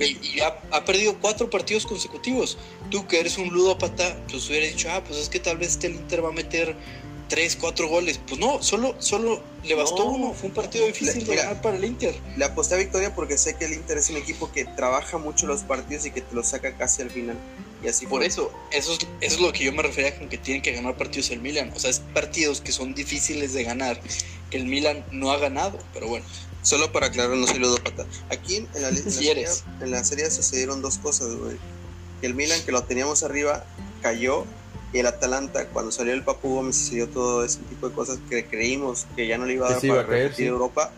y, 0.00 0.40
ha, 0.40 0.84
perdido 0.84 1.18
cuatro 1.20 1.50
partidos 1.50 1.86
consecutivos. 1.86 2.58
Tú 2.90 3.06
que 3.06 3.20
eres 3.20 3.38
un 3.38 3.48
ludópata, 3.48 4.16
pues 4.30 4.48
hubiera 4.48 4.66
dicho, 4.66 4.88
ah, 4.90 5.02
pues 5.04 5.18
es 5.18 5.28
que 5.28 5.40
tal 5.40 5.58
vez 5.58 5.70
este 5.70 5.88
Inter 5.88 6.24
va 6.24 6.30
a 6.30 6.32
meter 6.32 6.76
tres, 7.28 7.56
cuatro 7.56 7.88
goles. 7.88 8.20
Pues 8.26 8.38
no, 8.40 8.62
solo, 8.62 8.94
solo 8.98 9.42
le 9.64 9.74
bastó 9.74 10.04
uno. 10.04 10.34
Fue 10.34 10.48
un 10.48 10.54
partido 10.54 10.86
difícil 10.86 11.24
de 11.24 11.36
ganar 11.36 11.62
para 11.62 11.76
el 11.76 11.84
Inter. 11.84 12.14
Le 12.36 12.44
aposté 12.44 12.74
a 12.74 12.78
victoria 12.78 13.14
porque 13.14 13.38
sé 13.38 13.56
que 13.56 13.64
el 13.64 13.72
Inter 13.72 13.98
es 13.98 14.10
un 14.10 14.18
equipo 14.18 14.52
que 14.52 14.64
trabaja 14.64 15.18
mucho 15.18 15.46
los 15.46 15.62
partidos 15.62 16.06
y 16.06 16.10
que 16.10 16.20
te 16.20 16.34
los 16.34 16.48
saca 16.48 16.76
casi 16.76 17.02
al 17.02 17.10
final. 17.10 17.36
Y 17.82 17.88
así 17.88 18.06
Por 18.06 18.22
eso, 18.22 18.52
eso 18.70 18.92
es, 18.92 18.98
eso 19.20 19.34
es 19.36 19.40
lo 19.40 19.52
que 19.52 19.64
yo 19.64 19.72
me 19.72 19.82
refería 19.82 20.16
con 20.16 20.28
que 20.28 20.38
tienen 20.38 20.62
que 20.62 20.72
ganar 20.72 20.96
partidos 20.96 21.30
el 21.30 21.40
Milan. 21.40 21.72
O 21.74 21.80
sea, 21.80 21.90
es 21.90 21.98
partidos 21.98 22.60
que 22.60 22.70
son 22.70 22.94
difíciles 22.94 23.54
de 23.54 23.64
ganar, 23.64 24.00
que 24.50 24.56
el 24.56 24.66
Milan 24.66 25.04
no 25.10 25.32
ha 25.32 25.38
ganado. 25.38 25.78
Pero 25.92 26.06
bueno, 26.06 26.24
Solo 26.62 26.92
para 26.92 27.08
aclarar, 27.08 27.36
no 27.36 27.46
soy 27.46 27.58
ludópata. 27.58 28.06
Aquí 28.30 28.56
en 28.56 28.68
la, 28.82 28.92
serie, 28.92 29.46
en 29.80 29.90
la 29.90 30.04
serie 30.04 30.30
sucedieron 30.30 30.80
dos 30.80 30.98
cosas, 30.98 31.34
güey. 31.34 31.56
Que 32.20 32.28
el 32.28 32.34
Milan, 32.34 32.60
que 32.64 32.70
lo 32.70 32.84
teníamos 32.84 33.24
arriba, 33.24 33.64
cayó. 34.00 34.44
Y 34.92 34.98
el 34.98 35.06
Atalanta, 35.06 35.66
cuando 35.68 35.90
salió 35.90 36.12
el 36.12 36.22
Papu 36.22 36.54
Gómez 36.54 36.78
y 36.78 36.84
se 36.84 36.94
dio 36.96 37.08
todo 37.08 37.44
ese 37.44 37.58
tipo 37.60 37.88
de 37.88 37.94
cosas 37.94 38.18
que 38.28 38.46
creímos 38.46 39.06
que 39.16 39.26
ya 39.26 39.38
no 39.38 39.46
le 39.46 39.54
iba 39.54 39.66
a 39.66 39.72
dar 39.72 39.80
para 39.80 40.02
repetir 40.02 40.46
Europa, 40.46 40.92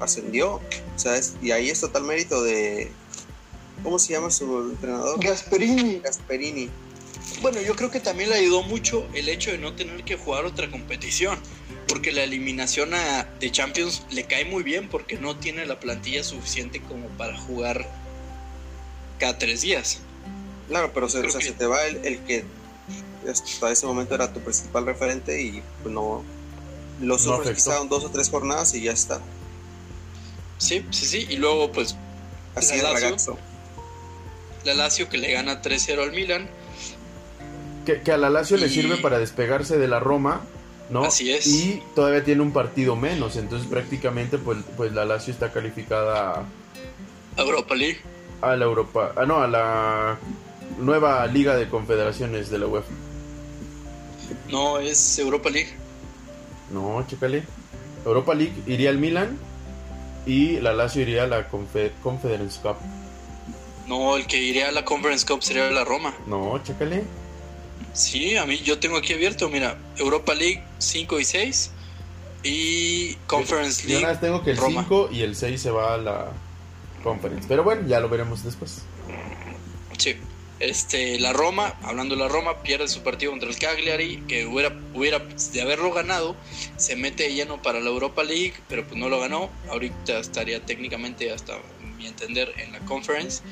ascendió. 0.00 0.54
O 0.54 0.98
sea, 0.98 1.18
y 1.40 1.52
ahí 1.52 1.70
es 1.70 1.80
total 1.80 2.04
mérito 2.04 2.42
de. 2.42 2.90
¿Cómo 3.82 3.98
se 3.98 4.12
llama 4.12 4.30
su 4.30 4.70
entrenador? 4.70 5.18
Gasperini. 5.24 6.00
Gasperini. 6.00 6.68
Bueno, 7.40 7.60
yo 7.62 7.74
creo 7.74 7.90
que 7.90 8.00
también 8.00 8.28
le 8.28 8.36
ayudó 8.36 8.62
mucho 8.62 9.06
el 9.14 9.28
hecho 9.28 9.50
de 9.50 9.58
no 9.58 9.74
tener 9.74 10.04
que 10.04 10.16
jugar 10.16 10.44
otra 10.44 10.70
competición 10.70 11.38
porque 11.88 12.12
la 12.12 12.22
eliminación 12.22 12.94
a, 12.94 13.24
de 13.40 13.50
Champions 13.50 14.02
le 14.10 14.24
cae 14.24 14.44
muy 14.44 14.62
bien 14.62 14.88
porque 14.88 15.18
no 15.18 15.36
tiene 15.36 15.66
la 15.66 15.80
plantilla 15.80 16.22
suficiente 16.22 16.80
como 16.80 17.08
para 17.08 17.36
jugar 17.36 17.88
cada 19.18 19.38
tres 19.38 19.60
días. 19.62 20.00
Claro, 20.68 20.92
pero 20.94 21.08
se, 21.08 21.28
se 21.30 21.52
te 21.52 21.66
va 21.66 21.84
el, 21.84 22.20
que 22.20 22.44
hasta 23.28 23.70
ese 23.70 23.86
momento 23.86 24.14
era 24.14 24.32
tu 24.32 24.40
principal 24.40 24.86
referente 24.86 25.42
y 25.42 25.62
pues 25.82 25.92
no 25.92 26.24
lo 27.00 27.18
sufres 27.18 27.56
quizá 27.56 27.84
dos 27.84 28.04
o 28.04 28.10
tres 28.10 28.30
jornadas 28.30 28.74
y 28.74 28.82
ya 28.82 28.92
está. 28.92 29.20
Sí, 30.58 30.84
sí, 30.90 31.06
sí, 31.06 31.26
y 31.28 31.36
luego 31.36 31.72
pues 31.72 31.96
así 32.54 32.76
es 32.76 32.82
ragazzo. 32.82 33.38
la 34.64 34.74
Lazio 34.74 35.08
que 35.08 35.18
le 35.18 35.32
gana 35.32 35.62
3-0 35.62 36.02
al 36.02 36.12
Milan. 36.12 36.48
Que, 37.86 38.02
que 38.02 38.12
a 38.12 38.18
la 38.18 38.30
Lazio 38.30 38.58
le 38.58 38.68
sirve 38.68 38.98
para 38.98 39.18
despegarse 39.18 39.78
de 39.78 39.88
la 39.88 40.00
Roma, 40.00 40.42
¿no? 40.90 41.04
Así 41.04 41.30
es. 41.32 41.46
Y 41.46 41.82
todavía 41.94 42.24
tiene 42.24 42.42
un 42.42 42.52
partido 42.52 42.96
menos, 42.96 43.36
entonces 43.36 43.68
prácticamente 43.68 44.38
pues, 44.38 44.58
pues 44.76 44.92
la 44.92 45.04
Lazio 45.04 45.32
está 45.32 45.52
calificada 45.52 46.44
Europa 47.36 47.74
League. 47.74 47.98
a 48.42 48.56
la 48.56 48.64
Europa, 48.64 49.12
ah 49.16 49.24
no, 49.26 49.40
a 49.42 49.46
la 49.48 50.18
nueva 50.78 51.26
Liga 51.26 51.56
de 51.56 51.68
Confederaciones 51.68 52.50
de 52.50 52.58
la 52.58 52.66
UEFA. 52.66 52.92
No, 54.48 54.78
es 54.78 55.18
Europa 55.18 55.50
League. 55.50 55.70
No, 56.72 57.04
chécale. 57.06 57.42
Europa 58.04 58.34
League 58.34 58.54
iría 58.66 58.90
al 58.90 58.98
Milan 58.98 59.38
y 60.26 60.58
la 60.60 60.72
Lazio 60.72 61.02
iría 61.02 61.24
a 61.24 61.26
la 61.26 61.50
Confe- 61.50 61.92
Conference 62.02 62.60
Cup. 62.60 62.76
No, 63.86 64.16
el 64.16 64.26
que 64.26 64.38
iría 64.38 64.68
a 64.68 64.72
la 64.72 64.84
Conference 64.84 65.26
Cup 65.26 65.42
sería 65.42 65.70
la 65.70 65.84
Roma. 65.84 66.14
No, 66.26 66.60
chécale. 66.62 67.04
Sí, 67.92 68.36
a 68.36 68.46
mí 68.46 68.58
yo 68.58 68.78
tengo 68.78 68.96
aquí 68.96 69.12
abierto, 69.12 69.48
mira, 69.48 69.76
Europa 69.96 70.34
League 70.34 70.62
5 70.78 71.20
y 71.20 71.24
6 71.24 71.70
y 72.42 73.14
Conference 73.26 73.82
Yo 73.82 73.88
League. 73.88 74.02
nada 74.02 74.14
más 74.14 74.20
tengo 74.20 74.42
que 74.42 74.52
el 74.52 74.56
Roma. 74.56 74.82
5 74.82 75.10
y 75.12 75.22
el 75.22 75.36
6 75.36 75.60
se 75.60 75.70
va 75.70 75.94
a 75.94 75.96
la 75.98 76.32
Conference. 77.02 77.46
Pero 77.48 77.64
bueno, 77.64 77.86
ya 77.86 78.00
lo 78.00 78.08
veremos 78.08 78.44
después. 78.44 78.82
Sí. 79.98 80.16
Este, 80.60 81.18
la 81.18 81.32
Roma, 81.32 81.74
hablando 81.82 82.14
de 82.14 82.20
la 82.20 82.28
Roma, 82.28 82.62
pierde 82.62 82.86
su 82.86 83.02
partido 83.02 83.32
contra 83.32 83.48
el 83.48 83.58
Cagliari, 83.58 84.22
que 84.28 84.44
hubiera, 84.44 84.78
hubiera 84.92 85.18
de 85.18 85.62
haberlo 85.62 85.90
ganado, 85.90 86.36
se 86.76 86.96
mete 86.96 87.22
de 87.22 87.32
lleno 87.32 87.62
para 87.62 87.80
la 87.80 87.88
Europa 87.88 88.22
League, 88.22 88.52
pero 88.68 88.84
pues 88.86 89.00
no 89.00 89.08
lo 89.08 89.18
ganó. 89.18 89.48
Ahorita 89.70 90.18
estaría 90.18 90.64
técnicamente, 90.66 91.32
hasta 91.32 91.54
mi 92.00 92.06
entender, 92.06 92.52
en 92.56 92.72
la 92.72 92.80
Conference. 92.80 93.42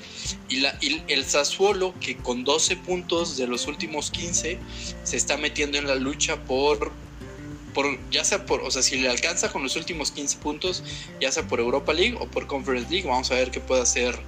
Y, 0.48 0.60
la, 0.60 0.76
y 0.80 1.02
el 1.08 1.24
Sassuolo, 1.24 1.94
que 2.00 2.16
con 2.16 2.44
12 2.44 2.76
puntos 2.76 3.36
de 3.36 3.46
los 3.46 3.66
últimos 3.66 4.10
15, 4.10 4.58
se 5.04 5.16
está 5.16 5.36
metiendo 5.36 5.78
en 5.78 5.86
la 5.86 5.94
lucha 5.94 6.42
por, 6.44 6.90
por 7.74 7.86
ya 8.10 8.24
sea 8.24 8.46
por, 8.46 8.62
o 8.62 8.70
sea, 8.70 8.82
si 8.82 8.96
le 8.96 9.08
alcanza 9.08 9.52
con 9.52 9.62
los 9.62 9.76
últimos 9.76 10.10
15 10.10 10.38
puntos, 10.38 10.82
ya 11.20 11.30
sea 11.30 11.46
por 11.46 11.60
Europa 11.60 11.92
League 11.92 12.16
o 12.18 12.26
por 12.26 12.46
Conference 12.46 12.90
League, 12.90 13.06
vamos 13.06 13.30
a 13.30 13.34
ver 13.34 13.50
qué 13.50 13.60
puede 13.60 13.82
hacer 13.82 14.18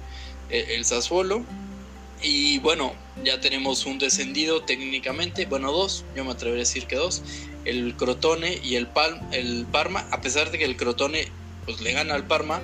eh, 0.49 0.75
el 0.75 0.85
Sassuolo. 0.85 1.43
Y 2.23 2.59
bueno, 2.59 2.93
ya 3.25 3.41
tenemos 3.41 3.87
un 3.87 3.97
descendido 3.97 4.61
técnicamente, 4.61 5.47
bueno, 5.47 5.71
dos, 5.71 6.05
yo 6.15 6.23
me 6.23 6.31
atrevería 6.31 6.61
a 6.61 6.67
decir 6.67 6.85
que 6.85 6.95
dos, 6.95 7.23
el 7.65 7.95
Crotone 7.95 8.59
y 8.63 8.75
el, 8.75 8.85
Pal 8.85 9.27
el 9.31 9.65
Parma, 9.65 10.05
a 10.11 10.21
pesar 10.21 10.51
de 10.51 10.59
que 10.59 10.65
el 10.65 10.77
Crotone 10.77 11.27
pues 11.65 11.81
le 11.81 11.93
gana 11.93 12.13
al 12.13 12.27
Parma 12.27 12.61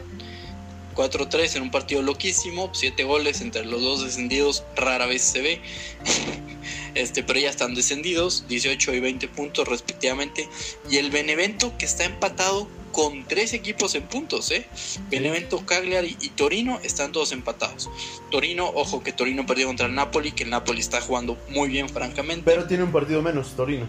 4-3 0.97 1.55
en 1.55 1.61
un 1.61 1.71
partido 1.71 2.01
loquísimo, 2.01 2.71
7 2.73 3.03
goles 3.03 3.41
entre 3.41 3.63
los 3.65 3.81
dos 3.81 4.03
descendidos, 4.03 4.63
rara 4.75 5.05
vez 5.05 5.21
se 5.21 5.41
ve. 5.41 5.61
Este, 6.95 7.21
pero 7.21 7.39
ya 7.39 7.51
están 7.51 7.75
descendidos, 7.75 8.45
18 8.47 8.95
y 8.95 8.99
20 8.99 9.27
puntos 9.27 9.67
respectivamente. 9.67 10.49
Y 10.89 10.97
el 10.97 11.11
Benevento 11.11 11.71
que 11.77 11.85
está 11.85 12.05
empatado 12.05 12.67
con 12.91 13.23
tres 13.25 13.53
equipos 13.53 13.93
en 13.93 14.01
puntos, 14.03 14.49
¿eh? 14.49 14.65
Benevento, 15.11 15.63
Cagliari 15.63 16.17
y 16.19 16.29
Torino 16.29 16.79
están 16.83 17.11
todos 17.11 17.31
empatados. 17.31 17.87
Torino, 18.31 18.71
ojo 18.73 19.03
que 19.03 19.13
Torino 19.13 19.45
perdió 19.45 19.67
contra 19.67 19.85
el 19.85 19.93
Napoli, 19.93 20.31
que 20.31 20.43
el 20.43 20.49
Napoli 20.49 20.79
está 20.79 20.99
jugando 20.99 21.37
muy 21.49 21.69
bien, 21.69 21.87
francamente. 21.87 22.41
Pero 22.43 22.65
tiene 22.65 22.83
un 22.83 22.91
partido 22.91 23.21
menos, 23.21 23.55
Torino. 23.55 23.87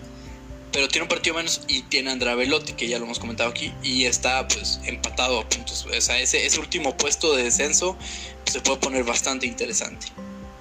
Pero 0.72 0.86
tiene 0.88 1.04
un 1.04 1.08
partido 1.08 1.34
menos 1.36 1.62
y 1.66 1.82
tiene 1.82 2.10
a 2.10 2.12
Andrea 2.12 2.34
Velotti, 2.34 2.74
que 2.74 2.88
ya 2.88 2.98
lo 2.98 3.06
hemos 3.06 3.18
comentado 3.18 3.48
aquí, 3.50 3.72
y 3.82 4.04
está 4.04 4.46
pues 4.48 4.80
empatado 4.84 5.40
a 5.40 5.48
puntos. 5.48 5.86
O 5.86 6.00
sea, 6.00 6.18
ese, 6.18 6.44
ese 6.44 6.60
último 6.60 6.96
puesto 6.96 7.34
de 7.34 7.44
descenso 7.44 7.96
pues, 8.44 8.52
se 8.52 8.60
puede 8.60 8.78
poner 8.78 9.04
bastante 9.04 9.46
interesante. 9.46 10.06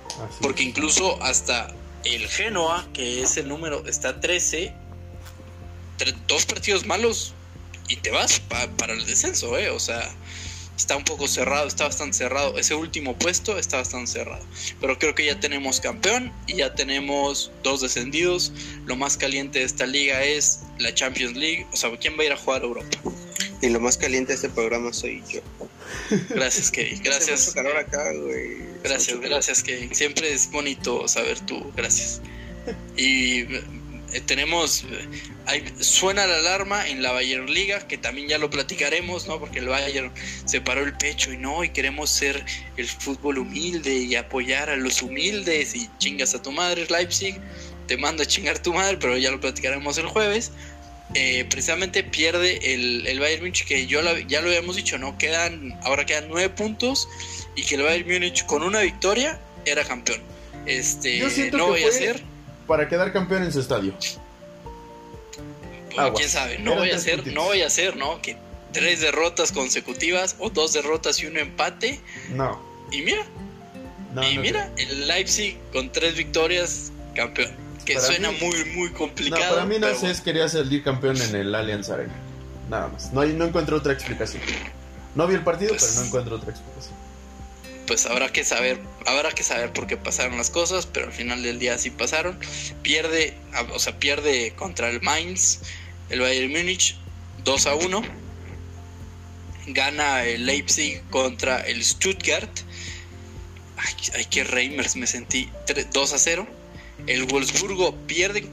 Así 0.07 0.37
Porque 0.41 0.63
es. 0.63 0.69
incluso 0.69 1.21
hasta 1.21 1.73
el 2.05 2.27
Genoa, 2.27 2.87
que 2.93 3.21
es 3.21 3.35
el 3.37 3.47
número, 3.49 3.85
está 3.85 4.19
13, 4.21 4.73
tre- 5.99 6.15
dos 6.27 6.45
partidos 6.45 6.85
malos 6.85 7.33
y 7.89 7.97
te 7.97 8.09
vas 8.11 8.39
pa- 8.39 8.67
para 8.77 8.93
el 8.93 9.05
descenso, 9.05 9.57
¿eh? 9.57 9.69
O 9.71 9.79
sea, 9.79 10.09
está 10.77 10.95
un 10.95 11.03
poco 11.03 11.27
cerrado, 11.27 11.67
está 11.67 11.85
bastante 11.85 12.15
cerrado. 12.15 12.57
Ese 12.57 12.75
último 12.75 13.17
puesto 13.17 13.57
está 13.57 13.77
bastante 13.77 14.11
cerrado. 14.11 14.45
Pero 14.79 14.97
creo 14.99 15.15
que 15.15 15.25
ya 15.25 15.39
tenemos 15.39 15.81
campeón 15.81 16.31
y 16.45 16.57
ya 16.57 16.73
tenemos 16.75 17.51
dos 17.63 17.81
descendidos. 17.81 18.53
Lo 18.85 18.95
más 18.95 19.17
caliente 19.17 19.59
de 19.59 19.65
esta 19.65 19.85
liga 19.85 20.23
es 20.23 20.61
la 20.77 20.93
Champions 20.93 21.35
League. 21.35 21.65
O 21.73 21.75
sea, 21.75 21.89
¿quién 21.97 22.17
va 22.17 22.23
a 22.23 22.25
ir 22.27 22.31
a 22.31 22.37
jugar 22.37 22.61
a 22.61 22.65
Europa? 22.65 22.97
Y 23.61 23.69
lo 23.69 23.79
más 23.79 23.97
caliente 23.97 24.29
de 24.29 24.35
este 24.35 24.49
programa 24.49 24.93
soy 24.93 25.23
yo. 25.27 25.41
Gracias, 26.29 26.71
Kevin. 26.71 26.93
Hace 27.01 27.03
Gracias. 27.03 27.47
mucho 27.47 27.55
calor 27.55 27.77
acá, 27.77 28.13
güey. 28.13 28.57
Gracias, 28.83 29.19
gracias, 29.19 29.63
que 29.63 29.89
siempre 29.93 30.31
es 30.31 30.49
bonito 30.51 31.07
saber 31.07 31.39
tú, 31.41 31.71
gracias. 31.75 32.21
Y 32.95 33.43
eh, 34.13 34.21
tenemos, 34.21 34.83
eh, 34.83 35.07
hay- 35.45 35.63
suena 35.79 36.25
la 36.27 36.37
alarma 36.37 36.87
en 36.87 37.01
la 37.03 37.11
Bayern 37.11 37.51
Liga, 37.51 37.87
que 37.87 37.97
también 37.97 38.27
ya 38.27 38.37
lo 38.37 38.49
platicaremos, 38.49 39.27
¿no? 39.27 39.39
Porque 39.39 39.59
el 39.59 39.67
Bayern 39.67 40.11
se 40.45 40.61
paró 40.61 40.83
el 40.83 40.93
pecho 40.97 41.31
y 41.33 41.37
no, 41.37 41.63
y 41.63 41.69
queremos 41.69 42.09
ser 42.09 42.43
el 42.77 42.87
fútbol 42.87 43.37
humilde 43.39 43.93
y 43.95 44.15
apoyar 44.15 44.69
a 44.69 44.75
los 44.77 45.01
humildes 45.01 45.75
y 45.75 45.89
chingas 45.97 46.33
a 46.35 46.41
tu 46.41 46.51
madre, 46.51 46.87
Leipzig, 46.89 47.35
te 47.87 47.97
manda 47.97 48.23
a 48.23 48.27
chingar 48.27 48.59
tu 48.59 48.73
madre, 48.73 48.97
pero 48.99 49.17
ya 49.17 49.31
lo 49.31 49.39
platicaremos 49.39 49.97
el 49.97 50.07
jueves. 50.07 50.51
Eh, 51.13 51.45
precisamente 51.49 52.03
pierde 52.03 52.73
el, 52.73 53.07
el 53.07 53.19
Bayern 53.19 53.41
Múnich, 53.41 53.63
que 53.65 53.87
yo 53.87 54.01
la- 54.01 54.19
ya 54.27 54.41
lo 54.41 54.49
habíamos 54.49 54.75
dicho, 54.75 54.97
¿no? 54.97 55.17
Quedan, 55.17 55.79
ahora 55.83 56.05
quedan 56.05 56.27
nueve 56.27 56.49
puntos 56.49 57.07
y 57.55 57.63
que 57.63 57.75
el 57.75 57.83
Bayern 57.83 58.09
Múnich 58.11 58.45
con 58.45 58.61
una 58.61 58.81
victoria 58.81 59.39
era 59.65 59.85
campeón. 59.85 60.21
Este, 60.65 61.19
no 61.57 61.67
voy 61.67 61.83
a 61.83 61.91
ser, 61.93 62.23
Para 62.67 62.87
quedar 62.87 63.11
campeón 63.13 63.43
en 63.43 63.51
su 63.53 63.59
estadio. 63.59 63.93
pues, 63.95 64.19
quién 66.15 66.29
sabe, 66.29 66.59
no 66.59 66.75
voy 66.75 66.91
a 66.91 66.95
puntitos. 66.95 67.33
no 67.33 67.43
voy 67.45 67.61
a 67.61 67.69
ser, 67.69 67.95
¿no? 67.95 68.21
Que 68.21 68.37
tres 68.73 69.01
derrotas 69.01 69.51
consecutivas 69.51 70.35
o 70.39 70.49
dos 70.49 70.73
derrotas 70.73 71.19
y 71.21 71.25
un 71.25 71.37
empate 71.37 71.99
No. 72.29 72.61
y 72.91 73.01
mira, 73.01 73.23
no 74.13 74.29
y 74.29 74.35
no 74.35 74.41
mira, 74.41 74.71
el 74.77 75.07
Leipzig 75.07 75.57
con 75.71 75.91
tres 75.91 76.15
victorias 76.15 76.91
campeón. 77.15 77.51
Que 77.85 77.93
Para 77.95 78.05
suena 78.05 78.31
mí- 78.31 78.37
muy 78.41 78.65
muy 78.75 78.89
No, 78.91 78.97
complicado. 78.97 79.55
para 79.55 79.65
mí 79.65 79.75
pero 79.79 79.87
Narcés 79.93 80.19
quería 80.19 80.49
salir 80.49 80.83
campeón 80.83 81.19
en 81.21 81.35
el 81.35 81.55
Allianz 81.55 81.89
Arena. 81.89 82.13
Nada 82.69 82.89
más. 82.89 83.13
No, 83.13 83.21
hay- 83.21 83.31
no 83.31 83.45
encuentro 83.45 83.77
otra 83.77 83.93
explicación. 83.93 84.43
No 85.15 85.25
vi 85.25 85.35
el 85.35 85.41
partido, 85.43 85.69
Pues- 85.69 85.83
pero 85.85 86.01
no 86.01 86.05
encuentro 86.07 86.35
otra 86.35 86.51
explicación. 86.51 86.96
Pues 87.87 88.05
habrá 88.05 88.31
que 88.31 88.43
saber, 88.43 88.79
habrá 89.05 89.31
que 89.31 89.43
saber 89.43 89.73
por 89.73 89.87
qué 89.87 89.97
pasaron 89.97 90.37
las 90.37 90.49
cosas, 90.51 90.85
pero 90.85 91.07
al 91.07 91.13
final 91.13 91.41
del 91.41 91.57
día 91.57 91.77
sí 91.77 91.89
pasaron. 91.89 92.37
Pierde, 92.83 93.33
a- 93.53 93.61
o 93.63 93.79
sea, 93.79 93.97
pierde 93.97 94.53
contra 94.55 94.89
el 94.89 95.01
Mainz, 95.01 95.59
el 96.09 96.19
Bayern 96.19 96.51
Múnich 96.51 96.95
2 97.43 97.65
a 97.65 97.75
1. 97.75 98.03
Gana 99.67 100.23
el 100.25 100.45
Leipzig 100.45 101.01
contra 101.09 101.59
el 101.61 101.83
Stuttgart. 101.83 102.49
Ay, 103.77 103.93
ay 104.15 104.25
qué 104.25 104.43
Reimers 104.43 104.95
me 104.95 105.07
sentí. 105.07 105.49
tre- 105.65 105.87
2 105.91 106.13
a 106.13 106.17
0. 106.19 106.47
El 107.05 107.23
Wolfsburgo 107.25 107.95
pierde 108.07 108.45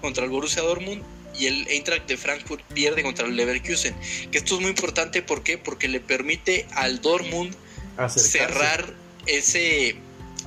contra 0.00 0.24
el 0.24 0.30
Borussia 0.30 0.62
Dortmund 0.62 1.02
y 1.38 1.46
el 1.46 1.66
Eintracht 1.68 2.06
de 2.06 2.16
Frankfurt 2.16 2.62
pierde 2.72 3.02
contra 3.02 3.26
el 3.26 3.36
Leverkusen. 3.36 3.94
Que 4.30 4.38
esto 4.38 4.54
es 4.54 4.60
muy 4.60 4.70
importante, 4.70 5.22
¿por 5.22 5.42
qué? 5.42 5.58
Porque 5.58 5.88
le 5.88 6.00
permite 6.00 6.66
al 6.74 7.00
Dortmund 7.02 7.54
Acercarse. 7.96 8.28
cerrar 8.38 8.94
ese 9.26 9.96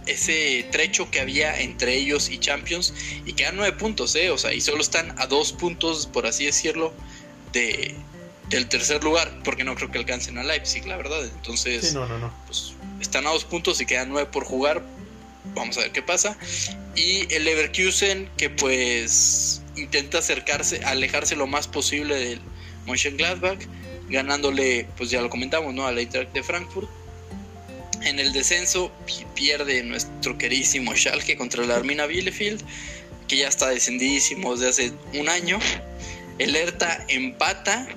ese 0.05 0.65
trecho 0.71 1.11
que 1.11 1.19
había 1.19 1.59
entre 1.59 1.95
ellos 1.95 2.29
y 2.29 2.37
Champions 2.39 2.93
y 3.25 3.33
quedan 3.33 3.57
nueve 3.57 3.75
puntos, 3.77 4.15
¿eh? 4.15 4.29
O 4.31 4.37
sea, 4.37 4.53
y 4.53 4.61
solo 4.61 4.81
están 4.81 5.13
a 5.19 5.27
dos 5.27 5.51
puntos, 5.51 6.07
por 6.07 6.25
así 6.25 6.45
decirlo, 6.45 6.93
de 7.53 7.95
del 8.49 8.69
tercer 8.69 9.03
lugar, 9.03 9.41
porque 9.43 9.65
no 9.65 9.75
creo 9.75 9.91
que 9.91 9.97
alcancen 9.97 10.37
a 10.37 10.43
Leipzig, 10.43 10.85
la 10.87 10.95
verdad. 10.95 11.21
Entonces, 11.25 11.89
Sí, 11.89 11.93
no, 11.93 12.05
no, 12.07 12.17
no. 12.17 12.33
pues, 12.45 12.73
están 13.01 13.27
a 13.27 13.31
dos 13.31 13.43
puntos 13.43 13.81
y 13.81 13.85
quedan 13.85 14.07
nueve 14.09 14.29
por 14.31 14.45
jugar. 14.45 14.81
Vamos 15.53 15.77
a 15.77 15.81
ver 15.81 15.91
qué 15.91 16.01
pasa. 16.01 16.37
Y 16.95 17.31
el 17.33 17.43
Leverkusen, 17.43 18.29
que 18.37 18.49
pues 18.49 19.61
intenta 19.75 20.19
acercarse, 20.19 20.83
alejarse 20.85 21.35
lo 21.35 21.47
más 21.47 21.67
posible 21.67 22.15
del 22.15 22.39
Mönchengladbach, 22.85 23.59
ganándole, 24.09 24.87
pues 24.95 25.09
ya 25.09 25.21
lo 25.21 25.29
comentamos, 25.29 25.73
¿no? 25.73 25.85
Al 25.85 25.97
Eintracht 25.99 26.31
de 26.33 26.43
Frankfurt. 26.43 26.89
En 28.03 28.19
el 28.19 28.31
descenso 28.33 28.91
pi- 29.05 29.25
pierde 29.35 29.83
nuestro 29.83 30.37
queridísimo 30.37 30.95
Schalke 30.95 31.35
contra 31.37 31.63
el 31.63 31.71
Armina 31.71 32.05
Bielefeld, 32.05 32.61
que 33.27 33.37
ya 33.37 33.47
está 33.47 33.69
descendidísimo 33.69 34.55
desde 34.55 34.69
hace 34.69 34.93
un 35.19 35.29
año. 35.29 35.59
El 36.39 36.55
Hertha 36.55 37.03
empata 37.07 37.87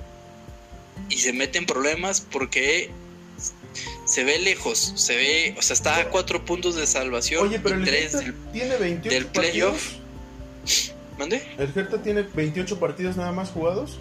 y 1.09 1.17
se 1.17 1.31
mete 1.33 1.57
en 1.59 1.65
problemas 1.65 2.21
porque 2.21 2.89
se 4.05 4.23
ve 4.23 4.39
lejos, 4.39 4.93
se 4.95 5.15
ve, 5.15 5.55
o 5.57 5.61
sea, 5.61 5.73
está 5.75 5.97
a 5.97 6.09
cuatro 6.09 6.43
puntos 6.43 6.75
de 6.75 6.85
salvación 6.87 7.47
Oye, 7.47 7.59
pero 7.59 7.75
y 7.77 7.79
el 7.79 7.85
tres 7.85 8.11
del, 8.13 8.33
tiene 8.51 8.75
28 8.77 9.09
del 9.15 9.25
playoff. 9.27 9.91
¿Mande? 11.17 11.43
¿El 11.57 11.71
Hertha 11.75 12.01
tiene 12.01 12.23
28 12.23 12.79
partidos 12.79 13.15
nada 13.15 13.31
más 13.31 13.49
jugados? 13.51 13.99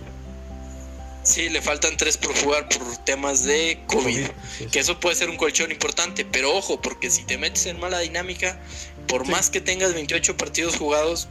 Sí, 1.30 1.48
le 1.48 1.62
faltan 1.62 1.96
tres 1.96 2.16
por 2.16 2.34
jugar 2.36 2.68
por 2.68 2.96
temas 3.04 3.44
de 3.44 3.80
COVID. 3.86 4.26
Sí, 4.58 4.66
Que 4.66 4.80
eso 4.80 4.98
puede 4.98 5.14
ser 5.16 5.30
un 5.30 5.36
colchón 5.36 5.70
importante, 5.70 6.24
pero 6.24 6.54
ojo, 6.56 6.80
porque 6.80 7.10
si 7.10 7.22
te 7.24 7.38
metes 7.38 7.66
en 7.66 7.78
mala 7.78 8.00
dinámica, 8.00 8.60
por 9.06 9.24
Sí. 9.24 9.30
más 9.30 9.50
que 9.50 9.60
tengas 9.60 9.94
28 9.94 10.36
partidos 10.36 10.76
jugados, 10.76 11.28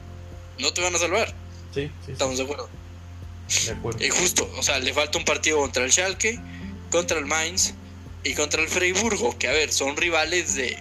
no 0.57 0.71
te 0.73 0.81
van 0.81 0.95
a 0.95 0.99
salvar. 0.99 1.27
Sí, 1.73 1.83
sí, 1.87 1.91
sí, 2.05 2.11
¿Estamos 2.13 2.37
de 2.37 2.43
acuerdo? 2.43 2.69
de 3.65 3.71
acuerdo. 3.71 4.03
Y 4.05 4.09
justo, 4.09 4.49
o 4.57 4.63
sea, 4.63 4.79
le 4.79 4.93
falta 4.93 5.17
un 5.17 5.25
partido 5.25 5.57
contra 5.57 5.83
el 5.83 5.91
Schalke, 5.91 6.39
contra 6.91 7.17
el 7.19 7.25
Mainz 7.25 7.73
y 8.23 8.33
contra 8.35 8.61
el 8.61 8.67
Freiburgo, 8.69 9.37
que 9.37 9.47
a 9.47 9.51
ver, 9.51 9.71
son 9.71 9.97
rivales 9.97 10.55
de... 10.55 10.77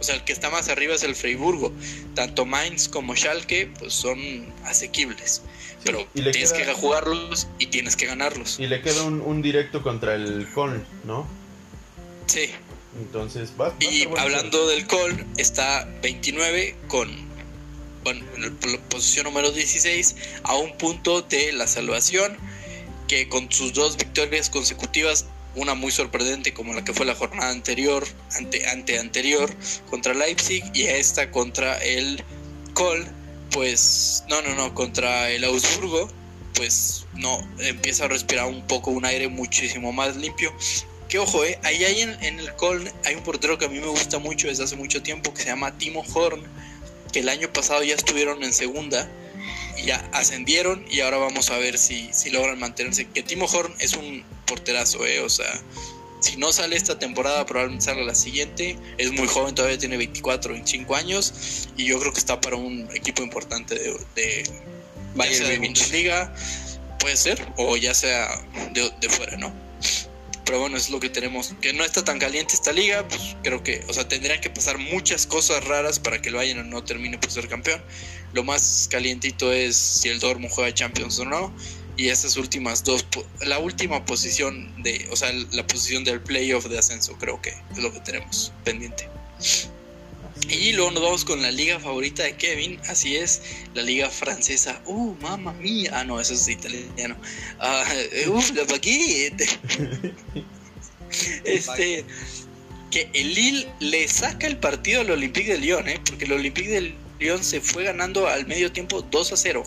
O 0.00 0.02
sea, 0.02 0.14
el 0.14 0.24
que 0.24 0.32
está 0.32 0.48
más 0.50 0.68
arriba 0.68 0.94
es 0.94 1.02
el 1.02 1.14
Freiburgo. 1.16 1.72
Tanto 2.14 2.46
Mainz 2.46 2.88
como 2.88 3.14
Schalke, 3.16 3.66
pues 3.78 3.92
son 3.92 4.18
asequibles. 4.64 5.42
Pero 5.84 6.06
y 6.14 6.22
le 6.22 6.32
tienes 6.32 6.52
queda- 6.52 6.66
que 6.66 6.72
jugarlos 6.74 7.46
y 7.58 7.66
tienes 7.66 7.96
que 7.96 8.06
ganarlos. 8.06 8.58
Y 8.58 8.66
le 8.66 8.82
queda 8.82 9.02
un, 9.04 9.20
un 9.20 9.42
directo 9.42 9.82
contra 9.82 10.14
el 10.14 10.46
Köln, 10.54 10.84
¿no? 11.04 11.26
Sí. 12.26 12.50
Entonces, 12.98 13.52
va, 13.60 13.74
Y 13.78 14.06
hablando 14.18 14.66
del 14.68 14.86
Col, 14.88 15.24
está 15.36 15.88
29 16.02 16.74
con, 16.88 17.08
bueno, 18.02 18.24
en 18.36 18.42
la 18.72 18.78
posición 18.88 19.24
número 19.24 19.52
16, 19.52 20.16
a 20.42 20.56
un 20.56 20.76
punto 20.76 21.22
de 21.22 21.52
la 21.52 21.68
salvación, 21.68 22.36
que 23.06 23.28
con 23.28 23.52
sus 23.52 23.72
dos 23.72 23.96
victorias 23.96 24.50
consecutivas, 24.50 25.26
una 25.54 25.74
muy 25.74 25.92
sorprendente 25.92 26.52
como 26.52 26.74
la 26.74 26.82
que 26.84 26.92
fue 26.92 27.06
la 27.06 27.14
jornada 27.14 27.50
anterior, 27.50 28.04
ante, 28.36 28.66
ante 28.68 28.98
anterior, 28.98 29.54
contra 29.88 30.12
Leipzig, 30.12 30.64
y 30.74 30.82
esta 30.84 31.30
contra 31.30 31.78
el 31.78 32.24
Col, 32.74 33.06
pues, 33.50 34.24
no, 34.28 34.42
no, 34.42 34.54
no, 34.54 34.74
contra 34.74 35.30
el 35.30 35.44
Augsburgo, 35.44 36.08
pues 36.54 37.06
no, 37.14 37.40
empieza 37.60 38.04
a 38.04 38.08
respirar 38.08 38.46
un 38.46 38.66
poco 38.66 38.90
un 38.90 39.04
aire 39.04 39.28
muchísimo 39.28 39.92
más 39.92 40.16
limpio. 40.16 40.52
Que 41.08 41.18
ojo, 41.18 41.44
eh, 41.44 41.58
ahí 41.62 41.84
hay 41.84 42.02
en, 42.02 42.22
en 42.22 42.38
el 42.38 42.54
Köln 42.56 42.90
hay 43.04 43.14
un 43.14 43.22
portero 43.22 43.56
que 43.56 43.64
a 43.64 43.68
mí 43.68 43.78
me 43.80 43.86
gusta 43.86 44.18
mucho 44.18 44.48
desde 44.48 44.64
hace 44.64 44.76
mucho 44.76 45.02
tiempo 45.02 45.32
que 45.32 45.42
se 45.42 45.48
llama 45.48 45.78
Timo 45.78 46.04
Horn, 46.12 46.42
que 47.12 47.20
el 47.20 47.28
año 47.28 47.50
pasado 47.52 47.82
ya 47.82 47.94
estuvieron 47.94 48.42
en 48.42 48.52
segunda 48.52 49.08
y 49.78 49.86
ya 49.86 49.96
ascendieron 50.12 50.84
y 50.90 51.00
ahora 51.00 51.16
vamos 51.16 51.50
a 51.50 51.58
ver 51.58 51.78
si, 51.78 52.10
si 52.12 52.30
logran 52.30 52.58
mantenerse. 52.58 53.06
Que 53.06 53.22
Timo 53.22 53.46
Horn 53.46 53.72
es 53.78 53.94
un 53.94 54.22
porterazo, 54.46 55.06
eh, 55.06 55.20
o 55.20 55.28
sea, 55.28 55.50
si 56.20 56.36
no 56.36 56.52
sale 56.52 56.76
esta 56.76 56.98
temporada, 56.98 57.46
probablemente 57.46 57.84
salga 57.84 58.02
la 58.02 58.14
siguiente. 58.14 58.78
Es 58.98 59.12
muy 59.12 59.28
joven, 59.28 59.54
todavía 59.54 59.78
tiene 59.78 59.96
24, 59.96 60.52
25 60.52 60.96
años 60.96 61.68
y 61.76 61.86
yo 61.86 61.98
creo 62.00 62.12
que 62.12 62.18
está 62.18 62.40
para 62.40 62.56
un 62.56 62.88
equipo 62.94 63.22
importante 63.22 63.74
de, 63.74 63.96
de 64.14 64.42
ya 65.16 65.34
sea 65.34 65.48
de. 65.48 65.58
Bundesliga, 65.58 66.34
puede 66.98 67.16
ser, 67.16 67.46
o 67.56 67.76
ya 67.76 67.94
sea 67.94 68.28
de, 68.72 68.90
de 69.00 69.08
fuera, 69.08 69.36
¿no? 69.36 69.52
Pero 70.44 70.60
bueno, 70.60 70.78
es 70.78 70.88
lo 70.88 70.98
que 70.98 71.10
tenemos. 71.10 71.52
Que 71.60 71.74
no 71.74 71.84
está 71.84 72.02
tan 72.02 72.18
caliente 72.18 72.54
esta 72.54 72.72
liga, 72.72 73.06
pues 73.06 73.36
creo 73.42 73.62
que, 73.62 73.84
o 73.86 73.92
sea, 73.92 74.08
tendrían 74.08 74.40
que 74.40 74.48
pasar 74.48 74.78
muchas 74.78 75.26
cosas 75.26 75.62
raras 75.64 75.98
para 75.98 76.22
que 76.22 76.30
el 76.30 76.36
Bayern 76.36 76.70
no 76.70 76.82
termine 76.82 77.18
por 77.18 77.30
ser 77.30 77.48
campeón. 77.48 77.82
Lo 78.32 78.44
más 78.44 78.88
calientito 78.90 79.52
es 79.52 79.76
si 79.76 80.08
el 80.08 80.20
Dortmund 80.20 80.50
juega 80.50 80.72
Champions 80.72 81.18
o 81.18 81.26
no. 81.26 81.52
Y 81.98 82.10
estas 82.10 82.36
últimas 82.36 82.84
dos, 82.84 83.04
la 83.40 83.58
última 83.58 84.04
posición 84.04 84.72
de, 84.84 85.08
o 85.10 85.16
sea, 85.16 85.32
la 85.50 85.66
posición 85.66 86.04
del 86.04 86.20
playoff 86.20 86.66
de 86.66 86.78
ascenso, 86.78 87.18
creo 87.18 87.42
que 87.42 87.50
es 87.72 87.78
lo 87.78 87.92
que 87.92 87.98
tenemos 87.98 88.52
pendiente. 88.64 89.08
Y 90.48 90.72
luego 90.74 90.92
nos 90.92 91.02
vamos 91.02 91.24
con 91.24 91.42
la 91.42 91.50
liga 91.50 91.80
favorita 91.80 92.22
de 92.22 92.36
Kevin, 92.36 92.80
así 92.88 93.16
es, 93.16 93.42
la 93.74 93.82
liga 93.82 94.08
francesa. 94.08 94.80
¡Uh, 94.86 95.14
mamma 95.20 95.52
mía! 95.54 95.90
Ah, 95.92 96.04
no, 96.04 96.20
eso 96.20 96.34
es 96.34 96.48
italiano. 96.48 97.16
¡Uh, 98.28 98.54
la 98.54 98.64
paquete! 98.64 99.48
este, 101.44 102.04
que 102.92 103.10
el 103.12 103.34
Lille 103.34 103.68
le 103.80 104.06
saca 104.06 104.46
el 104.46 104.58
partido 104.58 105.00
al 105.00 105.10
Olympique 105.10 105.52
de 105.52 105.58
Lyon, 105.58 105.88
¿eh? 105.88 106.00
Porque 106.08 106.26
el 106.26 106.32
Olympique 106.32 106.68
de 106.68 106.94
Lyon 107.18 107.42
se 107.42 107.60
fue 107.60 107.82
ganando 107.82 108.28
al 108.28 108.46
medio 108.46 108.70
tiempo 108.70 109.02
2 109.02 109.32
a 109.32 109.36
0. 109.36 109.64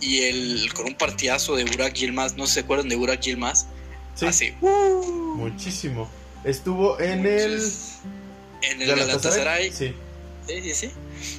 Y 0.00 0.22
el, 0.22 0.72
con 0.74 0.86
un 0.86 0.94
partidazo 0.94 1.56
de 1.56 1.64
Burak 1.64 1.94
Yilmaz, 1.94 2.36
no 2.36 2.46
se 2.46 2.60
acuerdan 2.60 2.88
de 2.88 2.96
Burak 2.96 3.20
Yilmaz, 3.20 3.66
Sí, 4.14 4.26
así, 4.26 4.52
muchísimo. 5.36 6.10
Estuvo 6.44 6.98
en 7.00 7.26
el 7.26 7.62
en 8.62 8.82
el 8.82 8.96
Galatasaray. 8.96 9.72
Sí, 9.72 9.94
Sí, 10.46 10.60
sí, 10.62 10.74
sí. 10.74 10.90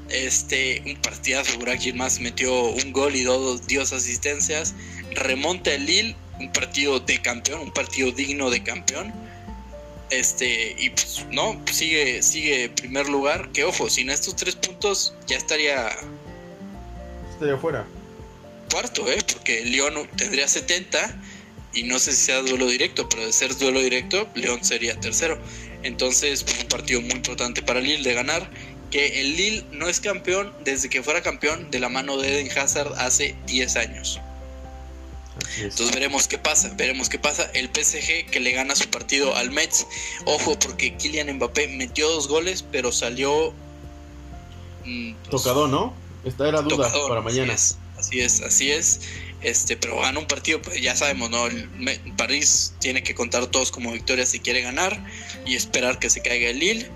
Este, 0.10 0.82
un 0.86 0.96
partidazo. 1.02 1.58
Burak 1.58 1.80
Yilmaz 1.80 2.20
metió 2.20 2.64
un 2.64 2.94
gol 2.94 3.16
y 3.16 3.24
dos, 3.24 3.68
dos 3.68 3.94
asistencias. 3.94 4.74
Remonta 5.12 5.74
el 5.74 5.86
Lille, 5.86 6.16
un 6.40 6.52
partido 6.52 7.00
de 7.00 7.22
campeón, 7.22 7.62
un 7.62 7.72
partido 7.72 8.12
digno 8.12 8.50
de 8.50 8.64
campeón. 8.64 9.12
Este, 10.10 10.76
y 10.78 10.90
pues, 10.92 11.26
no, 11.32 11.62
sigue, 11.72 12.22
sigue 12.22 12.70
primer 12.70 13.10
lugar. 13.10 13.52
Que 13.52 13.66
ojo, 13.66 13.90
sin 13.90 14.10
estos 14.10 14.36
tres 14.36 14.56
puntos 14.56 15.14
ya 15.28 15.38
estaría 15.38 15.90
estaría 17.32 17.56
afuera. 17.56 17.86
Cuarto, 18.72 19.10
¿eh? 19.12 19.20
Porque 19.34 19.66
León 19.66 19.94
tendría 20.16 20.48
70 20.48 21.22
y 21.74 21.84
no 21.84 22.00
sé 22.00 22.12
si 22.12 22.26
sea 22.26 22.42
duelo 22.42 22.68
directo, 22.68 23.08
pero 23.10 23.26
de 23.26 23.34
ser 23.34 23.58
duelo 23.58 23.82
directo, 23.82 24.28
León 24.36 24.64
sería 24.64 25.00
tercero. 25.00 25.40
Entonces, 25.84 26.44
pues, 26.44 26.60
un 26.62 26.68
partido 26.68 27.02
muy 27.02 27.12
importante 27.12 27.62
para 27.62 27.80
Lille 27.80 28.04
de 28.04 28.14
ganar. 28.14 28.50
Que 28.90 29.22
el 29.22 29.38
Lille 29.38 29.66
no 29.72 29.88
es 29.88 30.02
campeón 30.02 30.54
desde 30.66 30.90
que 30.90 31.02
fuera 31.02 31.22
campeón 31.22 31.72
de 31.72 31.80
la 31.80 31.88
mano 31.88 32.18
de 32.18 32.40
Eden 32.40 32.58
Hazard 32.58 32.94
hace 32.98 33.36
10 33.48 33.78
años. 33.78 34.20
Entonces 35.58 35.92
veremos 35.94 36.28
qué 36.28 36.38
pasa, 36.38 36.74
veremos 36.76 37.08
qué 37.08 37.18
pasa. 37.18 37.50
El 37.54 37.70
PSG 37.70 38.30
que 38.30 38.40
le 38.42 38.52
gana 38.52 38.76
su 38.76 38.90
partido 38.90 39.36
al 39.36 39.50
Metz. 39.50 39.88
Ojo, 40.26 40.60
porque 40.60 40.96
Kylian 40.98 41.34
Mbappé 41.36 41.70
metió 41.70 42.10
dos 42.10 42.28
goles, 42.28 42.66
pero 42.70 42.92
salió... 42.92 43.54
mm, 44.86 45.14
pues, 45.14 45.30
Tocador, 45.30 45.70
¿no? 45.70 45.94
Esta 46.26 46.48
era 46.50 46.62
duda 46.62 46.88
tocador, 46.88 47.10
para 47.10 47.22
mañana. 47.22 47.56
Así 48.12 48.20
es, 48.20 48.42
así 48.42 48.72
es. 48.72 49.00
Este, 49.42 49.76
pero 49.76 50.00
gana 50.00 50.20
un 50.20 50.28
partido, 50.28 50.62
pues 50.62 50.82
ya 50.82 50.96
sabemos, 50.96 51.30
¿no? 51.32 51.48
París 52.18 52.74
tiene 52.80 53.02
que 53.02 53.16
contar 53.16 53.48
todos 53.48 53.72
como 53.72 53.92
victoria 53.92 54.26
si 54.26 54.40
quiere 54.40 54.62
ganar 54.62 55.04
y 55.46 55.56
esperar 55.56 55.98
que 55.98 56.10
se 56.10 56.22
caiga 56.22 56.50
el 56.50 56.60
Lille. 56.60 56.88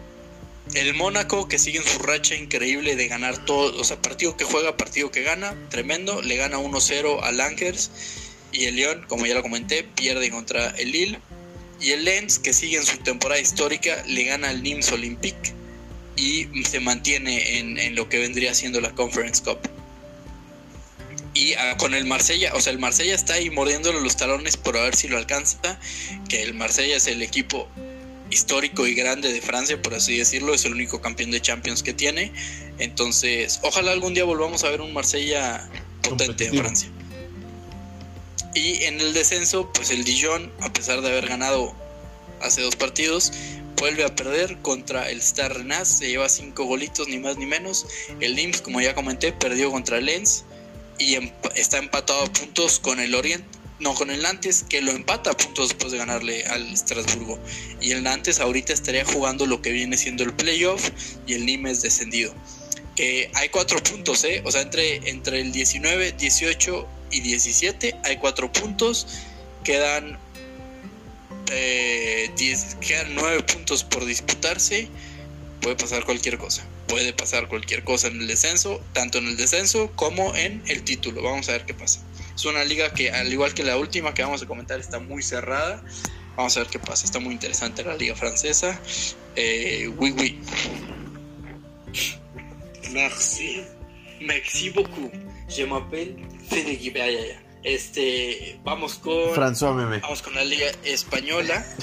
El 0.74 0.94
Mónaco, 0.94 1.48
que 1.48 1.58
sigue 1.58 1.78
en 1.78 1.86
su 1.86 2.00
racha 2.00 2.36
increíble 2.36 2.96
de 2.96 3.08
ganar 3.08 3.46
todo, 3.46 3.80
o 3.80 3.84
sea, 3.84 4.02
partido 4.02 4.36
que 4.36 4.46
juega, 4.46 4.78
partido 4.78 5.12
que 5.12 5.22
gana, 5.22 5.56
tremendo, 5.70 6.22
le 6.22 6.36
gana 6.36 6.58
1-0 6.58 7.24
al 7.24 7.38
Lankers. 7.38 7.92
Y 8.52 8.66
el 8.66 8.76
Lyon, 8.76 9.06
como 9.08 9.26
ya 9.26 9.36
lo 9.36 9.42
comenté, 9.42 9.84
pierde 9.84 10.30
contra 10.30 10.70
el 10.72 10.92
Lille. 10.92 11.20
Y 11.82 11.92
el 11.92 12.06
Lens, 12.06 12.40
que 12.40 12.54
sigue 12.54 12.78
en 12.78 12.86
su 12.86 12.98
temporada 12.98 13.40
histórica, 13.40 14.04
le 14.08 14.24
gana 14.24 14.50
al 14.50 14.64
Nims 14.64 14.92
Olympique 14.92 15.54
y 16.16 16.48
se 16.64 16.80
mantiene 16.80 17.60
en, 17.60 17.78
en 17.78 17.96
lo 17.96 18.08
que 18.08 18.20
vendría 18.20 18.54
siendo 18.54 18.80
la 18.82 18.92
Conference 18.92 19.44
Cup. 19.44 19.75
Y 21.36 21.53
ah, 21.56 21.76
con 21.78 21.94
el 21.94 22.06
Marsella, 22.06 22.53
o 22.56 22.62
sea, 22.62 22.72
el 22.72 22.80
Marsella 22.80 23.14
está 23.14 23.34
ahí 23.34 23.49
mordiéndole 23.49 23.99
los 23.99 24.16
talones 24.16 24.56
por 24.56 24.78
a 24.78 24.84
ver 24.84 24.95
si 24.95 25.10
lo 25.10 25.18
alcanza. 25.18 25.78
Que 26.30 26.41
el 26.41 26.53
Marsella 26.53 26.95
es 26.95 27.07
el 27.07 27.22
equipo 27.22 27.68
histórico 28.32 28.88
y 28.88 28.95
grande 28.95 29.32
de 29.34 29.41
Francia, 29.41 29.80
por 29.82 29.94
así 29.94 30.18
decirlo. 30.18 30.53
Es 30.53 30.64
el 30.64 30.72
único 30.72 31.02
campeón 31.02 31.32
de 31.32 31.41
Champions 31.41 31.84
que 31.84 31.94
tiene. 31.94 32.32
Entonces, 32.80 33.60
ojalá 33.64 33.91
algún 33.91 34.14
día 34.14 34.24
volvamos 34.24 34.64
a 34.64 34.70
ver 34.70 34.80
un 34.80 34.94
Marsella 34.94 35.70
potente 36.02 36.45
en. 36.45 36.57
Francia. 36.57 36.90
Y 38.53 38.86
en 38.86 39.02
el 39.02 39.14
descenso, 39.14 39.70
pues 39.74 39.90
el 39.90 40.06
Dijon, 40.06 40.53
a 40.62 40.72
pesar 40.72 41.02
de 41.02 41.10
haber 41.10 41.28
ganado 41.28 41.76
hace 42.41 42.62
dos 42.62 42.78
partidos, 42.78 43.34
vuelve 43.76 44.06
a 44.06 44.16
perder 44.16 44.57
contra 44.62 45.10
el 45.10 45.18
Star 45.18 45.53
Rennes. 45.53 45.90
Se 45.90 46.07
lleva 46.07 46.30
cinco 46.30 46.64
golitos, 46.64 47.10
ni 47.10 47.20
más 47.20 47.36
ni 47.36 47.45
menos. 47.45 47.86
El 48.22 48.38
Nims, 48.38 48.62
como 48.62 48.80
ya 48.80 48.95
comenté, 48.95 49.34
perdió 49.34 49.70
contra 49.70 49.98
el 49.98 50.06
Lens 50.06 50.45
y 51.00 51.18
está 51.56 51.78
empatado 51.78 52.24
a 52.24 52.32
puntos 52.32 52.80
con 52.80 53.00
el 53.00 53.16
Orient. 53.16 53.44
No, 53.78 53.94
con 53.94 54.10
el 54.10 54.22
Nantes, 54.22 54.64
que 54.70 54.82
lo 54.82 54.92
empata 54.92 55.32
a 55.32 55.34
puntos 55.36 55.68
después 55.68 55.92
de 55.92 55.98
ganarle 55.98 56.46
al 56.46 56.66
Estrasburgo. 56.74 57.38
Y 57.82 57.92
el 57.92 58.04
Nantes 58.04 58.40
ahorita 58.40 58.72
estaría 58.72 59.04
jugando 59.04 59.46
lo 59.46 59.62
que 59.62 59.72
viene 59.72 59.98
siendo 59.98 60.24
el 60.24 60.34
playoff 60.34 60.92
y 61.28 61.34
el 61.34 61.46
Nimes 61.46 61.82
descendido. 61.82 62.34
Que 62.96 63.30
hay 63.34 63.50
cuatro 63.50 63.84
puntos, 63.84 64.24
¿eh? 64.24 64.42
O 64.46 64.52
sea, 64.52 64.62
entre, 64.62 65.10
entre 65.10 65.42
el 65.42 65.52
19, 65.52 66.14
18 66.14 66.88
y 67.12 67.20
17 67.20 67.96
hay 68.06 68.18
cuatro 68.18 68.52
puntos. 68.52 69.08
Quedan, 69.66 70.18
eh, 71.52 72.32
10, 72.38 72.76
quedan 72.76 73.14
nueve 73.14 73.44
puntos 73.44 73.84
por 73.84 74.06
disputarse. 74.06 74.88
Puede 75.60 75.76
pasar 75.76 76.06
cualquier 76.06 76.38
cosa. 76.38 76.66
Puede 76.88 77.14
pasar 77.14 77.48
cualquier 77.48 77.84
cosa 77.84 78.07
en 78.07 78.22
el 78.22 78.28
descenso, 78.28 78.82
tanto 78.94 79.18
en 79.18 79.28
el 79.28 79.38
descenso 79.38 79.91
como 79.95 80.36
en 80.36 80.64
el 80.68 80.84
título. 80.84 81.24
Vamos 81.24 81.49
a 81.49 81.53
ver 81.53 81.66
qué 81.66 81.74
pasa. 81.74 82.02
Es 82.36 82.45
una 82.45 82.64
liga 82.64 82.94
que, 82.94 83.12
al 83.12 83.32
igual 83.32 83.53
que 83.53 83.64
la 83.64 83.78
última 83.78 84.14
que 84.14 84.24
vamos 84.24 84.44
a 84.44 84.45
comentar, 84.45 84.80
está 84.80 84.99
muy 84.99 85.24
cerrada. 85.24 85.84
Vamos 86.36 86.56
a 86.57 86.62
ver 86.62 86.70
qué 86.70 86.80
pasa. 86.80 87.06
Está 87.06 87.20
muy 87.20 87.34
interesante 87.34 87.84
la 87.84 87.95
liga 87.95 88.16
francesa. 88.16 88.80
Eh, 89.36 89.90
oui, 89.98 90.14
oui. 90.18 90.40
Merci. 92.91 93.64
Merci 94.22 94.70
beaucoup. 94.70 95.12
Je 95.48 95.66
m'appelle. 95.66 96.16
Este, 97.64 98.60
vamos 98.64 98.95
con. 98.95 99.34
François 99.34 99.74
Meme. 99.74 99.99
Vamos 99.99 100.22
con 100.22 100.36
la 100.36 100.44
Liga 100.44 100.68
Española. 100.84 101.66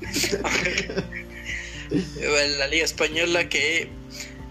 la 1.90 2.66
Liga 2.68 2.84
Española 2.84 3.48
que 3.48 3.88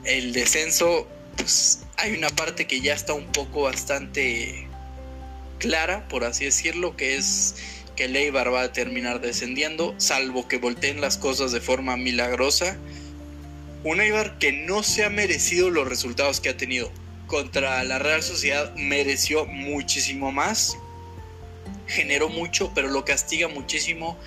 el 0.04 0.34
descenso, 0.34 1.08
pues 1.38 1.82
hay 1.98 2.14
una 2.14 2.30
parte 2.30 2.68
que 2.68 2.82
ya 2.82 2.94
está 2.94 3.14
un 3.14 3.32
poco 3.32 3.64
bastante 3.64 4.68
clara, 5.60 6.08
por 6.08 6.24
así 6.24 6.46
decirlo, 6.46 6.96
que 6.96 7.18
es 7.18 7.56
que 7.96 8.06
el 8.06 8.16
Eibar 8.16 8.54
va 8.54 8.64
a 8.64 8.74
terminar 8.74 9.22
descendiendo, 9.22 9.94
salvo 9.98 10.48
que 10.48 10.58
volteen 10.58 11.02
las 11.02 11.18
cosas 11.18 11.52
de 11.52 11.60
forma 11.60 11.98
milagrosa. 11.98 12.78
Un 13.84 14.02
Eibar 14.02 14.38
que 14.40 14.52
no 14.52 14.84
se 14.84 15.04
ha 15.04 15.10
merecido 15.10 15.70
los 15.70 15.88
resultados 15.88 16.40
que 16.40 16.50
ha 16.50 16.58
tenido. 16.58 16.92
Contra 17.28 17.84
la 17.84 18.00
Real 18.00 18.24
Sociedad 18.24 18.74
mereció 18.76 19.46
muchísimo 19.46 20.32
más, 20.32 20.78
generó 21.88 22.30
mucho, 22.30 22.72
pero 22.74 22.88
lo 22.88 23.06
castiga 23.06 23.48
muchísimo 23.48 24.18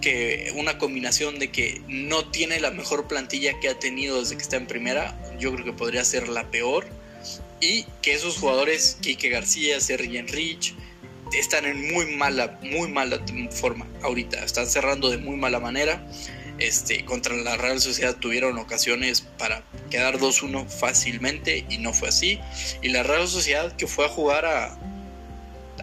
que 0.00 0.52
una 0.54 0.78
combinación 0.78 1.38
de 1.38 1.50
que 1.50 1.82
no 1.88 2.30
tiene 2.30 2.60
la 2.60 2.70
mejor 2.70 3.08
plantilla 3.08 3.58
que 3.60 3.68
ha 3.68 3.78
tenido 3.78 4.20
desde 4.20 4.36
que 4.36 4.42
está 4.42 4.56
en 4.56 4.66
primera, 4.66 5.18
yo 5.38 5.52
creo 5.52 5.64
que 5.64 5.72
podría 5.72 6.04
ser 6.04 6.28
la 6.28 6.50
peor, 6.50 6.86
y 7.60 7.84
que 8.02 8.14
esos 8.14 8.38
jugadores, 8.38 8.98
Kike 9.00 9.28
García, 9.28 9.80
Sergi 9.80 10.18
Enrich, 10.18 10.74
están 11.32 11.66
en 11.66 11.92
muy 11.92 12.06
mala, 12.16 12.58
muy 12.62 12.90
mala 12.90 13.20
forma 13.50 13.86
ahorita, 14.02 14.44
están 14.44 14.66
cerrando 14.66 15.10
de 15.10 15.18
muy 15.18 15.36
mala 15.36 15.60
manera. 15.60 16.06
Este, 16.58 17.04
contra 17.04 17.36
la 17.36 17.56
Real 17.56 17.80
Sociedad 17.80 18.16
tuvieron 18.16 18.58
ocasiones 18.58 19.20
para 19.38 19.62
quedar 19.90 20.18
2-1 20.18 20.68
fácilmente 20.68 21.64
y 21.68 21.78
no 21.78 21.92
fue 21.92 22.08
así. 22.08 22.40
Y 22.82 22.88
la 22.88 23.02
Real 23.04 23.28
Sociedad 23.28 23.76
que 23.76 23.86
fue 23.86 24.06
a 24.06 24.08
jugar 24.08 24.44
a, 24.44 24.76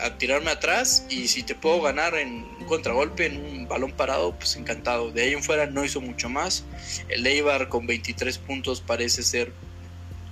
a 0.01 0.17
tirarme 0.17 0.51
atrás 0.51 1.05
y 1.09 1.29
si 1.29 1.43
te 1.43 1.55
puedo 1.55 1.81
ganar 1.81 2.15
en 2.15 2.45
contragolpe, 2.65 3.27
en 3.27 3.37
un 3.37 3.67
balón 3.67 3.91
parado, 3.91 4.35
pues 4.35 4.55
encantado. 4.55 5.11
De 5.11 5.23
ahí 5.23 5.33
en 5.33 5.43
fuera 5.43 5.65
no 5.65 5.83
hizo 5.83 6.01
mucho 6.01 6.29
más. 6.29 6.63
El 7.09 7.25
Eibar 7.25 7.69
con 7.69 7.87
23 7.87 8.37
puntos 8.39 8.81
parece 8.81 9.23
ser 9.23 9.51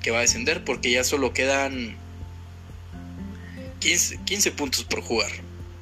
que 0.01 0.11
va 0.11 0.19
a 0.19 0.21
descender 0.21 0.63
porque 0.63 0.91
ya 0.91 1.03
solo 1.03 1.33
quedan 1.33 1.95
15, 3.79 4.19
15 4.25 4.51
puntos 4.51 4.83
por 4.83 5.01
jugar. 5.01 5.31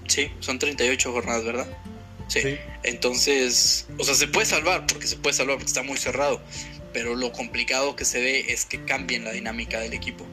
Sí, 0.07 0.29
son 0.39 0.59
38 0.59 1.11
jornadas, 1.11 1.43
¿verdad? 1.43 1.67
Sí. 2.27 2.41
sí. 2.41 2.57
Entonces, 2.83 3.87
o 3.97 4.03
sea, 4.03 4.15
se 4.15 4.27
puede 4.27 4.45
salvar 4.45 4.85
porque 4.87 5.07
se 5.07 5.17
puede 5.17 5.35
salvar 5.35 5.57
porque 5.57 5.67
está 5.67 5.83
muy 5.83 5.97
cerrado. 5.97 6.41
Pero 6.93 7.15
lo 7.15 7.31
complicado 7.31 7.95
que 7.95 8.05
se 8.05 8.19
ve 8.19 8.45
es 8.49 8.65
que 8.65 8.83
cambien 8.83 9.23
la 9.23 9.31
dinámica 9.31 9.79
del 9.79 9.93
equipo. 9.93 10.25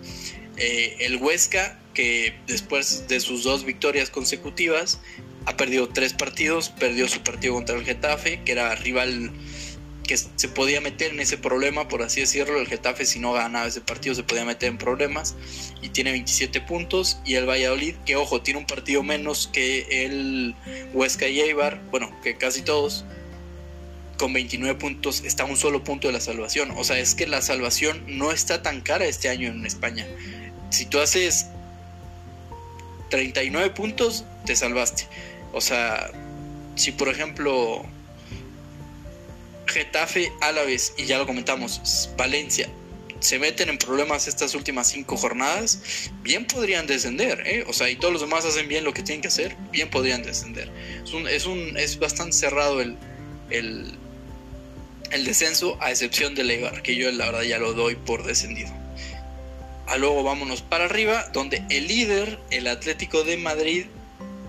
Eh, 0.56 0.96
el 1.00 1.16
Huesca, 1.16 1.78
que 1.94 2.34
después 2.46 3.06
de 3.06 3.20
sus 3.20 3.44
dos 3.44 3.64
victorias 3.64 4.10
consecutivas, 4.10 5.00
ha 5.48 5.56
perdido 5.56 5.88
tres 5.88 6.12
partidos, 6.12 6.68
perdió 6.68 7.08
su 7.08 7.20
partido 7.20 7.54
contra 7.54 7.76
el 7.76 7.84
Getafe, 7.84 8.42
que 8.44 8.52
era 8.52 8.74
rival 8.74 9.32
que 10.06 10.16
se 10.16 10.48
podía 10.48 10.80
meter 10.80 11.12
en 11.12 11.20
ese 11.20 11.36
problema, 11.36 11.88
por 11.88 12.02
así 12.02 12.20
decirlo. 12.20 12.58
El 12.58 12.66
Getafe, 12.66 13.04
si 13.04 13.18
no 13.18 13.32
ganaba 13.32 13.66
ese 13.66 13.80
partido, 13.80 14.14
se 14.14 14.22
podía 14.22 14.44
meter 14.44 14.68
en 14.70 14.78
problemas. 14.78 15.34
Y 15.82 15.90
tiene 15.90 16.12
27 16.12 16.60
puntos. 16.62 17.18
Y 17.24 17.34
el 17.34 17.46
Valladolid, 17.46 17.94
que 18.06 18.16
ojo, 18.16 18.40
tiene 18.40 18.60
un 18.60 18.66
partido 18.66 19.02
menos 19.02 19.48
que 19.52 20.04
el 20.04 20.54
Huesca 20.94 21.28
y 21.28 21.40
Eibar, 21.40 21.80
bueno, 21.90 22.10
que 22.22 22.36
casi 22.36 22.62
todos, 22.62 23.04
con 24.16 24.32
29 24.32 24.78
puntos, 24.78 25.22
está 25.24 25.42
a 25.42 25.46
un 25.46 25.56
solo 25.56 25.84
punto 25.84 26.06
de 26.06 26.14
la 26.14 26.20
salvación. 26.20 26.72
O 26.76 26.84
sea, 26.84 26.98
es 26.98 27.14
que 27.14 27.26
la 27.26 27.42
salvación 27.42 28.02
no 28.06 28.32
está 28.32 28.62
tan 28.62 28.80
cara 28.80 29.04
este 29.04 29.28
año 29.28 29.48
en 29.48 29.66
España 29.66 30.06
si 30.70 30.86
tú 30.86 31.00
haces 31.00 31.46
39 33.10 33.70
puntos, 33.70 34.24
te 34.44 34.54
salvaste. 34.54 35.06
O 35.52 35.60
sea, 35.60 36.10
si 36.76 36.92
por 36.92 37.08
ejemplo 37.08 37.84
Getafe, 39.66 40.32
Álaves 40.40 40.94
y 40.96 41.04
ya 41.06 41.18
lo 41.18 41.26
comentamos, 41.26 42.10
Valencia 42.16 42.68
se 43.20 43.38
meten 43.38 43.68
en 43.68 43.78
problemas 43.78 44.28
estas 44.28 44.54
últimas 44.54 44.88
cinco 44.88 45.16
jornadas, 45.16 45.80
bien 46.22 46.46
podrían 46.46 46.86
descender, 46.86 47.42
¿eh? 47.46 47.64
O 47.66 47.72
sea, 47.72 47.90
y 47.90 47.96
todos 47.96 48.12
los 48.12 48.22
demás 48.22 48.44
hacen 48.44 48.68
bien 48.68 48.84
lo 48.84 48.92
que 48.92 49.02
tienen 49.02 49.22
que 49.22 49.28
hacer, 49.28 49.56
bien 49.72 49.90
podrían 49.90 50.22
descender. 50.22 50.70
Es, 51.02 51.12
un, 51.12 51.26
es, 51.26 51.46
un, 51.46 51.76
es 51.76 51.98
bastante 51.98 52.36
cerrado 52.36 52.80
el, 52.80 52.96
el, 53.50 53.94
el 55.10 55.24
descenso, 55.24 55.76
a 55.80 55.90
excepción 55.90 56.34
de 56.34 56.44
Leibar, 56.44 56.82
que 56.82 56.94
yo 56.94 57.10
la 57.10 57.26
verdad 57.26 57.42
ya 57.42 57.58
lo 57.58 57.72
doy 57.72 57.96
por 57.96 58.24
descendido. 58.24 58.70
A 59.86 59.96
luego 59.96 60.22
vámonos 60.22 60.62
para 60.62 60.84
arriba, 60.84 61.28
donde 61.32 61.64
el 61.70 61.88
líder, 61.88 62.38
el 62.50 62.66
Atlético 62.68 63.24
de 63.24 63.36
Madrid, 63.36 63.86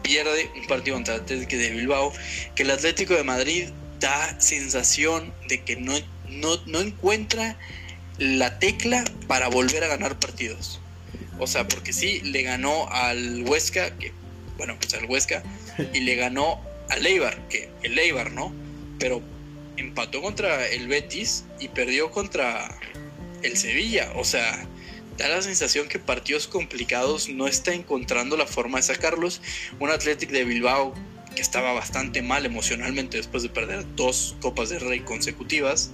pierde 0.10 0.49
un 0.56 0.65
partido 0.65 0.95
contra 0.95 1.15
el 1.15 1.22
Atlético 1.22 1.61
de 1.61 1.69
Bilbao, 1.69 2.11
que 2.56 2.64
el 2.64 2.72
Atlético 2.72 3.14
de 3.14 3.23
Madrid 3.23 3.69
da 3.99 4.41
sensación 4.41 5.31
de 5.48 5.61
que 5.61 5.76
no, 5.76 5.94
no, 6.65 6.81
encuentra 6.81 7.60
la 8.18 8.57
tecla 8.57 9.03
para 9.27 9.49
volver 9.49 9.84
a 9.84 9.88
ganar 9.88 10.18
partidos. 10.19 10.81
O 11.38 11.45
sea, 11.45 11.68
porque 11.68 11.94
sí, 11.94 12.22
le 12.22 12.41
ganó 12.41 12.90
al 12.91 13.44
Huesca, 13.44 13.95
que, 13.99 14.11
bueno, 14.57 14.76
pues 14.80 14.95
al 14.95 15.06
Huesca, 15.06 15.44
y 15.94 15.99
le 15.99 16.15
ganó 16.15 16.60
al 16.90 17.06
Eibar, 17.06 17.48
que 17.48 17.69
el 17.84 17.99
Eibar, 17.99 18.31
¿no? 18.31 18.52
Pero 18.98 19.22
empató 19.77 20.23
contra 20.23 20.65
el 20.69 20.88
Betis 20.88 21.45
y 21.60 21.68
perdió 21.68 22.10
contra 22.10 22.80
el 23.44 23.56
Sevilla. 23.57 24.11
O 24.15 24.23
sea, 24.23 24.68
da 25.23 25.35
la 25.35 25.41
sensación 25.41 25.87
que 25.87 25.99
partidos 25.99 26.47
complicados 26.47 27.29
no 27.29 27.47
está 27.47 27.73
encontrando 27.73 28.37
la 28.37 28.47
forma 28.47 28.77
de 28.77 28.83
sacarlos. 28.83 29.41
Un 29.79 29.89
Athletic 29.89 30.29
de 30.29 30.45
Bilbao 30.45 30.93
que 31.35 31.41
estaba 31.41 31.73
bastante 31.73 32.21
mal 32.21 32.45
emocionalmente 32.45 33.17
después 33.17 33.43
de 33.43 33.49
perder 33.49 33.85
dos 33.95 34.35
Copas 34.41 34.69
de 34.69 34.79
Rey 34.79 35.01
consecutivas, 35.01 35.91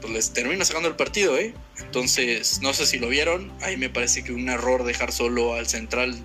pues 0.00 0.12
les 0.12 0.32
termina 0.32 0.64
sacando 0.64 0.88
el 0.88 0.96
partido, 0.96 1.38
¿eh? 1.38 1.54
Entonces, 1.78 2.60
no 2.62 2.72
sé 2.72 2.86
si 2.86 2.98
lo 2.98 3.08
vieron, 3.08 3.52
ahí 3.62 3.76
me 3.76 3.90
parece 3.90 4.24
que 4.24 4.32
un 4.32 4.48
error 4.48 4.84
dejar 4.84 5.12
solo 5.12 5.54
al 5.54 5.66
central 5.66 6.16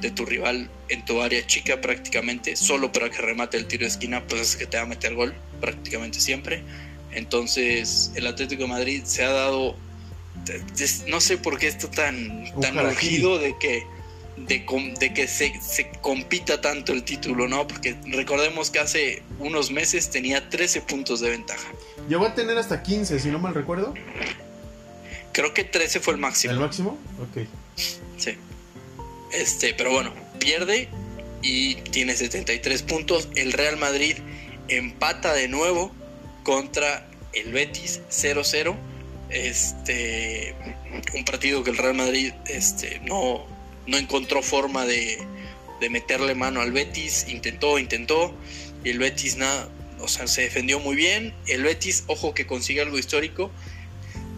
de 0.00 0.10
tu 0.10 0.24
rival 0.26 0.70
en 0.88 1.04
tu 1.04 1.22
área 1.22 1.46
chica 1.46 1.80
prácticamente, 1.80 2.56
solo 2.56 2.92
para 2.92 3.10
que 3.10 3.18
remate 3.18 3.56
el 3.56 3.66
tiro 3.66 3.82
de 3.82 3.88
esquina, 3.88 4.26
pues 4.26 4.40
es 4.40 4.56
que 4.56 4.66
te 4.66 4.76
va 4.76 4.84
a 4.84 4.86
meter 4.86 5.14
gol 5.14 5.34
prácticamente 5.60 6.20
siempre. 6.20 6.62
Entonces, 7.12 8.10
el 8.16 8.26
Atlético 8.26 8.62
de 8.62 8.68
Madrid 8.68 9.02
se 9.04 9.24
ha 9.24 9.30
dado 9.30 9.76
no 11.06 11.20
sé 11.20 11.38
por 11.38 11.58
qué 11.58 11.68
está 11.68 11.90
tan, 11.90 12.44
tan 12.60 12.78
urgido 12.78 13.38
de 13.38 13.56
que, 13.58 13.86
de, 14.36 14.64
que 15.14 15.28
se, 15.28 15.52
compita 16.00 16.60
tanto 16.60 16.92
el 16.92 17.04
título, 17.04 17.48
¿no? 17.48 17.66
Porque 17.66 17.96
recordemos 18.06 18.70
que 18.70 18.78
hace 18.78 19.22
unos 19.38 19.70
meses 19.70 20.10
tenía 20.10 20.48
13 20.48 20.82
puntos 20.82 21.20
de 21.20 21.30
ventaja. 21.30 21.68
Llegó 22.08 22.26
a 22.26 22.34
tener 22.34 22.58
hasta 22.58 22.82
15, 22.82 23.18
si 23.18 23.28
no 23.28 23.38
mal 23.38 23.54
recuerdo. 23.54 23.94
Creo 25.32 25.54
que 25.54 25.64
13 25.64 26.00
fue 26.00 26.14
el 26.14 26.20
máximo. 26.20 26.52
¿El 26.52 26.60
máximo? 26.60 26.98
Ok. 27.20 27.46
Sí. 28.16 28.36
Este, 29.32 29.74
pero 29.74 29.90
bueno, 29.90 30.12
pierde 30.38 30.88
y 31.42 31.74
tiene 31.76 32.14
73 32.16 32.82
puntos. 32.82 33.28
El 33.34 33.52
Real 33.52 33.76
Madrid 33.76 34.16
empata 34.68 35.32
de 35.32 35.48
nuevo 35.48 35.92
contra 36.44 37.08
el 37.32 37.52
Betis 37.52 38.00
0-0 38.10 38.76
este, 39.30 40.54
un 41.14 41.24
partido 41.24 41.62
que 41.62 41.70
el 41.70 41.76
Real 41.76 41.94
Madrid 41.94 42.32
este, 42.46 43.00
no, 43.00 43.44
no 43.86 43.96
encontró 43.96 44.42
forma 44.42 44.84
de, 44.86 45.18
de 45.80 45.90
meterle 45.90 46.34
mano 46.34 46.60
al 46.60 46.72
Betis, 46.72 47.26
intentó, 47.28 47.78
intentó, 47.78 48.34
y 48.84 48.90
el 48.90 48.98
Betis 48.98 49.36
nada, 49.36 49.68
o 50.00 50.08
sea, 50.08 50.26
se 50.26 50.42
defendió 50.42 50.78
muy 50.80 50.96
bien. 50.96 51.34
El 51.46 51.62
Betis, 51.62 52.04
ojo 52.06 52.34
que 52.34 52.46
consigue 52.46 52.80
algo 52.80 52.98
histórico, 52.98 53.50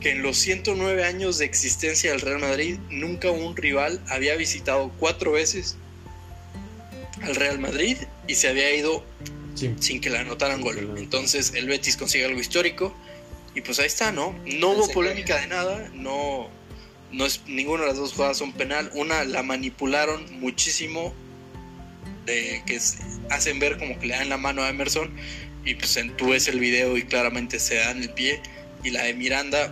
que 0.00 0.10
en 0.10 0.22
los 0.22 0.36
109 0.38 1.04
años 1.04 1.38
de 1.38 1.44
existencia 1.44 2.12
del 2.12 2.20
Real 2.20 2.38
Madrid, 2.38 2.78
nunca 2.90 3.30
un 3.30 3.56
rival 3.56 4.00
había 4.08 4.36
visitado 4.36 4.92
cuatro 4.98 5.32
veces 5.32 5.76
al 7.22 7.34
Real 7.34 7.58
Madrid 7.58 7.96
y 8.28 8.34
se 8.34 8.48
había 8.48 8.74
ido 8.74 9.04
sin 9.54 10.00
que 10.00 10.10
le 10.10 10.18
anotaran 10.18 10.60
gol. 10.60 10.94
Entonces 10.98 11.54
el 11.54 11.66
Betis 11.66 11.96
consigue 11.96 12.26
algo 12.26 12.40
histórico 12.40 12.94
y 13.56 13.62
pues 13.62 13.78
ahí 13.80 13.86
está, 13.86 14.12
¿no? 14.12 14.38
No 14.44 14.72
hubo 14.72 14.86
polémica 14.90 15.40
de 15.40 15.46
nada, 15.46 15.90
no, 15.94 16.50
no 17.10 17.24
es, 17.24 17.40
ninguna 17.46 17.84
de 17.84 17.88
las 17.88 17.96
dos 17.96 18.12
jugadas 18.12 18.36
son 18.36 18.52
penal. 18.52 18.90
Una 18.92 19.24
la 19.24 19.42
manipularon 19.42 20.26
muchísimo, 20.40 21.14
de, 22.26 22.62
que 22.66 22.78
hacen 23.30 23.58
ver 23.58 23.78
como 23.78 23.98
que 23.98 24.08
le 24.08 24.14
dan 24.14 24.28
la 24.28 24.36
mano 24.36 24.62
a 24.62 24.68
Emerson, 24.68 25.10
y 25.64 25.74
pues 25.74 25.96
en, 25.96 26.14
tú 26.18 26.28
ves 26.28 26.48
el 26.48 26.60
video 26.60 26.98
y 26.98 27.04
claramente 27.04 27.58
se 27.58 27.76
dan 27.76 28.02
el 28.02 28.10
pie. 28.10 28.42
Y 28.84 28.90
la 28.90 29.04
de 29.04 29.14
Miranda, 29.14 29.70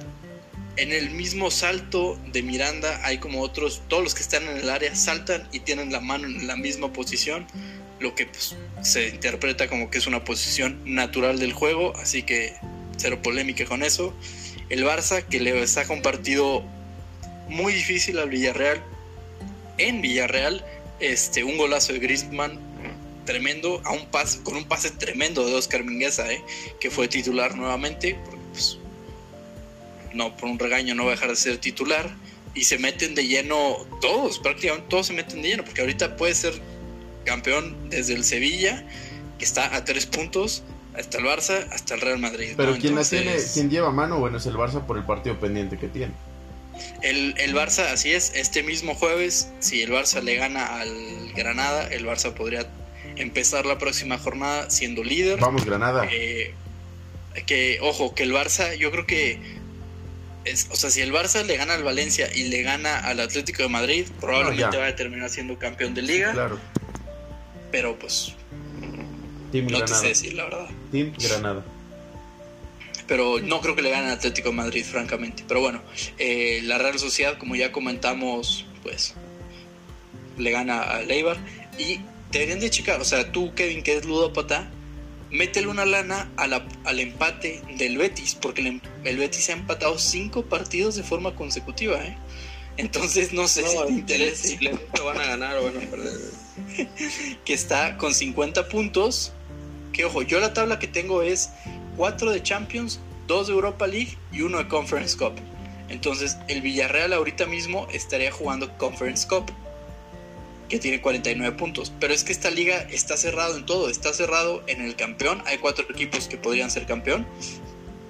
en 0.78 0.90
el 0.90 1.10
mismo 1.10 1.50
salto 1.50 2.18
de 2.32 2.42
Miranda 2.42 3.04
hay 3.04 3.18
como 3.18 3.42
otros, 3.42 3.82
todos 3.88 4.02
los 4.02 4.14
que 4.14 4.22
están 4.22 4.44
en 4.44 4.56
el 4.56 4.70
área 4.70 4.96
saltan 4.96 5.46
y 5.52 5.60
tienen 5.60 5.92
la 5.92 6.00
mano 6.00 6.26
en 6.26 6.46
la 6.46 6.56
misma 6.56 6.90
posición, 6.90 7.46
lo 8.00 8.14
que 8.14 8.24
pues, 8.24 8.56
se 8.80 9.08
interpreta 9.08 9.68
como 9.68 9.90
que 9.90 9.98
es 9.98 10.06
una 10.06 10.24
posición 10.24 10.80
natural 10.86 11.38
del 11.38 11.52
juego, 11.52 11.94
así 11.98 12.22
que 12.22 12.54
cero 12.96 13.20
polémica 13.22 13.64
con 13.64 13.82
eso. 13.82 14.14
El 14.68 14.84
Barça 14.84 15.22
que 15.24 15.40
le 15.40 15.66
saca 15.66 15.92
un 15.92 16.02
partido 16.02 16.64
muy 17.48 17.72
difícil 17.72 18.18
al 18.18 18.30
Villarreal, 18.30 18.82
en 19.78 20.00
Villarreal, 20.00 20.64
este, 21.00 21.44
un 21.44 21.56
golazo 21.58 21.92
de 21.92 21.98
Griezmann 21.98 22.58
tremendo, 23.24 23.80
a 23.84 23.92
un 23.92 24.06
pase, 24.06 24.42
con 24.42 24.56
un 24.56 24.64
pase 24.64 24.90
tremendo 24.90 25.46
de 25.46 25.54
Oscar 25.54 25.84
Mingueza, 25.84 26.30
¿eh? 26.32 26.42
que 26.80 26.90
fue 26.90 27.08
titular 27.08 27.56
nuevamente, 27.56 28.16
pues, 28.52 28.78
no, 30.12 30.36
por 30.36 30.48
un 30.48 30.58
regaño 30.58 30.94
no 30.94 31.04
va 31.04 31.12
a 31.12 31.14
dejar 31.14 31.30
de 31.30 31.36
ser 31.36 31.58
titular, 31.58 32.14
y 32.54 32.64
se 32.64 32.78
meten 32.78 33.14
de 33.14 33.26
lleno 33.26 33.78
todos, 34.00 34.38
prácticamente 34.38 34.86
todos 34.88 35.08
se 35.08 35.12
meten 35.12 35.42
de 35.42 35.48
lleno, 35.48 35.64
porque 35.64 35.80
ahorita 35.80 36.16
puede 36.16 36.34
ser 36.34 36.54
campeón 37.24 37.90
desde 37.90 38.14
el 38.14 38.24
Sevilla, 38.24 38.86
que 39.38 39.44
está 39.44 39.74
a 39.74 39.84
tres 39.84 40.06
puntos, 40.06 40.62
hasta 40.96 41.18
el 41.18 41.24
Barça, 41.24 41.66
hasta 41.72 41.94
el 41.94 42.00
Real 42.00 42.18
Madrid. 42.18 42.54
Pero 42.56 42.76
quien 42.76 42.94
la 42.94 43.04
tiene, 43.04 43.36
quien 43.52 43.70
lleva 43.70 43.90
mano, 43.90 44.18
bueno, 44.20 44.38
es 44.38 44.46
el 44.46 44.54
Barça 44.54 44.86
por 44.86 44.96
el 44.96 45.04
partido 45.04 45.38
pendiente 45.38 45.76
que 45.78 45.88
tiene. 45.88 46.12
El, 47.02 47.34
el, 47.38 47.54
Barça, 47.54 47.92
así 47.92 48.12
es, 48.12 48.32
este 48.34 48.62
mismo 48.62 48.94
jueves, 48.94 49.50
si 49.60 49.82
el 49.82 49.90
Barça 49.90 50.22
le 50.22 50.36
gana 50.36 50.80
al 50.80 51.32
Granada, 51.34 51.86
el 51.88 52.06
Barça 52.06 52.32
podría 52.32 52.66
empezar 53.16 53.66
la 53.66 53.78
próxima 53.78 54.18
jornada 54.18 54.70
siendo 54.70 55.04
líder. 55.04 55.40
Vamos, 55.40 55.64
Granada. 55.64 56.06
Eh, 56.10 56.54
que, 57.46 57.78
ojo, 57.80 58.14
que 58.14 58.22
el 58.22 58.32
Barça, 58.32 58.74
yo 58.76 58.90
creo 58.90 59.06
que, 59.06 59.38
es, 60.44 60.68
o 60.70 60.76
sea, 60.76 60.90
si 60.90 61.00
el 61.00 61.12
Barça 61.12 61.44
le 61.44 61.56
gana 61.56 61.74
al 61.74 61.82
Valencia 61.82 62.28
y 62.34 62.44
le 62.44 62.62
gana 62.62 62.98
al 62.98 63.20
Atlético 63.20 63.62
de 63.62 63.68
Madrid, 63.68 64.06
probablemente 64.20 64.76
va 64.76 64.86
a 64.86 64.96
terminar 64.96 65.30
siendo 65.30 65.58
campeón 65.58 65.94
de 65.94 66.02
liga. 66.02 66.32
Claro. 66.32 66.58
Pero 67.70 67.98
pues, 67.98 68.34
Team 69.54 69.66
no 69.66 69.78
Granada. 69.78 69.86
te 69.86 70.00
sé 70.00 70.08
decir 70.08 70.34
la 70.34 70.44
verdad. 70.44 70.66
Team 70.90 71.12
Granada. 71.16 71.64
Pero 73.06 73.38
no 73.40 73.60
creo 73.60 73.76
que 73.76 73.82
le 73.82 73.90
gane 73.90 74.06
al 74.06 74.12
Atlético 74.14 74.48
de 74.48 74.54
Madrid, 74.56 74.84
francamente. 74.84 75.44
Pero 75.46 75.60
bueno, 75.60 75.80
eh, 76.18 76.60
la 76.64 76.78
Real 76.78 76.98
Sociedad, 76.98 77.36
como 77.38 77.54
ya 77.54 77.70
comentamos, 77.70 78.64
pues 78.82 79.14
le 80.38 80.50
gana 80.50 80.80
a 80.82 81.02
Leibar. 81.02 81.36
Y 81.78 82.00
deberían 82.32 82.60
de 82.60 82.70
checar, 82.70 83.00
o 83.00 83.04
sea, 83.04 83.30
tú, 83.30 83.54
Kevin, 83.54 83.82
que 83.82 83.96
es 83.96 84.04
ludópata, 84.06 84.70
métele 85.30 85.66
una 85.68 85.84
lana 85.84 86.30
a 86.36 86.46
la- 86.46 86.66
al 86.84 86.98
empate 86.98 87.62
del 87.76 87.98
Betis, 87.98 88.34
porque 88.34 88.62
el, 88.62 88.66
em- 88.68 88.80
el 89.04 89.18
Betis 89.18 89.50
ha 89.50 89.52
empatado 89.52 89.98
cinco 89.98 90.42
partidos 90.46 90.94
de 90.96 91.02
forma 91.02 91.34
consecutiva, 91.36 92.02
¿eh? 92.04 92.16
Entonces 92.76 93.32
no 93.32 93.46
sé 93.46 93.62
si 93.68 93.76
te 93.86 93.92
interesa. 93.92 94.48
Simplemente 94.48 95.00
van 95.00 95.20
a 95.20 95.26
ganar 95.26 95.56
o 95.58 95.64
van 95.64 95.76
a 95.76 95.80
perder. 95.80 96.18
que 97.44 97.52
está 97.54 97.96
con 97.98 98.14
50 98.14 98.68
puntos. 98.68 99.32
Que 99.94 100.04
ojo, 100.04 100.22
yo 100.22 100.40
la 100.40 100.52
tabla 100.52 100.80
que 100.80 100.88
tengo 100.88 101.22
es 101.22 101.50
4 101.96 102.32
de 102.32 102.42
Champions, 102.42 102.98
2 103.28 103.46
de 103.46 103.52
Europa 103.52 103.86
League 103.86 104.18
y 104.32 104.42
1 104.42 104.58
de 104.58 104.68
Conference 104.68 105.16
Cup. 105.16 105.34
Entonces, 105.88 106.36
el 106.48 106.62
Villarreal 106.62 107.12
ahorita 107.12 107.46
mismo 107.46 107.86
estaría 107.92 108.32
jugando 108.32 108.76
Conference 108.76 109.28
Cup, 109.28 109.52
que 110.68 110.80
tiene 110.80 111.00
49 111.00 111.56
puntos. 111.56 111.92
Pero 112.00 112.12
es 112.12 112.24
que 112.24 112.32
esta 112.32 112.50
liga 112.50 112.78
está 112.90 113.16
cerrado 113.16 113.56
en 113.56 113.66
todo, 113.66 113.88
está 113.88 114.12
cerrado 114.12 114.64
en 114.66 114.80
el 114.80 114.96
campeón. 114.96 115.42
Hay 115.46 115.58
4 115.58 115.86
equipos 115.90 116.26
que 116.26 116.38
podrían 116.38 116.72
ser 116.72 116.86
campeón. 116.86 117.24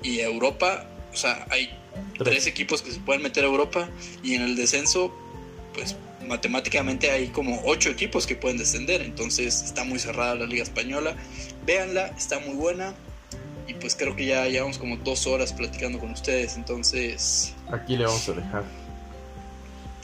Y 0.02 0.20
Europa, 0.20 0.86
o 1.12 1.16
sea, 1.16 1.46
hay 1.50 1.70
tres 2.18 2.46
equipos 2.46 2.80
que 2.80 2.92
se 2.92 3.00
pueden 3.00 3.22
meter 3.22 3.44
a 3.44 3.48
Europa. 3.48 3.90
Y 4.22 4.36
en 4.36 4.42
el 4.42 4.56
descenso, 4.56 5.14
pues 5.74 5.96
matemáticamente 6.24 7.10
hay 7.10 7.28
como 7.28 7.60
ocho 7.64 7.90
equipos 7.90 8.26
que 8.26 8.36
pueden 8.36 8.58
descender, 8.58 9.02
entonces 9.02 9.62
está 9.62 9.84
muy 9.84 9.98
cerrada 9.98 10.34
la 10.34 10.46
Liga 10.46 10.62
Española. 10.62 11.14
Véanla, 11.66 12.06
está 12.16 12.40
muy 12.40 12.54
buena. 12.54 12.94
Y 13.66 13.74
pues 13.74 13.96
creo 13.96 14.14
que 14.14 14.26
ya 14.26 14.46
llevamos 14.46 14.76
como 14.78 14.98
dos 14.98 15.26
horas 15.26 15.52
platicando 15.52 15.98
con 15.98 16.10
ustedes, 16.10 16.56
entonces 16.56 17.54
Aquí 17.72 17.96
le 17.96 18.04
vamos 18.04 18.28
a 18.28 18.32
dejar. 18.32 18.64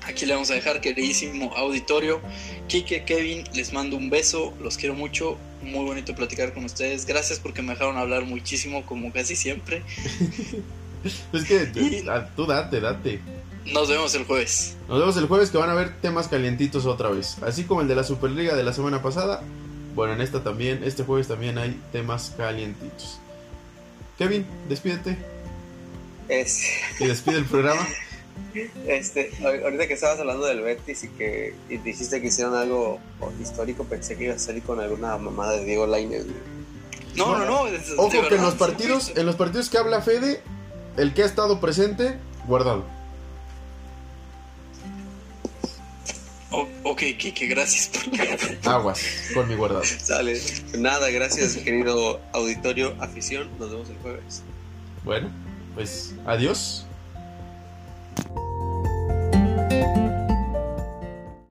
aquí 0.07 0.25
le 0.25 0.33
vamos 0.33 0.51
a 0.51 0.55
dejar, 0.55 0.81
queridísimo 0.81 1.55
auditorio. 1.55 2.21
Kike, 2.69 3.05
Kevin, 3.05 3.45
les 3.53 3.73
mando 3.73 3.97
un 3.97 4.09
beso, 4.09 4.55
los 4.63 4.79
quiero 4.79 4.95
mucho, 4.95 5.37
muy 5.63 5.85
bonito 5.85 6.15
platicar 6.15 6.55
con 6.55 6.65
ustedes. 6.65 7.05
Gracias 7.05 7.39
porque 7.39 7.61
me 7.61 7.73
dejaron 7.75 7.99
hablar 7.99 8.25
muchísimo, 8.25 8.87
como 8.87 9.13
casi 9.13 9.37
siempre. 9.37 9.83
Es 11.33 11.45
que 11.45 11.67
tú 12.37 12.47
date, 12.47 12.79
date. 12.79 13.21
Nos 13.67 13.89
vemos 13.89 14.15
el 14.15 14.25
jueves. 14.25 14.77
Nos 14.89 14.99
vemos 15.01 15.17
el 15.17 15.27
jueves 15.27 15.51
que 15.51 15.59
van 15.59 15.71
a 15.71 15.75
ver 15.75 16.01
temas 16.01 16.29
calientitos 16.29 16.87
otra 16.87 17.11
vez. 17.11 17.37
Así 17.43 17.65
como 17.65 17.83
el 17.83 17.89
de 17.89 17.95
la 17.95 18.05
Superliga 18.05 18.55
de 18.57 18.63
la 18.63 18.73
semana 18.73 19.03
pasada. 19.03 19.43
Bueno, 19.95 20.15
en 20.15 20.21
esta 20.21 20.43
también, 20.43 20.83
este 20.85 21.03
jueves 21.05 21.29
también 21.29 21.59
hay 21.59 21.79
temas 21.93 22.33
calientitos. 22.37 23.19
Kevin, 24.19 24.47
despídete 24.69 25.17
Es, 26.29 26.63
y 27.01 27.07
despide 27.07 27.39
el 27.39 27.45
programa. 27.45 27.81
este, 28.87 29.33
ahor- 29.41 29.63
ahorita 29.65 29.87
que 29.89 29.95
estabas 29.95 30.19
hablando 30.21 30.47
del 30.47 30.61
Betis 30.63 31.05
y 31.05 31.09
que 31.09 31.55
y 31.69 31.77
dijiste 31.79 32.21
que 32.21 32.29
hicieron 32.29 32.55
algo 32.55 32.99
histórico, 33.43 33.85
pensé 33.85 34.17
que 34.17 34.25
ibas 34.25 34.37
a 34.37 34.47
salir 34.47 34.63
con 34.63 34.81
alguna 34.81 35.17
mamada 35.19 35.53
de 35.53 35.65
Diego 35.65 35.87
Lainez. 35.87 36.25
No, 37.17 37.37
no, 37.39 37.45
no. 37.45 37.67
es- 37.67 37.91
Ojo 37.97 38.11
que 38.11 38.35
en 38.37 38.43
los 38.43 38.55
partidos, 38.55 39.13
en 39.17 39.27
los 39.27 39.37
partidos 39.37 39.69
que 39.69 39.79
habla 39.79 40.01
Fede, 40.01 40.41
el 40.97 41.13
que 41.15 41.23
ha 41.25 41.27
estado 41.27 41.61
presente, 41.61 42.17
guardado. 42.47 42.85
O- 46.53 46.69
ok, 46.85 47.03
Kike, 47.17 47.47
gracias 47.47 47.89
por 47.89 48.19
la... 48.19 48.37
Aguas 48.75 49.01
con 49.35 49.49
mi 49.49 49.55
guardado. 49.55 49.85
Sale. 49.85 50.41
Nada, 50.79 51.11
gracias, 51.11 51.57
querido 51.57 52.21
auditorio, 52.33 52.95
afición. 53.01 53.49
Nos 53.59 53.71
vemos 53.71 53.89
el 53.89 53.97
jueves. 53.99 54.43
Bueno, 55.05 55.31
pues 55.75 56.15
adiós. 56.27 56.87